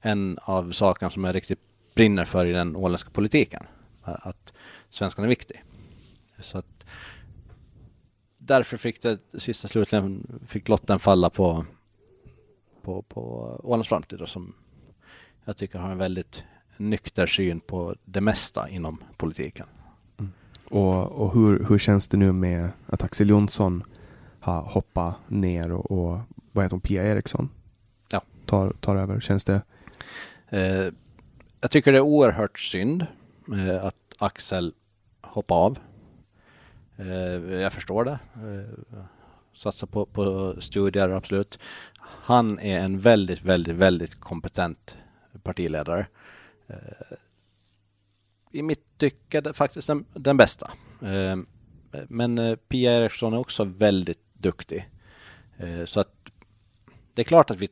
en 0.00 0.38
av 0.42 0.72
sakerna 0.72 1.10
som 1.10 1.24
är 1.24 1.32
riktigt 1.32 1.60
brinner 1.98 2.24
för 2.24 2.46
i 2.46 2.52
den 2.52 2.76
åländska 2.76 3.10
politiken. 3.10 3.62
Att 4.02 4.52
svenskan 4.90 5.24
är 5.24 5.28
viktig. 5.28 5.64
Så 6.38 6.58
att 6.58 6.84
därför 8.38 8.76
fick 8.76 9.02
det 9.02 9.18
sista 9.38 9.68
slutligen 9.68 10.40
fick 10.46 10.68
lotten 10.68 10.98
falla 10.98 11.30
på 11.30 11.64
på, 12.82 13.02
på 13.02 13.20
Ålands 13.64 13.88
framtid 13.88 14.22
som 14.26 14.54
jag 15.44 15.56
tycker 15.56 15.78
har 15.78 15.90
en 15.90 15.98
väldigt 15.98 16.44
nykter 16.76 17.26
syn 17.26 17.60
på 17.60 17.94
det 18.04 18.20
mesta 18.20 18.68
inom 18.68 19.02
politiken. 19.16 19.66
Mm. 20.18 20.32
Och, 20.64 21.12
och 21.12 21.34
hur, 21.34 21.64
hur 21.68 21.78
känns 21.78 22.08
det 22.08 22.16
nu 22.16 22.32
med 22.32 22.70
att 22.86 23.02
Axel 23.02 23.28
Jonsson 23.28 23.82
har 24.40 24.62
hoppat 24.62 25.14
ner 25.28 25.72
och, 25.72 25.90
och 25.90 26.20
vad 26.52 26.64
heter 26.64 26.74
hon, 26.74 26.80
Pia 26.80 27.04
Eriksson? 27.04 27.50
Ja. 28.10 28.22
Tar, 28.46 28.72
tar 28.80 28.96
över. 28.96 29.20
Känns 29.20 29.44
det? 29.44 29.62
Eh, 30.48 30.92
jag 31.60 31.70
tycker 31.70 31.92
det 31.92 31.98
är 31.98 32.02
oerhört 32.02 32.58
synd 32.58 33.06
eh, 33.52 33.84
att 33.84 34.14
Axel 34.18 34.74
hoppar 35.20 35.56
av. 35.56 35.78
Eh, 36.96 37.06
jag 37.60 37.72
förstår 37.72 38.04
det. 38.04 38.18
Eh, 38.34 39.04
satsa 39.56 39.86
på, 39.86 40.06
på 40.06 40.56
studier, 40.60 41.08
absolut. 41.08 41.58
Han 42.00 42.58
är 42.58 42.78
en 42.80 42.98
väldigt, 42.98 43.42
väldigt, 43.42 43.76
väldigt 43.76 44.20
kompetent 44.20 44.96
partiledare. 45.42 46.06
I 48.50 48.62
mitt 48.62 48.98
tycke 48.98 49.40
det 49.40 49.52
faktiskt 49.52 49.86
den, 49.86 50.04
den 50.14 50.36
bästa. 50.36 50.70
Men 52.08 52.56
Pia 52.68 52.92
Eriksson 52.92 53.32
är 53.32 53.38
också 53.38 53.64
väldigt 53.64 54.20
duktig. 54.32 54.88
Så 55.86 56.00
att 56.00 56.14
det 57.14 57.22
är 57.22 57.24
klart 57.24 57.50
att 57.50 57.56
vi 57.56 57.68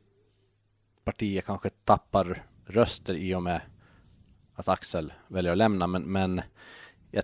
partier 1.03 1.41
kanske 1.41 1.69
tappar 1.69 2.43
röster 2.65 3.13
i 3.13 3.35
och 3.35 3.43
med 3.43 3.61
att 4.57 4.67
Axel 4.67 5.13
väljer 5.27 5.51
att 5.51 5.57
lämna, 5.57 5.87
men, 5.87 6.03
men 6.03 6.41
jag 7.11 7.23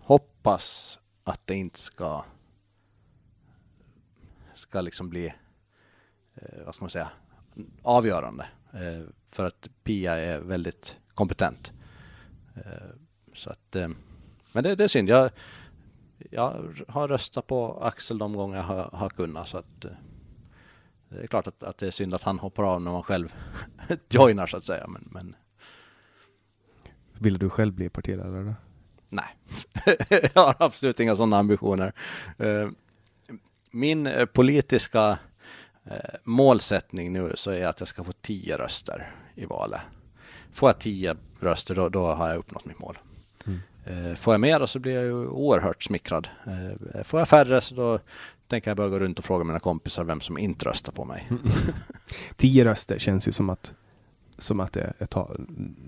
hoppas 0.00 0.98
att 1.24 1.40
det 1.46 1.54
inte 1.54 1.78
ska 1.78 2.24
ska 4.54 4.80
liksom 4.80 5.10
bli, 5.10 5.26
eh, 6.34 6.64
vad 6.64 6.74
ska 6.74 6.84
man 6.84 6.90
säga, 6.90 7.10
avgörande. 7.82 8.46
Eh, 8.72 9.02
för 9.30 9.46
att 9.46 9.68
Pia 9.82 10.14
är 10.14 10.40
väldigt 10.40 10.96
kompetent. 11.14 11.72
Eh, 12.56 12.90
så 13.34 13.50
att, 13.50 13.76
eh, 13.76 13.88
men 14.52 14.64
det, 14.64 14.74
det 14.74 14.84
är 14.84 14.88
synd. 14.88 15.08
Jag, 15.08 15.30
jag 16.30 16.74
har 16.88 17.08
röstat 17.08 17.46
på 17.46 17.78
Axel 17.82 18.18
de 18.18 18.32
gånger 18.32 18.56
jag 18.56 18.64
har, 18.64 18.90
har 18.92 19.08
kunnat. 19.08 19.48
Så 19.48 19.58
att, 19.58 19.84
eh, 19.84 19.90
det 21.08 21.22
är 21.22 21.26
klart 21.26 21.46
att, 21.46 21.62
att 21.62 21.78
det 21.78 21.86
är 21.86 21.90
synd 21.90 22.14
att 22.14 22.22
han 22.22 22.38
hoppar 22.38 22.62
av 22.64 22.82
när 22.82 22.92
man 22.92 23.02
själv 23.02 23.34
joinar 24.08 24.46
så 24.46 24.56
att 24.56 24.64
säga. 24.64 24.86
Men, 24.86 25.08
men... 25.10 25.36
Vill 27.24 27.38
du 27.38 27.50
själv 27.50 27.72
bli 27.72 27.88
partiledare? 27.88 28.54
Nej, 29.08 29.36
jag 30.34 30.44
har 30.44 30.56
absolut 30.58 31.00
inga 31.00 31.16
sådana 31.16 31.38
ambitioner. 31.38 31.92
Min 33.70 34.26
politiska 34.32 35.18
eh, 35.84 35.96
målsättning 36.24 37.12
nu 37.12 37.32
så 37.34 37.50
är 37.50 37.66
att 37.66 37.80
jag 37.80 37.88
ska 37.88 38.04
få 38.04 38.12
tio 38.12 38.58
röster 38.58 39.14
i 39.34 39.44
valet. 39.44 39.80
Får 40.52 40.68
jag 40.68 40.78
tio 40.78 41.16
röster 41.40 41.74
då, 41.74 41.88
då 41.88 42.12
har 42.12 42.28
jag 42.28 42.38
uppnått 42.38 42.64
mitt 42.64 42.78
mål. 42.78 42.98
Mm. 43.46 43.60
Eh, 43.84 44.16
får 44.16 44.34
jag 44.34 44.40
mer 44.40 44.66
så 44.66 44.78
blir 44.78 44.94
jag 44.94 45.04
ju 45.04 45.26
oerhört 45.26 45.82
smickrad. 45.82 46.28
Eh, 46.46 47.02
får 47.04 47.20
jag 47.20 47.28
färre 47.28 47.60
så 47.60 47.74
då 47.74 47.98
tänker 48.48 48.70
jag 48.70 48.76
börja 48.76 48.90
gå 48.90 48.98
runt 48.98 49.18
och 49.18 49.24
fråga 49.24 49.44
mina 49.44 49.60
kompisar 49.60 50.04
vem 50.04 50.20
som 50.20 50.38
inte 50.38 50.64
röstar 50.64 50.92
på 50.92 51.04
mig. 51.04 51.30
tio 52.36 52.64
röster 52.64 52.98
känns 52.98 53.28
ju 53.28 53.32
som 53.32 53.50
att 53.50 53.74
som 54.44 54.60
att 54.60 54.72
det 54.72 54.92
är 54.98 55.06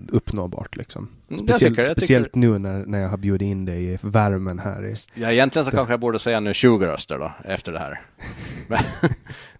uppnåbart 0.09 0.77
liksom. 0.77 1.03
Mm, 1.03 1.15
jag 1.27 1.39
Speciellt, 1.39 1.59
tycker- 1.75 1.89
jag 1.89 1.97
speciellt 1.97 2.35
nu 2.35 2.57
när, 2.57 2.85
när 2.85 2.99
jag 2.99 3.09
har 3.09 3.17
bjudit 3.17 3.45
in 3.45 3.65
dig 3.65 3.85
i 3.93 3.97
värmen 4.01 4.59
här 4.59 4.85
i 4.85 4.93
Ja, 5.13 5.31
egentligen 5.31 5.65
så 5.65 5.71
kanske 5.71 5.93
jag 5.93 5.99
borde 5.99 6.19
säga 6.19 6.39
nu 6.39 6.53
20 6.53 6.85
röster 6.85 7.17
då, 7.19 7.31
efter 7.45 7.71
det 7.71 7.79
här. 7.79 8.01
men, 8.67 8.79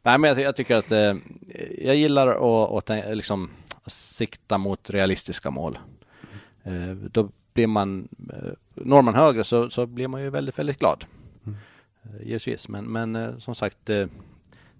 nej, 0.03 0.17
men 0.17 0.23
jag, 0.23 0.39
jag 0.39 0.55
tycker 0.55 0.75
att 0.75 0.91
eh, 0.91 1.13
jag 1.77 1.95
gillar 1.95 2.27
att, 2.27 2.89
att 2.89 3.17
liksom 3.17 3.49
sikta 3.85 4.57
mot 4.57 4.89
realistiska 4.89 5.51
mål. 5.51 5.77
Eh, 6.63 6.91
då 7.11 7.29
blir 7.53 7.67
man, 7.67 8.07
eh, 8.33 8.51
når 8.73 9.01
man 9.01 9.15
högre 9.15 9.43
så, 9.43 9.69
så 9.69 9.85
blir 9.85 10.07
man 10.07 10.21
ju 10.21 10.29
väldigt, 10.29 10.59
väldigt 10.59 10.79
glad. 10.79 11.05
Mm. 11.45 11.57
Eh, 12.03 12.27
givetvis, 12.27 12.69
men, 12.69 12.85
men 12.85 13.15
eh, 13.15 13.37
som 13.37 13.55
sagt, 13.55 13.89
eh, 13.89 14.07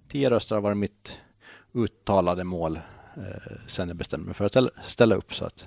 10 0.08 0.30
röster 0.30 0.54
har 0.56 0.62
varit 0.62 0.76
mitt 0.76 1.12
uttalade 1.72 2.44
mål 2.44 2.80
sen 3.66 3.88
jag 3.88 3.96
bestämde 3.96 4.26
mig 4.26 4.34
för 4.34 4.44
att 4.44 4.52
ställa, 4.52 4.70
ställa 4.82 5.14
upp. 5.14 5.34
Så 5.34 5.44
att, 5.44 5.66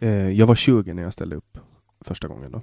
Eh, 0.00 0.30
jag 0.30 0.46
var 0.46 0.54
20 0.54 0.94
när 0.94 1.02
jag 1.02 1.12
ställde 1.12 1.36
upp 1.36 1.58
första 2.00 2.28
gången 2.28 2.52
då. 2.52 2.62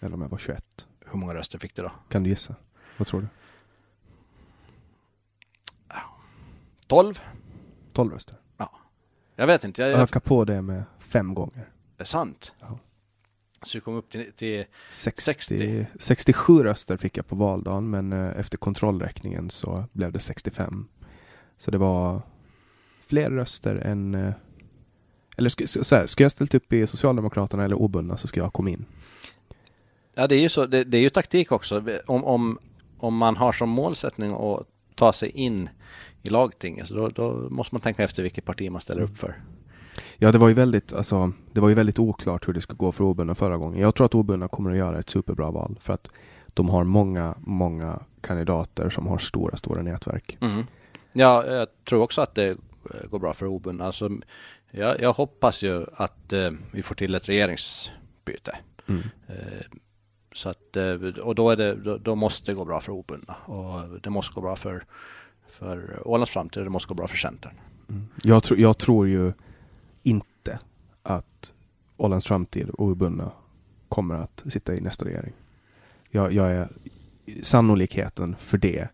Eller 0.00 0.14
om 0.14 0.22
jag 0.22 0.28
var 0.28 0.38
21. 0.38 0.86
hur 1.06 1.18
många 1.18 1.34
röster 1.34 1.58
fick 1.58 1.76
du 1.76 1.82
då? 1.82 1.92
Kan 2.08 2.22
du 2.22 2.30
gissa? 2.30 2.54
Vad 2.96 3.06
tror 3.08 3.20
du? 3.20 3.26
12? 6.86 7.20
12 7.92 8.12
röster. 8.12 8.36
Jag 9.36 9.46
vet 9.46 9.64
inte. 9.64 9.82
Jag, 9.82 9.90
jag, 9.90 10.00
Öka 10.00 10.20
på 10.20 10.44
det 10.44 10.62
med 10.62 10.84
fem 10.98 11.34
gånger. 11.34 11.68
det 11.96 12.02
är 12.02 12.06
sant. 12.06 12.52
Ja. 12.60 12.78
Så 13.62 13.76
du 13.78 13.80
kom 13.80 13.94
upp 13.94 14.10
till, 14.10 14.32
till 14.32 14.64
60, 14.90 15.22
60. 15.22 15.86
67 15.98 16.62
röster 16.64 16.96
fick 16.96 17.16
jag 17.16 17.26
på 17.26 17.36
valdagen 17.36 17.90
men 17.90 18.12
eh, 18.12 18.38
efter 18.40 18.58
kontrollräkningen 18.58 19.50
så 19.50 19.84
blev 19.92 20.12
det 20.12 20.20
65. 20.20 20.88
Så 21.58 21.70
det 21.70 21.78
var 21.78 22.22
fler 23.10 23.30
röster 23.30 23.74
än 23.76 24.14
eh, 24.14 24.32
eller 25.36 25.50
ska, 25.50 25.66
så 25.66 25.96
här, 25.96 26.06
ska 26.06 26.24
jag 26.24 26.32
ställt 26.32 26.54
upp 26.54 26.72
i 26.72 26.86
Socialdemokraterna 26.86 27.64
eller 27.64 27.76
obundna 27.76 28.16
så 28.16 28.28
ska 28.28 28.40
jag 28.40 28.52
komma 28.52 28.70
in. 28.70 28.84
Ja, 30.14 30.26
det 30.26 30.34
är 30.34 30.40
ju 30.40 30.48
så. 30.48 30.66
Det, 30.66 30.84
det 30.84 30.96
är 30.96 31.00
ju 31.00 31.10
taktik 31.10 31.52
också. 31.52 31.84
Om, 32.06 32.24
om, 32.24 32.58
om 32.98 33.16
man 33.16 33.36
har 33.36 33.52
som 33.52 33.68
målsättning 33.68 34.32
att 34.32 34.66
ta 34.94 35.12
sig 35.12 35.30
in 35.30 35.68
i 36.22 36.28
lagtinget, 36.28 36.88
så 36.88 36.94
då, 36.94 37.08
då 37.08 37.48
måste 37.50 37.74
man 37.74 37.80
tänka 37.80 38.04
efter 38.04 38.22
vilket 38.22 38.44
parti 38.44 38.70
man 38.70 38.80
ställer 38.80 39.02
upp 39.02 39.18
för. 39.18 39.42
Ja, 40.16 40.32
det 40.32 40.38
var 40.38 40.48
ju 40.48 40.54
väldigt, 40.54 40.92
alltså, 40.92 41.32
det 41.52 41.60
var 41.60 41.68
ju 41.68 41.74
väldigt 41.74 41.98
oklart 41.98 42.48
hur 42.48 42.52
det 42.52 42.60
skulle 42.60 42.76
gå 42.76 42.92
för 42.92 43.04
obundna 43.04 43.34
förra 43.34 43.56
gången. 43.56 43.80
Jag 43.80 43.94
tror 43.94 44.04
att 44.04 44.14
obundna 44.14 44.48
kommer 44.48 44.70
att 44.70 44.76
göra 44.76 44.98
ett 44.98 45.10
superbra 45.10 45.50
val 45.50 45.78
för 45.80 45.92
att 45.92 46.08
de 46.54 46.68
har 46.68 46.84
många, 46.84 47.34
många 47.40 48.02
kandidater 48.20 48.90
som 48.90 49.06
har 49.06 49.18
stora, 49.18 49.56
stora 49.56 49.82
nätverk. 49.82 50.38
Mm. 50.40 50.66
Ja, 51.12 51.46
jag 51.46 51.68
tror 51.84 52.02
också 52.02 52.20
att 52.20 52.34
det 52.34 52.56
går 53.10 53.18
bra 53.18 53.34
för 53.34 53.46
obundna. 53.46 53.84
Alltså, 53.84 54.10
jag, 54.70 55.00
jag 55.00 55.12
hoppas 55.12 55.62
ju 55.62 55.86
att 55.94 56.32
eh, 56.32 56.50
vi 56.72 56.82
får 56.82 56.94
till 56.94 57.14
ett 57.14 57.28
regeringsbyte. 57.28 58.56
Mm. 58.86 59.02
Eh, 59.28 59.66
så 60.32 60.48
att, 60.48 60.76
eh, 60.76 60.94
och 61.02 61.34
då, 61.34 61.50
är 61.50 61.56
det, 61.56 61.74
då, 61.74 61.96
då 61.96 62.14
måste 62.14 62.50
det 62.50 62.54
gå 62.54 62.64
bra 62.64 62.80
för 62.80 62.92
obundna. 62.92 63.34
Och 63.34 64.00
det 64.00 64.10
måste 64.10 64.34
gå 64.34 64.40
bra 64.40 64.56
för, 64.56 64.84
för 65.48 66.08
Ålands 66.08 66.32
framtid 66.32 66.58
och 66.58 66.64
det 66.64 66.70
måste 66.70 66.88
gå 66.88 66.94
bra 66.94 67.08
för 67.08 67.16
Centern. 67.16 67.54
Jag, 68.22 68.42
tro, 68.42 68.56
jag 68.56 68.78
tror 68.78 69.08
ju 69.08 69.32
inte 70.02 70.58
att 71.02 71.52
Ålands 71.96 72.26
framtid 72.26 72.70
och 72.70 72.80
obundna 72.80 73.32
kommer 73.88 74.14
att 74.14 74.44
sitta 74.48 74.74
i 74.74 74.80
nästa 74.80 75.04
regering. 75.04 75.32
Jag, 76.10 76.32
jag 76.32 76.52
är 76.52 76.68
sannolikheten 77.42 78.36
för 78.38 78.58
det 78.58 78.88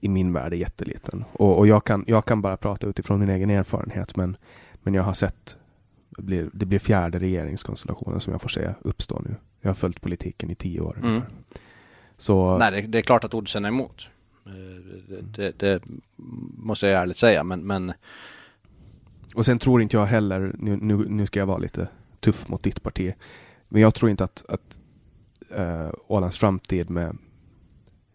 i 0.00 0.08
min 0.08 0.32
värld 0.32 0.52
är 0.52 0.56
jätteliten. 0.56 1.24
Och, 1.32 1.58
och 1.58 1.66
jag, 1.66 1.84
kan, 1.84 2.04
jag 2.06 2.24
kan 2.24 2.42
bara 2.42 2.56
prata 2.56 2.86
utifrån 2.86 3.20
min 3.20 3.30
egen 3.30 3.50
erfarenhet 3.50 4.16
men, 4.16 4.36
men 4.82 4.94
jag 4.94 5.02
har 5.02 5.14
sett 5.14 5.58
det 6.18 6.22
blir, 6.22 6.50
det 6.52 6.66
blir 6.66 6.78
fjärde 6.78 7.18
regeringskonstellationen 7.18 8.20
som 8.20 8.32
jag 8.32 8.42
får 8.42 8.48
se 8.48 8.70
uppstå 8.82 9.22
nu. 9.24 9.34
Jag 9.60 9.70
har 9.70 9.74
följt 9.74 10.00
politiken 10.00 10.50
i 10.50 10.54
tio 10.54 10.80
år 10.80 10.98
Mm. 11.02 11.22
Så 12.16 12.58
Nej, 12.58 12.70
det, 12.70 12.86
det 12.86 12.98
är 12.98 13.02
klart 13.02 13.24
att 13.24 13.34
Oddsen 13.34 13.64
är 13.64 13.68
emot. 13.68 14.08
Eh, 14.46 14.52
Det, 15.08 15.22
det, 15.22 15.58
det 15.58 15.82
måste 16.56 16.86
jag 16.86 17.02
ärligt 17.02 17.16
säga, 17.16 17.44
men, 17.44 17.66
men 17.66 17.92
Och 19.34 19.44
sen 19.46 19.58
tror 19.58 19.82
inte 19.82 19.96
jag 19.96 20.06
heller, 20.06 20.52
nu, 20.58 20.76
nu, 20.76 20.96
nu 20.96 21.26
ska 21.26 21.38
jag 21.38 21.46
vara 21.46 21.58
lite 21.58 21.88
tuff 22.20 22.48
mot 22.48 22.62
ditt 22.62 22.82
parti, 22.82 23.14
men 23.68 23.82
jag 23.82 23.94
tror 23.94 24.10
inte 24.10 24.24
att, 24.24 24.44
att 24.48 24.78
uh, 25.58 25.90
Ålands 26.06 26.38
framtid 26.38 26.90
med 26.90 27.16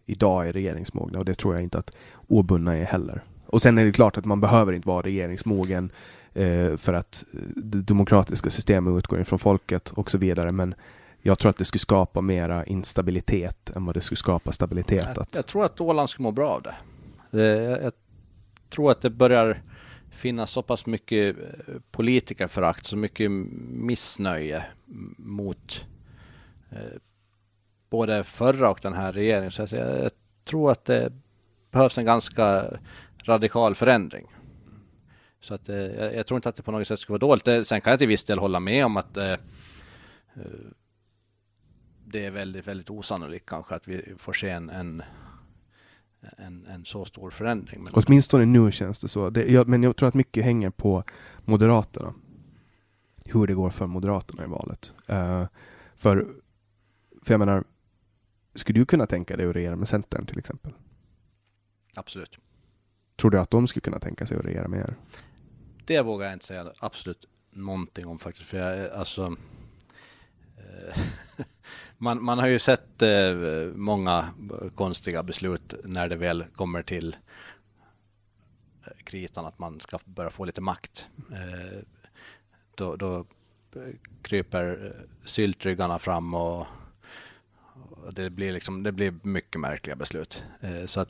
idag 0.06 0.48
är 0.48 0.52
regeringsmogna 0.52 1.18
och 1.18 1.24
det 1.24 1.34
tror 1.34 1.54
jag 1.54 1.62
inte 1.62 1.78
att 1.78 1.92
obundna 2.28 2.76
är 2.76 2.84
heller. 2.84 3.22
Och 3.46 3.62
sen 3.62 3.78
är 3.78 3.84
det 3.84 3.92
klart 3.92 4.16
att 4.16 4.24
man 4.24 4.40
behöver 4.40 4.72
inte 4.72 4.88
vara 4.88 5.02
regeringsmogen 5.02 5.90
eh, 6.34 6.76
för 6.76 6.92
att 6.92 7.24
det 7.56 7.82
demokratiska 7.82 8.50
systemet 8.50 8.98
utgår 8.98 9.20
ifrån 9.20 9.38
folket 9.38 9.90
och 9.90 10.10
så 10.10 10.18
vidare. 10.18 10.52
Men 10.52 10.74
jag 11.22 11.38
tror 11.38 11.50
att 11.50 11.56
det 11.56 11.64
skulle 11.64 11.80
skapa 11.80 12.20
mera 12.20 12.64
instabilitet 12.64 13.70
än 13.70 13.84
vad 13.84 13.96
det 13.96 14.00
skulle 14.00 14.16
skapa 14.16 14.52
stabilitet. 14.52 15.08
jag, 15.16 15.26
jag 15.32 15.46
tror 15.46 15.64
att 15.64 15.80
Åland 15.80 16.10
skulle 16.10 16.24
må 16.24 16.30
bra 16.30 16.50
av 16.50 16.62
det. 16.62 16.74
det 17.30 17.62
jag, 17.62 17.82
jag 17.82 17.92
tror 18.70 18.90
att 18.90 19.00
det 19.00 19.10
börjar 19.10 19.62
finnas 20.10 20.50
så 20.50 20.62
pass 20.62 20.86
mycket 20.86 21.36
eh, 21.36 21.74
politikerförakt, 21.90 22.86
så 22.86 22.96
mycket 22.96 23.30
missnöje 23.70 24.64
mot 25.16 25.84
eh, 26.70 26.78
både 27.90 28.24
förra 28.24 28.70
och 28.70 28.78
den 28.82 28.94
här 28.94 29.12
regeringen. 29.12 29.52
Så 29.52 29.62
jag, 29.62 30.04
jag 30.04 30.10
tror 30.44 30.70
att 30.70 30.84
det 30.84 31.12
behövs 31.70 31.98
en 31.98 32.04
ganska 32.04 32.64
radikal 33.24 33.74
förändring. 33.74 34.26
Så 35.40 35.54
att, 35.54 35.68
eh, 35.68 35.76
jag, 35.76 36.14
jag 36.14 36.26
tror 36.26 36.38
inte 36.38 36.48
att 36.48 36.56
det 36.56 36.62
på 36.62 36.72
något 36.72 36.88
sätt 36.88 37.00
skulle 37.00 37.18
vara 37.18 37.28
dåligt. 37.30 37.48
Eh, 37.48 37.62
sen 37.62 37.80
kan 37.80 37.90
jag 37.90 37.98
till 37.98 38.08
viss 38.08 38.24
del 38.24 38.38
hålla 38.38 38.60
med 38.60 38.86
om 38.86 38.96
att 38.96 39.16
eh, 39.16 39.30
eh, 39.32 39.38
det 42.04 42.26
är 42.26 42.30
väldigt, 42.30 42.66
väldigt 42.66 42.90
osannolikt 42.90 43.46
kanske 43.46 43.74
att 43.74 43.88
vi 43.88 44.14
får 44.18 44.32
se 44.32 44.50
en, 44.50 44.70
en, 44.70 45.02
en, 46.36 46.66
en 46.66 46.84
så 46.84 47.04
stor 47.04 47.30
förändring. 47.30 47.82
Men, 47.84 48.02
åtminstone 48.06 48.44
nu 48.44 48.72
känns 48.72 49.00
det 49.00 49.08
så. 49.08 49.30
Det, 49.30 49.52
jag, 49.52 49.68
men 49.68 49.82
jag 49.82 49.96
tror 49.96 50.08
att 50.08 50.14
mycket 50.14 50.44
hänger 50.44 50.70
på 50.70 51.04
Moderaterna. 51.44 52.14
Hur 53.26 53.46
det 53.46 53.54
går 53.54 53.70
för 53.70 53.86
Moderaterna 53.86 54.44
i 54.44 54.46
valet. 54.46 54.94
Uh, 55.10 55.46
för, 55.94 56.26
för 57.22 57.34
jag 57.34 57.38
menar, 57.38 57.64
skulle 58.54 58.80
du 58.80 58.86
kunna 58.86 59.06
tänka 59.06 59.36
dig 59.36 59.46
att 59.46 59.56
regera 59.56 59.76
med 59.76 59.88
Centern 59.88 60.26
till 60.26 60.38
exempel? 60.38 60.72
absolut. 61.96 62.38
Tror 63.16 63.30
du 63.30 63.38
att 63.38 63.50
de 63.50 63.66
skulle 63.66 63.80
kunna 63.80 63.98
tänka 63.98 64.26
sig 64.26 64.36
att 64.36 64.44
regera 64.44 64.68
med 64.68 64.80
er? 64.80 64.96
Det 65.84 66.00
vågar 66.02 66.26
jag 66.26 66.32
inte 66.32 66.44
säga 66.44 66.72
absolut 66.78 67.26
någonting 67.50 68.06
om 68.06 68.18
faktiskt. 68.18 68.48
För 68.48 68.58
jag, 68.58 68.90
alltså, 68.90 69.36
eh, 70.56 70.98
man, 71.98 72.24
man 72.24 72.38
har 72.38 72.46
ju 72.46 72.58
sett 72.58 73.02
eh, 73.02 73.34
många 73.74 74.28
konstiga 74.74 75.22
beslut 75.22 75.74
när 75.84 76.08
det 76.08 76.16
väl 76.16 76.44
kommer 76.54 76.82
till 76.82 77.16
eh, 78.86 79.04
kritan 79.04 79.46
att 79.46 79.58
man 79.58 79.80
ska 79.80 79.98
börja 80.04 80.30
få 80.30 80.44
lite 80.44 80.60
makt. 80.60 81.08
Eh, 81.32 81.78
då, 82.74 82.96
då 82.96 83.16
eh, 83.76 83.94
kryper 84.22 84.94
eh, 84.96 85.26
syltryggarna 85.26 85.98
fram 85.98 86.34
och, 86.34 86.60
och 86.60 86.66
det 88.12 88.30
blir 88.30 88.52
liksom, 88.52 88.82
det 88.82 88.92
blir 88.92 89.14
mycket 89.22 89.60
märkliga 89.60 89.96
beslut. 89.96 90.44
Eh, 90.60 90.86
så 90.86 91.00
att 91.00 91.08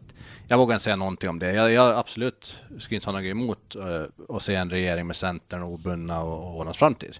jag 0.48 0.58
vågar 0.58 0.74
inte 0.74 0.84
säga 0.84 0.96
någonting 0.96 1.30
om 1.30 1.38
det. 1.38 1.52
Jag, 1.52 1.72
jag 1.72 1.98
absolut 1.98 2.60
skulle 2.78 2.94
inte 2.96 3.06
ha 3.06 3.12
något 3.12 3.24
emot 3.24 3.74
eh, 3.76 4.04
att 4.28 4.42
se 4.42 4.54
en 4.54 4.70
regering 4.70 5.06
med 5.06 5.16
Centern, 5.16 5.62
obundna 5.62 6.22
och, 6.22 6.38
och 6.50 6.58
Ålands 6.58 6.78
framtid. 6.78 7.18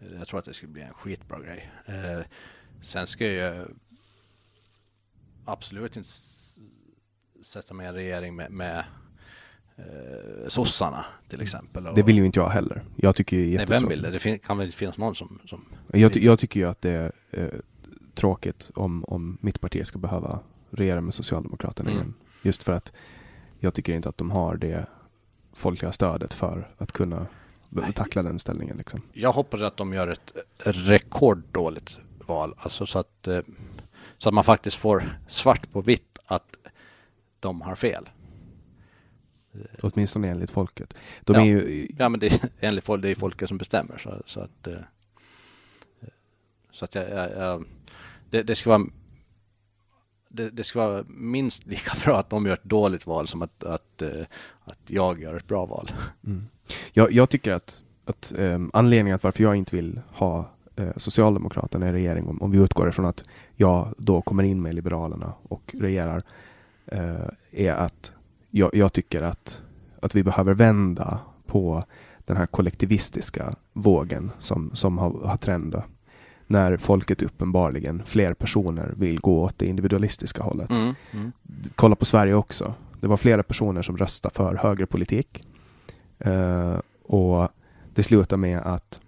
Eh, 0.00 0.06
Jag 0.18 0.28
tror 0.28 0.38
att 0.38 0.44
det 0.44 0.54
skulle 0.54 0.72
bli 0.72 0.82
en 0.82 0.94
skitbra 0.94 1.40
grej. 1.40 1.70
Sen 2.82 3.06
ska 3.06 3.26
jag 3.26 3.66
absolut 5.44 5.96
inte 5.96 6.08
sätta 7.42 7.74
mig 7.74 7.86
i 7.86 7.88
en 7.88 7.94
regering 7.94 8.36
med, 8.36 8.50
med 8.50 8.84
eh, 9.76 10.48
sossarna 10.48 11.04
till 11.28 11.40
exempel. 11.40 11.86
Och, 11.86 11.94
Det 11.94 12.02
vill 12.02 12.16
ju 12.16 12.26
inte 12.26 12.40
jag 12.40 12.48
heller. 12.48 12.82
Jag 12.96 13.16
tycker 13.16 13.36
ju 13.36 13.56
Nej, 13.56 13.66
vem 13.66 13.88
vill 13.88 14.02
det? 14.02 14.10
Det 14.10 14.38
kan 14.38 14.58
väl 14.58 14.66
inte 14.66 14.78
finnas 14.78 14.98
någon 14.98 15.14
som... 15.14 15.40
som 15.48 15.64
Jag, 15.92 16.12
ty- 16.12 16.24
jag 16.24 16.38
tycker 16.38 16.60
ju 16.60 16.68
att 16.68 16.80
det 16.82 17.12
eh, 17.30 17.48
tråkigt 18.14 18.70
om, 18.74 19.04
om 19.04 19.38
mitt 19.40 19.60
parti 19.60 19.86
ska 19.86 19.98
behöva 19.98 20.40
regera 20.70 21.00
med 21.00 21.14
Socialdemokraterna 21.14 21.90
Mm. 21.90 22.02
igen. 22.02 22.14
Just 22.42 22.62
för 22.62 22.72
att 22.72 22.92
jag 23.58 23.74
tycker 23.74 23.92
inte 23.92 24.08
att 24.08 24.18
de 24.18 24.30
har 24.30 24.56
det 24.56 24.86
folkliga 25.52 25.92
stödet 25.92 26.34
för 26.34 26.70
att 26.78 26.92
kunna 26.92 27.26
Nej. 27.68 27.92
tackla 27.92 28.22
den 28.22 28.38
ställningen. 28.38 28.76
Liksom. 28.76 29.00
Jag 29.12 29.32
hoppas 29.32 29.60
att 29.60 29.76
de 29.76 29.92
gör 29.92 30.08
ett 30.08 30.32
rekorddåligt 30.58 31.98
val. 32.26 32.54
Alltså 32.58 32.86
så 32.86 32.98
att, 32.98 33.28
eh, 33.28 33.40
så 34.18 34.28
att 34.28 34.34
man 34.34 34.44
faktiskt 34.44 34.76
får 34.76 35.18
svart 35.28 35.72
på 35.72 35.80
vitt 35.80 36.18
att 36.26 36.56
de 37.40 37.60
har 37.60 37.74
fel. 37.74 38.08
Åtminstone 39.82 40.28
enligt 40.28 40.50
folket. 40.50 40.94
De 41.24 41.34
Ja. 41.34 41.40
är 41.40 41.46
ju, 41.46 41.88
Ja 41.98 42.08
men 42.08 42.20
det 42.20 42.26
är 42.26 42.40
enligt 42.60 42.84
folk, 42.84 43.02
det 43.02 43.10
är 43.10 43.14
folket 43.14 43.48
som 43.48 43.58
bestämmer. 43.58 43.98
Så, 43.98 44.22
så 44.26 44.40
att, 44.40 44.66
eh, 44.66 44.76
så 46.72 46.84
att 46.84 46.94
jag, 46.94 47.10
jag, 47.10 47.30
jag 47.30 47.64
det, 48.32 48.42
det 48.42 48.54
ska 48.54 48.70
vara 48.70 48.86
det, 50.28 50.50
det 50.50 50.64
ska 50.64 50.88
vara 50.88 51.04
minst 51.08 51.66
lika 51.66 51.92
bra 52.04 52.18
att 52.18 52.30
de 52.30 52.46
gör 52.46 52.54
ett 52.54 52.64
dåligt 52.64 53.06
val 53.06 53.28
som 53.28 53.42
att, 53.42 53.64
att, 53.64 54.02
eh, 54.02 54.22
att 54.64 54.78
jag 54.86 55.20
gör 55.20 55.36
ett 55.36 55.46
bra 55.48 55.66
val. 55.66 55.92
mm. 56.26 56.44
jag, 56.92 57.12
jag 57.12 57.30
tycker 57.30 57.52
att, 57.52 57.82
att 58.04 58.32
um, 58.38 58.70
anledningen 58.74 59.18
till 59.18 59.26
varför 59.26 59.42
jag 59.42 59.56
inte 59.56 59.76
vill 59.76 60.00
ha 60.12 60.50
uh, 60.80 60.90
Socialdemokraterna 60.96 61.88
i 61.88 61.92
regering, 61.92 62.26
om, 62.28 62.42
om 62.42 62.50
vi 62.50 62.58
utgår 62.58 62.88
ifrån 62.88 63.06
att 63.06 63.24
jag 63.56 63.94
då 63.98 64.22
kommer 64.22 64.42
in 64.42 64.62
med 64.62 64.74
Liberalerna 64.74 65.32
och 65.42 65.74
regerar, 65.78 66.22
uh, 66.92 67.28
är 67.50 67.72
att 67.72 68.12
jag, 68.50 68.74
jag, 68.74 68.92
tycker 68.92 69.22
att, 69.22 69.62
att 70.00 70.14
vi 70.14 70.22
behöver 70.22 70.54
vända 70.54 71.20
på 71.46 71.84
den 72.24 72.36
här 72.36 72.46
kollektivistiska 72.46 73.54
vågen 73.72 74.30
som, 74.38 74.70
som 74.74 74.98
har, 74.98 75.10
har 75.10 75.36
trendat 75.36 75.84
när 76.52 76.76
folket 76.76 77.22
uppenbarligen, 77.22 78.02
fler 78.06 78.34
personer, 78.34 78.94
vill 78.96 79.20
gå 79.20 79.42
åt 79.42 79.58
det 79.58 79.66
individualistiska 79.66 80.42
hållet. 80.42 80.70
Mm, 80.70 80.94
mm. 81.12 81.32
Kolla 81.74 81.94
på 81.94 82.04
Sverige 82.04 82.34
också. 82.34 82.74
Det 83.00 83.06
var 83.06 83.16
flera 83.16 83.42
personer 83.42 83.82
som 83.82 83.96
röstade 83.96 84.34
för 84.34 84.54
högerpolitik. 84.54 85.44
Uh, 86.26 86.78
och 87.02 87.48
det 87.94 88.02
slutade 88.02 88.40
med 88.40 88.58
att 88.58 89.00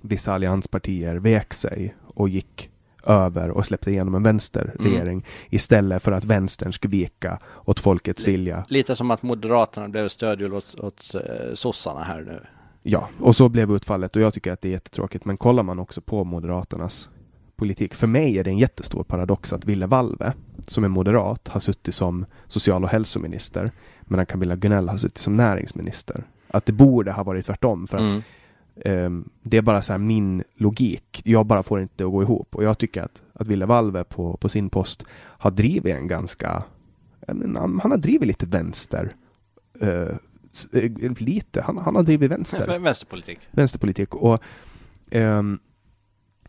vissa 0.00 0.32
allianspartier 0.32 1.16
vek 1.16 1.54
sig 1.54 1.94
och 2.06 2.28
gick 2.28 2.70
över 3.06 3.50
och 3.50 3.66
släppte 3.66 3.90
igenom 3.90 4.14
en 4.14 4.22
vänsterregering 4.22 5.12
mm. 5.12 5.24
istället 5.50 6.02
för 6.02 6.12
att 6.12 6.24
vänstern 6.24 6.72
skulle 6.72 6.90
vika 6.90 7.38
åt 7.64 7.80
folkets 7.80 8.24
L 8.24 8.30
vilja. 8.30 8.64
Lite 8.68 8.96
som 8.96 9.10
att 9.10 9.22
Moderaterna 9.22 9.88
blev 9.88 10.08
stödhjul 10.08 10.54
åt, 10.54 10.74
åt 10.80 11.14
uh, 11.14 11.54
sossarna 11.54 12.02
här 12.02 12.20
nu. 12.20 12.40
Ja, 12.88 13.08
och 13.20 13.36
så 13.36 13.48
blev 13.48 13.72
utfallet 13.72 14.16
och 14.16 14.22
jag 14.22 14.34
tycker 14.34 14.52
att 14.52 14.60
det 14.60 14.68
är 14.68 14.72
jättetråkigt. 14.72 15.24
Men 15.24 15.36
kollar 15.36 15.62
man 15.62 15.78
också 15.78 16.00
på 16.00 16.24
Moderaternas 16.24 17.08
politik. 17.56 17.94
För 17.94 18.06
mig 18.06 18.38
är 18.38 18.44
det 18.44 18.50
en 18.50 18.58
jättestor 18.58 19.04
paradox 19.04 19.52
att 19.52 19.64
Ville 19.64 19.86
Valve, 19.86 20.32
som 20.66 20.84
är 20.84 20.88
moderat, 20.88 21.48
har 21.48 21.60
suttit 21.60 21.94
som 21.94 22.26
social 22.46 22.84
och 22.84 22.90
hälsominister 22.90 23.70
medan 24.00 24.26
Camilla 24.26 24.56
Gunell 24.56 24.88
har 24.88 24.96
suttit 24.96 25.18
som 25.18 25.36
näringsminister. 25.36 26.24
Att 26.48 26.66
det 26.66 26.72
borde 26.72 27.12
ha 27.12 27.22
varit 27.22 27.46
tvärtom. 27.46 27.86
För 27.86 27.98
att 27.98 28.22
mm. 28.84 29.04
um, 29.04 29.28
det 29.42 29.56
är 29.56 29.62
bara 29.62 29.82
så 29.82 29.98
min 29.98 30.42
logik. 30.54 31.22
Jag 31.24 31.46
bara 31.46 31.62
får 31.62 31.80
inte 31.80 32.04
att 32.04 32.10
gå 32.10 32.22
ihop. 32.22 32.54
Och 32.54 32.64
jag 32.64 32.78
tycker 32.78 33.02
att, 33.02 33.22
att 33.32 33.48
Ville 33.48 33.66
Valve 33.66 34.04
på, 34.04 34.36
på 34.36 34.48
sin 34.48 34.70
post 34.70 35.04
har 35.12 35.50
drivit 35.50 35.94
en 35.94 36.08
ganska... 36.08 36.62
Han 37.26 37.90
har 37.90 37.96
drivit 37.96 38.28
lite 38.28 38.46
vänster. 38.46 39.14
Uh, 39.82 40.16
lite. 41.18 41.62
Han, 41.62 41.78
han 41.78 41.96
har 41.96 42.02
drivit 42.02 42.30
vänster. 42.30 42.78
Vänsterpolitik. 42.78 43.38
Vänsterpolitik. 43.50 44.14
Och 44.14 44.42
um, 45.10 45.58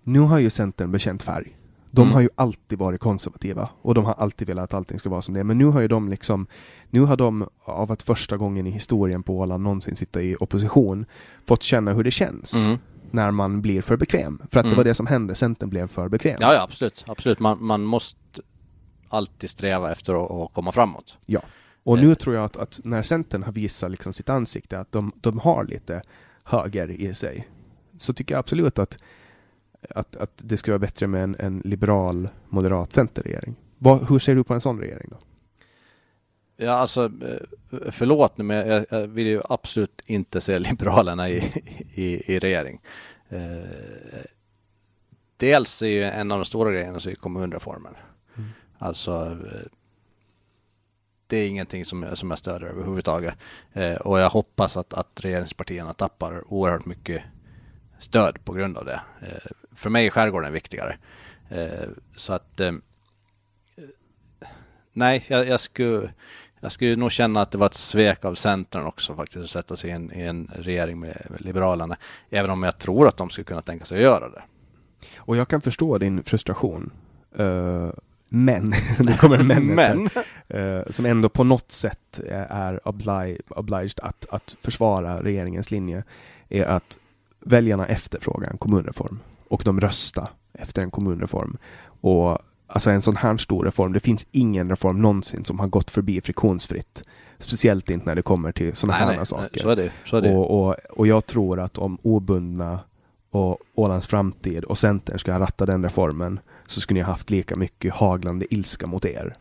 nu 0.03 0.19
har 0.19 0.39
ju 0.39 0.49
Centern 0.49 0.91
bekänt 0.91 1.23
färg. 1.23 1.57
De 1.91 2.01
mm. 2.01 2.13
har 2.13 2.21
ju 2.21 2.29
alltid 2.35 2.79
varit 2.79 2.99
konservativa 2.99 3.69
och 3.81 3.93
de 3.93 4.05
har 4.05 4.13
alltid 4.13 4.47
velat 4.47 4.63
att 4.63 4.73
allting 4.73 4.99
ska 4.99 5.09
vara 5.09 5.21
som 5.21 5.33
det 5.33 5.39
är. 5.39 5.43
Men 5.43 5.57
nu 5.57 5.65
har 5.65 5.81
ju 5.81 5.87
de 5.87 6.09
liksom, 6.09 6.47
nu 6.89 7.01
har 7.01 7.17
de 7.17 7.49
av 7.63 7.91
att 7.91 8.03
första 8.03 8.37
gången 8.37 8.67
i 8.67 8.71
historien 8.71 9.23
på 9.23 9.37
Åland 9.37 9.63
någonsin 9.63 9.95
sitta 9.95 10.21
i 10.21 10.35
opposition 10.39 11.05
fått 11.45 11.63
känna 11.63 11.93
hur 11.93 12.03
det 12.03 12.11
känns. 12.11 12.65
Mm. 12.65 12.77
När 13.11 13.31
man 13.31 13.61
blir 13.61 13.81
för 13.81 13.97
bekväm. 13.97 14.41
För 14.51 14.59
att 14.59 14.63
mm. 14.63 14.69
det 14.69 14.77
var 14.77 14.83
det 14.83 14.93
som 14.93 15.07
hände, 15.07 15.35
Centern 15.35 15.69
blev 15.69 15.87
för 15.87 16.09
bekväm. 16.09 16.37
Ja, 16.39 16.53
ja 16.53 16.61
absolut. 16.61 17.03
absolut. 17.07 17.39
Man, 17.39 17.63
man 17.63 17.83
måste 17.83 18.17
alltid 19.09 19.49
sträva 19.49 19.91
efter 19.91 20.25
att, 20.25 20.31
att 20.31 20.53
komma 20.53 20.71
framåt. 20.71 21.17
Ja. 21.25 21.41
Och 21.87 21.99
nu 21.99 22.15
tror 22.15 22.35
jag 22.35 22.45
att, 22.45 22.57
att 22.57 22.79
när 22.83 23.03
Centern 23.03 23.43
har 23.43 23.51
visat 23.51 23.91
liksom 23.91 24.13
sitt 24.13 24.29
ansikte, 24.29 24.79
att 24.79 24.91
de, 24.91 25.11
de 25.21 25.39
har 25.39 25.63
lite 25.63 26.01
höger 26.43 26.91
i 26.91 27.13
sig, 27.13 27.47
så 27.97 28.13
tycker 28.13 28.35
jag 28.35 28.39
absolut 28.39 28.79
att 28.79 28.97
att, 29.89 30.15
att 30.15 30.31
det 30.35 30.57
skulle 30.57 30.71
vara 30.71 30.79
bättre 30.79 31.07
med 31.07 31.23
en, 31.23 31.35
en 31.39 31.61
liberal, 31.65 32.29
moderat 32.49 32.93
centerregering. 32.93 33.55
Vad, 33.77 34.09
hur 34.09 34.19
ser 34.19 34.35
du 34.35 34.43
på 34.43 34.53
en 34.53 34.61
sån 34.61 34.79
regering 34.79 35.07
då? 35.09 35.17
Ja, 36.57 36.71
alltså 36.71 37.05
eh, 37.05 37.91
förlåt 37.91 38.37
nu, 38.37 38.43
men 38.43 38.67
jag, 38.67 38.85
jag 38.89 39.07
vill 39.07 39.27
ju 39.27 39.41
absolut 39.49 40.01
inte 40.05 40.41
se 40.41 40.59
Liberalerna 40.69 41.29
i, 41.29 41.37
i, 41.93 42.33
i 42.33 42.39
regering. 42.39 42.81
Eh, 43.29 44.21
dels 45.37 45.81
är 45.81 45.87
ju 45.87 46.03
en 46.03 46.31
av 46.31 46.37
de 46.37 46.45
stora 46.45 46.71
grejerna 46.71 46.99
så 46.99 47.09
är 47.09 47.15
kommunreformen. 47.15 47.93
Mm. 48.37 48.49
Alltså 48.77 49.25
eh, 49.25 49.67
det 51.27 51.37
är 51.37 51.47
ingenting 51.47 51.85
som, 51.85 52.03
jag, 52.03 52.17
som 52.17 52.29
jag 52.29 52.39
stöder 52.39 52.67
överhuvudtaget. 52.67 53.35
Eh, 53.73 53.95
och 53.95 54.19
jag 54.19 54.29
hoppas 54.29 54.77
att, 54.77 54.93
att 54.93 55.21
regeringspartierna 55.21 55.93
tappar 55.93 56.53
oerhört 56.53 56.85
mycket 56.85 57.23
stöd 57.99 58.45
på 58.45 58.53
grund 58.53 58.77
av 58.77 58.85
det. 58.85 59.01
Eh, 59.21 59.51
för 59.75 59.89
mig 59.89 60.05
är 60.05 60.09
skärgården 60.09 60.53
viktigare. 60.53 60.97
Eh, 61.49 61.89
så 62.15 62.33
att 62.33 62.59
eh, 62.59 62.71
nej, 64.93 65.25
jag, 65.27 65.47
jag, 65.47 65.59
skulle, 65.59 66.13
jag 66.59 66.71
skulle 66.71 66.95
nog 66.95 67.11
känna 67.11 67.41
att 67.41 67.51
det 67.51 67.57
var 67.57 67.67
ett 67.67 67.73
svek 67.73 68.25
av 68.25 68.35
Centern 68.35 68.85
också 68.85 69.15
faktiskt 69.15 69.43
att 69.43 69.49
sätta 69.49 69.75
sig 69.75 69.89
i 69.89 69.93
en, 69.93 70.11
i 70.13 70.21
en 70.21 70.51
regering 70.55 70.99
med, 70.99 71.27
med, 71.29 71.41
Liberalerna. 71.41 71.97
Även 72.29 72.51
om 72.51 72.63
jag 72.63 72.77
tror 72.77 73.07
att 73.07 73.17
de 73.17 73.29
skulle 73.29 73.45
kunna 73.45 73.61
tänka 73.61 73.85
sig 73.85 73.97
att 73.97 74.03
göra 74.03 74.29
det. 74.29 74.43
Och 75.17 75.37
jag 75.37 75.47
kan 75.47 75.61
förstå 75.61 75.97
din 75.97 76.23
frustration. 76.23 76.91
Uh, 77.39 77.89
men, 78.29 78.73
nu 78.99 79.17
kommer 79.17 79.43
men, 79.43 79.65
men. 79.65 80.09
Uh, 80.53 80.81
som 80.89 81.05
ändå 81.05 81.29
på 81.29 81.43
något 81.43 81.71
sätt 81.71 82.19
är 82.49 82.87
obli 82.87 83.41
obliged 83.49 83.99
att, 84.01 84.25
att 84.29 84.57
försvara 84.61 85.23
regeringens 85.23 85.71
linje, 85.71 86.03
är 86.49 86.65
att 86.65 86.97
väljarna 87.39 87.87
efterfrågar 87.87 88.51
en 88.51 88.57
kommunreform 88.57 89.19
och 89.47 89.61
de 89.65 89.79
rösta 89.79 90.27
efter 90.53 90.81
en 90.81 90.91
kommunreform. 90.91 91.57
Och 92.01 92.39
alltså 92.67 92.89
en 92.89 93.01
sån 93.01 93.15
här 93.15 93.37
stor 93.37 93.65
reform, 93.65 93.93
det 93.93 93.99
finns 93.99 94.27
ingen 94.31 94.69
reform 94.69 95.01
någonsin 95.01 95.45
som 95.45 95.59
har 95.59 95.67
gått 95.67 95.91
förbi 95.91 96.21
friktionsfritt. 96.21 97.03
Speciellt 97.39 97.89
inte 97.89 98.05
när 98.05 98.15
det 98.15 98.21
kommer 98.21 98.51
till 98.51 98.75
sådana 98.75 98.97
här 98.97 99.15
nej, 99.15 99.25
saker. 99.25 99.61
Så 99.61 99.69
är 99.69 99.75
det, 99.75 99.91
så 100.05 100.17
är 100.17 100.21
det. 100.21 100.35
Och, 100.35 100.67
och, 100.67 100.75
och 100.89 101.07
jag 101.07 101.25
tror 101.25 101.59
att 101.59 101.77
om 101.77 101.97
obundna 102.01 102.79
och 103.29 103.57
Ålands 103.75 104.07
framtid 104.07 104.63
och 104.63 104.77
Centern 104.77 105.19
ska 105.19 105.39
ratta 105.39 105.65
den 105.65 105.83
reformen 105.83 106.39
så 106.67 106.81
skulle 106.81 106.99
ni 106.99 107.03
ha 107.03 107.11
haft 107.11 107.29
lika 107.29 107.55
mycket 107.55 107.93
haglande 107.93 108.53
ilska 108.53 108.87
mot 108.87 109.05
er. 109.05 109.35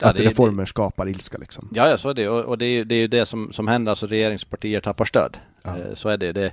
Ja, 0.00 0.08
att 0.08 0.16
det, 0.16 0.22
reformer 0.22 0.62
det, 0.62 0.68
skapar 0.68 1.08
ilska 1.08 1.38
liksom. 1.38 1.68
Ja, 1.74 1.88
ja 1.88 1.98
så 1.98 2.08
är 2.08 2.14
det. 2.14 2.28
Och, 2.28 2.44
och 2.44 2.58
det, 2.58 2.66
är, 2.66 2.84
det 2.84 2.94
är 2.94 2.98
ju 2.98 3.08
det 3.08 3.26
som, 3.26 3.52
som 3.52 3.68
händer, 3.68 3.90
alltså 3.90 4.06
regeringspartier 4.06 4.80
tappar 4.80 5.04
stöd. 5.04 5.36
Ja. 5.62 5.78
Eh, 5.78 5.94
så 5.94 6.08
är 6.08 6.16
det. 6.16 6.32
det 6.32 6.52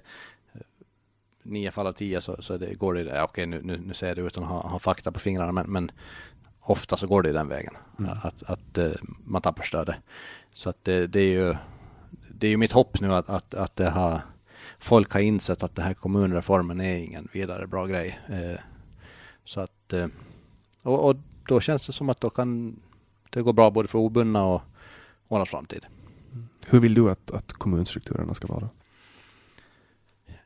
nio 1.43 1.71
fall 1.71 1.87
av 1.87 1.93
tio 1.93 2.21
så, 2.21 2.41
så 2.41 2.57
det, 2.57 2.73
går 2.73 2.93
det, 2.93 3.01
ja, 3.01 3.23
okej 3.23 3.45
nu, 3.45 3.61
nu, 3.63 3.81
nu 3.85 3.93
säger 3.93 4.09
jag 4.15 4.17
det 4.17 4.27
utan 4.27 4.43
att 4.43 4.49
ha, 4.49 4.67
ha 4.67 4.79
fakta 4.79 5.11
på 5.11 5.19
fingrarna 5.19 5.51
men, 5.51 5.65
men 5.71 5.91
ofta 6.61 6.97
så 6.97 7.07
går 7.07 7.23
det 7.23 7.31
den 7.31 7.47
vägen. 7.47 7.73
Mm. 7.99 8.11
Att, 8.23 8.43
att 8.43 8.77
uh, 8.77 8.91
man 9.25 9.41
tappar 9.41 9.63
stödet. 9.63 9.95
Så 10.53 10.69
att 10.69 10.83
det, 10.83 11.07
det, 11.07 11.19
är 11.19 11.31
ju 11.31 11.55
det 12.29 12.47
är 12.47 12.51
ju 12.51 12.57
mitt 12.57 12.71
hopp 12.71 13.01
nu 13.01 13.13
att, 13.13 13.29
att, 13.29 13.53
att 13.53 13.75
det 13.75 13.89
har, 13.89 14.21
folk 14.79 15.13
har 15.13 15.19
insett 15.19 15.63
att 15.63 15.75
den 15.75 15.85
här 15.85 15.93
kommunreformen 15.93 16.81
är 16.81 16.95
ingen 16.95 17.27
vidare 17.31 17.67
bra 17.67 17.85
grej. 17.85 18.19
Uh, 18.29 18.59
så 19.45 19.59
att 19.59 19.71
uh, 19.93 20.07
och, 20.83 21.09
och, 21.09 21.15
då 21.47 21.61
känns 21.61 21.85
det 21.85 21.93
som 21.93 22.09
att 22.09 22.21
då 22.21 22.29
kan 22.29 22.79
det 23.29 23.41
gå 23.41 23.53
bra 23.53 23.71
både 23.71 23.87
för 23.87 23.99
obundna 23.99 24.45
och 24.45 24.61
Ålands 25.27 25.51
framtid. 25.51 25.85
Hur 26.67 26.79
vill 26.79 26.93
du 26.93 27.11
att, 27.11 27.31
att 27.31 27.53
kommunstrukturerna 27.53 28.33
ska 28.33 28.47
vara? 28.47 28.69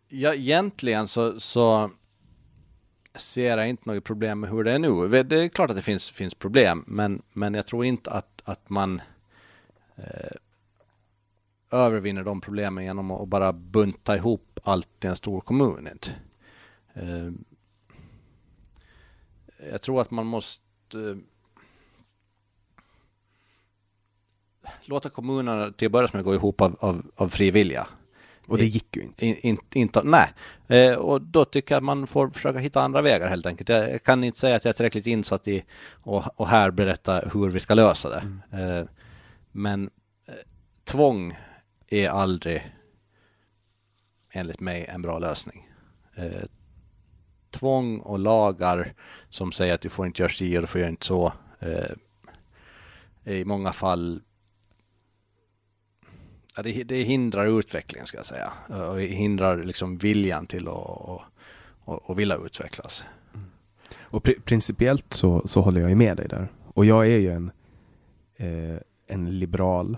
Ja, 0.08 0.34
egentligen 0.34 1.08
så, 1.08 1.40
så 1.40 1.92
ser 3.16 3.58
jag 3.58 3.70
inte 3.70 3.90
något 3.90 4.04
problem 4.04 4.40
med 4.40 4.50
hur 4.50 4.64
det 4.64 4.72
är 4.72 4.80
nu. 4.80 5.24
Det 5.24 5.36
är 5.36 5.48
klart 5.48 5.70
att 5.70 5.76
det 5.76 5.82
finns, 5.82 6.12
finns 6.12 6.34
problem, 6.34 6.84
men, 6.88 7.22
men 7.34 7.54
jag 7.54 7.68
tror 7.68 7.86
inte 7.86 8.12
att, 8.12 8.42
att 8.46 8.70
man 8.70 9.02
eh, 9.96 10.36
övervinner 11.72 12.24
de 12.24 12.42
problemen 12.42 12.84
genom 12.84 13.12
att 13.12 13.28
bara 13.28 13.54
bunta 13.54 14.16
ihop 14.16 14.60
allt 14.64 15.04
i 15.04 15.08
en 15.08 15.16
stor 15.16 15.42
kommun. 15.42 15.90
Inte. 15.92 16.10
Eh, 16.94 17.32
jag 19.72 19.82
tror 19.82 20.02
att 20.02 20.12
man 20.12 20.26
måste 20.26 20.62
eh, 20.94 21.16
låta 24.86 25.10
kommunerna 25.10 25.72
till 25.72 25.86
att 25.86 25.92
börja 25.92 26.10
med 26.14 26.24
gå 26.24 26.34
ihop 26.34 26.62
av, 26.62 26.76
av, 26.80 27.12
av 27.16 27.30
fri 27.30 27.52
vilja. 27.52 27.88
Och 28.48 28.58
det 28.58 28.66
gick 28.66 28.98
ju 28.98 29.04
inte. 29.04 29.26
In, 29.26 29.36
in, 29.36 29.58
inte 29.74 30.04
nej, 30.04 30.34
eh, 30.68 30.96
och 30.96 31.22
då 31.22 31.46
tycker 31.46 31.76
jag 31.76 31.78
att 31.78 31.84
man 31.84 32.08
får 32.08 32.30
försöka 32.30 32.60
hitta 32.60 32.82
andra 32.82 33.02
vägar 33.02 33.28
helt 33.30 33.46
enkelt. 33.46 33.70
Jag 33.70 34.04
kan 34.04 34.24
inte 34.24 34.40
säga 34.40 34.56
att 34.56 34.66
jag 34.66 34.70
är 34.70 34.74
tillräckligt 34.74 35.08
insatt 35.08 35.48
i 35.48 35.64
och, 35.92 36.40
och 36.40 36.48
här 36.48 36.72
berätta 36.72 37.20
hur 37.34 37.50
vi 37.50 37.60
ska 37.60 37.74
lösa 37.74 38.10
det. 38.10 38.28
Mm. 38.52 38.80
Eh, 38.80 38.86
men 39.52 39.90
eh, 40.26 40.34
tvång 40.84 41.38
är 41.88 42.10
aldrig 42.10 42.72
enligt 44.30 44.60
mig 44.60 44.86
en 44.86 45.02
bra 45.02 45.20
lösning. 45.20 45.70
Eh, 46.16 46.44
tvång 47.60 48.00
och 48.00 48.20
lagar 48.20 48.94
som 49.30 49.52
säger 49.52 49.74
att 49.74 49.82
du 49.82 49.90
får 49.90 50.06
inte 50.06 50.22
göra 50.22 50.32
si 50.32 50.58
och 50.58 50.62
du 50.62 50.68
får 50.68 50.82
göra 50.82 50.90
inte 50.90 51.06
så 51.06 51.34
eh, 51.60 51.92
i 53.34 53.46
många 53.46 53.74
fall 53.74 54.22
det, 56.64 56.84
det 56.84 57.04
hindrar 57.04 57.60
utvecklingen 57.60 58.08
ska 58.08 58.18
jag 58.18 58.26
säga. 58.26 58.54
Och 58.90 59.00
hindrar 59.00 59.64
liksom 59.64 59.98
viljan 59.98 60.48
till 60.48 60.68
att 60.68 60.74
och, 60.74 61.22
och, 61.86 62.10
och 62.10 62.20
vilja 62.20 62.38
utvecklas. 62.46 63.06
Mm. 63.34 63.46
Och 64.00 64.24
pr 64.24 64.32
principiellt 64.46 65.14
så, 65.14 65.48
så 65.48 65.62
håller 65.62 65.82
jag 65.82 65.98
med 65.98 66.18
dig 66.18 66.28
där. 66.28 66.48
Och 66.68 66.86
jag 66.86 67.08
är 67.08 67.18
ju 67.18 67.32
en, 67.32 67.52
eh, 68.36 68.78
en 69.08 69.40
liberal 69.40 69.98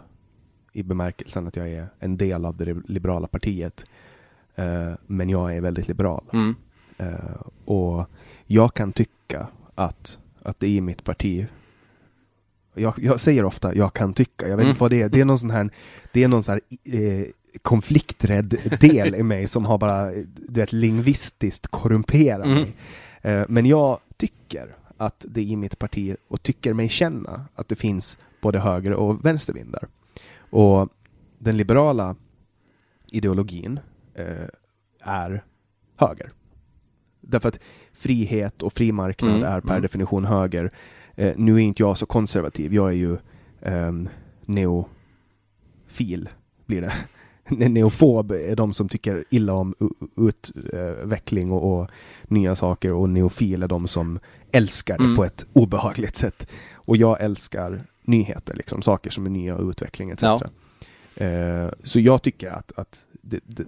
i 0.74 0.84
bemärkelsen 0.84 1.48
att 1.48 1.56
jag 1.56 1.70
är 1.70 1.88
en 2.00 2.18
del 2.18 2.46
av 2.46 2.58
det 2.58 2.78
liberala 2.88 3.28
partiet. 3.28 3.86
Eh, 4.56 4.94
men 5.06 5.30
jag 5.30 5.56
är 5.56 5.62
väldigt 5.62 5.88
liberal. 5.88 6.24
Mm. 6.34 6.56
Eh, 6.98 7.42
och 7.66 8.06
jag 8.46 8.74
kan 8.74 8.94
tycka 8.94 9.48
att, 9.76 10.20
att 10.42 10.60
det 10.60 10.68
i 10.68 10.82
mitt 10.82 11.04
parti 11.04 11.48
jag, 12.74 12.94
jag 12.98 13.20
säger 13.20 13.46
ofta 13.46 13.76
jag 13.76 13.94
kan 13.94 14.14
tycka, 14.14 14.48
jag 14.48 14.58
vet 14.58 14.64
Mm. 14.64 14.70
inte 14.70 14.82
vad 14.82 14.92
det 14.92 15.02
är. 15.02 15.10
Det 15.10 15.22
är 15.22 15.26
någon 15.26 15.40
sån 15.40 15.50
här, 15.50 15.70
det 16.14 16.24
är 16.24 16.28
någon 16.28 16.44
sån 16.44 16.54
här 16.84 16.96
eh, 17.00 17.26
konflikträdd 17.62 18.56
del 18.80 19.16
i 19.16 19.24
mig 19.24 19.48
som 19.48 19.66
har 19.66 19.78
bara, 19.78 20.12
du 20.12 20.26
vet, 20.62 20.74
lingvistiskt 20.74 21.68
korrumperat 21.68 22.46
Mm. 22.46 22.62
mig. 22.62 22.74
Eh, 23.22 23.46
men 23.50 23.66
jag 23.66 24.00
tycker 24.18 24.76
att 24.98 25.26
det 25.30 25.42
i 25.42 25.56
mitt 25.56 25.80
parti, 25.80 26.16
och 26.28 26.44
tycker 26.44 26.74
mig 26.74 26.90
känna, 26.90 27.46
att 27.56 27.68
det 27.68 27.76
finns 27.76 28.18
både 28.42 28.60
höger 28.60 28.94
och 28.94 29.26
vänstervindar. 29.26 29.88
Och 30.50 30.90
den 31.40 31.58
liberala 31.58 32.16
ideologin 33.12 33.80
eh, 34.14 34.48
är 35.00 35.44
höger. 35.96 36.32
Därför 37.30 37.50
att 37.50 37.60
frihet 37.94 38.62
och 38.62 38.74
fri 38.74 38.92
marknad 38.92 39.32
Mm, 39.32 39.44
är 39.44 39.62
per 39.62 39.70
mm. 39.70 39.82
definition 39.82 40.26
höger. 40.26 40.72
Eh, 41.16 41.34
nu 41.38 41.54
är 41.56 41.60
inte 41.60 41.84
jag 41.84 41.98
så 41.98 42.06
konservativ. 42.06 42.74
Jag 42.74 42.88
är 42.90 42.94
ju 42.96 43.18
ehm, 43.62 44.10
neofil, 44.46 46.30
blir 46.66 46.82
det. 46.82 46.94
Ne- 47.50 47.70
Neofob 47.70 48.32
är 48.32 48.56
de 48.56 48.74
som 48.74 48.90
tycker 48.90 49.24
illa 49.30 49.54
om 49.54 49.76
utveckling 50.18 51.52
och, 51.52 51.80
och 51.82 51.90
nya 52.28 52.56
saker 52.56 52.92
och 52.94 53.10
neofil 53.10 53.64
är 53.64 53.68
de 53.68 53.88
som 53.88 54.20
älskar 54.52 54.98
det 54.98 55.04
Mm. 55.04 55.16
på 55.16 55.24
ett 55.26 55.46
obehagligt 55.54 56.16
sätt. 56.16 56.48
Och 56.74 56.98
jag 56.98 57.22
älskar 57.22 57.84
nyheter, 58.04 58.56
liksom 58.56 58.82
saker 58.82 59.10
som 59.10 59.26
är 59.26 59.30
nya 59.30 59.56
och 59.56 59.70
utveckling 59.70 60.10
etc. 60.10 60.24
Ja. 60.24 60.42
Eh, 61.26 61.70
så 61.84 62.00
jag 62.00 62.22
tycker 62.22 62.50
att, 62.52 62.72
att 62.76 63.06
det, 63.22 63.40
det, 63.46 63.64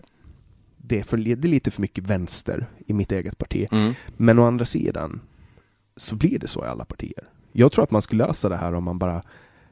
det, 0.82 1.00
är 1.00 1.04
för, 1.04 1.18
det 1.18 1.32
är 1.32 1.48
lite 1.48 1.72
för 1.72 1.82
mycket 1.82 2.04
vänster 2.04 2.68
i 2.88 2.94
mitt 2.94 3.12
eget 3.12 3.38
parti. 3.38 3.68
Mm. 3.72 3.94
Men 4.18 4.40
å 4.40 4.44
andra 4.44 4.66
sidan 4.66 5.22
så 5.96 6.16
blir 6.16 6.40
det 6.40 6.48
så 6.48 6.66
i 6.66 6.68
alla 6.68 6.86
partier. 6.86 7.24
Jag 7.52 7.72
tror 7.72 7.84
att 7.84 7.92
man 7.92 8.02
skulle 8.02 8.28
lösa 8.28 8.50
det 8.50 8.58
här 8.58 8.74
om 8.74 8.84
man 8.84 9.00
bara 9.00 9.24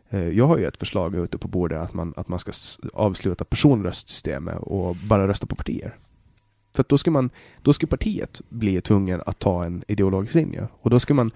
eh, 0.10 0.28
jag 0.28 0.48
har 0.48 0.58
ju 0.58 0.66
ett 0.66 0.78
förslag 0.78 1.16
ute 1.16 1.38
på 1.38 1.48
bordet 1.48 1.80
att 1.80 1.94
man, 1.94 2.14
att 2.18 2.28
man 2.28 2.40
ska 2.40 2.52
avsluta 2.94 3.46
personröstsystemet 3.46 4.58
och 4.62 4.96
bara 4.96 5.28
rösta 5.28 5.48
på 5.48 5.56
partier. 5.56 5.96
För 6.74 6.86
då 6.88 6.98
ska 6.98 7.12
man, 7.12 7.30
då 7.62 7.74
ska 7.74 7.88
partiet 7.88 8.42
bli 8.50 8.82
tvungen 8.82 9.22
att 9.26 9.40
ta 9.40 9.66
en 9.66 9.84
ideologisk 9.88 10.36
linje 10.36 10.68
och 10.82 10.90
då 10.90 11.00
ska 11.00 11.14
man 11.14 11.32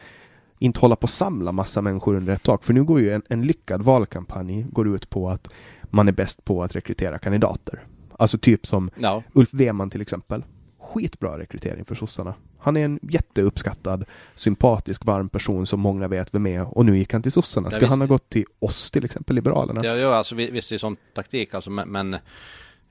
inte 0.60 0.80
hålla 0.80 0.96
på 0.96 1.06
att 1.06 1.12
samla 1.12 1.52
massa 1.52 1.82
människor 1.82 2.16
under 2.16 2.34
ett 2.34 2.44
tak. 2.44 2.64
För 2.64 2.74
nu 2.74 2.84
går 2.84 3.00
ju 3.00 3.12
en, 3.12 3.22
en 3.30 3.42
lyckad 3.42 3.82
valkampanj 3.82 4.66
går 4.72 4.96
ut 4.96 5.10
på 5.10 5.30
att 5.30 5.48
man 5.84 6.08
är 6.08 6.12
bäst 6.12 6.46
på 6.46 6.64
att 6.64 6.76
rekrytera 6.76 7.20
kandidater. 7.20 7.84
Alltså 8.22 8.38
typ 8.38 8.68
som 8.68 8.90
Ja. 9.00 9.24
Ulf 9.34 9.54
Weman 9.54 9.90
till 9.90 10.02
exempel. 10.02 10.44
Skitbra 10.80 11.40
rekrytering 11.40 11.86
för 11.86 11.96
sossarna. 11.96 12.34
Han 12.60 12.78
är 12.78 12.86
en 12.86 13.00
jätteuppskattad, 13.02 14.06
sympatisk, 14.36 15.06
varm 15.06 15.30
person 15.30 15.68
som 15.68 15.80
många 15.80 16.08
vet 16.08 16.34
vem 16.34 16.48
är 16.48 16.78
och 16.78 16.86
nu 16.86 16.98
gick 16.98 17.14
han 17.14 17.22
till 17.24 17.32
sossarna. 17.32 17.68
Ja, 17.68 17.72
Ska 17.72 17.80
visst. 17.80 17.90
han 17.90 18.00
ha 18.02 18.08
gått 18.08 18.30
till 18.30 18.46
oss 18.60 18.92
till 18.92 19.06
exempel, 19.06 19.36
Liberalerna? 19.36 19.86
Ja, 19.86 19.96
ja 19.96 20.16
alltså 20.16 20.36
vi- 20.36 20.52
visst 20.52 20.70
det 20.70 20.76
är 20.76 20.78
sån 20.78 20.98
taktik 21.14 21.54
alltså, 21.54 21.70
men, 21.70 21.90
men 21.90 22.18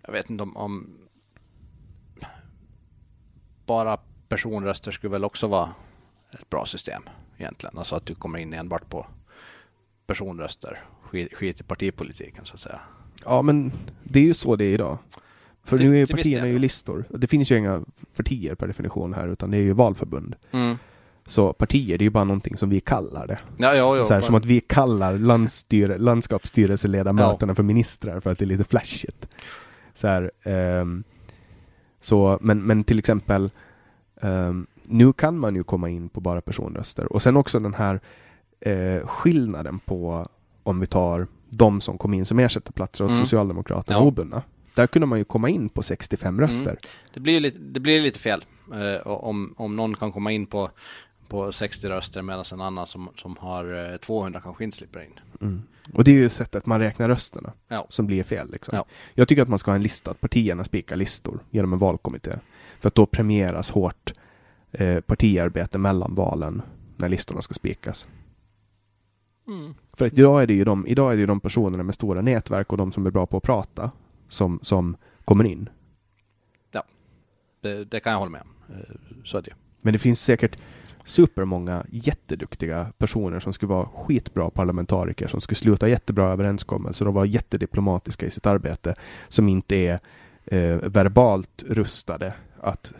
jag 0.02 0.12
vet 0.12 0.30
inte 0.30 0.42
om, 0.42 0.56
om 0.56 0.90
bara 3.66 3.96
personröster 4.28 4.92
skulle 4.92 5.10
väl 5.10 5.24
också 5.24 5.46
vara 5.46 5.68
ett 6.34 6.50
bra 6.50 6.66
system 6.66 7.02
egentligen. 7.38 7.78
Alltså 7.78 7.96
att 7.96 8.06
du 8.06 8.14
kommer 8.14 8.38
in 8.38 8.52
enbart 8.54 8.88
på 8.90 9.06
personröster, 10.06 10.84
skit, 11.02 11.34
skit 11.34 11.60
i 11.60 11.62
partipolitiken 11.62 12.44
så 12.44 12.54
att 12.54 12.60
säga. 12.60 12.80
Ja, 13.24 13.42
men 13.42 13.72
det 14.04 14.18
är 14.20 14.24
ju 14.24 14.34
så 14.34 14.56
det 14.56 14.64
är 14.64 14.72
idag. 14.74 14.98
För 15.64 15.78
Det- 15.78 15.84
nu 15.84 15.94
är 15.94 15.98
ju 15.98 16.06
partierna 16.06 16.48
ju 16.48 16.58
listor. 16.58 17.04
Det 17.10 17.26
finns 17.26 17.50
ju 17.52 17.58
inga 17.58 17.82
partier 18.16 18.54
per 18.54 18.66
definition 18.66 19.14
här, 19.14 19.28
utan 19.28 19.50
det 19.50 19.56
är 19.56 19.62
ju 19.62 19.72
valförbund. 19.72 20.36
Mm. 20.50 20.76
Så 21.26 21.52
partier, 21.52 21.98
det 21.98 22.02
är 22.02 22.06
ju 22.06 22.10
bara 22.10 22.24
någonting 22.24 22.56
som 22.56 22.68
vi 22.70 22.80
kallar 22.80 23.26
det. 23.26 23.38
Ja, 23.56 23.74
ja, 23.74 23.96
ja. 23.96 24.04
så 24.04 24.14
här, 24.14 24.20
som 24.20 24.34
att 24.34 24.44
vi 24.44 24.60
kallar 24.60 25.18
landsstyre, 25.18 25.98
landskapsstyrelseledamöterna 25.98 27.50
Ja. 27.50 27.54
för 27.54 27.62
ministrar 27.62 28.20
för 28.20 28.30
att 28.30 28.38
det 28.38 28.44
är 28.44 28.46
lite 28.46 28.64
flashigt. 28.64 29.28
Så 29.94 30.06
här, 30.06 30.30
ehm, 30.42 31.04
så, 32.00 32.38
men, 32.40 32.62
men 32.62 32.84
till 32.84 32.98
exempel 32.98 33.50
ehm, 34.20 34.66
nu 34.84 35.12
kan 35.12 35.38
man 35.38 35.54
ju 35.56 35.62
komma 35.64 35.88
in 35.88 36.08
på 36.08 36.20
bara 36.20 36.40
personröster 36.40 37.12
och 37.12 37.22
sen 37.22 37.36
också 37.36 37.58
den 37.60 37.74
här 37.74 38.00
eh, 38.60 39.06
skillnaden 39.06 39.78
på 39.78 40.28
om 40.62 40.80
vi 40.80 40.86
tar 40.86 41.26
de 41.50 41.80
som 41.80 41.98
kom 41.98 42.14
in 42.14 42.26
som 42.26 42.38
ersättarplatser 42.38 43.04
åt 43.04 43.10
Mm. 43.10 43.20
Socialdemokraterna 43.24 43.98
Ja. 43.98 44.02
obundna. 44.02 44.42
Där 44.74 44.86
kunde 44.86 45.06
man 45.06 45.18
ju 45.18 45.24
komma 45.24 45.48
in 45.48 45.68
på 45.68 45.82
65 45.82 46.40
röster. 46.40 46.78
Det 47.14 47.20
blir 47.20 47.40
lite, 47.40 47.58
det 47.58 47.80
blir 47.80 48.00
lite 48.02 48.18
fel. 48.18 48.44
Eh, 48.74 49.06
om, 49.06 49.54
om 49.56 49.76
någon 49.76 49.94
kan 49.96 50.12
komma 50.12 50.32
in 50.32 50.46
på, 50.46 50.70
på 51.28 51.52
60 51.52 51.88
röster 51.88 52.22
medan 52.22 52.44
en 52.52 52.60
annan 52.60 52.86
som, 52.86 53.08
som 53.16 53.36
har 53.40 53.92
eh, 53.92 53.96
200 53.96 54.40
kanske 54.40 54.64
inte 54.64 54.76
slipper 54.76 55.00
in. 55.04 55.20
Mm. 55.40 55.62
Och 55.94 56.04
det 56.04 56.10
är 56.10 56.14
ju 56.14 56.28
sättet 56.28 56.66
man 56.66 56.80
räknar 56.80 57.08
rösterna 57.08 57.52
Ja. 57.68 57.86
som 57.88 58.06
blir 58.06 58.22
fel. 58.22 58.50
Liksom. 58.50 58.76
Ja. 58.76 58.84
Jag 59.14 59.28
tycker 59.28 59.42
att 59.42 59.48
man 59.48 59.58
ska 59.58 59.70
ha 59.70 59.76
en 59.76 59.82
lista, 59.82 60.10
att 60.10 60.20
partierna 60.20 60.64
spikar 60.64 60.96
listor 60.96 61.40
genom 61.50 61.72
en 61.72 61.78
valkommitté. 61.78 62.32
För 62.80 62.88
att 62.88 62.94
då 62.94 63.06
premieras 63.06 63.70
hårt 63.70 64.12
eh, 64.72 65.00
partiarbete 65.00 65.78
mellan 65.78 66.14
valen 66.14 66.62
när 66.96 67.08
listorna 67.08 67.42
ska 67.42 67.54
spikas. 67.54 68.06
Mm. 69.48 69.74
För 69.92 70.06
att 70.06 70.12
idag 70.18 70.42
är 70.42 70.46
det 70.46 70.54
ju 70.54 70.64
de, 70.64 70.86
idag 70.86 71.12
är 71.12 71.16
det 71.16 71.26
de 71.26 71.40
personerna 71.40 71.82
med 71.82 71.94
stora 71.94 72.20
nätverk 72.20 72.72
och 72.72 72.78
de 72.78 72.92
som 72.92 73.06
är 73.06 73.10
bra 73.10 73.26
på 73.26 73.36
att 73.36 73.42
prata 73.42 73.90
som, 74.28 74.58
som 74.62 74.96
kommer 75.24 75.44
in. 75.44 75.68
Det, 77.62 77.84
det 77.84 78.00
kan 78.00 78.12
jag 78.12 78.18
hålla 78.18 78.30
med 78.30 78.40
om. 78.42 78.74
Eh, 78.76 78.96
Så 79.24 79.38
är 79.38 79.42
det. 79.42 79.52
Men 79.80 79.92
det 79.92 79.98
finns 79.98 80.20
säkert 80.20 80.58
supermånga 81.04 81.86
jätteduktiga 81.90 82.92
personer 82.98 83.40
som 83.40 83.52
skulle 83.52 83.70
vara 83.70 83.86
skitbra 83.86 84.50
parlamentariker 84.50 85.28
som 85.28 85.40
skulle 85.40 85.56
sluta 85.56 85.88
jättebra 85.88 86.28
överenskommelser 86.28 87.08
och 87.08 87.14
vara 87.14 87.24
jättediplomatiska 87.26 88.26
i 88.26 88.30
sitt 88.30 88.46
arbete 88.46 88.94
som 89.28 89.48
inte 89.48 89.76
är 89.76 90.00
eh, 90.44 90.76
verbalt 90.76 91.64
rustade 91.68 92.34
att 92.60 92.94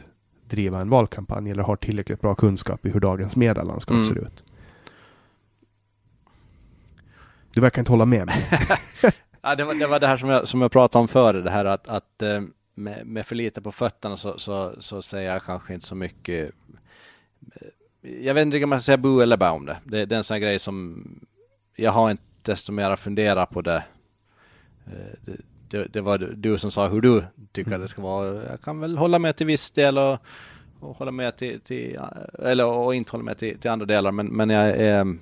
driva 0.49 0.81
en 0.81 0.89
valkampanj 0.91 1.51
eller 1.51 1.63
har 1.63 1.77
tillräckligt 1.77 2.21
bra 2.21 2.35
kunskap 2.35 2.87
i 2.87 2.91
hur 2.91 3.01
dagens 3.01 3.37
medielandskap 3.37 3.95
Mm. 3.95 4.05
ser 4.05 4.19
ut. 4.19 4.45
Du 7.55 7.61
verkar 7.61 7.83
inte 7.83 7.93
hålla 7.93 8.07
med 8.07 8.27
mig. 8.27 8.49
Ja, 9.43 9.55
det, 9.55 9.65
var, 9.65 9.75
det 9.75 9.87
var 9.87 10.01
det 10.01 10.07
här 10.07 10.17
som 10.17 10.29
jag, 10.29 10.49
som 10.49 10.63
jag 10.63 10.73
pratade 10.73 11.01
om 11.01 11.09
före, 11.09 11.43
det 11.43 11.51
här 11.51 11.65
att, 11.65 11.89
att 11.89 12.23
eh, 12.23 12.41
med, 12.75 13.07
med 13.07 13.27
för 13.27 13.35
lite 13.35 13.63
på 13.63 13.73
fötterna 13.73 14.17
så, 14.17 14.39
så, 14.39 14.75
så 14.79 15.03
säger 15.03 15.33
jag 15.33 15.43
kanske 15.43 15.75
inte 15.75 15.87
så 15.87 15.95
mycket. 15.95 16.53
Eh, 18.01 18.17
jag 18.25 18.35
vet 18.35 18.43
inte 18.43 18.65
om 18.65 18.71
man 18.71 18.81
ska 18.81 18.85
säga 18.85 18.97
bu 18.97 19.23
eller 19.23 19.37
bä 19.37 19.51
om 19.51 19.67
det. 19.67 19.79
det. 19.85 20.07
Det 20.07 20.15
är 20.15 20.17
en 20.17 20.25
sån 20.25 20.35
här 20.35 20.41
grej 20.41 20.59
som 20.59 21.05
jag 21.77 21.93
har 21.93 22.11
inte 22.11 22.23
desto 22.43 22.73
mer 22.73 22.97
funderat 22.97 23.51
på 23.51 23.63
det. 23.63 23.85
Eh, 24.87 24.93
det, 25.21 25.37
det. 25.71 25.87
Det 25.93 26.01
var 26.01 26.19
du 26.19 26.59
som 26.59 26.71
sa 26.71 26.89
hur 26.89 27.01
du 27.01 27.25
tycker 27.53 27.73
att 27.73 27.81
det 27.81 27.89
ska 27.89 28.03
vara. 28.03 28.51
Jag 28.51 28.61
kan 28.61 28.81
väl 28.81 28.99
hålla 28.99 29.19
med 29.19 29.37
till 29.37 29.47
viss 29.47 29.71
del 29.71 29.99
och, 29.99 30.19
och 30.81 30.97
hålla 30.97 31.11
med 31.11 31.37
till, 31.37 31.61
till 31.61 31.99
eller 32.39 32.67
och 32.67 32.95
inte 32.95 33.11
hålla 33.11 33.25
med 33.25 33.39
till, 33.39 33.59
till 33.59 33.71
andra 33.71 33.87
delar. 33.87 34.13
Men, 34.13 34.27
men 34.27 34.51
jag 34.51 34.69
är 34.69 35.17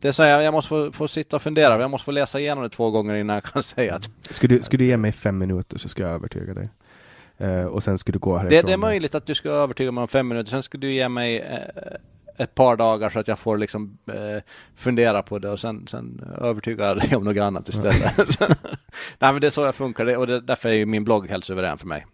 det 0.00 0.08
är 0.08 0.12
så 0.12 0.22
här, 0.22 0.40
jag 0.40 0.54
måste 0.54 0.68
få, 0.68 0.92
få 0.92 1.08
sitta 1.08 1.36
och 1.36 1.42
fundera. 1.42 1.80
Jag 1.80 1.90
måste 1.90 2.04
få 2.04 2.10
läsa 2.10 2.40
igenom 2.40 2.64
det 2.64 2.70
två 2.70 2.90
gånger 2.90 3.14
innan 3.14 3.34
jag 3.34 3.44
kan 3.44 3.62
säga 3.76 3.94
att 3.94 4.10
Skulle 4.30 4.56
du, 4.56 4.62
skulle 4.62 4.84
du 4.84 4.88
ge 4.88 4.96
mig 4.96 5.12
fem 5.12 5.38
minuter 5.38 5.78
så 5.78 5.88
ska 5.88 6.02
jag 6.02 6.12
övertyga 6.12 6.54
dig. 6.54 6.68
Eh, 7.38 7.64
och 7.64 7.82
sen 7.82 7.98
ska 7.98 8.12
du 8.12 8.18
gå 8.18 8.36
det, 8.36 8.42
härifrån. 8.42 8.66
det 8.66 8.72
är 8.72 8.76
möjligt 8.76 9.14
att 9.14 9.26
du 9.26 9.34
ska 9.34 9.50
övertyga 9.50 9.92
mig 9.92 10.02
om 10.02 10.08
fem 10.08 10.28
minuter. 10.28 10.50
Sen 10.50 10.62
ska 10.62 10.78
du 10.78 10.92
ge 10.92 11.08
mig 11.08 11.38
eh, 11.38 11.58
ett 12.36 12.54
par 12.54 12.76
dagar 12.76 13.10
så 13.10 13.18
att 13.18 13.28
jag 13.28 13.38
får 13.38 13.58
liksom 13.58 13.98
eh, 14.06 14.42
fundera 14.76 15.22
på 15.22 15.38
det 15.38 15.50
och 15.50 15.60
sen, 15.60 15.86
sen 15.86 16.24
övertyga 16.40 16.94
dig 16.94 17.16
om 17.16 17.24
något 17.24 17.36
annat 17.36 17.68
istället. 17.68 18.16
Nej 19.18 19.32
men 19.32 19.40
det 19.40 19.46
är 19.46 19.50
så 19.50 19.64
jag 19.64 19.74
funkar 19.74 20.04
det, 20.04 20.16
och 20.16 20.26
det, 20.26 20.40
därför 20.40 20.68
är 20.68 20.74
ju 20.74 20.86
min 20.86 21.04
blogg 21.04 21.28
helt 21.28 21.44
suverän 21.44 21.78
för 21.78 21.86
mig. 21.86 22.06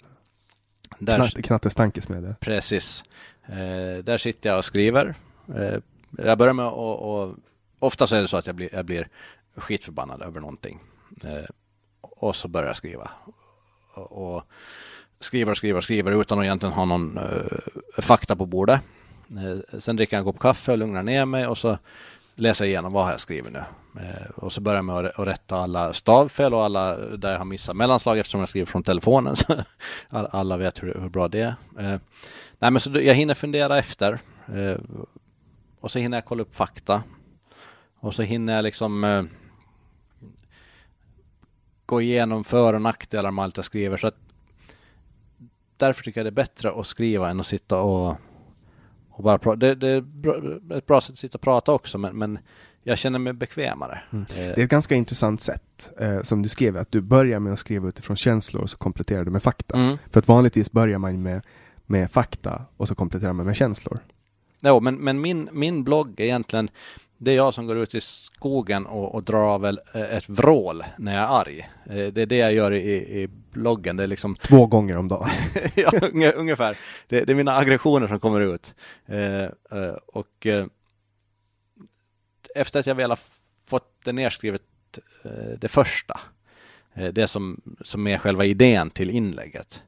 Där, 0.98 1.16
Knatte, 1.16 1.42
Knattes 1.42 1.74
tankesmedja. 1.74 2.34
Precis. 2.40 3.04
Eh, 3.46 4.04
där 4.04 4.18
sitter 4.18 4.50
jag 4.50 4.58
och 4.58 4.64
skriver. 4.64 5.14
Eh, 5.56 5.78
jag 6.18 6.38
börjar 6.38 6.52
med 6.52 6.66
att, 6.66 7.34
ofta 7.78 8.06
så 8.06 8.16
är 8.16 8.22
det 8.22 8.28
så 8.28 8.36
att 8.36 8.46
jag 8.46 8.54
blir, 8.54 8.68
jag 8.72 8.84
blir 8.84 9.08
skitförbannad 9.56 10.22
över 10.22 10.40
någonting. 10.40 10.80
Eh, 11.24 11.50
och 12.00 12.36
så 12.36 12.48
börjar 12.48 12.66
jag 12.66 12.76
skriva. 12.76 13.10
Och, 13.94 14.36
och 14.36 14.42
skriver 15.20 15.50
och 15.52 15.56
skriver 15.56 15.78
och 15.78 15.84
skriver 15.84 16.20
utan 16.20 16.38
att 16.38 16.44
egentligen 16.44 16.72
ha 16.72 16.84
någon 16.84 17.18
eh, 17.18 18.02
fakta 18.02 18.36
på 18.36 18.46
bordet. 18.46 18.80
Eh, 19.30 19.78
sen 19.80 19.96
dricker 19.96 20.16
jag 20.16 20.18
en 20.18 20.32
kopp 20.32 20.40
kaffe 20.40 20.72
och 20.72 20.78
lugnar 20.78 21.02
ner 21.02 21.24
mig 21.24 21.46
och 21.46 21.58
så 21.58 21.78
läser 22.34 22.64
jag 22.64 22.70
igenom 22.70 22.92
vad 22.92 23.04
har 23.04 23.10
jag 23.10 23.20
skrivit 23.20 23.52
nu. 23.52 23.64
Eh, 24.00 24.30
och 24.34 24.52
så 24.52 24.60
börjar 24.60 24.78
jag 24.78 24.84
med 24.84 24.96
att, 24.96 25.18
att 25.18 25.26
rätta 25.26 25.56
alla 25.56 25.92
stavfel 25.92 26.54
och 26.54 26.64
alla 26.64 26.96
där 26.96 27.32
jag 27.32 27.38
har 27.38 27.44
missat 27.44 27.76
mellanslag 27.76 28.18
eftersom 28.18 28.40
jag 28.40 28.48
skriver 28.48 28.66
från 28.66 28.82
telefonen. 28.82 29.36
Så 29.36 29.64
alla, 30.10 30.56
vet 30.56 30.82
hur, 30.82 30.98
hur 31.00 31.08
bra 31.08 31.28
det 31.28 31.40
är. 31.40 31.54
Eh, 31.78 32.00
nej 32.58 32.70
men 32.70 32.80
så 32.80 32.90
jag 32.90 33.14
hinner 33.14 33.34
fundera 33.34 33.78
efter. 33.78 34.18
Eh, 34.54 34.76
och 35.80 35.90
så 35.90 35.98
hinner 35.98 36.16
jag 36.16 36.24
kolla 36.24 36.42
upp 36.42 36.54
fakta. 36.54 37.02
Och 38.00 38.14
så 38.14 38.22
hinner 38.22 38.54
jag 38.56 38.62
liksom 38.62 39.04
eh, 39.04 39.24
gå 41.86 42.00
igenom 42.00 42.44
för 42.44 42.74
och 42.74 42.82
nackdelar 42.82 43.30
med 43.30 43.44
allt 43.44 43.56
jag 43.56 43.66
skriver. 43.66 43.96
Så 43.96 44.06
att 44.06 44.16
därför 45.76 46.02
tycker 46.02 46.20
jag 46.20 46.26
det 46.26 46.40
är 46.40 46.44
bättre 46.44 46.80
att 46.80 46.86
skriva 46.86 47.30
än 47.30 47.40
att 47.40 47.46
sitta 47.46 47.80
och, 47.80 48.16
och 49.10 49.24
bara 49.24 49.38
prata. 49.38 49.56
Det, 49.56 49.74
det, 49.74 49.88
är 49.88 50.76
ett 50.76 50.86
bra 50.86 51.00
sätt 51.00 51.10
att 51.10 51.18
sitta 51.18 51.38
och 51.38 51.42
prata 51.42 51.72
också, 51.72 51.98
men, 51.98 52.18
men 52.18 52.38
jag 52.82 52.98
känner 52.98 53.18
mig 53.18 53.32
bekvämare. 53.32 54.02
Mm. 54.12 54.24
Det 54.28 54.58
är 54.58 54.64
ett 54.64 54.70
ganska 54.70 54.94
intressant 54.94 55.40
sätt 55.40 55.90
eh, 56.00 56.22
som 56.22 56.42
du 56.42 56.48
skrev, 56.48 56.76
att 56.76 56.92
du 56.92 57.00
börjar 57.00 57.40
med 57.40 57.52
att 57.52 57.58
skriva 57.58 57.88
utifrån 57.88 58.16
känslor 58.16 58.62
och 58.62 58.70
så 58.70 58.76
kompletterar 58.76 59.24
du 59.24 59.30
med 59.30 59.42
fakta. 59.42 59.78
Mm. 59.78 59.98
För 60.10 60.20
att 60.20 60.28
vanligtvis 60.28 60.72
börjar 60.72 60.98
man 60.98 61.22
med, 61.22 61.42
med 61.86 62.10
fakta 62.10 62.62
och 62.76 62.88
så 62.88 62.94
kompletterar 62.94 63.32
man 63.32 63.46
med 63.46 63.56
känslor. 63.56 63.98
Jo, 64.60 64.80
men, 64.80 64.94
men 64.96 65.20
min, 65.20 65.48
min 65.52 65.84
blogg 65.84 66.20
är 66.20 66.24
egentligen, 66.24 66.70
det 67.18 67.30
är 67.30 67.36
jag 67.36 67.54
som 67.54 67.66
går 67.66 67.76
ut 67.76 67.94
i 67.94 68.00
skogen 68.00 68.86
och, 68.86 69.14
och 69.14 69.22
drar 69.22 69.54
av 69.54 69.66
ett 69.94 70.28
vrål 70.28 70.84
när 70.98 71.14
jag 71.14 71.22
är 71.22 71.40
arg. 71.40 71.70
Eh, 71.86 72.12
det 72.12 72.22
är 72.22 72.26
det 72.26 72.36
jag 72.36 72.52
gör 72.52 72.72
i, 72.72 73.22
i 73.22 73.28
bloggen. 73.52 73.96
Det 73.96 74.02
är 74.02 74.06
liksom... 74.06 74.36
Två 74.36 74.66
gånger 74.66 74.96
om 74.96 75.08
dagen? 75.08 75.30
ja, 75.74 75.90
ungefär. 76.34 76.76
Det, 77.08 77.24
det, 77.24 77.32
är 77.32 77.34
mina 77.34 77.56
aggressioner 77.56 78.08
som 78.08 78.20
kommer 78.20 78.40
ut. 78.40 78.74
Eh, 79.06 79.44
eh, 79.44 79.96
och 80.06 80.46
eh, 80.46 80.66
efter 82.54 82.80
att 82.80 82.86
jag 82.86 82.94
väl 82.94 83.10
har 83.10 83.18
fått 83.66 83.92
det 84.04 84.12
nerskrivet, 84.12 84.62
eh, 85.24 85.58
det 85.58 85.68
första, 85.68 86.20
eh, 86.94 87.12
det 87.12 87.28
som, 87.28 87.60
som 87.80 88.06
är 88.06 88.18
själva 88.18 88.44
idén 88.44 88.90
till 88.90 89.10
inlägget. 89.10 89.82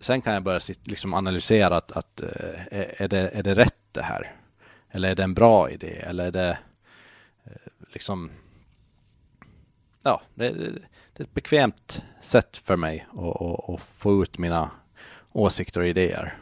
Sen 0.00 0.22
kan 0.22 0.34
jag 0.34 0.42
börja 0.42 0.60
liksom 0.84 1.14
analysera 1.14 1.76
att, 1.76 1.92
att 1.92 2.20
är, 2.20 3.08
det, 3.08 3.28
är 3.28 3.42
det 3.42 3.54
rätt 3.54 3.74
det 3.92 4.02
här? 4.02 4.32
Eller 4.96 5.10
är 5.10 5.14
det 5.14 5.22
en 5.22 5.34
bra 5.34 5.70
idé? 5.70 5.96
Eller 5.96 6.26
är 6.26 6.32
det 6.32 6.58
liksom 7.92 8.30
ja, 10.02 10.22
det, 10.34 10.50
det, 10.50 10.70
det, 11.12 11.22
är 11.22 11.24
ett 11.24 11.34
bekvämt 11.34 12.02
sätt 12.22 12.56
för 12.56 12.76
mig 12.76 13.06
att, 13.68 13.80
få 13.96 14.22
ut 14.22 14.38
mina 14.38 14.70
åsikter 15.32 15.80
och 15.80 15.86
idéer. 15.86 16.38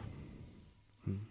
Mm. 1.07 1.25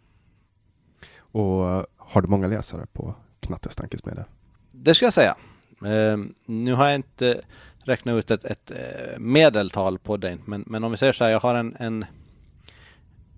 Och 1.18 1.70
eh, 1.70 1.84
har 1.96 2.22
du 2.22 2.28
många 2.28 2.46
läsare 2.46 2.86
på 2.92 3.14
Knattes 3.40 3.76
tankesmedja? 3.76 4.24
Det 4.70 4.94
ska 4.94 5.06
jag 5.06 5.12
säga. 5.12 5.36
Uh, 5.82 6.26
nu 6.46 6.74
har 6.74 6.86
jag 6.86 6.94
inte 6.94 7.42
räknat 7.78 8.14
ut 8.14 8.30
ett, 8.30 8.44
ett 8.44 8.70
uh, 8.70 9.18
medeltal 9.18 9.98
på 9.98 10.16
det, 10.16 10.38
men, 10.44 10.64
men 10.66 10.84
om 10.84 10.90
vi 10.90 10.96
säger 10.96 11.12
så 11.12 11.24
här, 11.24 11.30
jag 11.30 11.40
har 11.40 11.54
en, 11.54 11.76
en 11.76 12.04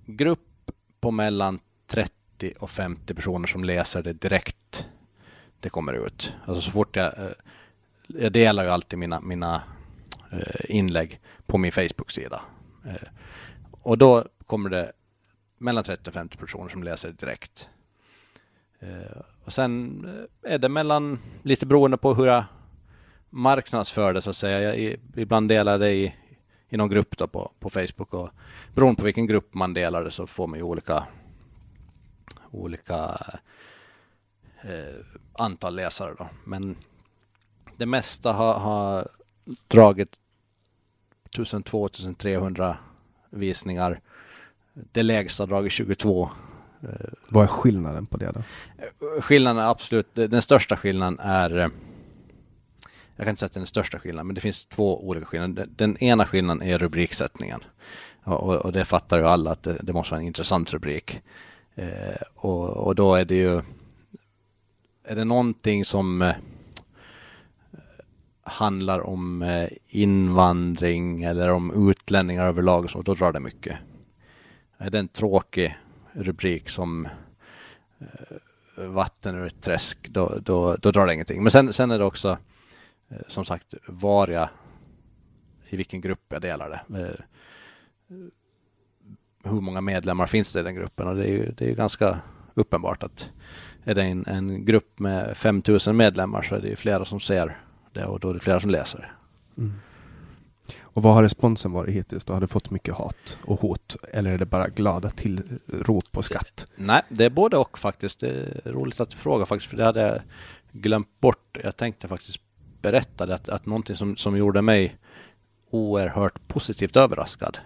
grupp 0.06 0.70
på 1.00 1.10
mellan 1.10 1.58
30 1.86 2.15
och 2.58 2.70
50 2.70 3.14
personer 3.14 3.46
som 3.46 3.64
läser 3.64 4.02
det 4.02 4.12
direkt 4.12 4.86
det 5.60 5.70
kommer 5.70 6.06
ut. 6.06 6.32
Alltså 6.44 6.60
så 6.60 6.70
fort 6.70 6.96
jag, 6.96 7.18
eh, 7.18 7.32
jag 8.06 8.32
delar 8.32 8.64
ju 8.64 8.70
alltid 8.70 8.98
mina, 8.98 9.20
mina 9.20 9.62
eh, 10.32 10.76
inlägg 10.76 11.20
på 11.46 11.58
min 11.58 11.72
Facebook-sida. 11.72 12.40
Eh, 12.86 13.08
och 13.70 13.98
då 13.98 14.24
kommer 14.46 14.70
det 14.70 14.92
mellan 15.58 15.84
30 15.84 16.10
och 16.10 16.14
50 16.14 16.36
personer 16.36 16.68
som 16.68 16.82
läser 16.82 17.08
det 17.08 17.26
direkt. 17.26 17.68
Och 19.44 19.52
sen 19.52 20.04
är 20.42 20.58
det 20.58 20.68
mellan, 20.68 21.18
lite 21.42 21.66
beroende 21.66 21.96
på 21.96 22.14
hur 22.14 22.26
jag 22.26 22.44
marknadsför 23.30 24.12
det 24.12 24.22
så 24.22 24.30
att 24.30 24.36
säga. 24.36 24.74
Jag, 24.74 24.96
ibland 25.16 25.48
delar 25.48 25.78
det 25.78 25.90
i, 25.90 26.14
i 26.68 26.76
någon 26.76 26.88
grupp 26.88 27.18
då 27.18 27.26
på, 27.26 27.52
på 27.60 27.70
Facebook 27.70 28.14
och 28.14 28.30
beroende 28.74 28.96
på 28.96 29.04
vilken 29.04 29.26
grupp 29.26 29.54
man 29.54 29.74
delar 29.74 30.04
det 30.04 30.10
så 30.10 30.26
får 30.26 30.46
man 30.46 30.58
ju 30.58 30.62
olika 30.62 31.06
olika 32.50 33.18
eh, 34.62 35.04
antal 35.32 35.74
läsare 35.74 36.14
då. 36.18 36.28
Men 36.44 36.76
det 37.76 37.86
mesta 37.86 38.32
har, 38.32 38.54
har 38.54 39.08
dragit 39.68 40.16
1200-1300 41.30 42.76
visningar. 43.30 44.00
Det 44.72 45.02
lägsta 45.02 45.42
har 45.42 45.48
dragit 45.48 45.72
22 45.72 46.30
Eh, 46.82 47.08
vad 47.28 47.44
är 47.44 47.48
skillnaden 47.48 48.06
på 48.06 48.16
det 48.16 48.32
då? 48.32 48.42
Skillnaden 49.20 49.62
är 49.62 49.70
absolut, 49.70 50.14
den 50.14 50.42
största 50.42 50.76
skillnaden 50.76 51.18
är 51.18 51.58
eh, 51.58 51.68
jag 53.16 53.26
kan 53.26 53.28
inte 53.28 53.38
säga 53.38 53.46
att 53.46 53.52
det 53.52 53.58
är 53.58 53.60
den 53.60 53.66
största 53.66 53.98
skillnaden, 53.98 54.26
men 54.26 54.34
det 54.34 54.40
finns 54.40 54.66
två 54.66 55.08
olika 55.08 55.26
skillnader. 55.26 55.66
Den 55.76 55.98
ena 55.98 56.26
skillnaden 56.26 56.68
är 56.68 56.78
rubriksättningen. 56.78 57.60
Och, 58.24 58.56
och 58.56 58.72
det 58.72 58.84
fattar 58.84 59.18
ju 59.18 59.26
alla 59.26 59.50
att 59.50 59.62
det, 59.62 59.78
det 59.82 59.92
måste 59.92 60.10
vara 60.10 60.20
en 60.20 60.26
intressant 60.26 60.72
rubrik. 60.72 61.20
Eh, 61.76 62.22
och, 62.34 62.68
och, 62.68 62.94
då 62.94 63.14
är 63.14 63.24
det 63.24 63.34
ju, 63.34 63.62
är 65.04 65.16
det 65.16 65.24
någonting 65.24 65.84
som 65.84 66.22
eh, 66.22 66.34
handlar 68.42 69.00
om 69.00 69.42
eh, 69.42 69.68
invandring 69.86 71.22
eller 71.22 71.50
om 71.50 71.90
utlänningar 71.90 72.46
överlag, 72.46 72.90
så 72.90 73.02
då 73.02 73.14
drar 73.14 73.32
det 73.32 73.40
mycket. 73.40 73.78
Är 74.78 74.90
det 74.90 74.98
en 74.98 75.08
tråkig 75.08 75.76
rubrik 76.12 76.68
som 76.68 77.08
eh, 77.98 78.36
vatten 78.76 79.34
ur 79.34 79.46
ett 79.46 79.62
träsk, 79.62 80.08
då, 80.08 80.38
då, 80.42 80.76
då 80.76 80.90
drar 80.90 81.06
det 81.06 81.14
ingenting. 81.14 81.42
Men 81.42 81.52
sen, 81.52 81.72
sen 81.72 81.90
är 81.90 81.98
det 81.98 82.04
också 82.04 82.38
eh, 83.08 83.22
som 83.28 83.44
sagt 83.44 83.74
var 83.86 84.28
jag, 84.28 84.48
i 85.68 85.76
vilken 85.76 86.00
grupp 86.00 86.24
jag 86.28 86.42
delar 86.42 86.70
det. 86.70 87.00
Eh, 87.00 88.18
hur 89.46 89.60
många 89.60 89.80
medlemmar 89.80 90.26
finns 90.26 90.52
det 90.52 90.60
i 90.60 90.62
den 90.62 90.74
gruppen? 90.74 91.08
Och 91.08 91.16
det 91.16 91.24
är 91.24 91.32
ju, 91.32 91.52
det 91.52 91.64
är 91.64 91.68
ju 91.68 91.74
ganska 91.74 92.18
uppenbart 92.54 93.02
att 93.02 93.30
är 93.84 93.94
det 93.94 94.02
en, 94.02 94.26
en 94.26 94.64
grupp 94.64 94.98
med 94.98 95.36
5000 95.36 95.96
medlemmar 95.96 96.42
så 96.42 96.54
är 96.54 96.60
det 96.60 96.68
ju 96.68 96.76
flera 96.76 97.04
som 97.04 97.20
ser 97.20 97.56
det 97.92 98.04
och 98.04 98.20
då 98.20 98.30
är 98.30 98.34
det 98.34 98.40
flera 98.40 98.60
som 98.60 98.70
läser. 98.70 99.12
Mm. 99.58 99.72
Och 100.80 101.02
vad 101.02 101.14
har 101.14 101.22
responsen 101.22 101.72
varit 101.72 101.94
hittills? 101.94 102.24
Då 102.24 102.32
har 102.32 102.40
du 102.40 102.46
fått 102.46 102.70
mycket 102.70 102.94
hat 102.94 103.38
och 103.44 103.60
hot? 103.60 103.96
Eller 104.12 104.30
är 104.30 104.38
det 104.38 104.46
bara 104.46 104.68
glada 104.68 105.10
tillrop 105.10 106.16
och 106.16 106.24
skatt? 106.24 106.66
Nej, 106.76 107.02
det 107.08 107.24
är 107.24 107.30
både 107.30 107.56
och 107.56 107.78
faktiskt. 107.78 108.20
Det 108.20 108.28
är 108.64 108.72
roligt 108.72 109.00
att 109.00 109.10
du 109.10 109.16
frågar 109.16 109.46
faktiskt, 109.46 109.70
för 109.70 109.76
det 109.76 109.84
hade 109.84 110.00
jag 110.00 110.20
glömt 110.72 111.20
bort. 111.20 111.58
Jag 111.62 111.76
tänkte 111.76 112.08
faktiskt 112.08 112.40
berätta 112.82 113.26
det, 113.26 113.34
att, 113.34 113.48
att 113.48 113.66
någonting 113.66 113.96
som, 113.96 114.16
som 114.16 114.36
gjorde 114.36 114.62
mig 114.62 114.96
oerhört 115.70 116.48
positivt 116.48 116.96
överraskad. 116.96 117.58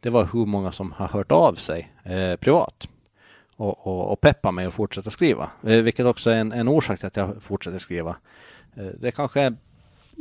Det 0.00 0.10
var 0.10 0.28
hur 0.32 0.46
många 0.46 0.72
som 0.72 0.92
har 0.92 1.08
hört 1.08 1.32
av 1.32 1.54
sig 1.54 1.92
eh, 2.04 2.36
privat 2.36 2.88
och, 3.56 3.86
och, 3.86 4.12
och 4.12 4.20
peppar 4.20 4.52
mig 4.52 4.66
att 4.66 4.74
fortsätta 4.74 5.10
skriva. 5.10 5.50
Eh, 5.62 5.76
vilket 5.76 6.06
också 6.06 6.30
är 6.30 6.36
en, 6.36 6.52
en 6.52 6.68
orsak 6.68 6.98
till 6.98 7.06
att 7.06 7.16
jag 7.16 7.42
fortsätter 7.42 7.78
skriva. 7.78 8.16
Eh, 8.76 8.86
det 9.00 9.12
kanske 9.12 9.40
är 9.40 9.56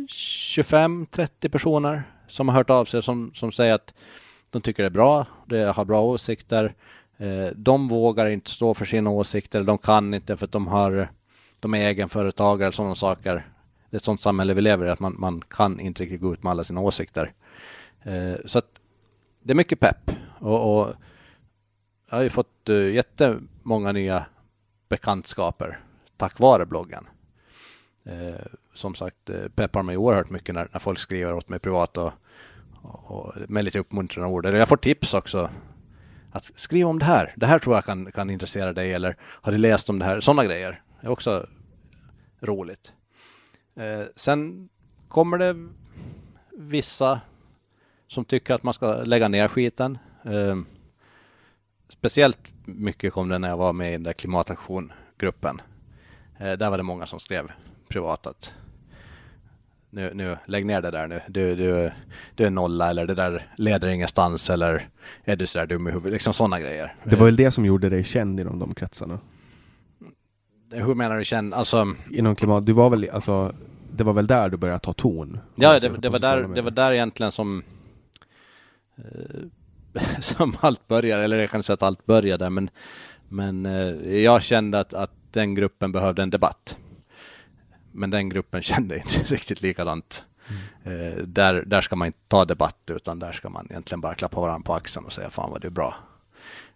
25-30 0.08 1.50
personer 1.50 2.04
som 2.28 2.50
har 2.50 2.56
hört 2.56 2.70
av 2.70 2.86
sig 2.86 3.04
som, 3.04 3.32
som 3.36 3.52
säger 3.52 3.74
att 3.74 3.94
de 4.50 4.62
tycker 4.62 4.84
det 4.84 4.88
är 4.88 4.92
bra, 4.92 5.26
de 5.46 5.64
har 5.64 5.86
bra 5.86 6.02
åsikter. 6.02 6.74
Eh, 7.18 7.48
de 7.56 7.88
vågar 7.88 8.30
inte 8.30 8.50
stå 8.50 8.74
för 8.74 8.86
sina 8.86 9.10
åsikter, 9.10 9.64
de 9.64 9.78
kan 9.78 10.14
inte 10.14 10.38
för 10.38 10.46
att 10.46 10.52
de 10.52 10.68
har 10.68 11.10
de 11.60 11.74
är 11.74 11.88
egenföretagare 11.88 12.68
och 12.68 12.76
sådana 12.76 12.96
saker. 12.96 13.48
Det 13.90 13.96
är 13.96 13.98
ett 13.98 14.04
sådant 14.04 14.22
samhälle 14.22 14.54
vi 14.54 14.62
lever 14.62 14.86
i, 14.86 14.90
att 14.90 15.00
man, 15.00 15.16
man 15.20 15.42
kan 15.42 15.80
inte 15.80 16.04
riktigt 16.04 16.22
gå 16.22 16.34
ut 16.34 16.44
med 16.44 16.52
alla 16.52 16.64
sina 16.64 16.82
åsikter. 16.82 17.32
Eh, 18.04 18.36
så 18.46 18.60
att 18.60 18.79
det 19.40 19.54
är 19.54 19.56
mycket 19.56 19.80
pepp 19.80 20.12
och, 20.40 20.82
och 20.82 20.94
jag 22.10 22.18
har 22.18 22.24
ju 22.24 22.30
fått 22.30 22.70
uh, 22.70 22.94
jättemånga 22.94 23.92
nya 23.92 24.26
bekantskaper 24.90 25.80
tack 26.20 26.40
vare 26.40 26.66
bloggen. 26.66 27.08
Eh, 28.04 28.46
som 28.74 28.96
sagt, 28.96 29.30
eh, 29.30 29.48
peppar 29.56 29.84
mig 29.84 29.98
oerhört 29.98 30.30
mycket 30.30 30.56
när, 30.56 30.68
när 30.72 30.80
folk 30.80 31.00
skriver 31.00 31.34
åt 31.34 31.50
mig 31.50 31.60
privat 31.60 31.98
och, 31.98 32.12
och, 32.82 33.12
och 33.12 33.34
med 33.48 33.66
lite 33.66 33.80
uppmuntrande 33.80 34.30
ord. 34.30 34.46
Eller 34.46 34.60
jag 34.60 34.68
får 34.68 34.78
tips 34.78 35.14
också. 35.14 35.50
Att 36.32 36.52
skriv 36.56 36.88
om 36.88 37.00
det 37.00 37.06
här. 37.06 37.34
Det 37.38 37.46
här 37.46 37.60
tror 37.60 37.76
jag 37.76 37.86
kan, 37.86 38.12
kan 38.12 38.30
intressera 38.30 38.74
dig. 38.74 38.94
Eller 38.94 39.16
har 39.22 39.52
du 39.52 39.58
läst 39.58 39.90
om 39.90 40.00
det 40.00 40.06
här? 40.06 40.22
Sådana 40.22 40.46
grejer. 40.46 40.82
Det 41.02 41.08
är 41.08 41.12
också 41.12 41.48
roligt. 42.40 42.94
Eh, 43.76 44.06
sen 44.16 44.70
kommer 45.08 45.38
det 45.38 45.68
vissa 46.52 47.22
som 48.10 48.26
tycker 48.26 48.54
att 48.54 48.64
man 48.64 48.74
ska 48.74 48.94
lägga 48.94 49.28
ner 49.28 49.48
skiten. 49.48 49.98
Eh, 50.24 50.58
speciellt 51.90 52.40
mycket 52.66 53.14
kom 53.14 53.30
det 53.30 53.40
när 53.40 53.50
jag 53.50 53.58
var 53.58 53.74
med 53.74 53.90
i 53.90 53.92
den 53.92 54.04
där 54.04 54.14
klimataktiongruppen. 54.14 55.62
Eh, 56.38 56.52
där 56.52 56.70
var 56.70 56.78
det 56.78 56.84
många 56.84 57.08
som 57.08 57.20
skrev 57.20 57.52
privat 57.88 58.28
att 58.28 58.54
nu, 59.92 60.12
nu, 60.14 60.38
lägg 60.46 60.66
ner 60.66 60.82
det 60.82 60.92
där 60.92 61.08
nu. 61.08 61.22
Du, 61.28 61.56
du, 61.56 61.92
du 62.36 62.46
är 62.46 62.50
nolla 62.50 62.90
eller 62.90 63.08
det 63.08 63.16
där 63.16 63.48
leder 63.56 63.88
ingenstans 63.88 64.50
eller 64.50 64.90
är 65.24 65.36
du 65.36 65.48
sådär 65.48 65.66
dum 65.66 65.88
i 65.88 65.92
huvudet? 65.92 66.14
Liksom 66.14 66.34
sådana 66.34 66.60
grejer. 66.60 66.96
Det 67.04 67.16
var 67.16 67.26
väl 67.26 67.36
det 67.36 67.52
som 67.52 67.66
gjorde 67.66 67.90
dig 67.90 68.04
känd 68.04 68.40
inom 68.40 68.60
de 68.60 68.74
kretsarna? 68.74 69.20
Hur 70.72 70.96
menar 70.96 71.18
du 71.18 71.26
känd? 71.26 71.54
Alltså... 71.54 71.96
Inom 72.12 72.36
klimat, 72.36 72.66
du 72.66 72.74
var 72.74 72.90
väl, 72.90 73.10
alltså, 73.10 73.56
det 73.96 74.04
var 74.04 74.14
väl 74.14 74.28
där 74.28 74.50
du 74.50 74.58
började 74.58 74.80
ta 74.80 74.94
ton? 74.94 75.40
Ja, 75.56 75.80
det, 75.80 75.90
det 75.90 76.10
var 76.10 76.20
där, 76.20 76.48
det 76.56 76.62
var 76.62 76.72
där 76.72 76.92
egentligen 76.92 77.32
som 77.32 77.60
eh, 77.60 77.64
som 80.22 80.58
allt 80.60 80.88
började, 80.88 81.24
eller 81.24 81.38
jag 81.38 81.50
kan 81.50 81.64
säga 81.64 81.74
att 81.74 81.84
allt 81.84 82.06
började, 82.06 82.50
men, 82.50 82.70
men 83.30 83.66
eh, 83.66 84.18
jag 84.18 84.44
kände 84.44 84.80
att, 84.80 84.94
att 84.94 85.12
den 85.32 85.56
gruppen 85.56 85.92
behövde 85.92 86.24
en 86.24 86.30
debatt. 86.30 86.78
Men 87.92 88.10
den 88.10 88.30
gruppen 88.30 88.62
kände 88.62 88.98
inte 88.98 89.24
riktigt 89.24 89.62
likadant. 89.62 90.24
Eh, 90.84 91.24
där, 91.24 91.64
där 91.66 91.82
ska 91.82 91.96
man 91.96 92.06
inte 92.06 92.20
ta 92.28 92.46
debatt 92.46 92.92
utan 92.92 93.20
där 93.20 93.32
ska 93.32 93.50
man 93.50 93.68
egentligen 93.70 94.02
bara 94.02 94.16
klappa 94.16 94.42
varandra 94.42 94.66
på 94.66 94.74
axeln 94.74 95.06
och 95.06 95.14
säga 95.14 95.30
fan 95.30 95.52
vad 95.52 95.62
det 95.62 95.68
är 95.68 95.72
bra. 95.72 95.96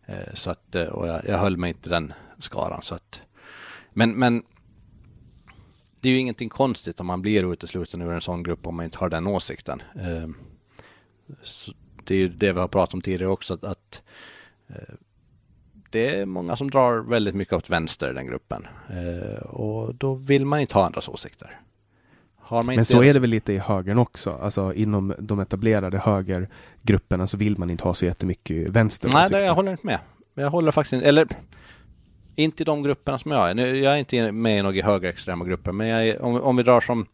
Eh, 0.06 0.34
så 0.34 0.52
att, 0.52 0.76
eh, 0.76 0.88
och 0.88 1.08
jag, 1.08 1.22
jag 1.28 1.38
höll 1.38 1.58
mig 1.58 1.70
inte 1.70 1.90
den 1.90 2.14
skaran. 2.38 2.84
Så 2.84 2.96
att, 2.96 3.22
men, 3.94 4.12
men 4.12 4.44
det 6.00 6.10
är 6.10 6.14
ju 6.14 6.20
ingenting 6.20 6.50
konstigt 6.50 7.00
om 7.00 7.08
man 7.08 7.22
blir 7.22 7.54
utesluten 7.54 8.02
ur 8.02 8.12
en 8.12 8.22
sån 8.22 8.44
grupp 8.44 8.68
om 8.68 8.76
man 8.76 8.86
inte 8.86 8.98
har 8.98 9.10
den 9.10 9.28
åsikten. 9.28 9.82
Eh, 9.96 10.30
det 12.08 12.16
är 12.16 12.20
ju 12.20 12.28
det 12.28 12.54
vi 12.54 12.60
har 12.60 12.68
pratat 12.68 12.94
om 12.94 13.02
tidigare 13.02 13.32
också, 13.32 13.54
att, 13.54 13.64
att 13.64 14.02
eh, 14.68 14.94
det 15.90 16.16
är 16.16 16.26
många 16.26 16.56
som 16.56 16.72
drar 16.72 16.98
väldigt 16.98 17.36
mycket 17.36 17.54
åt 17.54 17.70
vänster 17.70 18.10
i 18.10 18.14
den 18.14 18.28
gruppen. 18.28 18.68
Eh, 18.90 19.46
och 19.46 19.96
då 19.96 20.14
vill 20.14 20.46
man 20.46 20.60
inte 20.60 20.74
ha 20.74 20.86
andras 20.86 21.10
åsikter. 21.10 21.60
Men 22.64 22.86
så 22.86 23.04
är 23.04 23.14
det 23.14 23.20
väl 23.20 23.30
lite 23.30 23.54
i 23.54 23.58
högern 23.58 23.98
också. 23.98 24.40
Alltså 24.42 24.74
inom 24.74 25.16
de 25.20 25.40
etablerade 25.40 25.98
högergrupperna 25.98 27.28
så 27.28 27.38
vill 27.38 27.58
man 27.58 27.70
inte 27.70 27.84
ha 27.84 27.94
så 27.94 28.06
jättemycket 28.06 28.70
vänster. 28.70 29.10
Nej, 29.14 29.30
det, 29.30 29.46
jag 29.46 29.56
håller 29.56 29.72
inte 29.72 29.86
med. 29.86 30.00
Jag 30.34 30.50
håller 30.50 30.72
faktiskt 30.72 30.94
inte, 30.94 31.06
eller 31.06 31.28
inte 32.36 32.64
i 32.64 32.66
de 32.66 32.84
grupperna 32.84 33.20
som 33.20 33.32
jag 33.32 33.50
är. 33.50 33.54
Nu, 33.54 33.78
jag 33.78 33.94
är 33.94 33.98
inte 33.98 34.32
med 34.32 34.60
i 34.60 34.62
några 34.62 34.86
högerextrema 34.86 35.46
grupper, 35.46 35.72
men 35.72 35.88
jag 35.88 36.08
är, 36.08 36.22
om, 36.22 36.42
om 36.42 36.58
vi 36.58 36.64
drar 36.64 36.82
som, 36.82 37.06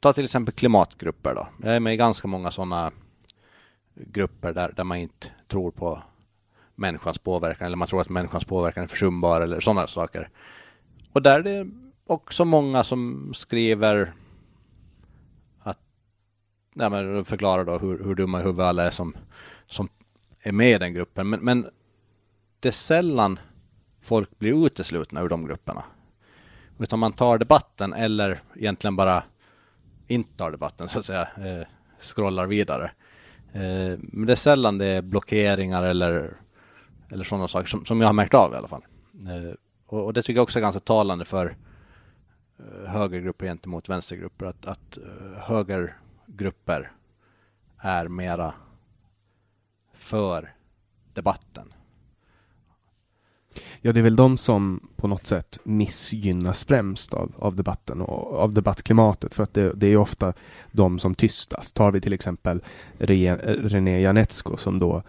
ta 0.00 0.12
till 0.12 0.24
exempel 0.24 0.54
klimatgrupper 0.54 1.34
då. 1.34 1.48
Jag 1.62 1.76
är 1.76 1.80
med 1.80 1.94
i 1.94 1.96
ganska 1.96 2.28
många 2.28 2.50
sådana 2.50 2.90
grupper 3.96 4.52
där, 4.52 4.72
där 4.76 4.84
man 4.84 4.98
inte 4.98 5.26
tror 5.48 5.70
på 5.70 6.02
människans 6.74 7.18
påverkan 7.18 7.66
eller 7.66 7.76
man 7.76 7.88
tror 7.88 8.00
att 8.00 8.08
människans 8.08 8.44
påverkan 8.44 8.84
är 8.84 8.88
försumbar 8.88 9.40
eller 9.40 9.60
sådana 9.60 9.86
saker. 9.86 10.30
Och 11.12 11.22
där 11.22 11.38
är 11.38 11.42
det 11.42 11.70
också 12.06 12.44
många 12.44 12.84
som 12.84 13.32
skriver 13.34 14.12
att, 15.58 15.78
nej 16.74 16.90
men 16.90 17.24
förklarar 17.24 17.64
då 17.64 17.78
hur, 17.78 18.04
hur 18.04 18.14
dumma 18.14 18.40
i 18.40 18.42
huvudet 18.42 18.64
alla 18.64 18.84
är 18.84 18.90
som, 18.90 19.16
som 19.66 19.88
är 20.40 20.52
med 20.52 20.70
i 20.70 20.78
den 20.78 20.94
gruppen. 20.94 21.28
Men, 21.28 21.40
men 21.40 21.70
det 22.60 22.68
är 22.68 22.72
sällan 22.72 23.38
folk 24.00 24.38
blir 24.38 24.66
uteslutna 24.66 25.22
ur 25.22 25.28
de 25.28 25.46
grupperna. 25.46 25.84
Utan 26.78 26.98
man 26.98 27.12
tar 27.12 27.38
debatten 27.38 27.92
eller 27.92 28.40
egentligen 28.54 28.96
bara 28.96 29.22
inte 30.06 30.36
tar 30.36 30.50
debatten 30.50 30.88
så 30.88 30.98
att 30.98 31.04
säga, 31.04 31.28
eh, 31.36 31.66
scrollar 32.00 32.46
vidare. 32.46 32.90
Eh, 33.56 33.98
men 33.98 34.26
det 34.26 34.32
är 34.32 34.36
sällan 34.36 34.78
det 34.78 34.86
är 34.86 35.02
blockeringar 35.02 35.82
eller, 35.82 36.36
eller 37.08 37.24
sådana 37.24 37.48
saker 37.48 37.68
som, 37.68 37.84
som 37.84 38.00
jag 38.00 38.08
har 38.08 38.12
märkt 38.12 38.34
av 38.34 38.52
i 38.52 38.56
alla 38.56 38.68
fall. 38.68 38.84
Eh, 39.14 39.54
och, 39.86 40.04
och, 40.04 40.12
det 40.12 40.22
tycker 40.22 40.38
jag 40.38 40.42
också 40.42 40.58
är 40.58 40.62
ganska 40.62 40.80
talande 40.80 41.24
för 41.24 41.56
eh, 42.58 42.88
högergrupper 42.88 43.46
gentemot 43.46 43.88
vänstergrupper. 43.88 44.46
Att, 44.46 44.66
att 44.66 44.98
högergrupper 45.36 46.92
är 47.78 48.08
mera 48.08 48.54
för 49.92 50.54
debatten. 51.14 51.72
Ja, 53.80 53.92
det 53.92 54.00
är 54.00 54.04
väl 54.04 54.16
de 54.16 54.36
som 54.36 54.88
på 54.96 55.08
något 55.08 55.26
sätt 55.26 55.58
missgynnas 55.64 56.64
främst 56.64 57.14
av, 57.14 57.32
av 57.38 57.56
debatten 57.56 58.00
och 58.00 58.38
av 58.38 58.54
debattklimatet. 58.54 59.34
För 59.34 59.42
att 59.42 59.54
det, 59.54 59.72
det 59.72 59.86
är 59.86 59.96
ofta 59.96 60.32
de 60.72 60.98
som 60.98 61.14
tystas. 61.14 61.72
Tar 61.72 61.90
vi 61.90 62.00
till 62.00 62.12
exempel 62.12 62.62
René 62.98 64.00
Janetsko 64.00 64.56
som 64.56 64.78
då 64.78 65.02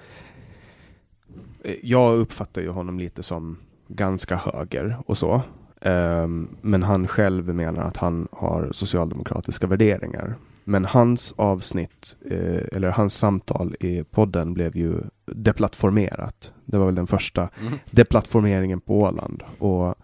eh, 1.63 1.75
jag 1.83 2.17
uppfattar 2.17 2.61
ju 2.61 2.69
honom 2.69 2.99
lite 2.99 3.23
som 3.23 3.57
ganska 3.87 4.35
höger 4.35 4.97
och 5.05 5.17
så. 5.17 5.41
Um, 5.81 6.57
men 6.61 6.83
han 6.83 7.07
själv 7.07 7.55
menar 7.55 7.83
att 7.83 7.97
han 7.97 8.27
har 8.31 8.69
socialdemokratiska 8.71 9.67
värderingar. 9.67 10.35
Men 10.69 10.85
hans 10.85 11.34
avsnitt, 11.38 12.18
eh, 12.31 12.61
eller 12.72 12.89
hans 12.89 13.15
samtal 13.15 13.76
i 13.80 14.03
podden 14.03 14.53
blev 14.53 14.77
ju 14.77 15.02
deplattformerat. 15.26 16.53
Det 16.65 16.77
var 16.77 16.85
väl 16.85 16.95
den 16.95 17.07
första 17.07 17.49
mm. 17.61 17.80
deplattformeringen 17.91 18.81
på 18.81 19.02
Åland. 19.02 19.44
Och 19.60 19.95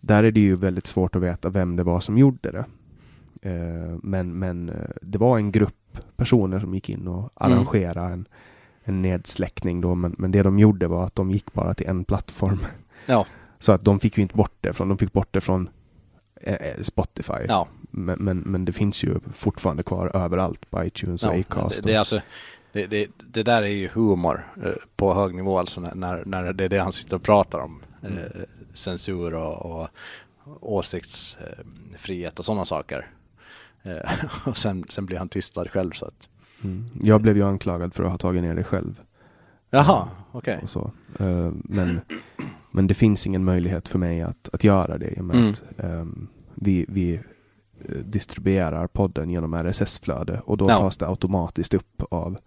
där 0.00 0.24
är 0.24 0.30
det 0.30 0.40
ju 0.40 0.56
väldigt 0.56 0.86
svårt 0.86 1.16
att 1.16 1.22
veta 1.22 1.48
vem 1.48 1.76
det 1.76 1.82
var 1.82 2.00
som 2.00 2.18
gjorde 2.18 2.50
det. 2.50 2.64
Eh, 3.50 3.98
men, 4.02 4.38
men 4.38 4.68
eh, 4.68 4.90
det 5.02 5.18
var 5.18 5.38
en 5.38 5.52
grupp 5.52 5.98
personer 6.16 6.60
som 6.60 6.74
gick 6.74 6.90
in 6.90 7.08
och 7.08 7.18
mm. 7.18 7.30
arrangerade 7.34 8.00
mm. 8.00 8.12
en, 8.12 8.26
en 8.84 9.02
nedsläckning 9.02 9.80
då. 9.80 9.94
Men, 9.94 10.14
men 10.18 10.30
det 10.30 10.42
de 10.42 10.58
gjorde 10.58 10.86
var 10.86 11.04
att 11.04 11.14
de 11.14 11.30
gick 11.30 11.52
bara 11.52 11.74
till 11.74 11.86
en 11.86 12.04
plattform. 12.04 12.58
Ja. 13.06 13.26
Så 13.58 13.72
att 13.72 13.84
de 13.84 14.00
fick 14.00 14.18
ju 14.18 14.22
inte 14.22 14.36
bort 14.36 14.56
det 14.60 14.72
från, 14.72 14.88
de 14.88 14.98
fick 14.98 15.12
bort 15.12 15.28
det 15.30 15.40
från 15.40 15.68
eh, 16.40 16.54
eh 16.54 16.82
Spotify. 16.82 17.46
Ja. 17.48 17.68
Men, 17.96 18.18
men, 18.18 18.38
men, 18.38 18.64
det 18.64 18.72
finns 18.72 19.04
ju 19.04 19.20
fortfarande 19.32 19.82
kvar 19.82 20.16
överallt 20.16 20.70
på 20.70 20.84
iTunes 20.84 21.24
och 21.24 21.34
Acast. 21.34 21.82
Det, 21.82 21.88
det, 21.88 21.94
är 21.94 21.98
alltså, 21.98 22.20
det, 22.72 22.86
det, 22.86 23.08
det, 23.32 23.42
där 23.42 23.62
är 23.62 23.66
ju 23.66 23.88
humor 23.88 24.46
eh, 24.64 24.72
på 24.96 25.14
hög 25.14 25.34
nivå 25.34 25.58
alltså 25.58 25.80
när, 25.80 26.24
när 26.24 26.52
det 26.52 26.64
är 26.64 26.68
det 26.68 26.78
han 26.78 26.92
sitter 26.92 27.16
och 27.16 27.22
pratar 27.22 27.58
om. 27.58 27.82
Mm. 28.02 28.18
Eh, 28.18 28.24
censur 28.74 29.34
och, 29.34 29.66
och 29.66 29.88
åsiktsfrihet 30.60 32.38
och 32.38 32.44
sådana 32.44 32.64
saker. 32.64 33.06
Eh, 33.82 34.12
och 34.46 34.58
sen, 34.58 34.84
sen 34.88 35.06
blir 35.06 35.18
han 35.18 35.28
tystad 35.28 35.70
själv 35.70 35.90
så 35.90 36.04
att. 36.06 36.28
Mm. 36.64 36.84
Jag 37.02 37.20
blev 37.22 37.36
ju 37.36 37.42
anklagad 37.42 37.94
för 37.94 38.04
att 38.04 38.10
ha 38.10 38.18
tagit 38.18 38.42
ner 38.42 38.54
det 38.54 38.64
själv. 38.64 39.00
Jaha, 39.70 40.08
okej. 40.32 40.60
Okay. 40.62 41.26
Uh, 41.26 41.52
men, 41.64 42.00
men 42.70 42.86
det 42.86 42.94
finns 42.94 43.26
ingen 43.26 43.44
möjlighet 43.44 43.88
för 43.88 43.98
mig 43.98 44.22
att, 44.22 44.48
att 44.52 44.64
göra 44.64 44.98
det 44.98 45.10
i 45.10 45.20
och 45.20 45.24
med 45.24 45.36
mm. 45.36 45.50
att 45.50 45.62
um, 45.76 46.28
vi, 46.54 46.86
vi 46.88 47.14
Eh, 47.14 47.20
distribuerar 48.04 48.86
podden 48.86 49.30
genom 49.30 49.54
RSS-flöde 49.54 50.40
och 50.44 50.56
då 50.56 50.70
ja. 50.70 50.78
tas 50.78 50.96
det 50.96 51.08
automatiskt 51.08 51.74
upp 51.74 52.02
av, 52.10 52.38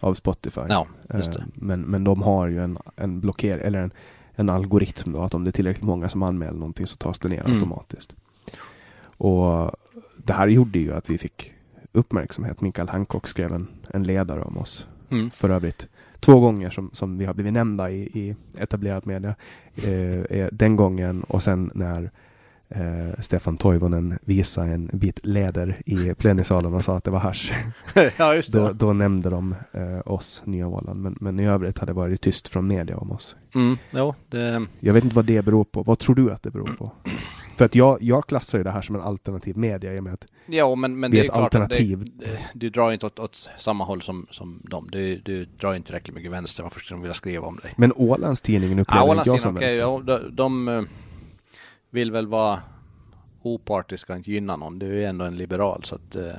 av 0.00 0.14
Spotify. 0.14 0.60
Ja, 0.68 0.86
eh, 1.10 1.28
men, 1.54 1.80
men 1.80 2.04
de 2.04 2.22
har 2.22 2.48
ju 2.48 2.64
en, 2.64 2.78
en 2.96 3.20
blocker 3.20 3.58
eller 3.58 3.78
en, 3.78 3.90
en 4.34 4.48
algoritm 4.48 5.12
då 5.12 5.22
att 5.22 5.34
om 5.34 5.44
det 5.44 5.50
är 5.50 5.52
tillräckligt 5.52 5.84
många 5.84 6.08
som 6.08 6.22
anmäler 6.22 6.58
någonting 6.58 6.86
så 6.86 6.96
tas 6.96 7.18
det 7.18 7.28
ner 7.28 7.40
mm. 7.40 7.52
automatiskt. 7.52 8.14
Och 9.16 9.70
det 10.16 10.32
här 10.32 10.48
gjorde 10.48 10.78
ju 10.78 10.94
att 10.94 11.10
vi 11.10 11.18
fick 11.18 11.52
uppmärksamhet. 11.92 12.60
Mikael 12.60 12.88
Hancock 12.88 13.26
skrev 13.26 13.52
en, 13.52 13.68
en 13.90 14.02
ledare 14.02 14.42
om 14.42 14.58
oss. 14.58 14.86
Mm. 15.10 15.30
För 15.30 15.50
övrigt 15.50 15.88
två 16.20 16.40
gånger 16.40 16.70
som, 16.70 16.90
som 16.92 17.18
vi 17.18 17.24
har 17.24 17.34
blivit 17.34 17.52
nämnda 17.52 17.90
i, 17.90 18.02
i 18.02 18.36
etablerad 18.58 19.06
media. 19.06 19.34
Eh, 19.74 20.48
den 20.52 20.76
gången 20.76 21.22
och 21.22 21.42
sen 21.42 21.70
när 21.74 22.10
eh, 22.68 23.20
Stefan 23.20 23.56
Toivonen 23.56 24.18
visa 24.22 24.64
en 24.64 24.90
bit 24.92 25.26
läder 25.26 25.82
i 25.86 26.14
plenisalen 26.14 26.74
och 26.74 26.84
sa 26.84 26.96
att 26.96 27.04
det 27.04 27.10
var 27.10 27.18
hash. 27.18 27.52
ja, 28.16 28.34
just 28.34 28.52
det. 28.52 28.58
Då, 28.58 28.72
då 28.72 28.92
nämnde 28.92 29.30
de 29.30 29.54
eh, 29.72 30.12
oss, 30.12 30.42
Nya 30.44 30.68
Åland, 30.68 31.02
men, 31.02 31.16
men 31.20 31.40
i 31.40 31.46
övrigt 31.46 31.78
hade 31.78 31.92
det 31.92 31.96
varit 31.96 32.20
tyst 32.20 32.48
från 32.48 32.66
media 32.66 32.96
om 32.96 33.12
oss. 33.12 33.36
Mm, 33.54 33.76
jo, 33.90 34.14
det... 34.28 34.66
Jag 34.80 34.94
vet 34.94 35.04
inte 35.04 35.16
vad 35.16 35.24
det 35.24 35.44
beror 35.44 35.64
på. 35.64 35.82
Vad 35.82 35.98
tror 35.98 36.14
du 36.14 36.32
att 36.32 36.42
det 36.42 36.50
beror 36.50 36.76
på? 36.78 36.92
För 37.56 37.64
att 37.64 37.74
jag, 37.74 38.02
jag 38.02 38.26
klassar 38.26 38.58
ju 38.58 38.64
det 38.64 38.70
här 38.70 38.82
som 38.82 38.94
en 38.94 39.00
alternativ 39.02 39.56
media 39.56 39.94
i 39.94 39.98
och 39.98 40.04
med 40.04 40.14
att 40.14 40.26
ja, 40.46 40.74
men, 40.74 41.00
men 41.00 41.10
det 41.10 41.20
är 41.20 41.24
ett 41.24 41.30
alternativ. 41.30 42.04
Det, 42.14 42.38
du 42.54 42.70
drar 42.70 42.92
inte 42.92 43.06
åt, 43.06 43.18
åt, 43.18 43.48
samma 43.58 43.84
håll 43.84 44.02
som, 44.02 44.26
som 44.30 44.60
dem. 44.64 44.88
Du, 44.92 45.16
du 45.16 45.44
drar 45.44 45.74
inte 45.74 45.86
tillräckligt 45.86 46.14
mycket 46.14 46.30
vänster. 46.30 46.62
Varför 46.62 46.80
skulle 46.80 46.96
de 46.96 47.02
vilja 47.02 47.14
skriva 47.14 47.46
om 47.46 47.56
dig? 47.56 47.74
Men 47.76 47.92
Ålandstidningen 47.96 48.78
upplever 48.78 49.06
ja, 49.06 49.10
Ålands 49.10 49.26
jag 49.26 49.40
som 49.40 49.56
okay, 49.56 49.78
vänster. 49.78 50.10
Ja, 50.10 50.18
de, 50.18 50.36
de 50.36 50.68
eh, 50.68 50.82
vill 51.94 52.12
väl 52.12 52.26
vara 52.26 52.60
opartisk 53.42 54.02
ska 54.02 54.16
inte 54.16 54.30
gynna 54.30 54.56
någon. 54.56 54.78
Du 54.78 55.02
är 55.02 55.08
ändå 55.08 55.24
en 55.24 55.36
liberal 55.36 55.84
så 55.84 55.94
att 55.94 56.16
eh, 56.16 56.32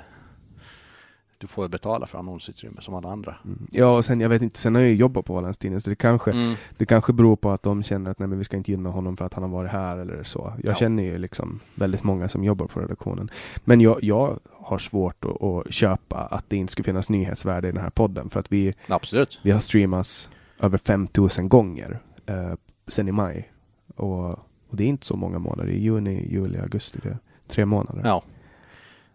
du 1.37 1.47
får 1.47 1.67
betala 1.67 2.07
för 2.07 2.17
annonsutrymme 2.19 2.81
som 2.81 2.93
alla 2.93 3.09
andra. 3.09 3.35
Mm. 3.45 3.67
Ja, 3.71 3.97
och 3.97 4.05
sen 4.05 4.19
jag 4.19 4.29
vet 4.29 4.41
inte, 4.41 4.59
sen 4.59 4.75
har 4.75 4.81
jag 4.81 4.91
ju 4.91 4.95
jobbat 4.95 5.25
på 5.25 5.35
Ålandstidningen 5.35 5.81
så 5.81 5.89
det 5.89 5.95
kanske, 5.95 6.31
mm. 6.31 6.55
det 6.77 6.85
kanske 6.85 7.13
beror 7.13 7.35
på 7.35 7.51
att 7.51 7.63
de 7.63 7.83
känner 7.83 8.11
att 8.11 8.19
nej, 8.19 8.27
men 8.27 8.37
vi 8.37 8.43
ska 8.43 8.57
inte 8.57 8.71
gynna 8.71 8.89
honom 8.89 9.17
för 9.17 9.25
att 9.25 9.33
han 9.33 9.43
har 9.43 9.49
varit 9.49 9.71
här 9.71 9.97
eller 9.97 10.23
så. 10.23 10.53
Jag 10.63 10.71
ja. 10.71 10.75
känner 10.75 11.03
ju 11.03 11.17
liksom 11.17 11.59
väldigt 11.75 12.03
många 12.03 12.29
som 12.29 12.43
jobbar 12.43 12.67
på 12.67 12.79
redaktionen. 12.79 13.29
Men 13.63 13.81
jag, 13.81 14.03
jag 14.03 14.39
har 14.51 14.77
svårt 14.77 15.25
att, 15.25 15.43
att, 15.43 15.73
köpa 15.73 16.17
att 16.17 16.45
det 16.47 16.57
inte 16.57 16.71
skulle 16.71 16.83
finnas 16.83 17.09
nyhetsvärde 17.09 17.67
i 17.67 17.71
den 17.71 17.81
här 17.81 17.89
podden 17.89 18.29
för 18.29 18.39
att 18.39 18.51
vi, 18.51 18.73
Absolut. 18.87 19.39
vi 19.43 19.51
har 19.51 19.59
streamats 19.59 20.29
över 20.59 20.77
5000 20.77 21.49
gånger 21.49 21.99
eh, 22.25 22.53
sen 22.87 23.07
i 23.07 23.11
maj. 23.11 23.51
Och 23.95 24.39
och 24.75 24.77
det 24.77 24.83
är 24.83 24.87
inte 24.87 25.05
så 25.05 25.15
många 25.15 25.39
månader. 25.39 25.69
I 25.69 25.79
juni, 25.79 26.27
juli, 26.31 26.59
augusti. 26.59 26.99
Det 27.03 27.09
är 27.09 27.17
tre 27.47 27.65
månader. 27.65 28.01
Ja. 28.05 28.23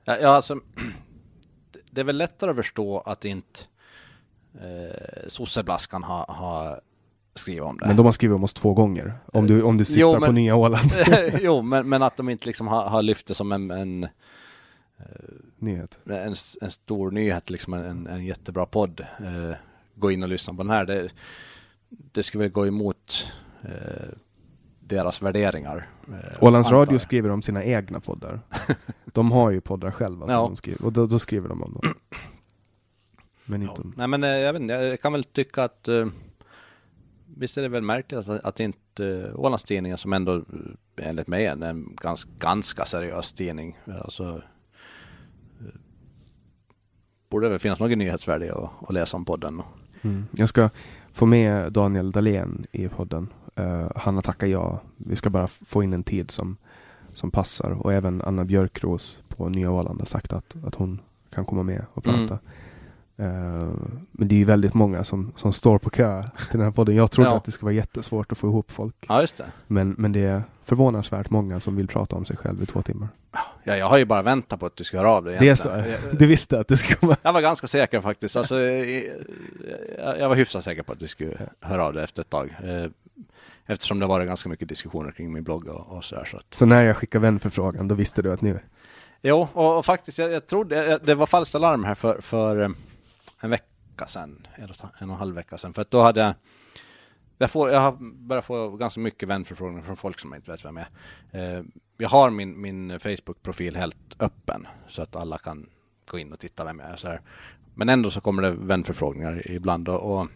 Ja, 0.04 0.28
alltså. 0.28 0.60
Det 1.90 2.00
är 2.00 2.04
väl 2.04 2.16
lättare 2.16 2.50
att 2.50 2.56
förstå 2.56 2.98
att 2.98 3.24
inte 3.24 3.60
eh, 4.54 5.28
sosseblaskan 5.28 6.02
har 6.02 6.24
ha 6.24 6.80
skrivit 7.34 7.62
om 7.62 7.78
det. 7.78 7.86
Men 7.86 7.96
de 7.96 8.06
har 8.06 8.12
skrivit 8.12 8.34
om 8.34 8.44
oss 8.44 8.54
två 8.54 8.74
gånger. 8.74 9.14
Om 9.26 9.46
du, 9.46 9.62
om 9.62 9.76
du 9.76 9.84
syftar 9.84 10.00
jo, 10.00 10.12
men, 10.12 10.28
på 10.28 10.32
Nya 10.32 10.56
Åland. 10.56 10.90
jo, 11.40 11.62
men, 11.62 11.88
men 11.88 12.02
att 12.02 12.16
de 12.16 12.28
inte 12.28 12.46
liksom 12.46 12.68
har, 12.68 12.88
har 12.88 13.02
lyft 13.02 13.26
det 13.26 13.34
som 13.34 13.52
en, 13.52 13.70
en 13.70 14.04
eh, 14.04 14.10
nyhet. 15.58 15.98
En, 16.04 16.34
en 16.60 16.70
stor 16.70 17.10
nyhet, 17.10 17.50
liksom 17.50 17.74
en, 17.74 18.06
en 18.06 18.24
jättebra 18.24 18.66
podd. 18.66 19.00
Eh, 19.00 19.56
gå 19.94 20.10
in 20.10 20.22
och 20.22 20.28
lyssna 20.28 20.54
på 20.54 20.62
den 20.62 20.70
här. 20.70 20.84
Det, 20.84 21.08
det 21.88 22.22
skulle 22.22 22.44
väl 22.44 22.52
gå 22.52 22.66
emot 22.66 23.32
eh, 23.62 24.08
deras 24.90 25.22
värderingar. 25.22 25.88
eh, 26.08 26.42
Ålands 26.44 26.68
antar 26.68 26.78
Radio 26.78 26.98
skriver 26.98 27.28
om 27.30 27.42
sina 27.42 27.64
egna 27.64 28.00
poddar. 28.00 28.40
De 29.04 29.32
har 29.32 29.50
ju 29.50 29.60
poddar 29.60 29.90
själva 29.90 30.26
som 30.28 30.34
Ja. 30.36 30.42
de 30.42 30.56
skriver, 30.56 30.84
och 30.84 30.92
då, 30.92 31.06
då 31.06 31.18
skriver 31.18 31.48
de 31.48 31.62
om 31.62 31.72
dem. 31.74 31.94
Men 33.44 33.62
Ja. 33.62 33.68
inte 33.70 33.82
om... 33.82 33.94
Nej 33.96 34.06
men 34.08 34.24
eh, 34.24 34.30
jag 34.30 34.52
vet 34.52 34.68
jag 34.68 35.00
kan 35.00 35.12
väl 35.12 35.24
tycka 35.24 35.64
att 35.64 35.88
eh, 35.88 36.06
Visst 37.36 37.58
är 37.58 37.62
det 37.62 37.68
väl 37.68 37.82
märkligt 37.82 38.28
att, 38.28 38.44
att 38.44 38.60
inte 38.60 39.32
Ålandstidningen 39.34 39.98
som 39.98 40.12
ändå 40.12 40.42
enligt 40.96 41.26
mig 41.26 41.46
är 41.46 41.64
en 41.64 41.96
ganska, 42.00 42.30
ganska 42.38 42.84
seriös 42.84 43.32
tidning. 43.32 43.78
Alltså, 44.04 44.42
borde 47.30 47.48
väl 47.48 47.58
finnas 47.58 47.78
något 47.78 47.98
nyhetsvärde 47.98 48.54
att, 48.54 48.70
att 48.88 48.94
läsa 48.94 49.16
om 49.16 49.24
podden. 49.24 49.62
Mm. 50.02 50.26
Jag 50.32 50.48
ska 50.48 50.70
få 51.12 51.26
med 51.26 51.72
Daniel 51.72 52.12
Dahlén 52.12 52.66
i 52.72 52.88
podden. 52.88 53.28
Uh, 53.60 53.90
han 53.96 54.14
har 54.14 54.22
tackat 54.22 54.48
ja. 54.48 54.80
Vi 54.96 55.16
ska 55.16 55.30
bara 55.30 55.46
få 55.48 55.82
in 55.82 55.92
en 55.92 56.02
tid 56.02 56.30
som, 56.30 56.56
som 57.12 57.30
passar. 57.30 57.70
Och 57.70 57.92
även 57.92 58.22
Anna 58.22 58.44
Björkros 58.44 59.22
på 59.28 59.48
Nya 59.48 59.70
Åland 59.70 60.00
har 60.00 60.06
sagt 60.06 60.32
att, 60.32 60.56
att 60.66 60.74
hon 60.74 61.00
kan 61.34 61.44
komma 61.44 61.62
med 61.62 61.84
och 61.94 62.06
Mm. 62.06 62.28
prata. 62.28 62.38
Eh, 63.16 63.68
men 64.12 64.28
det 64.28 64.34
är 64.34 64.38
ju 64.38 64.44
väldigt 64.44 64.74
många 64.74 65.04
som, 65.04 65.32
som 65.36 65.52
står 65.52 65.78
på 65.78 65.90
kö 65.90 66.22
till 66.22 66.58
den 66.58 66.60
här 66.60 66.70
podden. 66.70 66.94
Jag 66.96 67.10
trodde 67.10 67.30
Ja. 67.30 67.36
att 67.36 67.44
det 67.44 67.50
skulle 67.52 67.66
vara 67.66 67.74
jättesvårt 67.74 68.32
att 68.32 68.38
få 68.38 68.46
ihop 68.46 68.70
folk. 68.70 68.94
Ja 69.08 69.20
just 69.20 69.36
det. 69.36 69.44
Men, 69.66 69.94
men 69.98 70.12
det 70.12 70.20
är 70.20 70.42
förvånansvärt 70.64 71.30
många 71.30 71.60
som 71.60 71.76
vill 71.76 71.88
prata 71.88 72.16
om 72.16 72.24
sig 72.24 72.36
själv 72.36 72.62
i 72.62 72.66
två 72.66 72.82
timmar. 72.82 73.08
Ja, 73.64 73.76
jag 73.76 73.86
har 73.86 73.98
ju 73.98 74.04
bara 74.04 74.22
väntat 74.22 74.60
på 74.60 74.66
att 74.66 74.76
du 74.76 74.84
ska 74.84 74.98
höra 74.98 75.12
av 75.12 75.24
dig. 75.24 75.36
Det 75.40 75.48
är 75.48 75.54
så? 75.54 75.82
Du 76.18 76.26
visste 76.26 76.60
att 76.60 76.68
det 76.68 76.76
skulle 76.76 77.08
vara... 77.08 77.16
Jag 77.22 77.32
var 77.32 77.40
ganska 77.40 77.66
säker 77.66 78.00
faktiskt. 78.00 78.36
Alltså, 78.36 78.60
eh, 78.60 79.02
jag 79.98 80.18
jag 80.18 80.28
var 80.28 80.36
hyfsat 80.36 80.64
säker 80.64 80.82
på 80.82 80.92
att 80.92 80.98
du 80.98 81.08
skulle 81.08 81.36
höra 81.60 81.84
av 81.86 81.92
dig 81.92 82.04
efter 82.04 82.22
ett 82.22 82.30
tag. 82.30 82.56
Eftersom 83.70 83.98
det 83.98 84.06
var 84.06 84.24
ganska 84.24 84.48
mycket 84.48 84.68
diskussioner 84.68 85.12
kring 85.12 85.32
min 85.32 85.44
blogg 85.44 85.68
och, 85.68 85.96
och 85.96 86.04
sådär. 86.04 86.24
Så 86.24 86.36
att, 86.36 86.54
Så 86.54 86.66
när 86.66 86.82
jag 86.82 86.96
skickade 86.96 87.22
vänförfrågan, 87.22 87.88
då 87.88 87.94
visste 87.94 88.22
du 88.22 88.32
att 88.32 88.40
nu... 88.40 88.60
Jo, 89.22 89.48
och, 89.52 89.78
och 89.78 89.84
faktiskt, 89.84 90.18
jag, 90.18 90.32
jag 90.32 90.46
trodde, 90.46 90.86
jag, 90.86 91.04
det 91.04 91.14
var 91.14 91.26
falskt 91.26 91.54
alarm 91.54 91.84
här 91.84 91.94
för, 91.94 92.20
för 92.20 92.60
eh, 92.60 92.70
en 93.40 93.50
vecka 93.50 94.06
sedan, 94.06 94.46
en 94.54 94.70
och, 94.70 94.76
en 94.98 95.10
och 95.10 95.14
en 95.14 95.18
halv 95.18 95.34
vecka 95.34 95.58
sedan, 95.58 95.72
för 95.72 95.82
att 95.82 95.90
då 95.90 96.00
hade 96.00 96.20
jag, 96.20 96.34
jag, 97.38 97.50
får, 97.50 97.70
jag 97.70 97.80
har 97.80 97.96
börjat 98.00 98.44
få 98.44 98.70
ganska 98.70 99.00
mycket 99.00 99.28
vänförfrågningar 99.28 99.82
från 99.82 99.96
folk 99.96 100.20
som 100.20 100.34
inte 100.34 100.50
vet 100.50 100.64
vem 100.64 100.76
jag 100.76 100.86
är. 101.30 101.58
Eh, 101.58 101.64
jag 101.98 102.08
har 102.08 102.30
min, 102.30 102.60
min 102.60 103.00
Facebook-profil 103.00 103.76
helt 103.76 104.16
öppen, 104.18 104.66
så 104.88 105.02
att 105.02 105.16
alla 105.16 105.38
kan 105.38 105.66
gå 106.10 106.18
in 106.18 106.32
och 106.32 106.38
titta 106.38 106.64
vem 106.64 106.78
jag 106.78 106.88
är. 106.90 106.96
Så 106.96 107.08
här. 107.08 107.20
Men 107.74 107.88
ändå 107.88 108.10
så 108.10 108.20
kommer 108.20 108.42
det 108.42 108.50
vänförfrågningar 108.50 109.50
ibland, 109.50 109.88
och, 109.88 110.20
och 110.20 110.26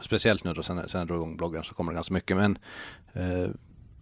speciellt 0.00 0.44
nu 0.44 0.52
då 0.52 0.62
sen, 0.62 0.88
sen 0.88 0.98
jag 0.98 1.08
drog 1.08 1.18
igång 1.18 1.36
bloggen 1.36 1.64
så 1.64 1.74
kommer 1.74 1.92
det 1.92 1.96
ganska 1.96 2.14
mycket. 2.14 2.36
Men 2.36 2.58
eh, 3.12 3.50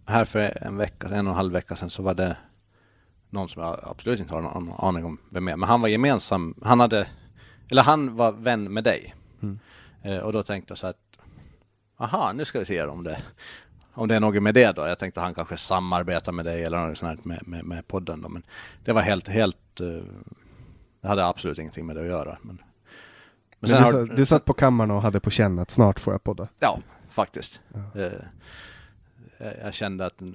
här 0.05 0.25
för 0.25 0.57
en 0.67 0.77
vecka, 0.77 1.07
en 1.07 1.27
och 1.27 1.31
en 1.31 1.37
halv 1.37 1.53
vecka 1.53 1.75
sedan 1.75 1.89
så 1.89 2.03
var 2.03 2.13
det 2.13 2.37
någon 3.29 3.49
som 3.49 3.61
jag 3.61 3.79
absolut 3.83 4.19
inte 4.19 4.33
har 4.33 4.41
någon 4.41 4.71
aning 4.77 5.05
om 5.05 5.17
vem 5.29 5.47
är. 5.47 5.57
Men 5.57 5.69
han 5.69 5.81
var 5.81 5.87
gemensam, 5.87 6.55
han 6.61 6.79
hade, 6.79 7.07
eller 7.71 7.81
han 7.81 8.15
var 8.15 8.31
vän 8.31 8.73
med 8.73 8.83
dig. 8.83 9.15
Mm. 9.41 9.59
Eh, 10.01 10.17
och 10.17 10.33
då 10.33 10.43
tänkte 10.43 10.71
jag 10.71 10.77
så 10.77 10.87
att, 10.87 11.19
aha, 11.97 12.31
nu 12.33 12.45
ska 12.45 12.59
vi 12.59 12.65
se 12.65 12.83
om 12.83 13.03
det, 13.03 13.21
om 13.93 14.07
det 14.07 14.15
är 14.15 14.19
något 14.19 14.43
med 14.43 14.53
det 14.53 14.71
då. 14.71 14.87
Jag 14.87 14.99
tänkte 14.99 15.19
han 15.19 15.33
kanske 15.33 15.57
samarbetar 15.57 16.31
med 16.31 16.45
dig 16.45 16.63
eller 16.63 16.87
något 16.87 16.97
sånt 16.97 17.19
här 17.19 17.27
med, 17.27 17.47
med, 17.47 17.65
med 17.65 17.87
podden 17.87 18.21
då. 18.21 18.29
Men 18.29 18.43
det 18.83 18.93
var 18.93 19.01
helt, 19.01 19.27
helt, 19.27 19.81
eh, 19.81 20.03
det 21.01 21.07
hade 21.07 21.25
absolut 21.25 21.59
ingenting 21.59 21.85
med 21.85 21.95
det 21.95 22.01
att 22.01 22.07
göra. 22.07 22.37
Men, 22.41 22.61
Men 23.71 23.85
sen 23.85 23.91
du, 24.05 24.09
har- 24.09 24.17
du 24.17 24.25
satt 24.25 24.45
på 24.45 24.53
kammaren 24.53 24.91
och 24.91 25.01
hade 25.01 25.19
på 25.19 25.29
känn 25.29 25.59
att 25.59 25.71
snart 25.71 25.99
får 25.99 26.13
jag 26.13 26.23
podda. 26.23 26.47
Ja, 26.59 26.79
faktiskt. 27.09 27.61
Ja. 27.73 28.01
Eh, 28.01 28.11
jag, 29.37 29.53
jag 29.63 29.73
kände 29.73 30.05
att 30.05 30.21
eh, 30.21 30.27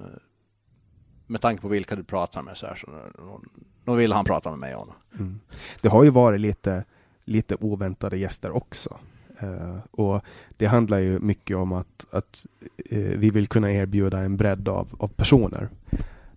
med 1.27 1.41
tanke 1.41 1.61
på 1.61 1.67
vilka 1.67 1.95
du 1.95 2.03
pratar 2.03 2.41
med 2.41 2.57
så 2.57 2.65
här 2.65 2.75
så 2.75 2.87
då, 3.17 3.41
då 3.83 3.93
vill 3.93 4.13
han 4.13 4.25
prata 4.25 4.49
med 4.49 4.59
mig 4.59 4.75
och 4.75 4.87
Mm. 5.19 5.39
Det 5.81 5.87
har 5.89 6.03
ju 6.03 6.09
varit 6.09 6.41
lite, 6.41 6.83
lite 7.25 7.55
oväntade 7.55 8.17
gäster 8.17 8.51
också. 8.55 8.97
Eh, 9.39 9.77
och 9.91 10.21
det 10.57 10.65
handlar 10.65 10.97
ju 10.97 11.19
mycket 11.19 11.57
om 11.57 11.71
att, 11.71 12.05
att 12.11 12.45
eh, 12.89 12.97
vi 12.99 13.29
vill 13.29 13.47
kunna 13.47 13.71
erbjuda 13.71 14.19
en 14.19 14.37
bredd 14.37 14.67
av, 14.69 14.87
av 14.99 15.07
personer. 15.07 15.69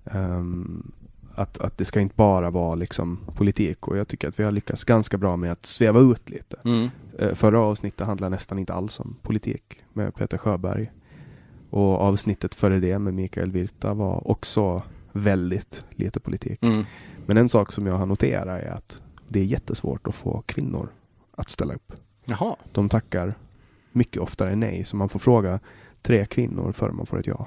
Ehm, 0.05 0.93
att, 1.35 1.59
att 1.59 1.79
det 1.79 1.85
ska 1.85 2.01
inte 2.01 2.15
bara 2.17 2.51
vara 2.51 2.75
liksom 2.75 3.21
politik 3.35 3.89
och 3.89 3.99
jag 3.99 4.09
tycker 4.09 4.29
att 4.29 4.41
vi 4.41 4.45
har 4.45 4.53
lyckats 4.53 4.85
ganska 4.85 5.19
bra 5.19 5.37
med 5.37 5.53
att 5.53 5.67
sväva 5.67 6.01
ut 6.01 6.31
lite. 6.31 6.57
mm. 6.65 6.91
Eh, 7.19 7.35
Förra 7.35 7.61
avsnittet 7.61 8.07
handlade 8.07 8.31
nästan 8.31 8.59
inte 8.59 8.75
alls 8.75 9.01
om 9.01 9.17
politik 9.23 9.83
med 9.93 10.15
Peter 10.15 10.39
Sjöberg. 10.39 10.91
Och 11.71 12.01
avsnittet 12.01 12.55
före 12.55 12.81
det 12.81 12.99
med 12.99 13.15
Mikael 13.15 13.51
Virta 13.53 13.95
var 13.95 14.31
också 14.31 14.83
väldigt 15.13 15.85
lite 15.91 16.21
politik. 16.21 16.63
Mm. 16.63 16.85
Men 17.27 17.37
en 17.37 17.49
sak 17.49 17.73
som 17.73 17.87
jag 17.87 17.95
har 17.95 18.07
noterat 18.07 18.63
är 18.63 18.71
att 18.71 19.03
det 19.29 19.41
är 19.41 19.45
jättesvårt 19.45 20.07
att 20.07 20.15
få 20.15 20.43
kvinnor 20.47 20.89
att 21.37 21.51
ställa 21.51 21.75
upp. 21.75 21.93
Jaha. 22.25 22.57
De 22.73 22.89
tackar 22.89 23.35
mycket 23.93 24.23
oftare 24.23 24.57
nej, 24.57 24.85
så 24.85 24.97
man 24.97 25.09
får 25.09 25.19
fråga 25.19 25.61
tre 26.03 26.27
kvinnor 26.27 26.73
före 26.73 26.93
man 26.93 27.07
får 27.07 27.19
ett 27.19 27.27
ja. 27.27 27.47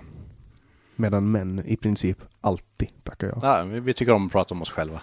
Medan 0.98 1.32
män 1.32 1.64
i 1.66 1.78
princip 1.78 2.18
alltid 2.42 2.90
tackar 3.04 3.28
ja. 3.28 3.40
Ja, 3.42 3.64
vi, 3.64 3.80
vi 3.80 3.94
tycker 3.94 4.14
om 4.14 4.26
att 4.26 4.32
prata 4.32 4.54
om 4.54 4.62
oss 4.62 4.72
själva. 4.72 5.02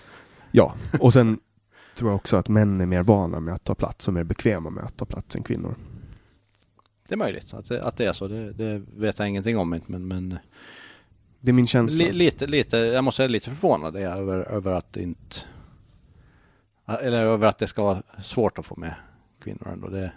Ja, 0.50 0.74
och 1.00 1.12
sen 1.12 1.38
tror 1.94 2.10
jag 2.10 2.16
också 2.16 2.36
att 2.36 2.48
män 2.48 2.80
är 2.80 2.86
mer 2.86 3.02
vana 3.02 3.40
med 3.40 3.54
att 3.54 3.64
ta 3.64 3.74
plats 3.74 4.08
och 4.08 4.14
mer 4.14 4.24
bekväma 4.24 4.70
med 4.70 4.84
att 4.84 4.96
ta 4.96 5.04
plats 5.04 5.36
än 5.36 5.42
kvinnor. 5.42 5.74
Det 7.08 7.14
är 7.14 7.16
möjligt 7.16 7.54
att 7.54 7.68
det, 7.68 7.82
att 7.82 7.96
det 7.96 8.04
är 8.06 8.12
så. 8.12 8.28
Det, 8.28 8.52
det 8.52 8.82
vet 8.96 9.18
jag 9.18 9.28
ingenting 9.28 9.58
om. 9.58 9.80
Men, 9.86 10.08
men 10.08 10.38
Det 11.40 11.50
är 11.50 11.52
min 11.52 11.66
känsla. 11.66 12.04
li, 12.04 12.12
lite, 12.12 12.46
lite, 12.46 12.76
jag 12.76 13.04
måste 13.04 13.16
säga 13.16 13.28
lite 13.28 13.50
förvånad 13.50 13.96
är 13.96 14.16
över, 14.16 14.38
över 14.38 14.72
att 14.72 14.96
inte 14.96 15.36
eller 16.86 17.22
över 17.22 17.46
att 17.46 17.58
det 17.58 17.66
ska 17.66 17.82
vara 17.82 18.02
svårt 18.22 18.58
att 18.58 18.66
få 18.66 18.76
med 18.76 18.94
kvinnor 19.42 19.68
ändå. 19.72 19.88
Det, 19.88 20.12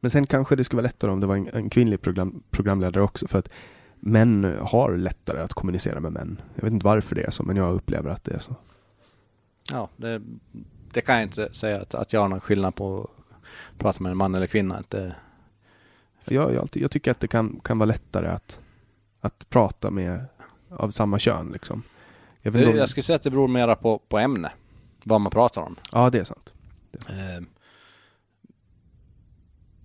Men 0.00 0.10
sen 0.10 0.26
kanske 0.26 0.56
det 0.56 0.64
skulle 0.64 0.82
vara 0.82 0.86
lättare 0.88 1.10
om 1.10 1.20
det 1.20 1.26
var 1.26 1.36
en, 1.36 1.48
en 1.48 1.70
kvinnlig 1.70 2.00
program, 2.00 2.42
programledare 2.50 3.04
också 3.04 3.28
för 3.28 3.38
att 3.38 3.48
män 4.00 4.56
har 4.60 4.96
lättare 4.96 5.40
att 5.40 5.52
kommunicera 5.52 6.00
med 6.00 6.12
män. 6.12 6.40
Jag 6.54 6.62
vet 6.62 6.72
inte 6.72 6.86
varför 6.86 7.14
det 7.14 7.22
är 7.22 7.30
så, 7.30 7.42
men 7.42 7.56
jag 7.56 7.74
upplever 7.74 8.10
att 8.10 8.24
det 8.24 8.34
är 8.34 8.38
så. 8.38 8.56
ja, 9.70 9.88
det, 9.96 10.22
det 10.92 11.00
kan 11.00 11.14
jag 11.14 11.22
inte 11.24 11.54
säga 11.54 11.80
att, 11.80 11.94
att 11.94 12.12
jag 12.12 12.20
har 12.20 12.28
någon 12.28 12.40
skillnad 12.40 12.74
på 12.74 13.00
att 13.00 13.78
prata 13.78 14.02
med 14.02 14.10
en 14.10 14.16
man 14.16 14.34
eller 14.34 14.46
kvinna. 14.46 14.76
Att 14.76 14.90
det, 14.90 15.14
Jag, 16.24 16.54
jag, 16.54 16.68
jag 16.72 16.90
tycker 16.90 17.10
att 17.10 17.20
det 17.20 17.28
kan, 17.28 17.60
kan 17.64 17.78
vara 17.78 17.86
lättare 17.86 18.28
att, 18.28 18.60
att 19.20 19.50
prata 19.50 19.90
med 19.90 20.24
av 20.70 20.90
samma 20.90 21.18
kön 21.18 21.50
liksom. 21.52 21.82
Jag 22.42 22.52
det, 22.52 22.66
om, 22.66 22.76
jag 22.76 22.88
skulle 22.88 23.04
säga 23.04 23.16
att 23.16 23.22
det 23.22 23.30
beror 23.30 23.48
mera 23.48 23.76
på, 23.76 23.98
på 23.98 24.18
ämne. 24.18 24.52
Vad 25.04 25.20
man 25.20 25.30
pratar 25.32 25.62
om. 25.62 25.76
Ja, 25.92 26.10
det 26.10 26.18
är 26.18 26.24
sant. 26.24 26.54
Eh, 27.08 27.42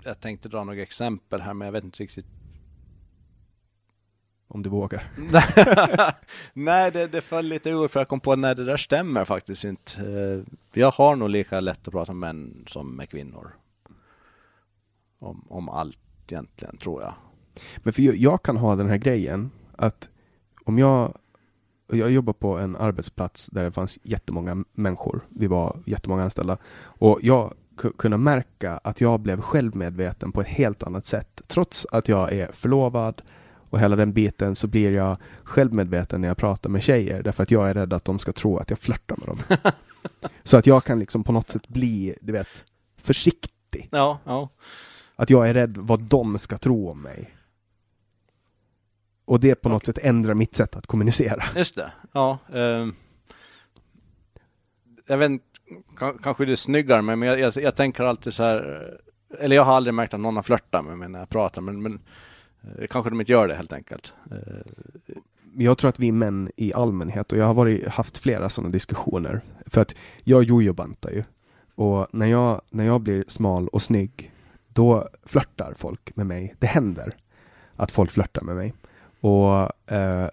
jag 0.03 0.19
tänkte 0.19 0.49
dra 0.49 0.64
några 0.64 0.81
exempel 0.81 1.41
här 1.41 1.53
men 1.53 1.65
jag 1.65 1.72
vet 1.72 1.84
inte 1.84 2.03
riktigt. 2.03 2.26
Om 4.53 4.63
du 4.63 4.69
vågar. 4.69 5.11
Nej, 6.53 6.91
det, 6.91 7.07
det 7.07 7.21
föll 7.21 7.45
lite 7.45 7.69
ur 7.69 7.88
för 7.88 7.99
jag 7.99 8.07
kom 8.07 8.19
på 8.19 8.35
när 8.35 8.55
det 8.55 8.65
där 8.65 8.77
stämmer 8.77 9.25
faktiskt 9.25 9.63
inte. 9.63 10.01
Eh, 10.01 10.55
jag 10.73 10.91
har 10.91 11.15
nog 11.15 11.30
lika 11.30 11.59
lätt 11.59 11.88
att 11.88 11.93
prata 11.93 12.13
med 12.13 12.35
män 12.35 12.65
som 12.67 12.95
med 12.95 13.09
kvinnor. 13.09 13.51
Om, 15.19 15.45
om 15.49 15.69
allt 15.69 15.99
egentligen, 16.27 16.77
tror 16.77 17.01
jag. 17.01 17.13
Men 17.77 17.93
för 17.93 18.01
jag, 18.01 18.15
jag 18.15 18.43
kan 18.43 18.57
ha 18.57 18.75
den 18.75 18.89
här 18.89 18.97
grejen 18.97 19.51
att 19.75 20.09
om 20.65 20.77
jag 20.80 21.17
jag 21.88 22.11
jobbar 22.11 22.34
på 22.34 22.57
en 22.57 22.75
arbetsplats 22.75 23.47
där 23.47 23.63
det 23.63 23.71
fanns 23.71 23.99
jättemånga 24.03 24.63
människor. 24.73 25.21
Vi 25.30 25.47
var 25.47 25.80
jättemånga 25.85 26.23
anställda. 26.23 26.57
Och 26.81 27.19
jag 27.21 27.53
ku- 27.77 27.93
kunde 27.97 28.17
märka 28.17 28.77
att 28.84 29.01
jag 29.01 29.19
blev 29.19 29.41
självmedveten 29.41 30.31
på 30.31 30.41
ett 30.41 30.47
helt 30.47 30.84
annat 30.84 31.05
sätt. 31.05 31.41
Trots 31.47 31.88
att 31.91 32.07
jag 32.07 32.34
är 32.34 32.51
förlovad 32.51 33.21
och 33.73 33.79
hela 33.79 33.95
den 33.95 34.13
biten 34.13 34.55
så 34.55 34.67
blir 34.67 34.91
jag 34.91 35.17
självmedveten 35.43 36.21
när 36.21 36.27
jag 36.27 36.37
pratar 36.37 36.69
med 36.69 36.83
tjejer 36.83 37.23
därför 37.23 37.43
att 37.43 37.51
jag 37.51 37.69
är 37.69 37.73
rädd 37.73 37.93
att 37.93 38.05
de 38.05 38.19
ska 38.19 38.31
tro 38.31 38.57
att 38.57 38.69
jag 38.69 38.79
flörtar 38.79 39.17
med 39.17 39.27
dem. 39.27 39.37
så 40.43 40.57
att 40.57 40.67
jag 40.67 40.83
kan 40.83 40.99
liksom 40.99 41.23
på 41.23 41.31
något 41.31 41.49
sätt 41.49 41.67
bli, 41.67 42.15
du 42.21 42.33
vet, 42.33 42.65
försiktig. 42.97 43.89
Ja, 43.91 44.19
ja. 44.25 44.49
Att 45.15 45.29
jag 45.29 45.49
är 45.49 45.53
rädd 45.53 45.77
vad 45.77 46.01
de 46.01 46.39
ska 46.39 46.57
tro 46.57 46.89
om 46.89 47.01
mig. 47.01 47.35
Och 49.25 49.39
det 49.39 49.55
på 49.55 49.69
något 49.69 49.85
sätt 49.85 49.97
ändrar 50.01 50.33
mitt 50.33 50.55
sätt 50.55 50.75
att 50.75 50.87
kommunicera. 50.87 51.43
Just 51.55 51.75
det. 51.75 51.91
Ja. 52.11 52.37
ehm. 52.53 52.95
jag 55.07 55.17
vet 55.17 55.29
inte, 55.29 55.45
ka- 55.95 56.19
kanske 56.23 56.45
det 56.45 56.51
är 56.51 56.55
snyggare 56.55 57.01
men 57.01 57.21
jag, 57.21 57.39
jag, 57.39 57.55
jag 57.55 57.75
tänker 57.75 58.03
alltid 58.03 58.33
så 58.33 58.43
här. 58.43 58.99
Eller 59.39 59.55
jag 59.55 59.63
har 59.63 59.73
aldrig 59.75 59.93
märkt 59.93 60.13
att 60.13 60.19
någon 60.19 60.35
har 60.35 60.43
flörtat 60.43 60.85
med 60.85 60.97
mig 60.97 61.09
när 61.09 61.19
jag 61.19 61.29
pratar 61.29 61.61
men, 61.61 61.81
men 61.81 62.01
kanske 62.90 63.10
de 63.10 63.19
inte 63.19 63.31
gör 63.31 63.48
det 63.48 63.56
helt 63.56 63.73
enkelt. 63.73 64.14
Eh, 64.31 64.38
Jag 65.57 65.77
tror 65.77 65.90
att 65.90 65.99
vi 65.99 66.11
män 66.11 66.52
i 66.56 66.73
allmänhet, 66.73 67.31
och 67.31 67.38
jag 67.38 67.45
har 67.45 67.53
varit, 67.53 67.88
haft 67.88 68.18
flera 68.18 68.49
sådana 68.49 68.72
diskussioner, 68.72 69.41
för 69.65 69.81
att 69.81 69.95
jag 70.23 70.44
jojobantar 70.44 71.11
ju. 71.11 71.23
Och 71.76 72.07
när 72.11 72.26
jag, 72.26 72.61
när 72.72 72.84
jag 72.85 73.02
blir 73.02 73.23
smal 73.27 73.68
och 73.68 73.81
snygg, 73.81 74.31
då 74.68 75.10
flörtar 75.26 75.73
folk 75.77 76.15
med 76.15 76.26
mig. 76.26 76.56
Det 76.60 76.68
händer 76.68 77.15
att 77.76 77.91
folk 77.91 78.11
flörtar 78.11 78.41
med 78.41 78.56
mig. 78.56 78.73
Och 79.22 79.91
eh, 79.91 80.30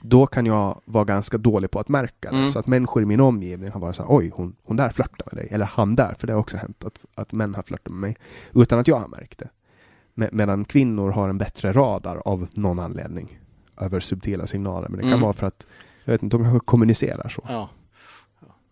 då 0.00 0.26
kan 0.26 0.46
jag 0.46 0.80
vara 0.84 1.04
ganska 1.04 1.38
dålig 1.38 1.70
på 1.70 1.80
att 1.80 1.88
märka 1.88 2.30
det. 2.30 2.36
Mm. 2.36 2.48
Så 2.48 2.58
att 2.58 2.66
människor 2.66 3.02
i 3.02 3.06
min 3.06 3.20
omgivning 3.20 3.70
har 3.70 3.80
varit 3.80 3.96
så 3.96 4.02
här, 4.02 4.16
oj, 4.16 4.30
hon, 4.34 4.56
hon 4.62 4.76
där 4.76 4.90
flörtar 4.90 5.26
med 5.32 5.42
dig. 5.42 5.48
Eller 5.50 5.64
han 5.66 5.96
där, 5.96 6.14
för 6.18 6.26
det 6.26 6.32
har 6.32 6.40
också 6.40 6.56
hänt 6.56 6.84
att, 6.84 7.04
att 7.14 7.32
män 7.32 7.54
har 7.54 7.62
flörtat 7.62 7.92
med 7.92 8.00
mig. 8.00 8.16
Utan 8.54 8.78
att 8.78 8.88
jag 8.88 8.98
har 9.00 9.08
märkt 9.08 9.38
det. 9.38 9.48
Me- 10.14 10.28
medan 10.32 10.64
kvinnor 10.64 11.10
har 11.10 11.28
en 11.28 11.38
bättre 11.38 11.72
radar 11.72 12.22
av 12.24 12.48
någon 12.52 12.78
anledning. 12.78 13.40
Över 13.80 14.00
subtila 14.00 14.46
signaler. 14.46 14.88
Men 14.88 14.96
det 14.96 15.02
kan 15.02 15.08
Mm. 15.12 15.20
vara 15.22 15.32
för 15.32 15.46
att, 15.46 15.66
jag 16.04 16.12
vet 16.12 16.22
inte, 16.22 16.36
de 16.36 16.44
kanske 16.44 16.66
kommunicerar 16.66 17.28
så. 17.28 17.44
Ja. 17.48 17.68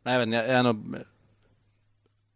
Nej, 0.05 0.19
men 0.19 0.33
jag, 0.33 0.45
jag 0.49 0.55
är 0.55 0.63
nog... 0.63 0.97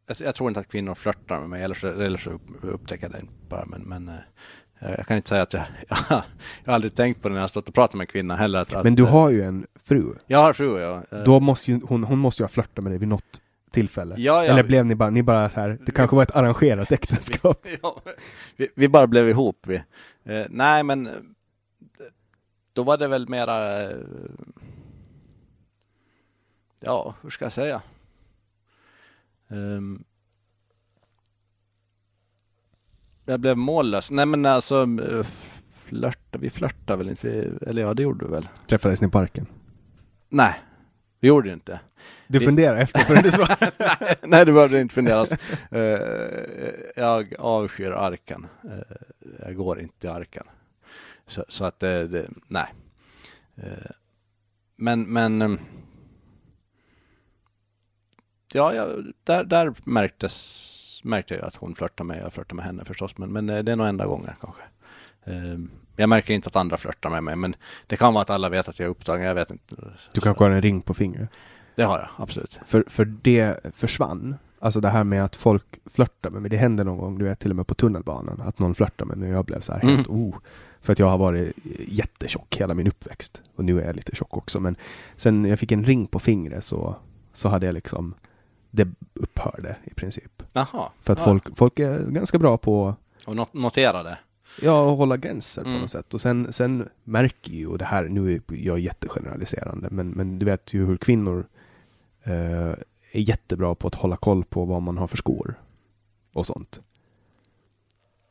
Jag, 0.06 0.16
jag 0.20 0.34
tror 0.34 0.48
inte 0.50 0.60
att 0.60 0.68
kvinnor 0.68 0.94
flörtar 0.94 1.40
med 1.40 1.48
mig, 1.48 1.62
eller 1.62 1.74
så, 1.74 1.86
eller 1.88 2.18
så 2.18 2.30
upp, 2.30 2.42
upptäcker 2.62 3.02
jag 3.02 3.12
det 3.12 3.26
bara. 3.48 3.64
Men, 3.66 3.82
men 3.82 4.08
eh, 4.08 4.90
jag 4.96 5.06
kan 5.06 5.16
inte 5.16 5.28
säga 5.28 5.42
att 5.42 5.52
jag... 5.52 5.62
jag 6.08 6.22
har 6.66 6.74
aldrig 6.74 6.94
tänkt 6.94 7.22
på 7.22 7.28
det 7.28 7.32
när 7.32 7.38
jag 7.40 7.42
har 7.42 7.48
stått 7.48 7.68
och 7.68 7.74
pratat 7.74 7.94
med 7.94 8.04
en 8.04 8.06
kvinna 8.06 8.36
heller. 8.36 8.58
Att, 8.58 8.84
Men 8.84 8.94
du 8.94 9.04
har 9.04 9.30
ju 9.30 9.42
en 9.42 9.66
fru. 9.84 10.14
Jag 10.26 10.38
har 10.38 10.52
fru, 10.52 10.80
ja. 10.80 11.02
Då 11.24 11.40
måste 11.40 11.70
ju, 11.72 11.80
hon, 11.84 12.04
hon 12.04 12.18
måste 12.18 12.42
ju 12.42 12.44
ha 12.44 12.48
flörtat 12.48 12.84
med 12.84 12.92
dig 12.92 12.98
vid 12.98 13.08
något 13.08 13.42
tillfälle. 13.76 14.14
Ja, 14.18 14.44
ja. 14.44 14.52
Eller 14.52 14.62
blev 14.62 14.86
ni 14.86 14.94
bara, 14.94 15.10
ni 15.10 15.22
bara 15.22 15.50
så 15.50 15.60
här, 15.60 15.78
det 15.86 15.92
kanske 15.92 16.16
var 16.16 16.22
ett 16.22 16.36
arrangerat 16.36 16.92
äktenskap. 16.98 17.66
ja, 17.82 18.00
vi, 18.56 18.68
vi 18.74 18.88
bara 18.88 19.06
blev 19.06 19.28
ihop. 19.28 19.66
Vi. 19.66 19.82
Eh, 20.24 20.46
nej, 20.50 20.82
men 20.82 21.06
eh, 21.06 21.12
då 22.72 22.82
var 22.82 22.96
det 22.96 23.08
väl 23.08 23.28
mera... 23.28 23.82
Eh, 23.82 23.96
ja, 26.80 27.14
hur 27.22 27.30
ska 27.30 27.44
jag 27.44 27.52
säga? 27.52 27.82
Um, 29.48 30.04
jag 33.24 33.40
blev 33.40 33.56
mållös. 33.56 34.10
Nej, 34.10 34.26
men 34.26 34.46
alltså 34.46 34.82
eh, 34.82 35.26
flörta, 35.84 36.38
vi 36.38 36.50
flörtade 36.50 36.96
väl 36.96 37.08
inte? 37.08 37.28
Vi, 37.28 37.66
eller 37.68 37.82
ja, 37.82 37.94
det 37.94 38.02
gjorde 38.02 38.24
vi 38.24 38.30
väl? 38.30 38.48
Träffades 38.66 39.00
ni 39.00 39.06
i 39.06 39.10
parken? 39.10 39.46
Nej, 40.28 40.54
vi 41.20 41.28
gjorde 41.28 41.48
ju 41.48 41.54
inte. 41.54 41.80
Du 42.26 42.40
funderar 42.40 42.76
efter 42.76 43.00
för 43.00 43.22
du 43.22 43.30
svarar. 43.30 43.70
nej, 44.00 44.16
nej, 44.22 44.44
det 44.44 44.52
behövde 44.52 44.80
inte 44.80 44.94
funderas. 44.94 45.32
Eh, 45.70 46.00
jag 46.96 47.34
avskyr 47.38 47.90
arken. 47.90 48.46
Eh, 48.64 48.96
jag 49.46 49.56
går 49.56 49.80
inte 49.80 50.06
i 50.06 50.10
arken. 50.10 50.46
Så, 51.26 51.44
så 51.48 51.64
att 51.64 51.80
det, 51.80 52.08
det 52.08 52.28
nej. 52.48 52.66
Men, 54.76 55.02
men. 55.02 55.42
ehm, 55.42 55.58
ja, 58.52 58.74
jag, 58.74 59.12
där, 59.24 59.44
där 59.44 59.74
märktes, 59.84 61.00
märkte 61.04 61.34
jag 61.34 61.44
att 61.44 61.56
hon 61.56 61.74
flörtade 61.74 62.08
med 62.08 62.22
Jag 62.22 62.32
flörtade 62.32 62.54
med 62.54 62.64
henne 62.64 62.84
förstås. 62.84 63.18
Men, 63.18 63.32
men 63.32 63.46
det 63.46 63.72
är 63.72 63.76
nog 63.76 63.86
enda 63.86 64.06
gången 64.06 64.32
kanske. 64.40 64.62
Jag 65.96 66.08
märker 66.08 66.34
inte 66.34 66.48
att 66.48 66.56
andra 66.56 66.76
flörtar 66.76 67.10
med 67.10 67.24
mig. 67.24 67.36
Men 67.36 67.56
det 67.86 67.96
kan 67.96 68.14
vara 68.14 68.22
att 68.22 68.30
alla 68.30 68.48
vet 68.48 68.68
att 68.68 68.78
jag 68.78 68.86
är 68.86 68.90
upptagen. 68.90 69.26
Jag 69.26 69.34
vet 69.34 69.50
inte. 69.50 69.76
Du 70.12 70.20
kanske 70.20 70.44
har 70.44 70.50
en 70.50 70.62
ring 70.62 70.82
på 70.82 70.94
fingret. 70.94 71.30
Det 71.76 71.82
har 71.84 71.98
jag, 71.98 72.08
absolut. 72.16 72.58
För, 72.66 72.84
för 72.86 73.04
det 73.04 73.56
försvann. 73.74 74.36
Alltså 74.58 74.80
det 74.80 74.88
här 74.88 75.04
med 75.04 75.24
att 75.24 75.36
folk 75.36 75.64
flörtar 75.86 76.30
med 76.30 76.42
mig. 76.42 76.50
Det 76.50 76.56
hände 76.56 76.84
någon 76.84 76.98
gång, 76.98 77.18
du 77.18 77.24
vet 77.24 77.38
till 77.38 77.50
och 77.50 77.56
med 77.56 77.66
på 77.66 77.74
tunnelbanan. 77.74 78.40
Att 78.40 78.58
någon 78.58 78.74
flörtar 78.74 79.04
med 79.06 79.18
mig 79.18 79.28
och 79.30 79.36
jag 79.36 79.44
blev 79.44 79.60
så 79.60 79.72
här 79.72 79.80
Mm. 79.82 79.96
helt 79.96 80.08
oh. 80.08 80.34
För 80.80 80.92
att 80.92 80.98
jag 80.98 81.06
har 81.06 81.18
varit 81.18 81.52
jättetjock 81.88 82.56
hela 82.56 82.74
min 82.74 82.86
uppväxt. 82.86 83.42
Och 83.56 83.64
nu 83.64 83.80
är 83.80 83.86
jag 83.86 83.96
lite 83.96 84.14
tjock 84.16 84.36
också. 84.36 84.60
Men 84.60 84.76
sen 85.16 85.44
jag 85.44 85.58
fick 85.58 85.72
en 85.72 85.84
ring 85.84 86.06
på 86.06 86.18
fingret 86.18 86.64
så, 86.64 86.96
så 87.32 87.48
hade 87.48 87.66
jag 87.66 87.72
liksom 87.72 88.14
det 88.70 88.88
upphörde 89.14 89.76
i 89.84 89.94
princip. 89.94 90.42
Jaha. 90.52 90.90
För 91.02 91.12
att 91.12 91.18
ja. 91.18 91.24
folk, 91.24 91.56
folk 91.56 91.78
är 91.78 92.06
ganska 92.10 92.38
bra 92.38 92.58
på 92.58 92.94
Och 93.26 93.34
not- 93.36 93.48
notera 93.52 94.02
det. 94.02 94.18
Ja, 94.62 94.80
och 94.80 94.96
hålla 94.96 95.16
gränser 95.16 95.62
på 95.62 95.68
Mm. 95.68 95.80
något 95.80 95.90
sätt. 95.90 96.14
Och 96.14 96.20
sen, 96.20 96.52
sen 96.52 96.88
märker 97.04 97.52
ju, 97.52 97.66
och 97.66 97.78
det 97.78 97.84
här, 97.84 98.04
nu 98.04 98.32
är 98.32 98.40
jag 98.48 98.78
jättegeneraliserande, 98.78 99.88
men, 99.90 100.10
men 100.10 100.38
du 100.38 100.46
vet 100.46 100.74
ju 100.74 100.86
hur 100.86 100.96
kvinnor 100.96 101.46
är 102.32 102.84
jättebra 103.12 103.74
på 103.74 103.86
att 103.88 103.94
hålla 103.94 104.16
koll 104.16 104.44
på 104.44 104.64
vad 104.64 104.82
man 104.82 104.98
har 104.98 105.06
för 105.06 105.16
skor. 105.16 105.54
Och 106.32 106.46
sånt. 106.46 106.80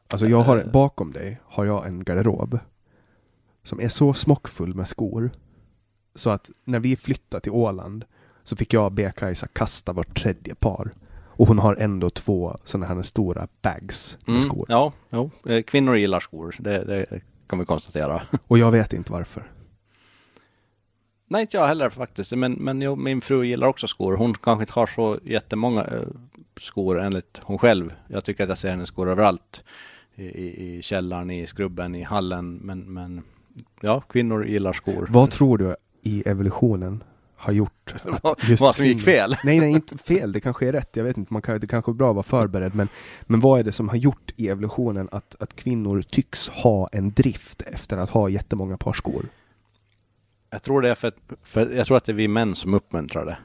Alltså 0.10 0.28
jag 0.28 0.42
har, 0.42 0.58
Eh. 0.58 0.72
bakom 0.72 1.14
dig 1.14 1.40
har 1.44 1.66
jag 1.66 1.88
en 1.88 2.04
garderob 2.04 2.60
som 3.64 3.82
är 3.82 3.88
så 3.88 4.14
smockfull 4.14 4.74
med 4.74 4.88
skor. 4.88 5.32
Så 6.16 6.30
att 6.30 6.50
när 6.64 6.80
vi 6.80 6.96
flyttade 6.96 7.42
till 7.42 7.52
Åland 7.52 8.06
så 8.44 8.56
fick 8.56 8.74
jag 8.74 8.92
be 8.92 9.12
Kajsa 9.12 9.48
kasta 9.48 9.94
vart 9.94 10.20
tredje 10.22 10.56
par. 10.56 10.92
Och 11.38 11.48
hon 11.48 11.60
har 11.60 11.76
ändå 11.76 12.10
två 12.10 12.58
sådana 12.64 12.86
här 12.96 13.02
stora 13.02 13.48
bags 13.62 14.18
med 14.22 14.30
Mm, 14.30 14.42
skor. 14.42 14.66
Ja, 14.70 14.94
jo. 15.10 15.32
Eh, 15.46 15.62
kvinnor 15.64 15.96
gillar 15.98 16.20
skor. 16.20 16.56
Det, 16.60 16.84
det 16.84 17.22
kan 17.48 17.60
vi 17.60 17.66
konstatera. 17.66 18.22
Och 18.48 18.58
jag 18.58 18.72
vet 18.72 18.94
inte 18.94 19.12
varför. 19.12 19.52
Nej, 21.28 21.42
inte 21.42 21.58
jag 21.58 21.68
heller 21.68 21.90
faktiskt. 21.90 22.32
Men, 22.32 22.54
men 22.54 22.82
jo, 22.82 22.96
min 22.96 23.22
fru 23.22 23.46
gillar 23.46 23.68
också 23.68 23.88
skor. 23.88 24.18
Hon 24.18 24.34
kanske 24.34 24.64
inte 24.64 24.74
har 24.74 24.88
så 24.88 25.20
jättemånga 25.24 25.84
eh, 25.84 26.02
skor 26.60 27.02
enligt 27.02 27.40
hon 27.44 27.58
själv. 27.58 27.94
Jag 28.08 28.24
tycker 28.24 28.44
att 28.44 28.50
jag 28.50 28.58
ser 28.58 28.70
hennes 28.70 28.88
skor 28.88 29.10
överallt. 29.10 29.64
I, 30.16 30.24
i, 30.24 30.78
i 30.78 30.82
källaren, 30.82 31.32
i 31.32 31.48
skrubben, 31.48 31.96
i 31.96 32.04
hallen. 32.04 32.56
Men, 32.56 32.94
men 32.94 33.24
ja, 33.82 34.02
kvinnor 34.02 34.46
gillar 34.46 34.74
skor. 34.74 35.08
Vad 35.10 35.32
tror 35.32 35.58
du 35.58 35.76
i 36.02 36.24
evolutionen 36.26 37.04
har 37.36 37.54
gjort 37.54 37.96
just 38.50 38.62
vad 38.62 38.76
som 38.76 38.86
gick 38.86 39.02
fel? 39.02 39.36
Nej, 39.44 39.60
nej, 39.60 39.72
inte 39.72 39.98
fel. 39.98 40.32
Det 40.32 40.40
kanske 40.40 40.68
är 40.68 40.72
rätt. 40.72 40.96
Jag 40.96 41.04
vet 41.04 41.18
inte. 41.18 41.34
Man 41.34 41.42
kan, 41.42 41.60
det 41.60 41.68
kanske 41.68 41.92
är 41.92 41.94
bra 41.94 42.10
att 42.10 42.16
vara 42.16 42.24
förberedd. 42.24 42.76
Men, 42.76 42.88
men 43.22 43.40
vad 43.40 43.60
är 43.60 43.64
det 43.64 43.72
som 43.72 43.90
har 43.90 43.96
gjort 43.96 44.34
i 44.36 44.50
evolutionen 44.50 45.10
att, 45.12 45.36
att 45.40 45.56
kvinnor 45.56 46.02
tycks 46.02 46.50
ha 46.50 46.90
en 46.92 47.12
drift 47.12 47.62
efter 47.62 47.98
att 47.98 48.10
ha 48.10 48.30
jättemånga 48.30 48.78
par 48.78 48.94
skor? 48.94 49.26
Jag 50.56 50.64
tror 50.64 50.82
det 50.82 50.90
är 50.90 50.96
för, 50.96 51.08
att, 51.08 51.18
för 51.44 51.72
jag 51.72 51.88
tror 51.88 51.98
att 51.98 52.06
det 52.06 52.12
är 52.12 52.14
vi 52.14 52.28
män 52.28 52.56
som 52.56 52.74
uppmuntrar 52.74 53.26
det. 53.26 53.38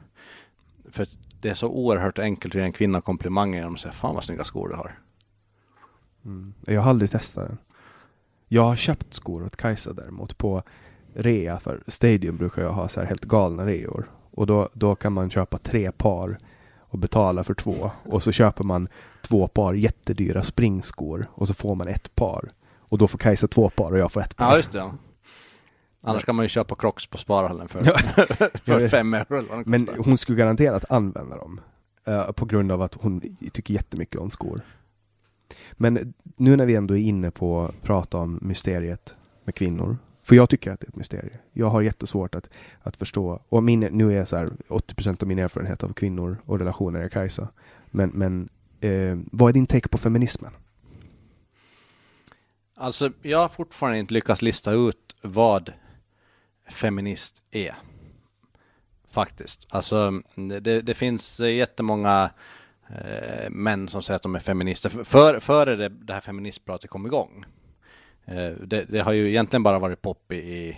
För 0.91 1.07
det 1.41 1.49
är 1.49 1.53
så 1.53 1.67
oerhört 1.67 2.19
enkelt 2.19 2.55
att 2.55 2.59
ge 2.59 2.65
en 2.65 2.73
kvinna 2.73 3.01
komplimanger 3.01 3.57
genom 3.57 3.73
att 3.73 3.79
säga 3.79 3.91
fan 3.91 4.15
vad 4.15 4.23
snygga 4.23 4.43
skor 4.43 4.69
du 4.69 4.75
har. 4.75 4.99
Mm. 6.25 6.53
Jag 6.65 6.81
har 6.81 6.89
aldrig 6.89 7.11
testat 7.11 7.47
den. 7.47 7.57
Jag 8.47 8.63
har 8.63 8.75
köpt 8.75 9.13
skor 9.13 9.45
åt 9.45 9.55
Kajsa 9.55 9.93
däremot 9.93 10.37
på 10.37 10.63
rea. 11.13 11.59
För 11.59 11.83
Stadium 11.87 12.37
brukar 12.37 12.61
jag 12.61 12.73
ha 12.73 12.89
så 12.89 12.99
här 12.99 13.07
helt 13.07 13.25
galna 13.25 13.65
reor. 13.65 14.09
Och 14.31 14.47
då, 14.47 14.69
då 14.73 14.95
kan 14.95 15.13
man 15.13 15.29
köpa 15.29 15.57
tre 15.57 15.91
par 15.91 16.37
och 16.79 16.97
betala 16.97 17.43
för 17.43 17.53
två. 17.53 17.91
Och 18.05 18.23
så 18.23 18.31
köper 18.31 18.63
man 18.63 18.87
två 19.21 19.47
par 19.47 19.73
jättedyra 19.73 20.43
springskor 20.43 21.27
och 21.31 21.47
så 21.47 21.53
får 21.53 21.75
man 21.75 21.87
ett 21.87 22.15
par. 22.15 22.51
Och 22.79 22.97
då 22.97 23.07
får 23.07 23.17
Kajsa 23.17 23.47
två 23.47 23.69
par 23.69 23.91
och 23.91 23.99
jag 23.99 24.11
får 24.11 24.21
ett 24.21 24.37
par. 24.37 24.45
Ja, 24.45 24.57
just 24.57 24.71
det. 24.71 24.91
Annars 26.01 26.25
kan 26.25 26.35
man 26.35 26.45
ju 26.45 26.49
köpa 26.49 26.75
Crocs 26.75 27.07
på 27.07 27.17
Sparhallen 27.17 27.67
för, 27.67 27.83
för 28.65 28.87
fem 28.87 29.13
euro 29.13 29.37
eller 29.37 29.49
vad 29.49 29.67
Men 29.67 29.87
hon 29.97 30.17
skulle 30.17 30.37
garanterat 30.37 30.91
använda 30.91 31.37
dem. 31.37 31.61
eh, 32.05 32.31
på 32.31 32.45
grund 32.45 32.71
av 32.71 32.81
att 32.81 32.93
hon 32.93 33.37
tycker 33.53 33.73
jättemycket 33.73 34.21
om 34.21 34.29
skor. 34.29 34.61
Men 35.73 36.13
nu 36.35 36.55
när 36.55 36.65
vi 36.65 36.75
ändå 36.75 36.97
är 36.97 37.01
inne 37.01 37.31
på 37.31 37.61
att 37.61 37.81
prata 37.81 38.17
om 38.17 38.39
mysteriet 38.41 39.15
med 39.43 39.55
kvinnor. 39.55 39.97
För 40.23 40.35
jag 40.35 40.49
tycker 40.49 40.71
att 40.71 40.79
det 40.79 40.85
är 40.85 40.89
ett 40.89 40.95
mysterium. 40.95 41.37
Jag 41.53 41.69
har 41.69 41.81
jättesvårt 41.81 42.35
att, 42.35 42.49
att 42.81 42.97
förstå. 42.97 43.41
Och 43.49 43.63
min, 43.63 43.79
nu 43.79 44.11
är 44.11 44.17
jag 44.17 44.27
så 44.27 44.37
här, 44.37 44.51
80% 44.67 45.21
av 45.23 45.27
min 45.27 45.39
erfarenhet 45.39 45.83
av 45.83 45.93
kvinnor 45.93 46.37
och 46.45 46.59
relationer 46.59 46.99
är 46.99 47.09
Kajsa. 47.09 47.47
Men, 47.85 48.09
men 48.09 48.49
eh, 48.79 49.17
vad 49.31 49.49
är 49.49 49.53
din 49.53 49.67
take 49.67 49.89
på 49.89 49.97
feminismen? 49.97 50.51
Alltså, 52.75 53.11
jag 53.21 53.39
har 53.39 53.49
fortfarande 53.49 53.99
inte 53.99 54.13
lyckats 54.13 54.41
lista 54.41 54.71
ut 54.71 55.15
vad 55.21 55.73
feminist 56.71 57.43
är. 57.51 57.75
Faktiskt. 59.11 59.67
Alltså, 59.69 60.21
det, 60.61 60.81
det 60.81 60.93
finns 60.93 61.39
jättemånga 61.39 62.29
eh, 62.89 63.49
män 63.49 63.87
som 63.87 64.03
säger 64.03 64.15
att 64.15 64.23
de 64.23 64.35
är 64.35 64.39
feminister. 64.39 64.89
För, 64.89 65.39
före 65.39 65.75
det, 65.75 65.89
det 65.89 66.13
här 66.13 66.21
feministpratet 66.21 66.89
kom 66.89 67.05
igång. 67.05 67.45
Eh, 68.25 68.51
det, 68.51 68.85
det 68.89 69.01
har 69.01 69.11
ju 69.11 69.29
egentligen 69.29 69.63
bara 69.63 69.79
varit 69.79 70.01
pop 70.01 70.31
i, 70.31 70.35
i 70.35 70.77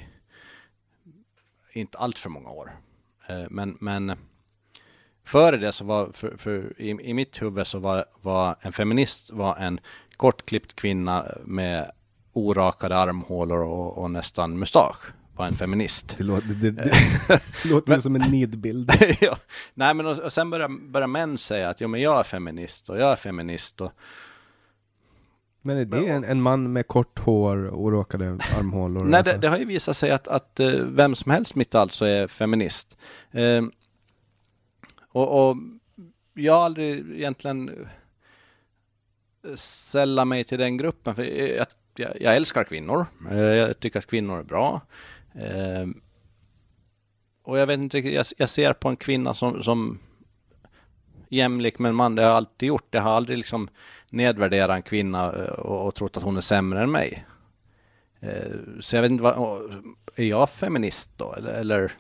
inte 1.74 1.98
allt 1.98 2.18
för 2.18 2.30
många 2.30 2.50
år. 2.50 2.72
Eh, 3.28 3.44
men, 3.50 3.78
men 3.80 4.18
före 5.24 5.58
det 5.58 5.72
så 5.72 5.86
var, 5.86 6.12
för, 6.12 6.38
för 6.38 6.82
i, 6.82 6.90
i 6.90 7.14
mitt 7.14 7.42
huvud 7.42 7.68
så 7.68 7.80
var, 7.80 8.06
var 8.22 8.56
en 8.62 8.74
feminist 8.74 9.32
var 9.32 9.56
en 9.56 9.80
kortklippt 10.18 10.76
kvinna 10.76 11.26
med 11.44 11.92
orakade 12.34 12.98
armhålor 12.98 13.60
och, 13.60 13.98
och 13.98 14.12
nästan 14.12 14.60
mustasch 14.60 15.14
var 15.36 15.48
en 15.48 15.54
feminist. 15.54 16.16
Det 16.18 16.24
låter, 16.24 16.48
det, 16.48 16.72
det, 16.72 16.82
det 17.28 17.42
låter 17.70 18.00
som 18.00 18.16
en 18.16 18.32
nidbild. 18.32 18.92
ja. 19.22 19.38
Nej 19.74 19.94
men 19.94 20.06
och, 20.06 20.18
och 20.20 20.34
sen 20.34 20.50
börjar, 20.50 20.90
börjar 20.92 21.08
män 21.08 21.38
säga 21.38 21.70
att 21.70 21.82
jo 21.82 21.88
men 21.88 22.02
jag 22.02 22.20
är 22.20 22.24
feminist 22.24 22.90
och 22.90 22.98
jag 23.00 23.12
är 23.12 23.16
feminist 23.16 23.82
och 23.82 23.92
Men 25.62 25.78
är 25.78 25.86
det 25.86 26.08
en, 26.08 26.24
en 26.24 26.42
man 26.42 26.74
med 26.74 26.88
kort 26.88 27.20
hår 27.20 27.66
och 27.66 27.92
råkade 27.92 28.38
armhålor? 28.58 29.06
Nej, 29.06 29.18
alltså? 29.18 29.34
det, 29.34 29.38
det 29.38 29.48
har 29.48 29.58
ju 29.58 29.66
visat 29.66 29.98
sig 29.98 30.12
att, 30.12 30.28
att 30.28 30.60
eh, 30.60 30.72
vem 30.72 31.16
som 31.16 31.32
helst 31.32 31.56
mitt 31.56 31.76
alltså 31.76 32.06
är 32.06 32.28
feminist. 32.28 32.98
Eh, 33.32 33.64
och, 35.10 35.50
och 35.50 35.58
jag 36.34 36.54
har 36.54 36.66
aldrig 36.66 37.12
egentligen 37.12 37.70
eh, 39.48 39.56
sällat 39.56 40.28
mig 40.28 40.44
till 40.44 40.60
den 40.60 40.78
gruppen. 40.78 41.16
För 41.16 41.24
jag, 41.24 41.68
jag, 41.96 42.22
jag 42.22 42.36
älskar 42.36 42.64
kvinnor. 42.64 43.06
Eh, 43.32 43.38
jag 43.38 43.80
tycker 43.80 44.00
att 44.00 44.06
kvinnor 44.06 44.40
är 44.40 44.44
bra. 44.44 44.82
Eh, 45.36 45.88
och 47.44 47.60
jag 47.60 47.68
vet 47.68 47.80
inte 47.80 47.98
riktigt, 47.98 48.14
jag, 48.14 48.26
jag 48.38 48.50
ser 48.50 48.74
på 48.74 48.90
en 48.90 48.96
kvinna 48.96 49.34
som, 49.34 49.64
som 49.64 50.00
jämlik 51.30 51.80
med 51.80 51.90
en 51.90 51.96
man, 51.96 52.16
det 52.16 52.22
har 52.22 52.30
jag 52.30 52.38
alltid 52.38 52.68
gjort. 52.68 52.88
Jag 52.92 53.02
har 53.02 53.12
aldrig 53.12 53.38
liksom 53.38 53.70
nedvärderat 54.10 54.76
en 54.76 54.82
kvinna 54.82 55.34
eh, 55.34 55.52
och, 55.52 55.88
och 55.88 55.96
trott 55.96 56.18
att 56.18 56.24
hon 56.24 56.38
är 56.38 56.42
sämre 56.42 56.84
än 56.84 56.92
mig. 56.92 57.26
Eh, 58.20 58.52
så 58.80 58.96
jag 58.96 59.02
vet 59.02 59.12
inte 59.12 59.24
vad, 59.24 59.62
är 60.16 60.26
jag 60.26 60.50
feminist 60.50 61.12
då 61.18 61.34
eller? 61.34 61.54
eller? 61.54 61.92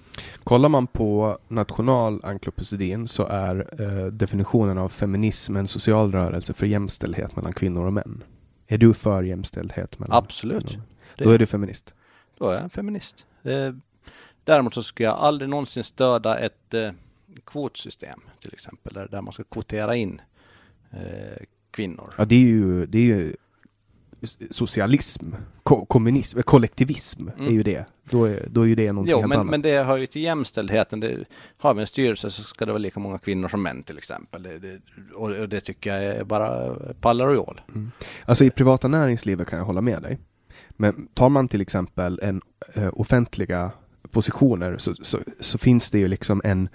Kollar 0.43 0.69
man 0.69 0.88
på 0.88 1.38
nationalencyklopedin 1.47 3.07
så 3.07 3.26
är 3.26 3.81
eh, 3.81 4.05
definitionen 4.05 4.77
av 4.77 4.89
feminism 4.89 5.55
en 5.55 5.68
social 5.68 6.11
rörelse 6.11 6.53
för 6.53 6.65
jämställdhet 6.65 7.35
mellan 7.35 7.53
kvinnor 7.53 7.85
och 7.85 7.93
män. 7.93 8.23
Är 8.68 8.77
du 8.77 8.93
för 8.93 9.23
jämställdhet 9.23 9.99
mellan 9.99 10.18
Absolut. 10.18 10.68
Kvinnor? 10.68 10.84
Då 11.18 11.31
är 11.31 11.38
du 11.38 11.45
feminist. 11.45 11.93
Då 12.44 12.49
är 12.49 12.53
jag 12.53 12.64
en 12.64 12.70
feminist. 12.70 13.26
Eh, 13.44 13.74
däremot 14.44 14.74
så 14.74 14.84
ska 14.84 15.03
jag 15.03 15.18
aldrig 15.18 15.49
någonsin 15.49 15.84
stödja 15.84 16.38
ett 16.38 16.74
eh, 16.74 16.91
kvotsystem 17.45 18.20
till 18.41 18.53
exempel 18.53 18.94
där, 18.94 19.07
där 19.11 19.22
man 19.22 19.34
ska 19.34 19.44
kvotera 19.44 19.95
in 19.95 20.22
eh, 20.91 21.44
kvinnor. 21.72 22.14
Ja, 22.18 22.26
det 22.26 22.36
är 22.36 22.40
ju, 22.40 22.86
det 22.86 22.98
är 22.98 23.02
ju 23.02 23.36
socialism, 24.49 25.34
ko 25.64 25.86
kommunism, 25.86 26.41
kollektivism 26.41 27.28
mm. 27.28 27.48
är 27.48 27.52
ju 27.52 27.64
det. 27.64 27.86
Då 28.03 28.26
är, 28.26 28.48
då 28.49 28.61
är 28.61 28.65
ju 28.65 28.76
det 28.76 28.91
någonting 28.91 29.11
jo, 29.11 29.18
helt 29.18 29.30
men, 29.30 29.40
annat. 29.40 29.52
men 29.52 29.61
det 29.61 29.84
hör 29.84 29.98
ju 29.98 30.06
till 30.06 30.22
jämställdheten. 30.22 30.99
Det, 30.99 31.26
har 31.57 31.74
vi 31.74 31.82
en 31.82 31.88
styrelse 31.88 32.32
så 32.32 32.44
ska 32.44 32.65
det 32.65 32.72
vara 32.72 32.80
lika 32.80 32.99
många 32.99 33.18
kvinnor 33.18 33.48
som 33.48 33.64
män 33.64 33.84
till 33.84 33.98
exempel. 33.98 34.44
Det, 34.44 34.60
det, 34.60 34.82
och, 35.14 35.32
och, 35.32 35.49
det 35.49 35.61
tycker 35.61 35.95
jag 35.95 36.03
är 36.03 36.24
bara 36.24 36.76
pallar 37.02 37.28
och 37.28 37.36
jål. 37.36 37.61
Mm. 37.70 37.91
Alltså 38.26 38.45
i 38.45 38.49
privata 38.49 38.88
näringslivet 38.88 39.48
kan 39.48 39.60
jag 39.60 39.65
hålla 39.65 39.82
med 39.82 40.02
dig. 40.02 40.20
Men 40.76 41.08
tar 41.14 41.30
man 41.30 41.48
till 41.48 41.62
exempel 41.62 42.20
en 42.24 42.41
uh, 42.78 42.90
offentliga 42.94 43.72
positioner 44.12 44.78
så, 44.78 44.95
så, 44.95 45.20
så, 45.40 45.58
finns 45.58 45.91
det 45.91 46.00
ju 46.00 46.08
liksom 46.08 46.41
en 46.44 46.70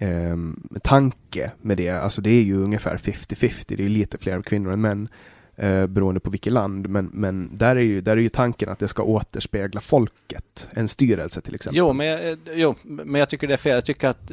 um, 0.00 0.68
tanke 0.82 1.50
med 1.62 1.76
det. 1.76 1.88
Alltså 1.88 2.22
det 2.22 2.30
är 2.30 2.42
ju 2.42 2.62
ungefär 2.62 2.96
50-50. 2.96 3.76
Det 3.76 3.84
är 3.84 3.88
lite 3.88 4.18
fler 4.18 4.42
kvinnor 4.42 4.72
än 4.72 4.80
män 4.80 5.08
eh, 5.56 5.86
beroende 5.86 6.20
på 6.20 6.30
vilket 6.30 6.52
land. 6.52 6.88
Men, 6.88 7.10
men 7.12 7.58
där, 7.58 7.76
är 7.76 7.80
ju, 7.80 8.00
där 8.00 8.12
är 8.12 8.20
ju 8.20 8.28
tanken 8.28 8.68
att 8.68 8.78
det 8.78 8.88
ska 8.88 9.02
återspegla 9.02 9.80
folket, 9.80 10.68
en 10.70 10.88
styrelse 10.88 11.40
till 11.40 11.54
exempel. 11.54 11.78
Jo, 11.78 11.92
men 11.92 12.06
jag, 12.06 12.38
jo, 12.54 12.74
men 12.82 13.14
jag 13.14 13.28
tycker 13.28 13.46
det 13.46 13.52
är 13.52 13.58
fel. 13.58 13.74
Jag 13.74 13.84
tycker 13.84 14.08
att 14.08 14.32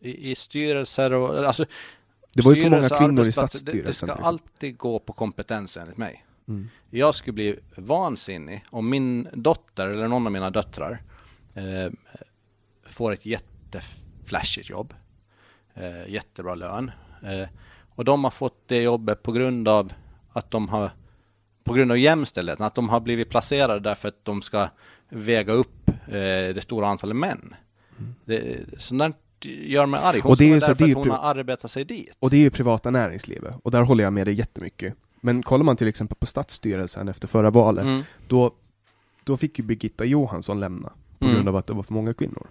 i, 0.00 0.30
i 0.30 0.34
styrelser 0.34 1.12
och 1.12 1.46
alltså 1.46 1.64
det 2.32 2.42
var 2.42 2.54
ju 2.54 2.62
för 2.62 2.70
många 2.70 2.88
kvinnor 2.88 3.26
i 3.26 3.32
stadsstyrelsen. 3.32 4.06
Det, 4.06 4.12
det 4.12 4.18
ska 4.18 4.26
alltid 4.26 4.76
gå 4.76 4.98
på 4.98 5.12
kompetens 5.12 5.76
enligt 5.76 5.96
mig. 5.96 6.24
Mm. 6.48 6.68
Jag 6.90 7.14
skulle 7.14 7.32
bli 7.32 7.58
vansinnig 7.76 8.64
om 8.70 8.90
min 8.90 9.28
dotter 9.32 9.88
eller 9.88 10.08
någon 10.08 10.26
av 10.26 10.32
mina 10.32 10.50
döttrar 10.50 11.02
eh, 11.54 11.92
får 12.86 13.12
ett 13.12 13.26
jätteflashigt 13.26 14.70
jobb. 14.70 14.94
Eh, 15.74 16.08
jättebra 16.08 16.54
lön. 16.54 16.90
Eh, 17.22 17.48
och 17.94 18.04
de 18.04 18.24
har 18.24 18.30
fått 18.30 18.62
det 18.66 18.82
jobbet 18.82 19.22
på 19.22 19.32
grund 19.32 19.68
av 19.68 19.92
att 20.32 20.50
de 20.50 20.68
har 20.68 20.90
på 21.64 21.74
grund 21.74 21.90
av 21.90 21.98
jämställdheten, 21.98 22.66
att 22.66 22.74
de 22.74 22.88
har 22.88 23.00
blivit 23.00 23.30
placerade 23.30 23.80
därför 23.80 24.08
att 24.08 24.24
de 24.24 24.42
ska 24.42 24.68
väga 25.08 25.52
upp 25.52 25.88
eh, 25.88 26.14
det 26.54 26.62
stora 26.62 26.88
antalet 26.88 27.16
män. 27.16 27.54
Mm. 27.98 28.14
Det, 28.24 28.64
sånt 28.78 28.98
där 28.98 29.12
gör 29.50 29.86
mig 29.86 30.00
arg. 30.02 30.20
Hon 30.20 30.30
och 30.30 30.36
det 30.36 30.52
är, 30.52 30.60
så, 30.60 30.74
det 30.74 30.84
är 30.84 30.88
att 30.88 30.94
hon 30.94 31.10
har 31.10 31.30
arbetat 31.30 31.70
sig 31.70 31.84
dit. 31.84 32.16
Och 32.18 32.30
det 32.30 32.36
är 32.36 32.40
ju 32.40 32.50
privata 32.50 32.90
näringslivet 32.90 33.54
och 33.62 33.70
där 33.70 33.82
håller 33.82 34.04
jag 34.04 34.12
med 34.12 34.26
dig 34.26 34.34
jättemycket. 34.34 34.94
Men 35.20 35.42
kollar 35.42 35.64
man 35.64 35.76
till 35.76 35.88
exempel 35.88 36.16
på 36.16 36.26
stadsstyrelsen 36.26 37.08
efter 37.08 37.28
förra 37.28 37.50
valet, 37.50 37.84
mm. 37.84 38.02
då, 38.28 38.54
då 39.24 39.36
fick 39.36 39.58
ju 39.58 39.64
Birgitta 39.64 40.04
Johansson 40.04 40.60
lämna 40.60 40.92
på 41.18 41.24
mm. 41.24 41.34
grund 41.34 41.48
av 41.48 41.56
att 41.56 41.66
det 41.66 41.72
var 41.72 41.82
för 41.82 41.94
många 41.94 42.14
kvinnor. 42.14 42.46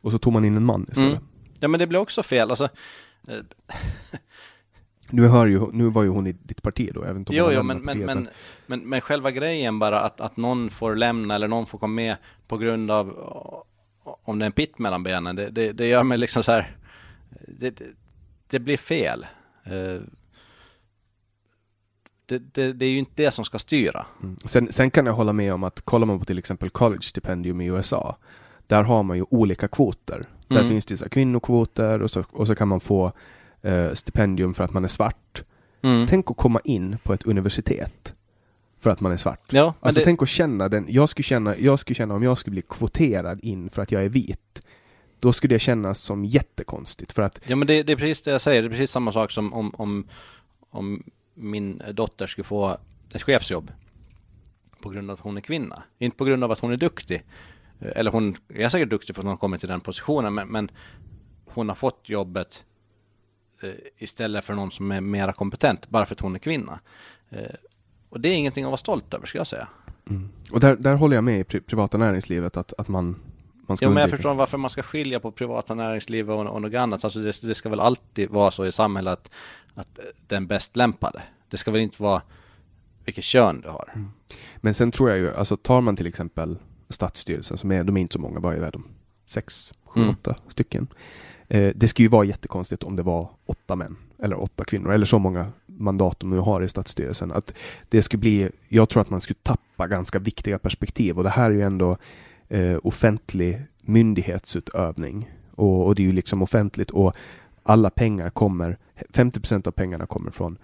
Och 0.00 0.12
så 0.12 0.18
tog 0.18 0.32
man 0.32 0.44
in 0.44 0.56
en 0.56 0.64
man 0.64 0.86
istället. 0.90 1.10
Mm. 1.10 1.24
Ja 1.60 1.68
men 1.68 1.80
det 1.80 1.86
blir 1.86 1.98
också 1.98 2.22
fel, 2.22 2.50
alltså 2.50 2.68
eh, 3.28 3.38
nu, 5.10 5.26
hör 5.28 5.46
ju, 5.46 5.72
nu 5.72 5.88
var 5.88 6.02
ju 6.02 6.08
hon 6.08 6.26
i 6.26 6.32
ditt 6.32 6.62
parti 6.62 6.90
då, 6.94 7.02
även 7.02 7.16
om 7.16 7.24
Jo, 7.30 7.50
jo 7.52 7.62
men, 7.62 7.78
men, 7.78 7.98
men, 7.98 8.28
men, 8.66 8.80
men 8.80 9.00
själva 9.00 9.30
grejen 9.30 9.78
bara 9.78 10.00
att, 10.00 10.20
att 10.20 10.36
någon 10.36 10.70
får 10.70 10.96
lämna 10.96 11.34
eller 11.34 11.48
någon 11.48 11.66
får 11.66 11.78
komma 11.78 11.94
med 11.94 12.16
på 12.48 12.58
grund 12.58 12.90
av 12.90 13.06
om 14.04 14.38
det 14.38 14.44
är 14.44 14.46
en 14.46 14.52
pitt 14.52 14.78
mellan 14.78 15.02
benen, 15.02 15.36
det, 15.36 15.50
det, 15.50 15.72
det 15.72 15.86
gör 15.86 16.02
mig 16.02 16.18
liksom 16.18 16.42
så 16.42 16.52
här, 16.52 16.76
det, 17.48 17.70
det, 17.70 17.84
det 18.50 18.58
blir 18.58 18.76
fel. 18.76 19.26
Det, 22.26 22.38
det, 22.38 22.72
det, 22.72 22.86
är 22.86 22.90
ju 22.90 22.98
inte 22.98 23.12
det 23.14 23.30
som 23.30 23.44
ska 23.44 23.58
styra. 23.58 24.06
Mm. 24.22 24.36
Sen, 24.44 24.72
sen, 24.72 24.90
kan 24.90 25.06
jag 25.06 25.12
hålla 25.12 25.32
med 25.32 25.54
om 25.54 25.64
att 25.64 25.80
kollar 25.80 26.06
man 26.06 26.18
på 26.18 26.24
till 26.24 26.38
exempel 26.38 26.70
college 26.70 27.02
stipendium 27.02 27.60
i 27.60 27.66
USA, 27.66 28.16
där 28.66 28.82
har 28.82 29.02
man 29.02 29.16
ju 29.16 29.24
olika 29.30 29.68
kvoter. 29.68 30.26
Där 30.48 30.56
mm. 30.56 30.68
finns 30.68 30.86
det 30.86 30.96
så 30.96 31.08
kvinnokvoter 31.08 32.02
och 32.02 32.10
så, 32.10 32.24
och 32.30 32.46
så 32.46 32.54
kan 32.54 32.68
man 32.68 32.80
få 32.80 33.12
eh, 33.62 33.92
stipendium 33.92 34.54
för 34.54 34.64
att 34.64 34.72
man 34.72 34.84
är 34.84 34.88
svart. 34.88 35.42
Mm. 35.82 36.06
Tänk 36.06 36.30
att 36.30 36.36
komma 36.36 36.60
in 36.64 36.96
på 37.02 37.12
ett 37.12 37.22
universitet 37.22 38.14
för 38.80 38.90
att 38.90 39.00
man 39.00 39.12
är 39.12 39.16
svart. 39.16 39.52
Ja, 39.52 39.74
alltså 39.80 40.00
det... 40.00 40.04
tänk 40.04 40.22
att 40.22 40.28
känna 40.28 40.68
den, 40.68 40.86
jag 40.88 41.08
skulle 41.08 41.24
känna, 41.24 41.56
jag 41.56 41.78
skulle 41.78 41.94
känna 41.94 42.14
om 42.14 42.22
jag 42.22 42.38
skulle 42.38 42.52
bli 42.52 42.62
kvoterad 42.62 43.40
in 43.42 43.70
för 43.70 43.82
att 43.82 43.92
jag 43.92 44.04
är 44.04 44.08
vit. 44.08 44.62
Då 45.20 45.32
skulle 45.32 45.54
det 45.54 45.58
kännas 45.58 46.00
som 46.00 46.24
jättekonstigt 46.24 47.12
för 47.12 47.22
att... 47.22 47.40
Ja 47.46 47.56
men 47.56 47.66
det, 47.66 47.82
det 47.82 47.92
är 47.92 47.96
precis 47.96 48.22
det 48.22 48.30
jag 48.30 48.40
säger, 48.40 48.62
det 48.62 48.68
är 48.68 48.70
precis 48.70 48.90
samma 48.90 49.12
sak 49.12 49.32
som 49.32 49.52
om, 49.52 49.74
om, 49.74 50.06
om 50.70 51.02
min 51.34 51.82
dotter 51.92 52.26
skulle 52.26 52.44
få 52.44 52.76
ett 53.14 53.22
chefsjobb 53.22 53.72
på 54.80 54.90
grund 54.90 55.10
av 55.10 55.14
att 55.14 55.20
hon 55.20 55.36
är 55.36 55.40
kvinna. 55.40 55.82
Inte 55.98 56.16
på 56.16 56.24
grund 56.24 56.44
av 56.44 56.52
att 56.52 56.58
hon 56.58 56.72
är 56.72 56.76
duktig. 56.76 57.22
Eller 57.80 58.10
hon 58.10 58.36
är 58.48 58.68
säkert 58.68 58.90
duktig 58.90 59.14
för 59.14 59.22
att 59.22 59.24
hon 59.24 59.30
har 59.30 59.36
kommit 59.36 59.60
till 59.60 59.68
den 59.68 59.80
positionen, 59.80 60.34
men, 60.34 60.48
men 60.48 60.70
hon 61.44 61.68
har 61.68 61.76
fått 61.76 62.08
jobbet 62.08 62.64
Eh, 63.62 63.70
istället 63.98 64.44
för 64.44 64.54
någon 64.54 64.70
som 64.70 64.92
är 64.92 65.00
mera 65.00 65.32
kompetent 65.32 65.88
bara 65.88 66.06
för 66.06 66.14
att 66.14 66.20
hon 66.20 66.34
är 66.34 66.38
kvinna. 66.38 66.80
Eh, 67.30 67.54
och 68.08 68.20
det 68.20 68.28
är 68.28 68.34
ingenting 68.34 68.64
att 68.64 68.68
vara 68.68 68.76
stolt 68.76 69.14
över, 69.14 69.26
ska 69.26 69.38
jag 69.38 69.46
säga. 69.46 69.68
Mm. 70.10 70.28
Och 70.50 70.60
där, 70.60 70.76
där 70.76 70.94
håller 70.94 71.16
jag 71.16 71.24
med 71.24 71.40
i 71.40 71.44
pri 71.44 71.60
privata 71.60 71.98
näringslivet 71.98 72.56
att, 72.56 72.72
att 72.78 72.88
man, 72.88 73.16
man 73.66 73.76
ska 73.76 73.86
Ja, 73.86 73.90
men 73.90 74.00
jag 74.00 74.10
förstår 74.10 74.34
varför 74.34 74.58
man 74.58 74.70
ska 74.70 74.82
skilja 74.82 75.20
på 75.20 75.30
privata 75.30 75.74
näringsliv 75.74 76.30
och, 76.30 76.46
och 76.46 76.62
något 76.62 76.74
annat. 76.74 77.04
Alltså 77.04 77.18
det, 77.18 77.42
det, 77.42 77.54
ska 77.54 77.68
väl 77.68 77.80
alltid 77.80 78.30
vara 78.30 78.50
så 78.50 78.66
i 78.66 78.72
samhället 78.72 79.12
att, 79.12 79.30
att 79.74 79.98
den 80.26 80.46
bäst 80.46 80.76
lämpade. 80.76 81.22
Det 81.48 81.56
ska 81.56 81.70
väl 81.70 81.80
inte 81.80 82.02
vara 82.02 82.22
vilket 83.04 83.24
kön 83.24 83.60
du 83.60 83.68
har. 83.68 83.92
Mm. 83.94 84.10
Men 84.56 84.74
sen 84.74 84.90
tror 84.90 85.10
jag 85.10 85.18
ju, 85.18 85.34
alltså 85.34 85.56
tar 85.56 85.80
man 85.80 85.96
till 85.96 86.06
exempel 86.06 86.58
Stadsstyrelsen 86.88 87.58
som 87.58 87.72
är, 87.72 87.84
de 87.84 87.96
är 87.96 88.00
inte 88.00 88.12
så 88.12 88.20
många, 88.20 88.40
vad 88.40 88.54
är 88.54 88.70
de? 88.72 88.84
Sex, 89.26 89.72
sju, 89.84 90.00
mm. 90.00 90.10
åtta 90.10 90.36
stycken. 90.48 90.86
Eh, 91.48 91.72
det 91.76 91.88
skulle 91.88 92.04
ju 92.04 92.10
vara 92.10 92.24
jättekonstigt 92.24 92.82
om 92.82 92.96
det 92.96 93.02
var 93.02 93.30
åtta 93.46 93.76
män 93.76 93.96
eller 94.18 94.40
åtta 94.42 94.64
kvinnor 94.64 94.92
eller 94.92 95.06
så 95.06 95.18
många 95.18 95.52
mandat 95.66 96.20
de 96.20 96.30
nu 96.30 96.38
har 96.38 96.62
i 96.62 96.68
stadsstyrelsen. 96.68 97.32
Att 97.32 97.54
det 97.88 98.02
skulle 98.02 98.20
bli, 98.20 98.50
jag 98.68 98.88
tror 98.88 99.02
att 99.02 99.10
man 99.10 99.20
skulle 99.20 99.38
tappa 99.42 99.86
ganska 99.86 100.18
viktiga 100.18 100.58
perspektiv 100.58 101.18
och 101.18 101.24
det 101.24 101.30
här 101.30 101.50
är 101.50 101.54
ju 101.54 101.62
ändå 101.62 101.96
eh, 102.48 102.78
offentlig 102.82 103.62
myndighetsutövning 103.80 105.30
och, 105.50 105.86
och, 105.86 105.94
det 105.94 106.02
är 106.02 106.06
ju 106.06 106.12
liksom 106.12 106.42
offentligt 106.42 106.90
och 106.90 107.16
alla 107.62 107.90
pengar 107.90 108.30
kommer, 108.30 108.78
50% 109.08 109.68
av 109.68 109.72
pengarna 109.72 110.06
kommer 110.06 110.30
från 110.30 110.58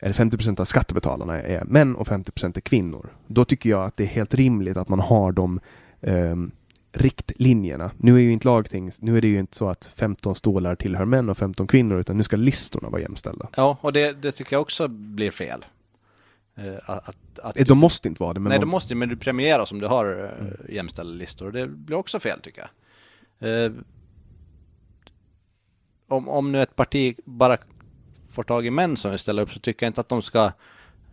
eller 0.00 0.14
50% 0.14 0.60
av 0.60 0.64
skattebetalarna 0.64 1.42
är 1.42 1.64
män 1.64 1.96
och 1.96 2.08
50 2.08 2.46
är 2.46 2.60
kvinnor. 2.60 3.08
Då 3.26 3.44
tycker 3.44 3.70
jag 3.70 3.84
att 3.84 3.96
det 3.96 4.04
är 4.04 4.08
helt 4.08 4.34
rimligt 4.34 4.76
att 4.76 4.88
man 4.88 5.00
har 5.00 5.32
de 5.32 5.60
um, 6.00 6.50
riktlinjerna. 6.92 7.90
Nu 7.96 8.16
är 8.16 8.20
ju 8.20 8.32
inte 8.32 8.48
lagting, 8.48 8.90
nu 9.00 9.16
är 9.16 9.20
det 9.20 9.28
ju 9.28 9.38
inte 9.38 9.56
så 9.56 9.68
att 9.68 9.84
15 9.84 10.34
stolar 10.34 10.74
tillhör 10.74 11.04
män 11.04 11.28
och 11.28 11.38
15 11.38 11.66
kvinnor, 11.66 12.00
utan 12.00 12.16
nu 12.16 12.22
ska 12.22 12.36
listorna 12.36 12.88
vara 12.88 13.02
jämställda. 13.02 13.48
Ja, 13.56 13.78
och 13.80 13.92
det, 13.92 14.12
det 14.12 14.32
tycker 14.32 14.56
jag 14.56 14.62
också 14.62 14.88
blir 14.88 15.30
fel. 15.30 15.64
Uh, 16.58 16.74
att, 16.84 17.38
att 17.42 17.66
de 17.66 17.78
måste 17.78 18.08
inte 18.08 18.22
vara 18.22 18.32
det. 18.32 18.40
Men 18.40 18.50
nej, 18.50 18.58
de 18.58 18.68
måste 18.68 18.94
men 18.94 19.08
du 19.08 19.16
premieras 19.16 19.72
om 19.72 19.80
du 19.80 19.86
har 19.86 20.06
uh, 20.06 20.40
mm. 20.40 20.56
jämställda 20.68 21.12
listor. 21.12 21.46
Och 21.46 21.52
det 21.52 21.66
blir 21.66 21.96
också 21.96 22.20
fel 22.20 22.40
tycker 22.40 22.60
jag. 23.38 23.72
Om, 26.08 26.28
om 26.28 26.52
nu 26.52 26.62
ett 26.62 26.76
parti 26.76 27.16
bara 27.24 27.56
får 28.38 28.44
tag 28.44 28.66
i 28.66 28.70
män 28.70 28.96
som 28.96 29.10
vill 29.10 29.20
ställa 29.20 29.42
upp 29.42 29.52
så 29.52 29.60
tycker 29.60 29.86
jag 29.86 29.90
inte 29.90 30.00
att 30.00 30.08
de 30.08 30.22
ska 30.22 30.44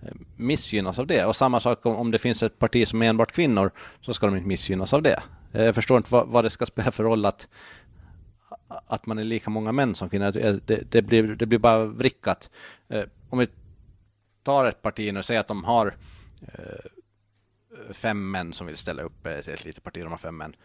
eh, 0.01 0.13
missgynnas 0.35 0.99
av 0.99 1.07
det. 1.07 1.25
Och 1.25 1.35
samma 1.35 1.59
sak 1.59 1.85
om, 1.85 1.95
om 1.95 2.11
det 2.11 2.19
finns 2.19 2.43
ett 2.43 2.59
parti 2.59 2.87
som 2.87 3.01
är 3.01 3.09
enbart 3.09 3.31
kvinnor 3.31 3.71
så 4.01 4.13
ska 4.13 4.25
de 4.25 4.35
inte 4.35 4.47
missgynnas 4.47 4.93
av 4.93 5.01
det. 5.01 5.23
Eh, 5.53 5.63
jag 5.63 5.75
förstår 5.75 5.97
inte 5.97 6.11
vad, 6.11 6.27
vad, 6.27 6.45
det 6.45 6.49
ska 6.49 6.65
spela 6.65 6.91
för 6.91 7.03
roll 7.03 7.25
att, 7.25 7.47
att 8.67 9.05
man 9.05 9.19
är 9.19 9.23
lika 9.23 9.49
många 9.49 9.71
män 9.71 9.95
som 9.95 10.09
kvinnor. 10.09 10.31
Det, 10.31 10.91
det, 10.91 11.01
blir, 11.01 11.23
det 11.23 11.45
blir 11.45 11.59
bara 11.59 11.85
vrickat. 11.85 12.49
Eh, 12.89 13.03
om 13.29 13.39
vi 13.39 13.47
tar 14.43 14.65
ett 14.65 14.81
parti 14.81 15.13
nu 15.13 15.19
och 15.19 15.25
säger 15.25 15.39
att 15.39 15.47
de 15.47 15.63
har 15.63 15.95
fem 17.91 18.31
män 18.31 18.53
som 18.53 18.67
vill 18.67 18.77
ställa 18.77 19.03
upp, 19.03 19.25
ett, 19.25 19.47
ett 19.47 19.65
litet 19.65 19.83
parti, 19.83 20.03
de 20.03 20.11
har 20.11 20.17
fem 20.17 20.37
män. 20.37 20.55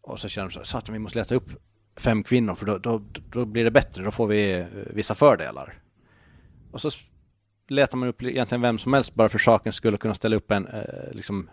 Och 0.00 0.20
så 0.20 0.28
känner 0.28 0.50
de 0.50 0.64
så 0.64 0.78
att 0.78 0.88
vi 0.88 0.98
måste 0.98 1.18
leta 1.18 1.34
upp 1.34 1.50
fem 1.96 2.22
kvinnor 2.22 2.54
för 2.54 2.66
då, 2.66 2.78
då, 2.78 3.02
då 3.32 3.44
blir 3.44 3.64
det 3.64 3.70
bättre, 3.70 4.02
då 4.02 4.10
får 4.10 4.26
vi 4.26 4.66
vissa 4.90 5.14
fördelar. 5.14 5.78
Och 6.84 6.92
så 6.92 6.98
letar 7.68 7.98
man 7.98 8.08
upp 8.08 8.22
egentligen 8.22 8.62
vem 8.62 8.78
som 8.78 8.92
helst 8.92 9.14
bara 9.14 9.28
för 9.28 9.38
saken 9.38 9.72
skulle 9.72 9.96
kunna 9.96 10.14
ställa 10.14 10.36
upp 10.36 10.50
en 10.50 10.66
eh, 10.66 10.82
liksom 11.12 11.48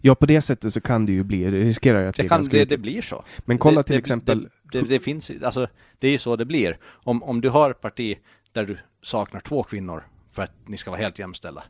Ja, 0.00 0.14
på 0.14 0.26
det 0.26 0.40
sättet 0.40 0.72
så 0.72 0.80
kan 0.80 1.06
det 1.06 1.12
ju 1.12 1.22
bli, 1.24 1.44
det 1.44 1.50
riskerar 1.50 2.00
ju 2.00 2.08
att 2.08 2.16
det, 2.16 2.28
kan, 2.28 2.42
det, 2.42 2.64
det 2.64 2.78
blir 2.78 3.02
så. 3.02 3.24
Men 3.38 3.58
kolla 3.58 3.76
det, 3.76 3.82
till 3.82 3.94
det, 3.94 3.98
exempel, 3.98 4.48
Det, 4.72 4.80
det, 4.80 5.00
finns, 5.00 5.30
alltså 5.42 5.68
det 5.98 6.08
är 6.08 6.10
ju 6.10 6.18
så 6.18 6.36
det 6.36 6.44
blir. 6.44 6.78
Om, 6.84 7.22
om 7.22 7.40
du 7.40 7.48
har 7.48 7.70
ett 7.70 7.80
parti 7.80 8.18
där 8.52 8.66
du 8.66 8.78
saknar 9.02 9.40
två 9.40 9.62
kvinnor 9.62 10.06
för 10.32 10.42
att 10.42 10.52
ni 10.66 10.76
ska 10.76 10.90
vara 10.90 11.00
helt 11.00 11.18
jämställda. 11.18 11.62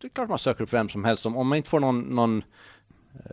Det 0.00 0.06
är 0.06 0.08
klart 0.08 0.28
man 0.28 0.38
söker 0.38 0.64
upp 0.64 0.72
vem 0.72 0.88
som 0.88 1.04
helst. 1.04 1.26
Om, 1.26 1.36
om 1.36 1.48
man 1.48 1.56
inte 1.56 1.68
får 1.68 1.80
någon, 1.80 2.00
någon 2.00 2.42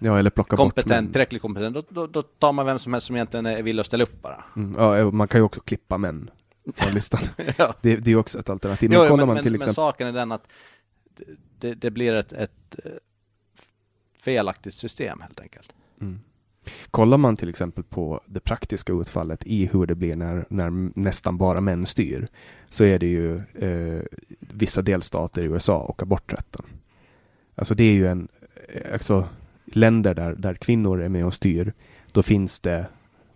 ja 0.02 0.20
eller 0.20 0.30
plocka 0.30 0.56
bort 0.56 0.64
kompetent, 0.64 0.90
män. 0.90 1.12
tillräckligt 1.12 1.42
kompetent, 1.42 1.76
då, 1.76 1.84
då, 1.90 2.08
då 2.08 2.22
tar 2.22 2.54
man 2.54 2.66
vem 2.66 2.80
som 2.80 2.94
helst 2.94 3.08
som 3.08 3.16
egentligen 3.16 3.46
är 3.46 3.62
villig 3.62 3.82
att 3.82 3.88
ställa 3.88 4.04
upp 4.04 4.22
bara. 4.22 4.44
Mm, 4.56 4.76
ja, 4.80 5.12
man 5.12 5.28
kan 5.28 5.40
ju 5.40 5.46
också 5.46 5.62
klippa 5.62 5.98
män 5.98 6.30
från 6.76 6.94
listan. 6.94 7.22
ja. 7.58 7.76
Det, 7.82 7.96
det 7.96 8.12
är 8.12 8.16
också 8.16 8.40
ett 8.40 8.50
alternativ. 8.50 8.90
Men 8.90 9.00
Jo, 9.00 9.08
kollar 9.08 9.26
men, 9.26 9.36
man 9.36 9.44
till 9.44 9.52
men, 9.52 9.60
men 9.60 9.70
exempel, 9.70 9.76
saken 9.76 10.08
är 10.08 10.12
den 10.12 10.32
att 10.32 10.48
det, 11.60 11.74
det 11.74 11.92
blir 11.92 12.16
ett, 12.16 12.34
ett 12.34 12.76
eh, 12.86 12.92
felaktigt 14.22 14.76
system 14.76 15.22
helt 15.22 15.40
enkelt. 15.40 15.74
mm. 16.02 16.20
kollar 16.92 17.18
man 17.18 17.38
till 17.38 17.50
exempel 17.50 17.84
på 17.84 18.22
det 18.26 18.40
praktiska 18.40 18.94
utfallet 18.94 19.46
i 19.46 19.66
hur 19.66 19.86
det 19.86 19.96
blir 19.96 20.16
när, 20.16 20.46
när 20.50 21.00
nästan 21.00 21.38
bara 21.38 21.62
män 21.62 21.86
styr, 21.86 22.28
så 22.70 22.84
är 22.84 23.00
det 23.00 23.08
ju 23.08 23.38
eh, 23.38 24.04
vissa 24.40 24.82
delstater 24.82 25.42
i 25.42 25.46
USA 25.46 25.78
och 25.78 26.04
aborträtten. 26.04 26.66
Alltså 27.56 27.76
det 27.76 27.84
är 27.84 27.94
ju 27.94 28.08
en, 28.08 28.28
eh, 28.68 28.94
alltså 28.94 29.28
länder 29.66 30.14
där, 30.14 30.36
där 30.36 30.54
kvinnor 30.54 31.02
är 31.02 31.10
med 31.10 31.26
och 31.26 31.34
styr, 31.34 31.74
då 32.12 32.24
finns 32.24 32.60
det 32.60 32.86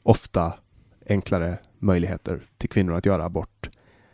ofta 0.03 0.53
enklare 1.09 1.57
möjligheter 1.83 2.39
till 2.57 2.69
kvinnor 2.69 2.93
att 2.93 3.05
göra 3.05 3.25
abort. 3.25 3.69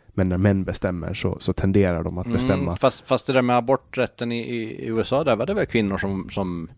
Men 0.08 0.28
när 0.28 0.36
män 0.36 0.64
bestämmer 0.64 1.14
så, 1.14 1.36
så 1.40 1.52
tenderar 1.52 2.02
de 2.02 2.18
att 2.18 2.26
bestämma. 2.26 2.62
Mm, 2.62 2.76
fast, 2.76 3.08
fast 3.08 3.26
det 3.26 3.32
där 3.32 3.42
med 3.42 3.56
aborträtten 3.56 4.32
i, 4.32 4.40
i 4.40 4.86
USA, 4.86 5.24
där 5.24 5.36
var 5.36 5.46
det 5.46 5.54
väl 5.54 5.66
kvinnor 5.66 5.98
som, 5.98 6.30
som 6.30 6.70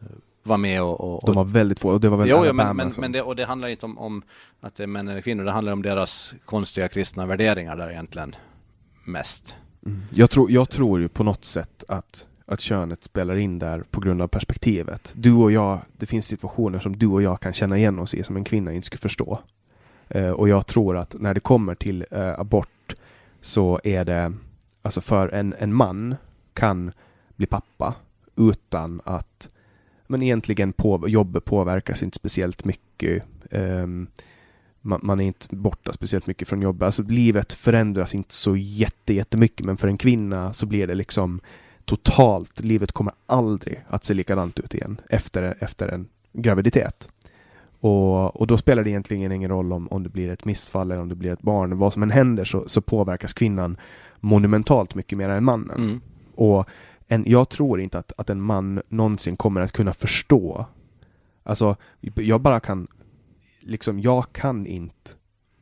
eh, 0.00 0.06
var 0.42 0.56
med 0.56 0.82
och... 0.82 1.00
och 1.00 1.22
De 1.26 1.34
var 1.34 1.44
väldigt 1.44 1.80
få 1.80 1.90
och 1.90 2.00
det 2.00 2.08
var 2.08 2.16
väl 2.16 2.28
jo, 2.28 2.42
jo, 2.46 2.52
men, 2.52 2.76
men, 2.76 2.92
men 2.98 3.12
det, 3.12 3.22
och 3.22 3.36
det 3.36 3.44
handlar 3.44 3.68
inte 3.68 3.86
om, 3.86 3.98
om 3.98 4.22
att 4.60 4.74
det 4.74 4.82
är 4.82 4.86
män 4.86 5.08
eller 5.08 5.20
kvinnor, 5.20 5.44
det 5.44 5.50
handlar 5.50 5.72
om 5.72 5.82
deras 5.82 6.34
konstiga 6.44 6.88
kristna 6.88 7.26
värderingar 7.26 7.76
där 7.76 7.90
egentligen 7.90 8.36
mest. 9.04 9.54
Mm. 9.86 10.02
Jag, 10.10 10.30
tror, 10.30 10.50
jag 10.50 10.70
tror 10.70 11.00
ju 11.00 11.08
på 11.08 11.24
något 11.24 11.44
sätt 11.44 11.84
att, 11.88 12.26
att 12.46 12.60
könet 12.60 13.04
spelar 13.04 13.36
in 13.36 13.58
där 13.58 13.84
på 13.90 14.00
grund 14.00 14.22
av 14.22 14.28
perspektivet. 14.28 15.12
Du 15.16 15.32
och 15.32 15.52
jag, 15.52 15.78
det 15.96 16.06
finns 16.06 16.26
situationer 16.26 16.78
som 16.78 16.96
du 16.96 17.06
och 17.06 17.22
jag 17.22 17.40
kan 17.40 17.52
känna 17.52 17.76
igen 17.76 17.98
oss 17.98 18.14
i 18.14 18.22
som 18.22 18.36
en 18.36 18.44
kvinna 18.44 18.72
inte 18.72 18.86
skulle 18.86 19.00
förstå. 19.00 19.40
Eh, 20.14 20.30
och 20.30 20.48
jag 20.48 20.66
tror 20.66 20.96
att 20.96 21.14
när 21.18 21.34
det 21.34 21.40
kommer 21.40 21.74
till 21.74 22.06
eh, 22.10 22.40
abort 22.40 22.94
så 23.40 23.80
är 23.84 24.04
det, 24.04 24.32
alltså 24.82 25.00
för 25.00 25.28
en, 25.28 25.54
en 25.58 25.74
man 25.74 26.14
kan 26.54 26.92
bli 27.36 27.46
pappa 27.46 27.94
utan 28.36 29.00
att 29.04 29.48
men 30.06 30.22
egentligen 30.22 30.72
på, 30.72 31.08
jobbet 31.08 31.44
påverkas 31.44 32.02
inte 32.02 32.16
speciellt 32.16 32.64
mycket. 32.64 33.24
Ehm, 33.50 33.82
um, 33.82 34.06
man, 34.80 35.00
man 35.02 35.20
är 35.20 35.24
inte 35.24 35.46
borta 35.50 35.92
speciellt 35.92 36.26
mycket 36.26 36.48
från 36.48 36.62
jobbet. 36.62 36.86
Alltså 36.86 37.02
livet 37.02 37.52
förändras 37.52 38.14
inte 38.14 38.34
så 38.34 38.56
jätte, 38.56 39.14
jättemycket 39.14 39.66
men 39.66 39.76
för 39.76 39.88
en 39.88 39.98
kvinna 39.98 40.52
så 40.52 40.66
blir 40.66 40.86
det 40.86 40.94
liksom 40.94 41.40
totalt, 41.84 42.60
livet 42.60 42.92
kommer 42.92 43.14
aldrig 43.26 43.84
att 43.88 44.04
se 44.04 44.14
likadant 44.14 44.60
ut 44.60 44.74
igen 44.74 45.00
efter, 45.08 45.56
efter 45.60 45.88
en 45.88 46.08
graviditet. 46.32 47.08
Och, 47.82 48.40
och 48.40 48.46
då 48.46 48.56
spelar 48.56 48.84
det 48.84 48.90
egentligen 48.90 49.32
ingen 49.32 49.50
roll 49.50 49.72
om, 49.72 49.88
om 49.88 50.02
det 50.02 50.08
blir 50.08 50.30
ett 50.30 50.44
missfall 50.44 50.90
eller 50.90 51.02
om 51.02 51.08
det 51.08 51.14
blir 51.14 51.32
ett 51.32 51.42
barn. 51.42 51.78
Vad 51.78 51.92
som 51.92 52.02
än 52.02 52.10
händer 52.10 52.44
så, 52.44 52.68
så 52.68 52.80
påverkas 52.80 53.32
kvinnan 53.32 53.76
monumentalt 54.20 54.94
mycket 54.94 55.18
mer 55.18 55.28
än 55.28 55.44
mannen. 55.44 55.80
Mm. 55.80 56.00
Och 56.34 56.68
en, 57.08 57.24
jag 57.26 57.48
tror 57.48 57.80
inte 57.80 57.98
att, 57.98 58.12
att 58.16 58.30
en 58.30 58.40
man 58.40 58.82
någonsin 58.88 59.36
kommer 59.36 59.60
att 59.60 59.72
kunna 59.72 59.92
förstå. 59.92 60.66
Alltså, 61.42 61.76
jag 62.00 62.40
bara 62.40 62.60
kan, 62.60 62.88
liksom, 63.60 64.00
jag 64.00 64.32
kan 64.32 64.66
inte 64.66 65.10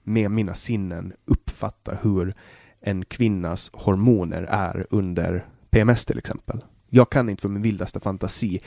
med 0.02 0.30
mina 0.30 0.54
sinnen 0.54 1.12
uppfatta 1.24 1.94
hur 2.02 2.34
en 2.80 3.04
kvinnas 3.04 3.70
hormoner 3.72 4.42
är 4.42 4.86
under 4.90 5.46
PMS 5.70 6.06
till 6.06 6.18
exempel. 6.18 6.64
Jag 6.88 7.10
kan 7.10 7.28
inte 7.28 7.42
för 7.42 7.48
min 7.48 7.62
vildaste 7.62 8.00
fantasi 8.00 8.60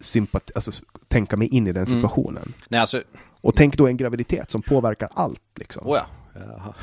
sympati, 0.00 0.52
alltså, 0.54 0.84
tänka 1.08 1.36
mig 1.36 1.48
in 1.48 1.66
i 1.66 1.72
den 1.72 1.84
Mm. 1.86 1.86
situationen. 1.86 2.52
Nej, 2.68 2.80
alltså, 2.80 3.02
Och 3.40 3.54
tänk 3.56 3.76
då 3.76 3.86
en 3.86 3.96
graviditet 3.96 4.50
som 4.50 4.62
påverkar 4.62 5.08
allt 5.14 5.42
liksom. 5.54 5.86
oh 5.86 5.96
ja. 5.96 6.06
Jag 6.40 6.58
har- 6.58 6.74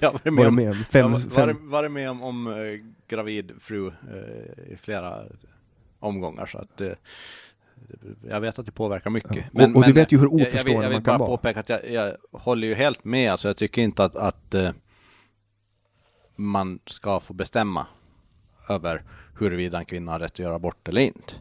jag 0.00 0.20
med 0.24 0.44
Var 0.44 0.50
med 0.50 0.68
om 0.70 0.74
fem, 0.90 1.10
jag 1.12 1.20
fem, 1.22 1.30
varit, 1.46 1.56
varit 1.60 1.90
med 1.92 2.10
om, 2.10 2.22
om 2.22 2.46
eh, 2.46 2.80
gravid 3.08 3.52
fru 3.60 3.86
eh, 3.86 4.72
i 4.72 4.76
flera 4.76 5.22
omgångar 5.98 6.46
så 6.46 6.58
att 6.58 6.80
eh, 6.80 6.92
jag 8.28 8.40
vet 8.40 8.58
att 8.58 8.66
det 8.66 8.72
påverkar 8.72 9.10
mycket. 9.10 9.44
Ja. 9.52 9.64
Och- 9.66 9.76
och 9.76 9.84
du 9.84 9.92
vet 9.92 10.12
ju 10.12 10.18
hur 10.18 10.24
jag- 10.24 10.32
jag, 10.32 10.38
vill, 10.38 10.46
oförstående 10.46 10.82
jag 10.82 10.88
vill 10.90 10.96
man 10.96 11.02
kan 11.04 11.18
bara 11.18 11.28
vara. 11.28 11.36
påpeka 11.38 11.60
att 11.60 11.68
jag, 11.68 11.90
jag 11.90 12.16
håller 12.32 12.68
ju 12.68 12.74
helt 12.74 13.04
med. 13.04 13.32
Alltså 13.32 13.48
jag 13.48 13.56
tycker 13.56 13.82
inte 13.82 14.04
att, 14.04 14.16
att 14.16 14.54
eh, 14.54 14.70
man 16.36 16.78
ska 16.86 17.20
få 17.20 17.32
bestämma 17.34 17.86
över 18.68 19.02
huruvida 19.38 19.78
en 19.78 19.84
kvinna 19.84 20.12
har 20.12 20.18
rätt 20.18 20.32
att 20.32 20.38
göra 20.38 20.54
abort 20.54 20.88
eller 20.88 21.00
inte. 21.00 21.32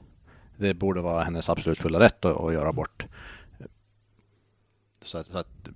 Det 0.58 0.74
borde 0.74 1.02
vara 1.02 1.24
hennes 1.24 1.50
absolut 1.50 1.78
fulla 1.78 2.00
rätt 2.00 2.26
att, 2.26 2.38
att 2.38 2.54
göra 2.54 2.70
abort. 2.70 3.06
Så 5.02 5.18
att, 5.18 5.28
så 5.28 5.38
att 5.38 5.70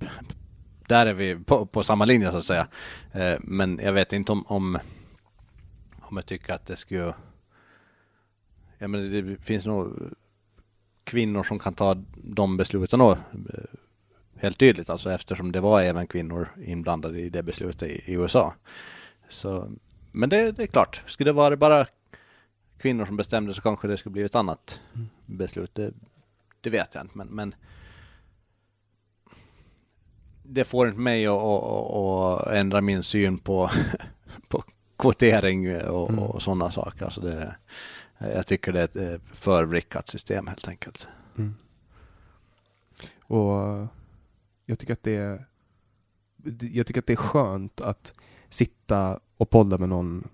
där 0.87 1.05
är 1.05 1.13
vi 1.13 1.35
på, 1.35 1.65
på 1.65 1.83
samma 1.83 2.05
linje 2.05 2.31
så 2.31 2.37
att 2.37 2.45
säga. 2.45 2.67
Eh, 3.11 3.37
men 3.41 3.79
jag 3.83 3.93
vet 3.93 4.13
inte 4.13 4.31
om, 4.31 4.45
om, 4.47 4.77
om 6.01 6.17
jag 6.17 6.25
tycker 6.25 6.53
att 6.53 6.65
det 6.65 6.75
skulle... 6.75 7.13
Ja, 8.77 8.87
men 8.87 9.11
det 9.11 9.37
finns 9.41 9.65
nog 9.65 10.13
kvinnor 11.03 11.43
som 11.43 11.59
kan 11.59 11.73
ta 11.73 12.03
de 12.15 12.57
besluten 12.57 12.99
då, 12.99 13.11
eh, 13.11 13.17
helt 14.35 14.57
tydligt 14.57 14.89
alltså 14.89 15.11
eftersom 15.11 15.51
det 15.51 15.59
var 15.59 15.81
även 15.81 16.07
kvinnor 16.07 16.49
inblandade 16.65 17.19
i 17.19 17.29
det 17.29 17.43
beslutet 17.43 17.89
i, 17.89 18.11
i 18.11 18.13
USA. 18.13 18.53
Så, 19.29 19.71
men 20.11 20.29
det, 20.29 20.51
det 20.51 20.63
är 20.63 20.67
klart, 20.67 21.01
skulle 21.07 21.29
det 21.29 21.33
vara 21.33 21.57
bara 21.57 21.85
kvinnor 22.79 23.05
som 23.05 23.17
bestämde 23.17 23.53
så 23.53 23.61
kanske 23.61 23.87
det 23.87 23.97
skulle 23.97 24.13
bli 24.13 24.23
ett 24.23 24.35
annat 24.35 24.79
beslut. 25.25 25.75
Det, 25.75 25.93
det 26.61 26.69
vet 26.69 26.95
jag 26.95 27.03
inte, 27.03 27.17
men, 27.17 27.27
men 27.27 27.55
det 30.43 30.63
får 30.63 30.87
inte 30.87 30.99
mig 30.99 31.27
att, 31.27 31.33
att, 31.33 31.93
att 31.93 32.47
ändra 32.47 32.81
min 32.81 33.03
syn 33.03 33.37
på, 33.37 33.71
på 34.47 34.63
kvotering 34.97 35.81
och, 35.81 36.09
Mm. 36.09 36.19
och 36.19 36.41
sådana 36.41 36.71
saker. 36.71 37.05
Alltså 37.05 37.21
det, 37.21 37.55
jag 38.17 38.47
tycker 38.47 38.71
det 38.71 38.79
är 38.79 38.83
ett 38.83 38.95
eh, 38.95 39.19
förvrickat 39.33 40.07
system 40.07 40.47
helt 40.47 40.67
enkelt. 40.67 41.07
Mm. 41.37 41.55
Och 43.21 43.87
jag 44.65 44.79
tycker 44.79 44.93
att 44.93 45.03
det 45.03 45.15
är 45.15 45.45
jag 46.61 46.87
tycker 46.87 47.01
att 47.01 47.07
det 47.07 47.13
är 47.13 47.17
skönt 47.17 47.81
att 47.81 48.13
sitta 48.49 49.19
och 49.37 49.49
podda 49.49 49.77
med 49.77 49.89
någon 49.89 50.27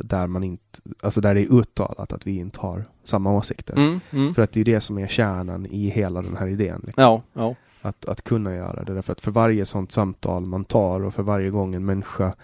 där 0.00 0.26
man 0.26 0.44
inte, 0.44 0.80
alltså 1.00 1.20
där 1.20 1.34
det 1.34 1.40
är 1.40 1.52
uttalat 1.60 2.12
att 2.12 2.26
vi 2.26 2.36
inte 2.36 2.60
har 2.60 2.84
samma 3.04 3.32
åsikter. 3.32 3.76
Mm, 3.76 4.00
mm. 4.10 4.34
För 4.34 4.42
att 4.42 4.52
det 4.52 4.60
är 4.60 4.64
det 4.64 4.80
som 4.80 4.98
är 4.98 5.06
kärnan 5.06 5.66
i 5.66 5.88
hela 5.88 6.22
den 6.22 6.36
här 6.36 6.48
idén. 6.48 6.82
Liksom. 6.86 7.02
Ja, 7.02 7.22
ja. 7.32 7.54
Att, 7.82 8.08
att 8.08 8.22
kunna 8.22 8.54
göra 8.54 8.84
det. 8.84 8.94
Därför 8.94 9.12
att 9.12 9.20
för 9.20 9.30
varje 9.30 9.66
sånt 9.66 9.92
samtal 9.92 10.46
man 10.46 10.64
tar 10.64 11.04
och 11.04 11.14
för 11.14 11.22
varje 11.22 11.50
gång 11.50 11.74
en 11.74 11.84
människa 11.84 12.34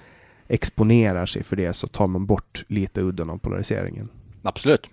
exponerar 0.49 1.27
sig 1.27 1.43
för 1.43 1.57
det 1.57 1.73
så 1.73 1.87
tar 1.87 2.07
man 2.07 2.27
bort 2.27 2.65
lite 2.69 3.01
udden 3.01 3.31
av 3.31 3.39
polariseringen. 3.39 4.09
Absolut. 4.43 4.87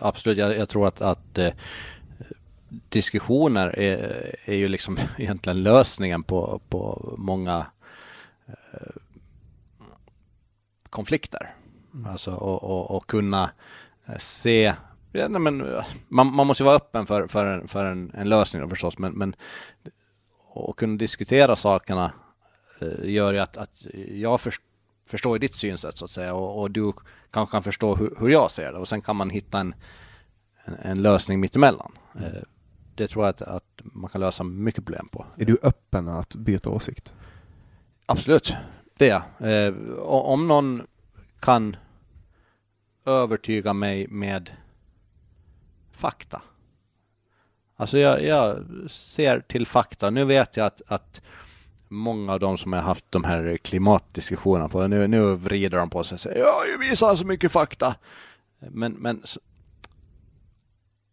Absolut. 0.00 0.38
Jag, 0.38 0.56
jag 0.56 0.68
tror 0.68 0.88
att, 0.88 1.00
att 1.00 1.38
eh, 1.38 1.52
diskussioner 2.68 3.78
är, 3.78 4.34
är 4.44 4.54
ju 4.54 4.68
liksom 4.68 4.98
egentligen 5.18 5.62
lösningen 5.62 6.22
på, 6.22 6.60
på 6.68 7.14
många 7.18 7.66
eh, 8.46 8.54
konflikter. 10.90 11.54
Alltså 12.06 12.30
och, 12.34 12.62
och, 12.62 12.96
och 12.96 13.06
kunna 13.06 13.50
eh, 14.06 14.18
se 14.18 14.74
Ja, 15.12 15.28
nej, 15.28 15.40
men, 15.40 15.82
man, 16.08 16.34
man 16.34 16.46
måste 16.46 16.64
vara 16.64 16.76
öppen 16.76 17.06
för, 17.06 17.26
för, 17.26 17.46
en, 17.46 17.68
för 17.68 17.84
en, 17.84 18.10
en 18.14 18.28
lösning 18.28 18.62
då 18.62 18.68
förstås, 18.68 18.98
men, 18.98 19.12
men 19.12 19.34
och 20.38 20.78
kunna 20.78 20.96
diskutera 20.96 21.56
sakerna 21.56 22.12
eh, 22.80 23.10
gör 23.10 23.32
ju 23.32 23.38
att, 23.38 23.56
att 23.56 23.86
jag 24.08 24.40
först, 24.40 24.62
förstår 25.06 25.38
ditt 25.38 25.54
synsätt 25.54 25.96
så 25.96 26.04
att 26.04 26.10
säga 26.10 26.34
och, 26.34 26.60
och 26.60 26.70
du 26.70 26.92
kanske 27.30 27.52
kan 27.52 27.62
förstå 27.62 27.94
hur, 27.94 28.14
hur 28.20 28.28
jag 28.28 28.50
ser 28.50 28.72
det 28.72 28.78
och 28.78 28.88
sen 28.88 29.02
kan 29.02 29.16
man 29.16 29.30
hitta 29.30 29.58
en, 29.60 29.74
en, 30.64 30.74
en 30.74 31.02
lösning 31.02 31.40
mittemellan. 31.40 31.92
Eh, 32.14 32.42
det 32.94 33.08
tror 33.08 33.24
jag 33.24 33.30
att, 33.30 33.42
att 33.42 33.80
man 33.80 34.10
kan 34.10 34.20
lösa 34.20 34.44
mycket 34.44 34.84
problem 34.84 35.08
på. 35.08 35.26
Är 35.36 35.44
du 35.44 35.58
öppen 35.62 36.08
att 36.08 36.34
byta 36.34 36.70
åsikt? 36.70 37.14
Absolut, 38.06 38.54
det 38.96 39.10
är 39.10 39.22
jag. 39.38 39.66
Eh, 39.66 39.74
om 40.02 40.48
någon 40.48 40.82
kan 41.40 41.76
övertyga 43.08 43.72
mig 43.72 44.06
med 44.08 44.50
fakta. 45.92 46.42
Alltså 47.76 47.98
jag, 47.98 48.24
jag 48.24 48.64
ser 48.90 49.40
till 49.40 49.66
fakta. 49.66 50.10
Nu 50.10 50.24
vet 50.24 50.56
jag 50.56 50.66
att, 50.66 50.82
att 50.86 51.20
många 51.88 52.32
av 52.32 52.40
de 52.40 52.58
som 52.58 52.72
har 52.72 52.80
haft 52.80 53.04
de 53.10 53.24
här 53.24 53.56
klimatdiskussionerna 53.56 54.68
på, 54.68 54.86
nu, 54.86 55.06
nu 55.06 55.34
vrider 55.34 55.78
de 55.78 55.90
på 55.90 56.04
sig 56.04 56.14
och 56.14 56.20
säger 56.20 56.40
ja, 56.40 56.64
jag 56.66 56.78
visar 56.78 57.16
så 57.16 57.24
mycket 57.26 57.52
fakta. 57.52 57.94
Men, 58.58 58.92
men 58.92 59.22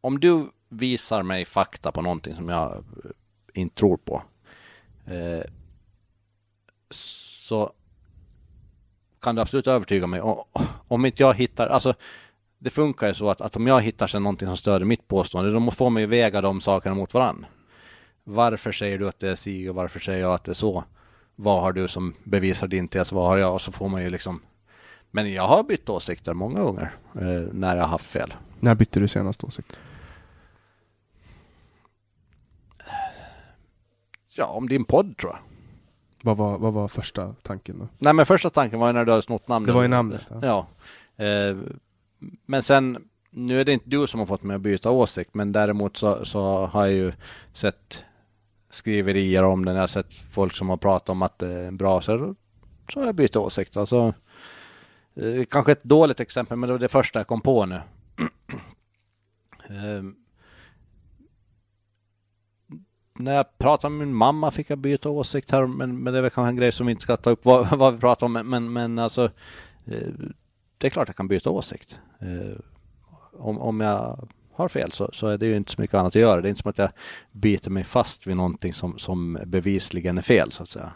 om 0.01 0.19
du 0.19 0.51
visar 0.69 1.23
mig 1.23 1.45
fakta 1.45 1.91
på 1.91 2.01
någonting 2.01 2.35
som 2.35 2.49
jag 2.49 2.71
eh, 2.71 2.81
inte 3.53 3.75
tror 3.75 3.97
på, 3.97 4.23
eh, 5.05 5.43
så 6.89 7.73
kan 9.25 9.35
du 9.35 9.41
absolut 9.41 9.67
övertyga 9.67 10.07
mig. 10.07 10.21
Om 10.87 11.05
inte 11.05 11.23
jag 11.23 11.33
hittar, 11.33 11.67
alltså 11.67 11.93
det 12.57 12.69
funkar 12.69 13.07
ju 13.07 13.13
så 13.13 13.29
att, 13.29 13.41
att 13.41 13.55
om 13.55 13.67
jag 13.67 13.81
hittar 13.81 14.07
sig 14.07 14.19
någonting 14.19 14.47
som 14.47 14.57
stöder 14.57 14.85
mitt 14.85 15.07
påstående, 15.07 15.51
då 15.51 15.71
får 15.71 15.89
man 15.89 16.01
ju 16.01 16.07
väga 16.07 16.41
de 16.41 16.61
sakerna 16.61 16.95
mot 16.95 17.13
varandra. 17.13 17.47
Varför 18.23 18.71
säger 18.71 18.97
du 18.97 19.07
att 19.07 19.19
det 19.19 19.29
är 19.29 19.35
si 19.35 19.69
och 19.69 19.75
varför 19.75 19.99
säger 19.99 20.19
jag 20.19 20.33
att 20.33 20.43
det 20.43 20.51
är 20.51 20.53
så? 20.53 20.83
Vad 21.35 21.61
har 21.61 21.73
du 21.73 21.87
som 21.87 22.13
bevisar 22.23 22.67
din 22.67 22.87
tes? 22.87 23.11
Vad 23.11 23.27
har 23.27 23.37
jag? 23.37 23.53
Och 23.53 23.61
så 23.61 23.71
får 23.71 23.89
man 23.89 24.03
ju 24.03 24.09
liksom 24.09 24.41
Men 25.11 25.33
jag 25.33 25.47
har 25.47 25.63
bytt 25.63 25.89
åsikter 25.89 26.33
många 26.33 26.61
gånger 26.61 26.95
eh, 27.15 27.53
när 27.53 27.75
jag 27.75 27.83
har 27.83 27.89
haft 27.89 28.05
fel. 28.05 28.33
När 28.59 28.75
bytte 28.75 28.99
du 28.99 29.07
senast 29.07 29.43
åsikt? 29.43 29.77
Ja, 34.37 34.45
om 34.45 34.69
din 34.69 34.85
podd 34.85 35.17
tror 35.17 35.31
jag. 35.31 35.54
Vad 36.25 36.37
var, 36.37 36.57
vad 36.57 36.73
var 36.73 36.87
första 36.87 37.33
tanken 37.41 37.79
då? 37.79 37.87
Nej, 37.97 38.13
men 38.13 38.25
första 38.25 38.49
tanken 38.49 38.79
var 38.79 38.87
ju 38.87 38.93
när 38.93 39.05
du 39.05 39.11
hade 39.11 39.21
snott 39.21 39.47
namnet. 39.47 39.67
Det 39.67 39.73
var 39.73 39.81
ju 39.81 39.87
namnet. 39.87 40.21
Ja. 40.29 40.67
ja. 41.17 41.25
Eh, 41.25 41.57
men 42.45 42.63
sen, 42.63 43.07
nu 43.29 43.61
är 43.61 43.65
det 43.65 43.73
inte 43.73 43.89
du 43.89 44.07
som 44.07 44.19
har 44.19 44.27
fått 44.27 44.43
mig 44.43 44.55
att 44.55 44.61
byta 44.61 44.91
åsikt, 44.91 45.33
men 45.33 45.51
däremot 45.51 45.97
så, 45.97 46.25
så 46.25 46.65
har 46.65 46.85
jag 46.85 46.93
ju 46.93 47.13
sett 47.53 48.03
skriverier 48.69 49.43
om 49.43 49.65
den. 49.65 49.75
Jag 49.75 49.81
har 49.81 49.87
sett 49.87 50.13
folk 50.13 50.55
som 50.55 50.69
har 50.69 50.77
pratat 50.77 51.09
om 51.09 51.21
att 51.21 51.39
det 51.39 51.51
är 51.51 51.71
bra, 51.71 52.01
så, 52.01 52.35
så 52.93 52.99
har 52.99 53.05
jag 53.05 53.15
bytt 53.15 53.35
åsikt. 53.35 53.77
Alltså, 53.77 54.13
eh, 55.15 55.45
kanske 55.49 55.71
ett 55.71 55.83
dåligt 55.83 56.19
exempel, 56.19 56.57
men 56.57 56.67
det 56.67 56.73
var 56.73 56.79
det 56.79 56.87
första 56.87 57.19
jag 57.19 57.27
kom 57.27 57.41
på 57.41 57.65
nu. 57.65 57.75
eh, 59.69 60.03
när 63.19 63.35
jag 63.35 63.57
pratade 63.57 63.95
med 63.95 64.07
min 64.07 64.15
mamma 64.15 64.51
fick 64.51 64.69
jag 64.69 64.77
byta 64.77 65.09
åsikt 65.09 65.51
här, 65.51 65.65
men, 65.65 66.03
men 66.03 66.13
det 66.13 66.19
är 66.19 66.21
väl 66.21 66.31
kanske 66.31 66.49
en 66.49 66.55
grej 66.55 66.71
som 66.71 66.85
vi 66.85 66.91
inte 66.91 67.03
ska 67.03 67.17
ta 67.17 67.29
upp 67.29 67.45
vad, 67.45 67.77
vad 67.77 67.93
vi 67.93 67.99
pratar 67.99 68.25
om, 68.25 68.33
men, 68.33 68.73
men, 68.73 68.99
alltså 68.99 69.23
eh, 69.85 70.09
det 70.77 70.87
är 70.87 70.89
klart 70.89 71.07
jag 71.07 71.15
kan 71.15 71.27
byta 71.27 71.49
åsikt. 71.49 71.97
Eh, 72.19 72.57
om, 73.33 73.59
om 73.59 73.81
jag 73.81 74.27
har 74.53 74.67
fel 74.67 74.91
så, 74.91 75.09
så 75.13 75.27
är 75.27 75.37
det 75.37 75.45
ju 75.45 75.57
inte 75.57 75.71
så 75.71 75.81
mycket 75.81 75.93
annat 75.93 76.15
att 76.15 76.21
göra. 76.21 76.41
Det 76.41 76.47
är 76.47 76.49
inte 76.49 76.61
som 76.61 76.69
att 76.69 76.77
jag 76.77 76.89
biter 77.31 77.71
mig 77.71 77.83
fast 77.83 78.27
vid 78.27 78.37
någonting 78.37 78.73
som, 78.73 78.99
som 78.99 79.39
bevisligen 79.45 80.17
är 80.17 80.21
fel 80.21 80.51
så 80.51 80.63
att 80.63 80.69
säga. 80.69 80.91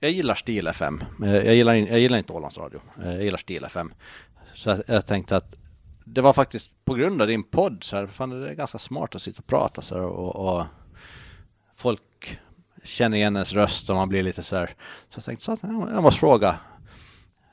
Jag 0.00 0.10
gillar 0.10 0.34
Stil 0.34 0.66
FM. 0.66 1.04
Eh, 1.22 1.34
jag 1.34 1.54
gillar, 1.54 1.74
jag 1.74 2.00
gillar 2.00 2.18
inte 2.18 2.32
Ålands 2.32 2.58
Radio. 2.58 2.80
Eh, 3.02 3.12
jag 3.12 3.24
gillar 3.24 3.38
Stil 3.38 3.64
FM. 3.64 3.94
Så 4.54 4.70
jag, 4.70 4.82
jag 4.86 5.06
tänkte 5.06 5.36
att 5.36 5.54
det 6.04 6.20
var 6.20 6.32
faktiskt 6.32 6.70
på 6.84 6.94
grund 6.94 7.22
av 7.22 7.28
din 7.28 7.42
podd 7.42 7.84
så 7.84 7.96
här, 7.96 8.06
fan 8.06 8.30
det 8.30 8.50
är 8.50 8.54
ganska 8.54 8.78
smart 8.78 9.14
att 9.14 9.22
sitta 9.22 9.38
och 9.38 9.46
prata 9.46 9.82
så 9.82 9.94
här, 9.94 10.04
och, 10.04 10.36
och 10.36 10.64
folk 11.82 12.38
känner 12.84 13.16
igen 13.16 13.36
ens 13.36 13.52
röst 13.52 13.90
och 13.90 13.96
man 13.96 14.08
blir 14.08 14.22
lite 14.22 14.42
så 14.42 14.56
här. 14.56 14.66
Så 15.10 15.18
jag 15.18 15.24
tänkte 15.24 15.44
så 15.44 15.52
att 15.52 15.62
jag 15.62 16.02
måste 16.02 16.20
fråga 16.20 16.58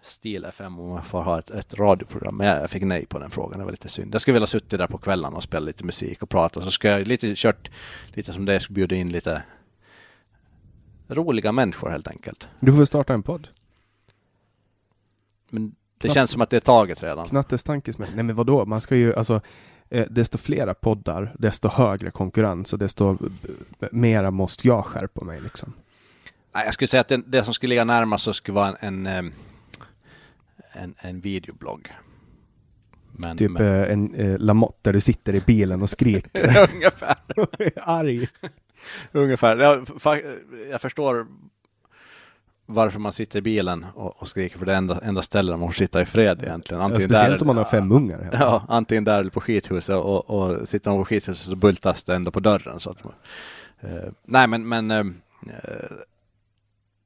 Stil 0.04 0.46
FM 0.46 0.80
om 0.80 0.90
man 0.90 1.04
får 1.04 1.22
ha 1.22 1.40
ett, 1.40 1.50
ett 1.50 1.74
radioprogram. 1.74 2.38
Men 2.38 2.48
jag 2.48 2.70
fick 2.70 2.84
nej 2.84 3.06
på 3.06 3.20
den 3.20 3.32
frågan. 3.32 3.60
Det 3.60 3.66
var 3.66 3.72
lite 3.72 3.90
synd. 3.90 4.14
Jag 4.14 4.22
skulle 4.22 4.34
vilja 4.34 4.48
suttit 4.48 4.80
där 4.80 4.88
på 4.88 4.98
kvällarna 4.98 5.38
och 5.38 5.44
spela 5.44 5.66
lite 5.66 5.84
musik 5.84 6.24
och 6.24 6.30
prata. 6.30 6.62
Så 6.62 6.72
ska 6.72 6.90
jag 6.90 7.08
lite 7.08 7.34
kört 7.36 7.72
lite 8.14 8.34
som 8.34 8.46
det. 8.46 8.54
Jag 8.54 8.62
skulle 8.62 8.76
bjuda 8.76 8.96
in 8.96 9.10
lite 9.10 9.44
roliga 11.08 11.52
människor 11.52 11.90
helt 11.90 12.08
enkelt. 12.08 12.48
Du 12.60 12.74
får 12.74 12.86
starta 12.86 13.14
en 13.14 13.24
podd. 13.24 13.48
Men 15.50 15.76
det 15.98 16.08
Knapp, 16.08 16.14
känns 16.14 16.32
som 16.32 16.42
att 16.42 16.50
det 16.50 16.56
är 16.56 16.62
taget 16.62 17.04
redan. 17.04 17.28
Knattes 17.28 17.64
tankesmedja. 17.64 18.16
Nej 18.16 18.24
men 18.24 18.36
vadå? 18.36 18.66
Man 18.66 18.82
ska 18.82 18.96
ju 18.96 19.16
alltså 19.16 19.42
eh, 19.90 20.06
desto 20.10 20.38
flera 20.38 20.74
poddar, 20.74 21.36
desto 21.38 21.68
högre 21.68 22.12
konkurrens 22.12 22.74
och 22.74 22.80
desto 22.80 23.18
mera 23.92 24.32
måste 24.32 24.68
jag 24.68 24.86
skärpa 24.86 25.26
mig 25.26 25.42
liksom. 25.42 25.74
Jag 26.54 26.74
skulle 26.74 26.88
säga 26.88 27.02
att 27.02 27.08
det, 27.08 27.22
det 27.26 27.44
som 27.44 27.54
skulle 27.54 27.70
ligga 27.70 27.84
närmast 27.84 28.24
så 28.24 28.34
skulle 28.34 28.56
vara 28.56 28.76
en, 28.80 29.08
en 29.08 29.28
eh, 29.28 29.34
en, 30.72 30.96
en 31.00 31.20
videoblogg. 31.20 31.94
Men, 33.12 33.38
typ 33.38 33.52
men... 33.52 33.62
Eh, 33.62 33.92
en 33.92 34.16
eh, 34.16 34.40
Lamotte 34.40 34.80
där 34.82 34.94
du 34.94 35.02
sitter 35.02 35.36
i 35.36 35.42
bilen 35.42 35.82
och 35.82 35.90
skriker. 35.90 36.70
Ungefär. 36.74 37.16
Arg. 37.76 38.28
Ungefär. 39.12 39.58
Jag, 39.58 39.88
jag 40.72 40.82
förstår 40.82 41.28
varför 42.72 43.00
man 43.00 43.14
sitter 43.14 43.40
i 43.40 43.42
bilen 43.42 43.86
och, 43.96 44.22
och 44.22 44.28
skriker 44.28 44.58
för 44.58 44.66
det 44.66 44.76
enda, 44.76 45.00
enda 45.04 45.22
stället 45.22 45.60
man 45.60 45.70
får 45.70 45.74
sitta 45.74 46.02
i 46.02 46.06
fred 46.06 46.44
egentligen. 46.44 46.82
Antingen 46.82 47.02
ja, 47.02 47.08
speciellt 47.08 47.40
där, 47.40 47.42
om 47.42 47.48
man 47.48 47.58
har 47.58 47.66
fem 47.66 47.92
ungar. 47.92 48.30
Ja, 48.40 48.66
antingen 48.68 49.04
där 49.04 49.20
eller 49.20 49.30
på 49.30 49.42
skithuset 49.42 49.96
och, 49.96 50.30
och 50.30 50.70
sitter 50.70 50.92
man 50.92 51.00
på 51.00 51.06
skithuset 51.06 51.46
så 51.46 51.56
bultas 51.56 52.04
det 52.04 52.16
ändå 52.16 52.32
på 52.32 52.40
dörren. 52.40 52.80
Så 52.80 52.90
att 52.90 53.04
man, 53.04 53.14
eh, 53.80 54.10
nej 54.24 54.48
men, 54.48 54.68
men 54.68 54.92
eh, 54.92 55.00
eh 55.00 55.92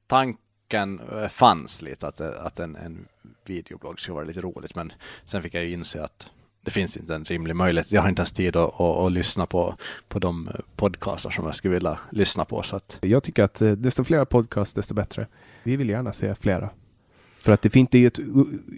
tanken 0.06 1.00
fanns 1.30 1.82
lite 1.82 2.08
att, 2.08 2.20
att 2.20 2.58
en, 2.58 2.76
en 2.76 3.06
videoblogg 3.44 4.00
skulle 4.00 4.14
vara 4.14 4.24
lite 4.24 4.40
roligt. 4.40 4.74
Men 4.74 4.92
sen 5.24 5.42
fick 5.42 5.54
jag 5.54 5.64
ju 5.64 5.72
inse 5.72 6.04
att 6.04 6.30
det 6.64 6.70
finns 6.70 6.96
inte 6.96 7.14
en 7.14 7.24
rimlig 7.24 7.56
möjlighet. 7.56 7.92
Jag 7.92 8.02
har 8.02 8.08
inte 8.08 8.20
ens 8.20 8.32
tid 8.32 8.56
att, 8.56 8.80
att, 8.80 8.96
att 8.96 9.12
lyssna 9.12 9.46
på, 9.46 9.76
på 10.08 10.18
de 10.18 10.50
podcaster 10.76 11.30
som 11.30 11.46
jag 11.46 11.54
skulle 11.54 11.74
vilja 11.74 11.98
lyssna 12.10 12.44
på. 12.44 12.62
Så 12.62 12.76
att... 12.76 12.98
Jag 13.00 13.22
tycker 13.22 13.42
att 13.42 13.62
eh, 13.62 13.72
desto 13.72 14.04
fler 14.04 14.24
podcast, 14.24 14.76
desto 14.76 14.94
bättre. 14.94 15.26
Vi 15.64 15.76
vill 15.76 15.88
gärna 15.88 16.12
se 16.12 16.34
flera. 16.34 16.70
För 17.40 17.52
att 17.52 17.62
det 17.62 17.70
finns 17.70 17.88
ju 17.92 18.06
ett 18.06 18.18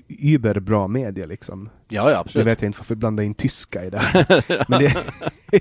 über 0.08 0.60
bra 0.60 0.88
media 0.88 1.26
liksom. 1.26 1.68
Ja, 1.88 2.10
ja, 2.10 2.18
absolut. 2.18 2.44
Det 2.44 2.50
vet 2.50 2.62
jag 2.62 2.68
inte 2.68 2.78
varför 2.78 2.94
jag 2.94 2.98
blandar 2.98 3.24
in 3.24 3.34
tyska 3.34 3.84
i 3.84 3.90
det 3.90 3.98
här. 3.98 4.44
men 4.68 4.80
det 4.80 4.86
är 4.86 4.96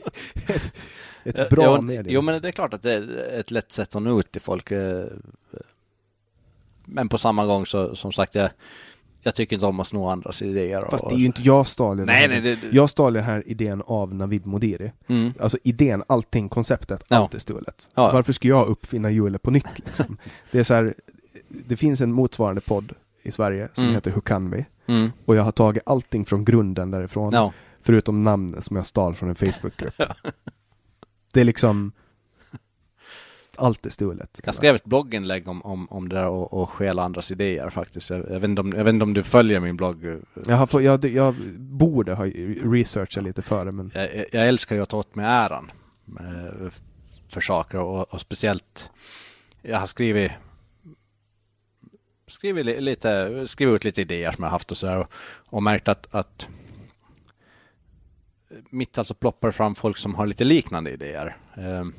ett, 1.23 1.39
ett 1.39 1.49
bra 1.49 1.75
jo, 1.75 1.81
media. 1.81 2.13
Jo, 2.13 2.21
men 2.21 2.41
det 2.41 2.47
är 2.47 2.51
klart 2.51 2.73
att 2.73 2.83
det 2.83 2.93
är 2.93 3.39
ett 3.39 3.51
lätt 3.51 3.71
sätt 3.71 3.95
att 3.95 4.01
nå 4.01 4.19
ut 4.19 4.31
till 4.31 4.41
folk. 4.41 4.71
Eh, 4.71 5.05
men 6.85 7.09
på 7.09 7.17
samma 7.17 7.45
gång 7.45 7.65
så, 7.65 7.95
som 7.95 8.11
sagt, 8.11 8.35
jag, 8.35 8.49
jag 9.21 9.35
tycker 9.35 9.55
inte 9.55 9.65
om 9.65 9.79
att 9.79 9.87
sno 9.87 10.07
andras 10.07 10.41
idéer. 10.41 10.87
Fast 10.91 11.09
det 11.09 11.15
är 11.15 11.19
ju 11.19 11.25
inte 11.25 11.41
jag 11.41 11.67
stal 11.67 11.97
den. 11.97 12.05
Nej, 12.05 12.27
nej, 12.27 12.41
det, 12.41 12.57
Jag 12.71 12.89
stal 12.89 13.13
den 13.13 13.23
här 13.23 13.43
idén 13.45 13.81
av 13.85 14.15
Navid 14.15 14.45
Modiri. 14.45 14.91
Mm. 15.07 15.33
Alltså 15.39 15.57
idén, 15.63 16.03
allting, 16.07 16.49
konceptet, 16.49 17.03
ja. 17.09 17.17
allt 17.17 17.33
är 17.33 17.39
stulet. 17.39 17.89
Ja. 17.95 18.11
Varför 18.11 18.33
ska 18.33 18.47
jag 18.47 18.67
uppfinna 18.67 19.11
hjulet 19.11 19.41
på 19.41 19.51
nytt 19.51 19.79
liksom? 19.85 20.17
det 20.51 20.59
är 20.59 20.63
så 20.63 20.73
här, 20.73 20.95
det 21.47 21.77
finns 21.77 22.01
en 22.01 22.11
motsvarande 22.11 22.61
podd 22.61 22.93
i 23.23 23.31
Sverige 23.31 23.69
som 23.73 23.83
mm. 23.83 23.95
heter 23.95 24.11
Hur 24.11 24.21
kan 24.21 24.51
vi? 24.51 24.65
Mm. 24.87 25.11
Och 25.25 25.35
jag 25.35 25.43
har 25.43 25.51
tagit 25.51 25.83
allting 25.85 26.25
från 26.25 26.45
grunden 26.45 26.91
därifrån. 26.91 27.33
Ja. 27.33 27.53
Förutom 27.81 28.23
namnen 28.23 28.61
som 28.61 28.75
jag 28.75 28.85
stal 28.85 29.15
från 29.15 29.29
en 29.29 29.35
Facebookgrupp. 29.35 29.93
det 31.33 31.41
är 31.41 31.43
liksom 31.43 31.91
allt 33.57 33.85
är 33.85 33.89
stulet. 33.89 34.41
Jag 34.43 34.55
skrev 34.55 34.75
ett 34.75 34.85
blogginlägg 34.85 35.47
om, 35.47 35.61
om, 35.61 35.87
om 35.91 36.09
det 36.09 36.15
där 36.15 36.27
och, 36.27 36.53
och 36.53 36.69
stjäla 36.69 37.03
andras 37.03 37.31
idéer 37.31 37.69
faktiskt. 37.69 38.09
Jag, 38.09 38.19
jag, 38.19 38.39
vet 38.39 38.43
inte 38.43 38.61
om, 38.61 38.73
jag 38.75 38.83
vet 38.83 38.93
inte 38.93 39.03
om 39.03 39.13
du 39.13 39.23
följer 39.23 39.59
min 39.59 39.77
blogg? 39.77 40.21
Jag, 40.47 40.55
har, 40.55 40.81
jag, 40.81 41.05
jag 41.05 41.35
borde 41.57 42.13
ha 42.13 42.25
researchat 42.25 43.23
lite 43.23 43.41
före 43.41 43.71
men... 43.71 43.91
Jag, 43.93 44.25
jag 44.31 44.47
älskar 44.47 44.75
ju 44.75 44.81
att 44.81 44.89
ta 44.89 44.97
åt 44.97 45.15
mig 45.15 45.25
äran 45.25 45.71
eh, 46.19 46.71
för 47.29 47.41
saker 47.41 47.79
och, 47.79 48.13
och 48.13 48.21
speciellt 48.21 48.89
jag 49.61 49.79
har 49.79 49.85
skrivit 49.85 50.31
skrivit 52.45 52.83
lite, 52.83 53.43
skrivit 53.47 53.75
ut 53.75 53.83
lite 53.83 54.01
idéer 54.01 54.31
som 54.31 54.43
jag 54.43 54.51
haft 54.51 54.71
och 54.71 54.77
sådär 54.77 54.97
och, 54.97 55.11
och 55.45 55.63
märkt 55.63 55.87
att, 55.87 56.15
att 56.15 56.47
mitt 58.69 58.97
alltså 58.97 59.13
ploppar 59.13 59.51
fram 59.51 59.75
folk 59.75 59.97
som 59.97 60.15
har 60.15 60.27
lite 60.27 60.43
liknande 60.43 60.91
idéer. 60.91 61.37
Ehm, 61.57 61.93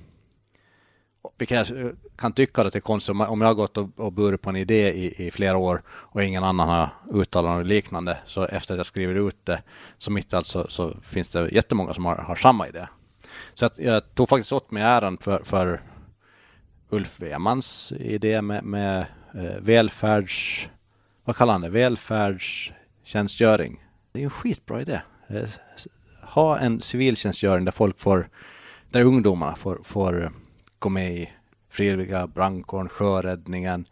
eh, 1.25 1.31
vilket 1.39 1.69
jag 1.69 1.93
kan 2.17 2.33
tycka 2.33 2.63
att 2.63 2.73
det 2.73 2.79
är 2.79 2.81
konstigt 2.81 3.15
om 3.15 3.41
jag 3.41 3.49
har 3.49 3.55
gått 3.55 3.77
och, 3.77 3.89
och 3.97 4.13
burit 4.13 4.43
på 4.43 4.51
en 4.51 4.57
idé 4.57 4.93
i, 4.93 5.27
i, 5.27 5.31
flera 5.31 5.57
år 5.57 5.83
och 5.89 6.23
ingen 6.23 6.45
annan 6.45 6.69
har 6.69 6.89
uttalat 7.13 7.59
något 7.59 7.67
liknande. 7.67 8.19
Så 8.27 8.45
efter 8.45 8.75
att 8.75 8.79
jag 8.79 8.87
skriver 8.87 9.29
ut 9.29 9.47
det 9.47 9.63
så 9.99 10.11
mitt 10.11 10.35
alltså 10.35 10.67
så 10.69 10.97
finns 11.03 11.31
det 11.31 11.49
jättemånga 11.49 11.95
som 11.95 12.05
har, 12.05 12.17
har 12.17 12.37
samma 12.37 12.69
idé. 12.69 12.87
Så 13.55 13.67
att 13.67 13.79
jag 13.79 14.15
tog 14.15 14.29
faktiskt 14.29 14.53
åt 14.53 14.71
mig 14.71 14.83
äran 14.83 15.19
för, 15.19 15.45
för 15.45 15.81
Ulf 16.91 17.21
Wemans 17.21 17.93
idé 17.93 18.43
med, 18.43 18.65
med 18.65 19.07
eh, 19.37 19.61
välfärds... 19.61 20.69
Vad 21.25 21.37
kallar 21.37 21.53
han 21.53 21.63
det? 21.63 21.69
Välfärdstjänstgöring. 21.69 23.85
Det 24.13 24.21
är 24.21 24.25
en 24.25 24.31
skitbra 24.31 24.81
idé. 24.81 25.01
Eh, 25.29 25.49
ha 26.23 26.59
en 26.59 26.81
civiltjänstgöring 26.81 27.65
där 27.65 27.73
folk 27.73 28.01
får, 28.01 28.29
där 28.91 29.03
ungdomarna 29.03 29.57
får, 29.57 29.81
får 29.85 30.33
gå 30.79 30.89
med 30.89 31.15
i 31.15 31.31
frivilliga 31.69 32.27
brandkåren, 32.27 32.89
sjöräddningen, 32.89 33.87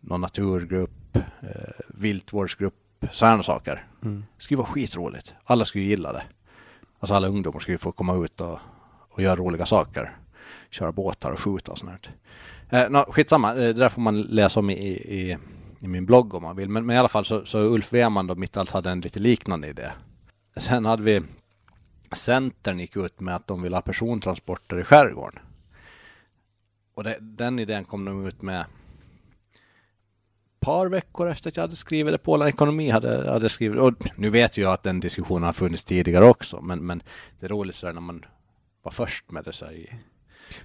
någon 0.00 0.20
naturgrupp, 0.20 1.16
eh, 1.16 1.22
viltvårdsgrupp, 1.88 2.74
sådana 3.12 3.42
saker. 3.42 3.86
Mm. 4.02 4.24
Det 4.36 4.42
skulle 4.42 4.58
vara 4.58 4.68
skitroligt. 4.68 5.34
Alla 5.44 5.64
skulle 5.64 5.84
gilla 5.84 6.12
det. 6.12 6.22
Alltså 6.98 7.14
alla 7.14 7.28
ungdomar 7.28 7.60
skulle 7.60 7.78
få 7.78 7.92
komma 7.92 8.24
ut 8.24 8.40
och, 8.40 8.58
och 9.08 9.22
göra 9.22 9.36
roliga 9.36 9.66
saker. 9.66 10.16
köra 10.70 10.92
båtar 10.92 11.30
och 11.30 11.40
skjuta 11.40 11.72
och 11.72 11.78
sånt. 11.78 12.08
Eh, 12.70 12.90
no, 12.90 12.98
skitsamma, 12.98 13.50
eh, 13.50 13.56
det 13.56 13.72
där 13.72 13.88
får 13.88 14.02
man 14.02 14.22
läsa 14.22 14.60
om 14.60 14.70
i, 14.70 14.74
i, 14.88 15.38
i 15.80 15.88
min 15.88 16.06
blogg 16.06 16.34
om 16.34 16.42
man 16.42 16.56
vill. 16.56 16.68
Men, 16.68 16.86
men 16.86 16.96
i 16.96 16.98
alla 16.98 17.08
fall 17.08 17.24
så, 17.24 17.44
så 17.44 17.58
Ulf 17.58 17.92
Weman 17.92 18.30
och 18.30 18.38
Mittalls 18.38 18.70
hade 18.70 18.90
en 18.90 19.00
lite 19.00 19.20
liknande 19.20 19.68
idé. 19.68 19.90
Sen 20.56 20.84
hade 20.84 21.02
vi 21.02 21.22
Centern 22.12 22.78
gick 22.78 22.96
ut 22.96 23.20
med 23.20 23.36
att 23.36 23.46
de 23.46 23.62
vill 23.62 23.74
ha 23.74 23.80
persontransporter 23.80 24.80
i 24.80 24.84
skärgården. 24.84 25.40
Och 26.94 27.04
det, 27.04 27.18
den 27.20 27.58
idén 27.58 27.84
kom 27.84 28.04
de 28.04 28.26
ut 28.26 28.42
med 28.42 28.64
par 30.66 30.86
veckor 30.86 31.28
efter 31.28 31.48
att 31.50 31.56
jag 31.56 31.62
hade 31.62 31.76
skrivit 31.76 32.14
det. 32.14 32.18
Polen 32.18 32.48
Ekonomi 32.48 32.90
hade, 32.90 33.30
hade 33.30 33.48
skrivit 33.48 33.80
och 33.80 33.92
nu 34.16 34.30
vet 34.30 34.56
jag 34.56 34.72
att 34.72 34.82
den 34.82 35.00
diskussionen 35.00 35.42
har 35.42 35.52
funnits 35.52 35.84
tidigare 35.84 36.24
också, 36.24 36.60
men, 36.60 36.86
men 36.86 37.02
det 37.40 37.46
är 37.46 37.50
roligt 37.50 37.76
så 37.76 37.92
när 37.92 38.00
man 38.00 38.24
var 38.82 38.92
först 38.92 39.30
med 39.30 39.44
det 39.44 39.52
så 39.52 39.70
i... 39.70 39.90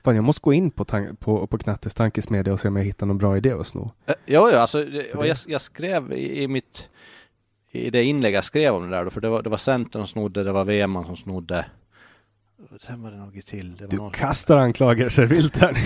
Fan, 0.04 0.16
jag 0.16 0.24
måste 0.24 0.42
gå 0.42 0.54
in 0.54 0.72
på, 0.72 0.86
på, 1.20 1.48
på 1.48 1.58
Knattes 1.58 1.94
tankesmedja 1.94 2.54
och 2.54 2.60
se 2.60 2.68
om 2.68 2.76
jag 2.76 2.84
hittar 2.84 3.06
någon 3.06 3.18
bra 3.18 3.38
idé 3.38 3.52
att 3.52 3.68
sno. 3.68 3.82
Uh, 3.82 4.16
ja, 4.26 4.52
ja, 4.52 4.60
alltså, 4.60 4.84
jag, 5.14 5.38
jag 5.48 5.62
skrev 5.62 6.14
i, 6.14 6.44
i, 6.44 6.48
mitt 6.48 6.90
i 7.72 7.90
det 7.90 8.04
inlägg 8.04 8.34
jag 8.34 8.44
skrev 8.44 8.76
om 8.76 8.84
det 8.84 8.98
där 8.98 9.06
då, 9.06 9.12
för 9.12 9.22
det 9.22 9.30
var, 9.30 9.42
det 9.42 9.50
var 9.50 9.58
Centern 9.58 10.02
som 10.02 10.08
snodde, 10.08 10.44
det 10.44 10.52
var 10.52 10.66
Weman 10.66 11.06
som 11.06 11.18
snodde 11.18 11.66
Sen 12.80 13.02
var 13.02 13.12
det 13.12 13.18
något 13.18 13.46
till. 13.46 13.76
Det 13.76 13.88
du 13.88 14.10
kastar 14.14 14.58
anklagelser 14.58 15.26
vilt 15.26 15.58
här. 15.58 15.72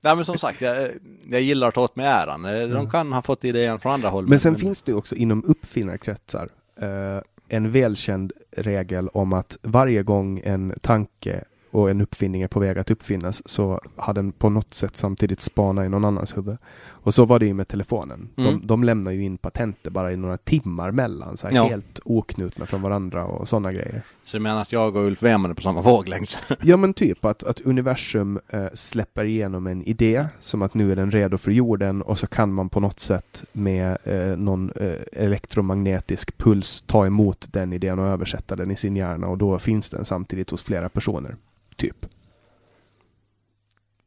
Nej 0.00 0.16
men 0.16 0.24
som 0.24 0.38
sagt, 0.38 0.60
jag, 0.60 0.90
jag 1.30 1.40
gillar 1.40 1.68
att 1.68 1.74
ta 1.74 1.80
åt 1.80 1.96
mig 1.96 2.06
äran. 2.06 2.44
Eh, 2.44 2.52
de 2.52 2.70
mm. 2.70 2.90
kan 2.90 3.12
ha 3.12 3.22
fått 3.22 3.44
idén 3.44 3.80
från 3.80 3.92
andra 3.92 4.08
håll. 4.08 4.24
Men, 4.24 4.30
men 4.30 4.38
sen 4.38 4.52
men... 4.52 4.60
finns 4.60 4.82
det 4.82 4.94
också 4.94 5.14
inom 5.14 5.44
uppfinnarkretsar 5.44 6.48
eh, 6.80 7.20
en 7.48 7.70
välkänd 7.70 8.32
regel 8.50 9.08
om 9.08 9.32
att 9.32 9.58
varje 9.62 10.02
gång 10.02 10.40
en 10.44 10.74
tanke 10.80 11.44
och 11.76 11.90
en 11.90 12.00
uppfinning 12.00 12.42
är 12.42 12.48
på 12.48 12.60
väg 12.60 12.78
att 12.78 12.90
uppfinnas 12.90 13.48
så 13.48 13.80
har 13.96 14.14
den 14.14 14.32
på 14.32 14.48
något 14.48 14.74
sätt 14.74 14.96
samtidigt 14.96 15.40
spanat 15.40 15.86
i 15.86 15.88
någon 15.88 16.04
annans 16.04 16.36
huvud. 16.36 16.56
Och 16.88 17.14
så 17.14 17.24
var 17.24 17.38
det 17.38 17.46
ju 17.46 17.54
med 17.54 17.68
telefonen. 17.68 18.28
Mm. 18.36 18.50
De, 18.50 18.66
de 18.66 18.84
lämnar 18.84 19.12
ju 19.12 19.24
in 19.24 19.38
patenter 19.38 19.90
bara 19.90 20.12
i 20.12 20.16
några 20.16 20.36
timmar 20.36 20.90
mellan, 20.90 21.36
så 21.36 21.46
här 21.48 21.54
ja. 21.54 21.68
helt 21.68 22.00
oknutna 22.04 22.66
från 22.66 22.82
varandra 22.82 23.24
och 23.24 23.48
sådana 23.48 23.72
grejer. 23.72 24.02
Så 24.24 24.36
du 24.36 24.42
menar 24.42 24.62
att 24.62 24.72
jag 24.72 24.96
och 24.96 25.06
Ulf 25.06 25.22
Weman 25.22 25.50
är 25.50 25.54
på 25.54 25.62
samma 25.62 25.80
våglängd? 25.80 26.28
ja 26.62 26.76
men 26.76 26.94
typ 26.94 27.24
att, 27.24 27.42
att 27.42 27.60
universum 27.60 28.40
äh, 28.48 28.66
släpper 28.74 29.24
igenom 29.24 29.66
en 29.66 29.82
idé 29.82 30.26
som 30.40 30.62
att 30.62 30.74
nu 30.74 30.92
är 30.92 30.96
den 30.96 31.10
redo 31.10 31.38
för 31.38 31.50
jorden 31.50 32.02
och 32.02 32.18
så 32.18 32.26
kan 32.26 32.52
man 32.52 32.68
på 32.68 32.80
något 32.80 33.00
sätt 33.00 33.44
med 33.52 33.98
äh, 34.04 34.36
någon 34.36 34.70
äh, 34.70 34.92
elektromagnetisk 35.12 36.38
puls 36.38 36.84
ta 36.86 37.06
emot 37.06 37.46
den 37.52 37.72
idén 37.72 37.98
och 37.98 38.06
översätta 38.06 38.56
den 38.56 38.70
i 38.70 38.76
sin 38.76 38.96
hjärna 38.96 39.26
och 39.26 39.38
då 39.38 39.58
finns 39.58 39.90
den 39.90 40.04
samtidigt 40.04 40.50
hos 40.50 40.62
flera 40.62 40.88
personer. 40.88 41.36
Typ. 41.76 42.06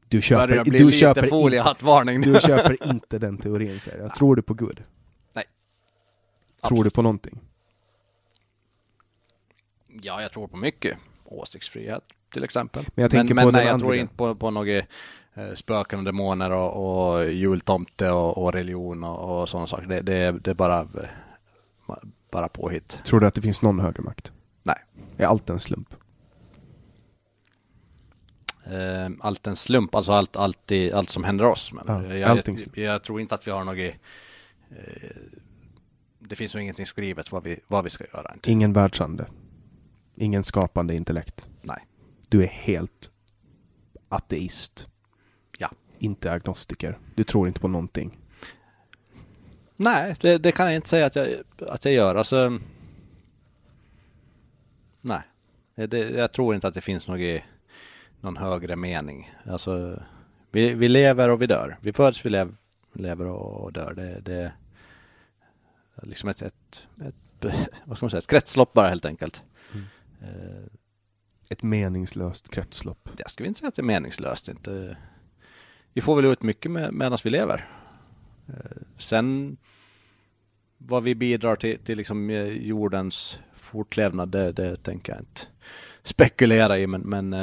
Du 0.08 0.22
köper, 0.22 0.64
bli 0.64 0.80
du 0.80 0.92
köper, 0.92 1.28
foliehattvarning 1.28 2.22
du 2.22 2.40
köper 2.42 2.88
inte 2.90 3.20
den 3.20 3.38
teorin 3.38 3.80
säger 3.80 4.02
jag. 4.02 4.16
Tror 4.16 4.36
du 4.36 4.42
på 4.42 4.54
Gud? 4.54 4.84
Nej. 5.34 5.44
Tror 5.44 5.52
Absolut. 6.62 6.84
du 6.84 6.90
på 6.90 7.02
någonting? 7.02 7.40
Ja, 10.02 10.22
jag 10.22 10.32
tror 10.32 10.48
på 10.48 10.58
mycket. 10.58 10.98
Åsiktsfrihet 11.26 12.04
till 12.34 12.44
exempel. 12.44 12.86
Men 12.96 13.02
jag 13.02 13.12
tänker 13.12 13.36
men, 13.36 13.44
på 13.44 13.52
men 13.52 13.62
nej, 13.62 13.68
jag 13.68 13.80
tror 13.80 13.96
inte 13.96 14.16
på, 14.16 14.36
på 14.36 14.52
några 14.52 14.78
eh, 14.78 15.54
spöken 15.56 16.00
och 16.00 16.06
demoner 16.06 16.52
och, 16.52 17.16
och 17.16 17.32
jultomte 17.32 18.12
och, 18.12 18.38
och 18.38 18.54
religion 18.54 19.04
och, 19.04 19.42
och 19.42 19.50
sådana 19.50 19.68
saker. 19.68 19.88
Det, 19.88 20.02
det, 20.02 20.32
det 20.32 20.50
är 20.50 20.56
bara, 20.56 20.88
bara 22.32 22.50
påhitt. 22.50 23.00
Tror 23.06 23.20
du 23.20 23.28
att 23.28 23.36
det 23.36 23.42
finns 23.42 23.62
någon 23.62 23.80
högre 23.80 24.04
makt? 24.04 24.32
Nej. 24.64 24.78
Är 25.18 25.26
allt 25.26 25.50
en 25.50 25.60
slump? 25.60 25.96
Eh, 28.72 29.10
allt 29.20 29.48
en 29.48 29.56
slump, 29.56 29.96
alltså 29.96 30.12
allt, 30.12 30.36
allt, 30.36 30.72
i, 30.72 30.92
allt 30.92 31.10
som 31.10 31.24
händer 31.24 31.46
oss. 31.46 31.74
Men 31.74 31.84
ja, 31.88 32.16
jag, 32.16 32.38
jag, 32.48 32.68
jag, 32.74 33.04
tror 33.04 33.22
inte 33.22 33.36
att 33.36 33.48
vi 33.48 33.52
har 33.52 33.64
något 33.64 33.78
eh, 33.78 33.96
det 36.20 36.36
finns 36.36 36.54
nog 36.54 36.64
ingenting 36.64 36.86
skrivet 36.86 37.32
vad 37.32 37.44
vi, 37.44 37.60
vad 37.68 37.84
vi 37.84 37.90
ska 37.90 38.06
göra. 38.14 38.34
Inte. 38.34 38.52
Ingen 38.52 38.74
världsande. 38.74 39.28
Ingen 40.16 40.44
skapande 40.44 40.96
intellekt. 40.96 41.48
Nej. 41.62 41.88
Du 42.30 42.44
är 42.44 42.48
helt 42.48 43.12
ateist. 44.10 44.88
Ja. 45.58 45.72
Inte 46.00 46.32
agnostiker. 46.32 46.98
Du 47.16 47.24
tror 47.24 47.48
inte 47.48 47.60
på 47.60 47.68
någonting. 47.68 48.18
Nej, 49.76 50.16
det, 50.22 50.38
det, 50.38 50.52
kan 50.52 50.66
jag 50.66 50.76
inte 50.76 50.90
säga 50.90 51.06
att 51.06 51.16
jag, 51.16 51.28
att 51.68 51.86
jag 51.86 51.94
gör. 51.94 52.16
Alltså, 52.16 52.60
nej, 55.02 55.22
det, 55.76 55.98
jag 55.98 56.32
tror 56.32 56.56
inte 56.56 56.68
att 56.68 56.74
det 56.74 56.82
finns 56.82 57.08
något 57.08 57.42
någon 58.22 58.38
högre 58.38 58.76
mening. 58.76 59.32
Alltså, 59.46 60.04
vi, 60.52 60.74
vi 60.74 60.88
lever 60.88 61.30
och 61.30 61.42
vi 61.42 61.48
dör. 61.48 61.78
Vi 61.82 61.94
föds, 61.94 62.26
vi 62.26 62.30
lev, 62.30 62.56
lever 62.94 63.26
och 63.26 63.74
dör. 63.74 63.94
Det, 63.94 64.20
det 64.20 64.52
är 65.96 66.06
liksom 66.06 66.30
ett, 66.30 66.42
ett, 66.42 66.88
ett, 67.02 67.16
vad 67.86 67.98
ska 67.98 68.06
man 68.06 68.10
säga, 68.10 68.20
ett 68.20 68.28
kretslopp 68.28 68.74
bara 68.74 68.90
helt 68.90 69.06
enkelt. 69.06 69.44
Mm. 69.72 69.86
Uh, 70.22 70.66
ett 71.50 71.64
meningslöst 71.64 72.50
kretslopp. 72.50 73.10
Jag 73.18 73.32
skulle 73.32 73.48
inte 73.48 73.60
säga 73.60 73.68
att 73.68 73.76
det 73.76 73.82
är 73.82 73.84
meningslöst. 73.84 74.48
Inte. 74.48 74.98
Vi 75.94 76.02
får 76.02 76.16
väl 76.16 76.26
ut 76.26 76.44
mycket 76.44 76.72
med, 76.72 76.94
medan 76.94 77.18
vi 77.24 77.30
lever. 77.30 77.70
Uh, 78.50 78.56
sen 78.98 79.58
vad 80.78 81.04
vi 81.04 81.16
bidrar 81.16 81.56
till, 81.56 81.80
till 81.80 81.98
liksom 81.98 82.30
eh, 82.30 82.48
jordens 82.48 83.40
fortlevnad, 83.54 84.30
det, 84.30 84.52
det 84.52 84.76
tänker 84.76 85.14
jag 85.14 85.22
inte 85.22 85.42
spekulera 86.04 86.80
i. 86.80 86.88
Men, 86.88 87.02
men 87.02 87.34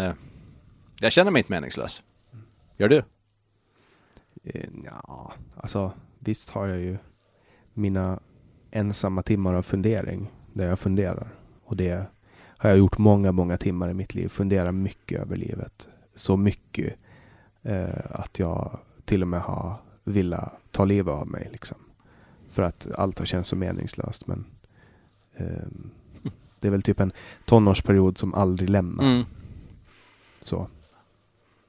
jag 1.00 1.12
känner 1.12 1.30
mig 1.30 1.40
inte 1.40 1.52
meningslös. 1.52 2.02
Gör 2.76 2.88
du? 2.88 3.02
Eh, 4.44 4.68
ja, 4.84 5.32
alltså 5.56 5.92
visst 6.18 6.50
har 6.50 6.66
jag 6.66 6.80
ju 6.80 6.98
mina 7.72 8.20
ensamma 8.70 9.22
timmar 9.22 9.54
av 9.54 9.62
fundering 9.62 10.32
där 10.52 10.68
jag 10.68 10.78
funderar. 10.78 11.28
Och 11.64 11.76
det 11.76 12.06
har 12.58 12.70
jag 12.70 12.78
gjort 12.78 12.98
många, 12.98 13.32
många 13.32 13.58
timmar 13.58 13.90
i 13.90 13.94
mitt 13.94 14.14
liv. 14.14 14.28
Funderar 14.28 14.72
mycket 14.72 15.20
över 15.20 15.36
livet. 15.36 15.88
Så 16.14 16.36
mycket 16.36 16.94
eh, 17.62 18.10
att 18.10 18.38
jag 18.38 18.78
till 19.04 19.22
och 19.22 19.28
med 19.28 19.40
har 19.40 19.74
velat 20.04 20.52
ta 20.70 20.84
livet 20.84 21.12
av 21.12 21.28
mig. 21.28 21.48
Liksom. 21.52 21.76
För 22.50 22.62
att 22.62 22.88
allt 22.94 23.18
har 23.18 23.26
känts 23.26 23.48
så 23.48 23.56
meningslöst. 23.56 24.26
Men 24.26 24.44
eh, 25.34 25.66
det 26.60 26.68
är 26.68 26.70
väl 26.70 26.82
typ 26.82 27.00
en 27.00 27.12
tonårsperiod 27.44 28.18
som 28.18 28.34
aldrig 28.34 28.70
lämnar. 28.70 29.04
Mm. 29.04 29.24
Så. 30.40 30.68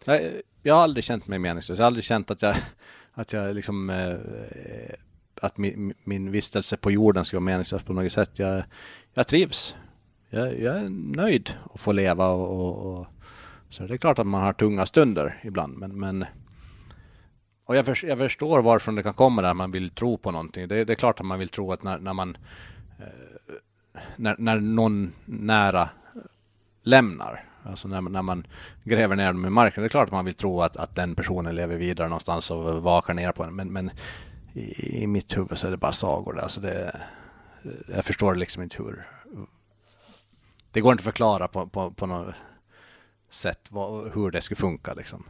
Jag, 0.08 0.42
jag 0.64 0.76
har 0.76 0.82
aldrig 0.82 1.04
känt 1.04 1.28
mig 1.28 1.40
meningslös. 1.40 1.78
Jag 1.78 1.84
har 1.84 1.88
aldrig 1.88 2.06
känt 2.06 2.32
att 2.32 2.42
jag, 2.42 2.56
att 3.14 3.34
jag 3.34 3.56
liksom 3.56 3.90
eh, 3.90 4.12
eh 4.12 4.96
att 5.42 5.58
min, 5.58 5.94
min 6.04 6.32
vistelse 6.32 6.78
på 6.78 6.92
jorden 6.92 7.26
ska 7.26 7.38
vara 7.38 7.46
meningslös 7.46 7.84
på 7.84 7.94
något 7.94 8.12
sätt. 8.12 8.40
Jag, 8.40 8.64
jag 9.14 9.28
trivs. 9.28 9.76
Jag, 10.30 10.60
jag 10.60 10.78
är 10.78 10.90
nöjd 10.90 11.54
att 11.74 11.82
få 11.82 11.92
leva 11.92 12.28
och, 12.28 12.60
och, 12.60 13.00
och, 13.00 13.08
så 13.70 13.84
det 13.84 13.94
är 13.94 13.98
klart 13.98 14.20
att 14.20 14.28
man 14.28 14.44
har 14.44 14.54
tunga 14.54 14.86
stunder 14.86 15.40
ibland, 15.44 15.78
men, 15.78 16.00
men 16.00 16.26
och 17.66 17.76
jag, 17.76 17.86
för, 17.86 18.06
jag 18.06 18.18
förstår 18.18 18.62
varifrån 18.62 18.96
det 18.96 19.04
kan 19.04 19.14
komma 19.14 19.42
där 19.42 19.54
man 19.54 19.72
vill 19.72 19.90
tro 19.90 20.18
på 20.18 20.32
någonting. 20.32 20.68
Det, 20.68 20.84
det 20.86 20.94
är 20.94 20.96
klart 20.96 21.20
att 21.20 21.26
man 21.26 21.40
vill 21.40 21.50
tro 21.50 21.72
att 21.72 21.84
när, 21.84 21.98
när 21.98 22.14
man 22.14 22.38
eh, 23.00 23.54
när, 24.16 24.36
när 24.40 24.60
någon 24.60 25.14
nära 25.26 25.90
lämnar 26.84 27.47
Alltså 27.70 27.88
när, 27.88 28.02
när 28.02 28.22
man 28.22 28.48
gräver 28.84 29.16
ner 29.16 29.28
dem 29.28 29.46
i 29.46 29.50
marken, 29.50 29.84
det 29.84 29.88
är 29.88 29.90
klart 29.90 30.08
att 30.08 30.14
man 30.14 30.26
vill 30.26 30.34
tro 30.34 30.62
att, 30.62 30.78
att 30.78 30.96
den 30.96 31.16
personen 31.16 31.56
lever 31.56 31.76
vidare 31.76 32.08
någonstans 32.08 32.52
och 32.52 32.84
vakar 32.84 33.14
ner 33.14 33.32
på 33.32 33.44
en. 33.44 33.56
Men, 33.56 33.74
men 33.74 33.92
i, 34.54 35.04
i 35.04 35.08
mitt 35.08 35.38
huvud 35.38 35.58
så 35.58 35.68
är 35.68 35.72
det 35.72 35.78
bara 35.78 35.94
sagor 35.94 36.34
där. 36.34 36.42
Alltså 36.42 36.62
det, 36.62 37.02
jag 37.88 38.06
förstår 38.06 38.36
liksom 38.36 38.64
inte 38.64 38.78
hur... 38.78 39.08
Det 40.72 40.82
går 40.82 40.92
inte 40.92 41.02
att 41.02 41.06
förklara 41.06 41.48
på, 41.48 41.68
på, 41.68 41.92
på 41.92 42.06
något 42.06 42.36
sätt 43.32 43.60
vad, 43.70 44.12
hur 44.14 44.32
det 44.32 44.42
skulle 44.42 44.56
funka 44.56 44.94
liksom. 44.94 45.24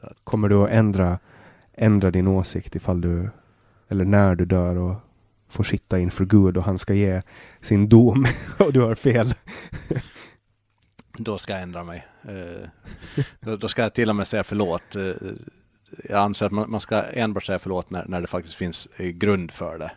Att, 0.00 0.16
Kommer 0.24 0.48
du 0.48 0.64
att 0.64 0.70
ändra, 0.70 1.18
ändra 1.72 2.10
din 2.10 2.26
åsikt 2.26 2.76
ifall 2.76 3.00
du, 3.00 3.30
eller 3.88 4.04
när 4.04 4.34
du 4.34 4.44
dör 4.44 4.76
och 4.76 4.94
får 5.48 5.64
sitta 5.64 5.98
inför 5.98 6.24
Gud 6.24 6.56
och 6.56 6.64
han 6.64 6.78
ska 6.78 6.94
ge 6.94 7.22
sin 7.60 7.88
dom 7.88 8.26
och 8.58 8.72
du 8.72 8.80
har 8.80 8.94
fel? 8.94 9.34
Då 11.18 11.38
ska 11.38 11.52
jag 11.52 11.62
ändra 11.62 11.84
mig. 11.84 12.06
Eh, 12.22 12.68
då, 13.58 13.68
ska 13.68 13.82
jag 13.82 13.94
till 13.94 14.08
och 14.08 14.16
med 14.16 14.28
säga 14.28 14.44
förlåt. 14.44 14.96
Eh, 14.96 15.12
jag 16.04 16.18
anser 16.18 16.46
att 16.46 16.52
man, 16.52 16.80
ska 16.80 17.02
enbart 17.02 17.44
säga 17.44 17.58
förlåt 17.58 17.90
när, 17.90 18.04
när 18.08 18.20
det 18.20 18.26
faktiskt 18.26 18.54
finns 18.54 18.88
eh, 18.96 19.06
grund 19.06 19.50
för 19.50 19.78
det. 19.78 19.92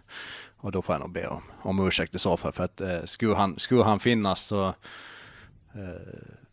Och 0.58 0.72
då 0.72 0.82
får 0.82 0.96
jag 0.96 1.00
nog 1.00 1.12
be 1.12 1.28
om, 1.28 1.42
om 1.62 1.88
ursäkt 1.88 2.16
i 2.16 2.20
så 2.20 2.38
fall. 2.38 2.52
För 2.52 2.64
att 2.64 2.82
eh, 2.82 3.04
skulle, 3.06 3.36
han, 3.36 3.60
skulle 3.60 3.84
han 3.84 4.00
finnas 4.00 4.42
så 4.42 4.74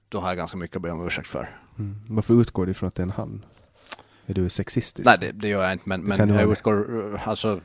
då 0.08 0.20
har 0.20 0.28
jag 0.28 0.36
ganska 0.36 0.56
mycket 0.56 0.76
att 0.76 0.82
be 0.82 0.90
om 0.90 1.06
ursäkt 1.06 1.28
för. 1.28 1.56
Mm. 1.78 2.00
Varför 2.08 2.40
utgår 2.40 2.66
du 2.66 2.72
ifrån 2.72 2.88
att 2.88 2.94
det 2.94 3.00
är 3.00 3.04
en 3.04 3.10
han? 3.10 3.44
Är 4.26 4.34
du 4.34 4.48
sexistisk? 4.48 5.06
Nej, 5.06 5.18
det, 5.20 5.32
det 5.32 5.48
gör 5.48 5.62
jag 5.62 5.72
inte. 5.72 5.88
Men, 5.88 6.00
men 6.00 6.28
jag 6.28 6.52
utgår, 6.52 7.20
alltså 7.24 7.60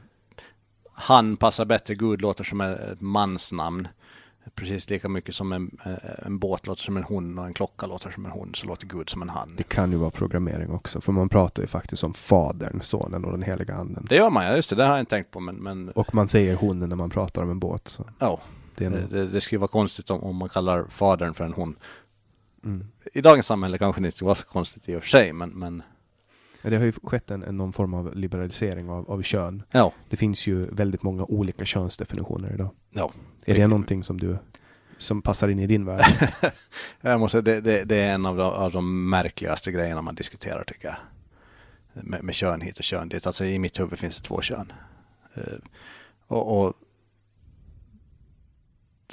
han 1.00 1.38
passar 1.38 1.66
bättre. 1.66 1.96
Gud 1.96 2.22
låter 2.22 2.44
som 2.44 2.62
ett 2.62 3.02
mansnamn. 3.02 3.88
Precis 4.56 4.90
lika 4.90 5.10
mycket 5.10 5.36
som 5.36 5.52
en, 5.52 5.78
eh, 5.86 6.26
en 6.26 6.40
båt 6.40 6.68
låter 6.68 6.84
som 6.84 6.98
en 6.98 7.04
hon 7.04 7.40
och 7.40 7.46
en 7.46 7.54
klocka 7.54 7.86
låter 7.86 8.12
som 8.12 8.26
en 8.26 8.32
hon 8.32 8.56
så 8.56 8.68
låter 8.68 8.88
Gud 8.88 9.10
som 9.10 9.22
en 9.22 9.30
han. 9.30 9.56
Det 9.58 9.64
kan 9.64 9.92
ju 9.92 9.98
vara 9.98 10.12
programmering 10.12 10.72
också, 10.72 11.02
för 11.02 11.12
man 11.12 11.30
pratar 11.30 11.64
ju 11.64 11.68
faktiskt 11.68 12.04
om 12.04 12.14
Fadern, 12.14 12.82
Sonen 12.84 13.26
och 13.26 13.32
den 13.32 13.44
heliga 13.44 13.76
Anden. 13.76 14.06
Det 14.10 14.16
gör 14.16 14.30
man, 14.30 14.46
ja 14.46 14.56
just 14.56 14.70
det, 14.70 14.76
det 14.76 14.86
har 14.86 14.92
jag 14.92 15.00
inte 15.00 15.16
tänkt 15.16 15.32
på 15.32 15.40
men, 15.40 15.56
men 15.56 15.90
Och 15.90 16.16
man 16.16 16.28
säger 16.28 16.56
hon 16.56 16.80
när 16.80 16.96
man 16.96 17.10
pratar 17.10 17.44
om 17.44 17.50
en 17.50 17.60
båt. 17.60 17.88
Så 17.88 18.06
ja, 18.20 18.40
det 18.76 18.90
nog, 18.90 19.10
det, 19.10 19.28
det 19.28 19.42
skulle 19.42 19.60
vara 19.60 19.68
konstigt 19.68 20.10
om, 20.10 20.24
om 20.24 20.36
man 20.36 20.50
kallar 20.50 20.86
fadern 20.90 21.34
för 21.34 21.44
en 21.44 21.54
hon. 21.54 21.76
mm. 22.64 22.88
I 23.14 23.22
dagens 23.22 23.46
samhälle 23.46 23.78
kanske 23.78 24.02
det 24.02 24.06
inte 24.06 24.16
skulle 24.16 24.28
vara 24.28 24.36
så 24.36 24.46
konstigt 24.46 24.90
i 24.90 24.96
och 24.96 25.02
för 25.02 25.10
sig 25.10 25.34
men, 25.34 25.50
men 25.50 25.84
Det 26.62 26.78
har 26.78 26.86
ju 26.86 26.92
skett 26.92 27.32
en, 27.32 27.44
en 27.44 27.58
någon 27.58 27.74
form 27.74 27.94
av 27.94 28.16
liberalisering 28.16 28.90
av, 28.90 29.12
av 29.12 29.22
kön. 29.22 29.64
ja, 29.72 29.94
Det 30.10 30.18
finns 30.18 30.48
ju 30.48 30.66
väldigt 30.66 31.04
många 31.04 31.24
olika 31.26 31.66
könsdefinitioner 31.66 32.54
idag. 32.54 32.70
ja. 32.92 33.12
Är 33.46 33.54
det 33.54 33.60
Det- 33.62 33.68
någonting 33.68 34.04
som 34.04 34.20
du 34.20 34.38
som 34.98 35.22
passar 35.22 35.48
in 35.48 35.60
i 35.60 35.68
din 35.68 35.86
värld? 35.86 36.32
Jag 37.02 37.20
måste, 37.20 37.42
det, 37.42 37.62
det, 37.62 37.84
det 37.84 37.96
är 37.96 38.14
en 38.14 38.26
av 38.26 38.38
de, 38.38 38.44
av 38.44 38.72
de 38.72 39.10
märkligaste 39.10 39.72
grejerna 39.72 40.02
man 40.02 40.16
diskuterar 40.16 40.64
tycker 40.64 40.88
jag. 40.88 40.96
Med, 42.04 42.24
med 42.24 42.36
kön 42.36 42.62
hit 42.62 42.78
och 42.78 42.84
kön 42.84 43.10
dit. 43.10 43.28
Alltså 43.28 43.46
i 43.46 43.60
mitt 43.60 43.80
huvud 43.80 44.00
finns 44.00 44.18
det 44.18 44.24
två 44.24 44.42
kön. 44.42 44.72
Eh, 45.36 45.44
och, 46.28 46.62
och 46.68 46.74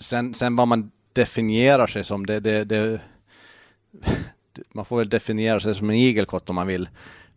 sen, 0.01 0.35
sen 0.35 0.57
vad 0.57 0.69
man 0.69 0.91
definierar 1.13 1.87
sig 1.87 2.05
som, 2.05 2.27
det, 2.27 2.41
det, 2.41 2.65
det, 2.65 3.01
man 4.73 4.85
får 4.85 4.97
väl 4.99 5.09
definiera 5.09 5.61
sig 5.61 5.75
som 5.75 5.91
en 5.91 5.97
igelkott 5.97 6.49
om 6.51 6.55
man 6.55 6.67
vill. 6.67 6.89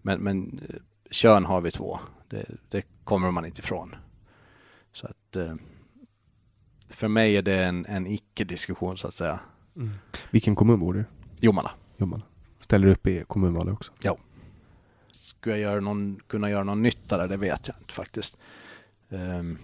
Men, 0.07 0.19
men 0.19 0.59
eh, 0.69 0.75
kön 1.11 1.45
har 1.45 1.61
vi 1.61 1.71
två. 1.71 1.99
Det, 2.29 2.45
det 2.69 2.83
kommer 3.03 3.31
man 3.31 3.45
inte 3.45 3.59
ifrån. 3.59 3.95
Så 4.93 5.07
att 5.07 5.35
eh, 5.35 5.53
för 6.89 7.07
mig 7.07 7.37
är 7.37 7.41
det 7.41 7.63
en, 7.63 7.85
en 7.85 8.07
icke-diskussion 8.07 8.97
så 8.97 9.07
att 9.07 9.15
säga. 9.15 9.39
Vilken 10.31 10.55
kommun 10.55 10.79
bor 10.79 10.93
du? 10.93 11.05
Jomala. 11.39 11.71
Jomala. 11.97 12.23
Ställer 12.59 12.85
du 12.85 12.91
upp 12.91 13.07
i 13.07 13.23
kommunvalet 13.27 13.73
också? 13.73 13.91
Skulle 15.11 15.55
jag 15.57 15.71
göra 15.71 15.79
någon, 15.79 16.19
kunna 16.27 16.49
göra 16.49 16.63
någon 16.63 16.81
nytta 16.81 17.17
där? 17.17 17.27
Det 17.27 17.37
vet 17.37 17.67
jag 17.67 17.77
inte 17.81 17.93
faktiskt. 17.93 18.37
Ehm, 19.09 19.57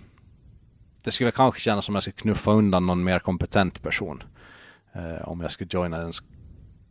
det 1.01 1.11
skulle 1.11 1.31
kanske 1.31 1.59
kännas 1.61 1.85
som 1.85 1.95
jag 1.95 2.03
skulle 2.03 2.13
knuffa 2.13 2.51
undan 2.51 2.85
någon 2.85 3.03
mer 3.03 3.19
kompetent 3.19 3.81
person. 3.81 4.23
eh, 4.93 5.27
om 5.29 5.41
jag 5.41 5.51
skulle 5.51 5.69
joina 5.71 5.97
den 5.99 6.13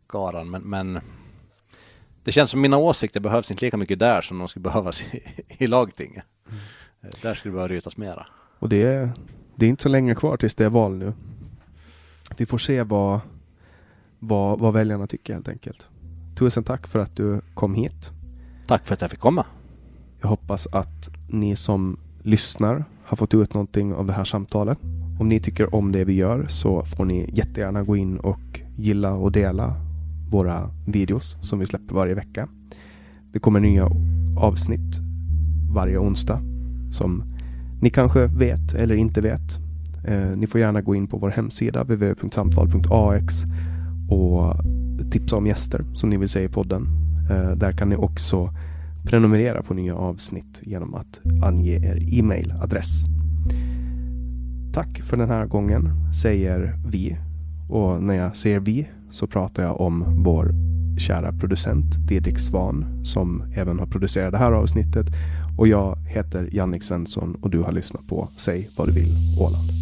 skaran. 0.08 0.50
Men, 0.50 0.62
men 0.62 1.00
det 2.24 2.32
känns 2.32 2.50
som 2.50 2.60
mina 2.60 2.76
åsikter 2.76 3.20
behövs 3.20 3.50
inte 3.50 3.64
lika 3.64 3.76
mycket 3.76 3.98
där 3.98 4.20
som 4.20 4.38
de 4.38 4.48
skulle 4.48 4.62
behövas 4.62 5.02
i, 5.02 5.22
i 5.58 5.66
lagtinget. 5.66 6.24
Eh, 7.02 7.08
där 7.22 7.34
skulle 7.34 7.52
det 7.52 7.54
behöva 7.54 7.68
rytas 7.68 7.96
mera. 7.96 8.26
Och 8.58 8.68
det 8.68 8.82
är, 8.82 9.12
det 9.56 9.66
är 9.66 9.70
inte 9.70 9.82
så 9.82 9.88
länge 9.88 10.14
kvar 10.14 10.36
tills 10.36 10.54
det 10.54 10.64
är 10.64 10.70
val 10.70 10.96
nu. 10.96 11.12
Vi 12.36 12.46
får 12.46 12.58
se 12.58 12.82
vad, 12.82 13.20
vad, 14.18 14.58
vad 14.58 14.72
väljarna 14.72 15.06
tycker 15.06 15.32
helt 15.34 15.48
enkelt. 15.48 15.86
Tusen 16.38 16.64
tack 16.64 16.86
för 16.86 16.98
att 16.98 17.16
du 17.16 17.40
kom 17.54 17.74
hit. 17.74 18.10
Tack 18.66 18.86
för 18.86 18.94
att 18.94 19.00
jag 19.00 19.10
fick 19.10 19.20
komma. 19.20 19.46
Jag 20.20 20.28
hoppas 20.28 20.66
att 20.66 21.10
ni 21.28 21.56
som 21.56 21.98
lyssnar 22.22 22.84
har 23.04 23.16
fått 23.16 23.34
ut 23.34 23.54
någonting 23.54 23.94
av 23.94 24.06
det 24.06 24.12
här 24.12 24.24
samtalet. 24.24 24.78
Om 25.20 25.28
ni 25.28 25.40
tycker 25.40 25.74
om 25.74 25.92
det 25.92 26.04
vi 26.04 26.12
gör 26.12 26.46
så 26.48 26.84
får 26.84 27.04
ni 27.04 27.30
jättegärna 27.32 27.82
gå 27.82 27.96
in 27.96 28.18
och 28.18 28.60
gilla 28.76 29.12
och 29.12 29.32
dela 29.32 29.76
våra 30.32 30.70
videos 30.86 31.36
som 31.40 31.58
vi 31.58 31.66
släpper 31.66 31.94
varje 31.94 32.14
vecka. 32.14 32.48
Det 33.32 33.38
kommer 33.38 33.60
nya 33.60 33.90
avsnitt 34.36 35.00
varje 35.70 35.98
onsdag 35.98 36.40
som 36.90 37.24
ni 37.80 37.90
kanske 37.90 38.26
vet 38.26 38.74
eller 38.74 38.94
inte 38.94 39.20
vet. 39.20 39.58
Eh, 40.04 40.36
ni 40.36 40.46
får 40.46 40.60
gärna 40.60 40.80
gå 40.80 40.94
in 40.94 41.06
på 41.06 41.16
vår 41.16 41.30
hemsida 41.30 41.82
www.samtal.ax 41.82 43.42
och 44.10 44.56
tipsa 45.10 45.36
om 45.36 45.46
gäster 45.46 45.84
som 45.94 46.10
ni 46.10 46.16
vill 46.16 46.28
se 46.28 46.44
i 46.44 46.48
podden. 46.48 46.88
Eh, 47.30 47.50
där 47.50 47.72
kan 47.72 47.88
ni 47.88 47.96
också 47.96 48.50
prenumerera 49.04 49.62
på 49.62 49.74
nya 49.74 49.94
avsnitt 49.94 50.60
genom 50.62 50.94
att 50.94 51.20
ange 51.42 51.76
er 51.76 52.14
e-mailadress. 52.14 53.02
Tack 54.72 55.02
för 55.02 55.16
den 55.16 55.28
här 55.28 55.46
gången, 55.46 56.12
säger 56.14 56.78
vi. 56.86 57.16
Och 57.72 58.02
när 58.02 58.14
jag 58.14 58.36
säger 58.36 58.60
vi 58.60 58.88
så 59.10 59.26
pratar 59.26 59.62
jag 59.62 59.80
om 59.80 60.04
vår 60.24 60.54
kära 60.98 61.32
producent 61.32 61.84
Didrik 62.08 62.38
Svan 62.38 63.04
som 63.04 63.42
även 63.54 63.78
har 63.78 63.86
producerat 63.86 64.32
det 64.32 64.38
här 64.38 64.52
avsnittet. 64.52 65.06
Och 65.58 65.68
jag 65.68 65.96
heter 66.06 66.48
Jannik 66.52 66.82
Svensson 66.82 67.36
och 67.42 67.50
du 67.50 67.58
har 67.58 67.72
lyssnat 67.72 68.06
på 68.06 68.28
Säg 68.36 68.68
vad 68.76 68.88
du 68.88 68.92
vill 68.92 69.12
Åland. 69.40 69.81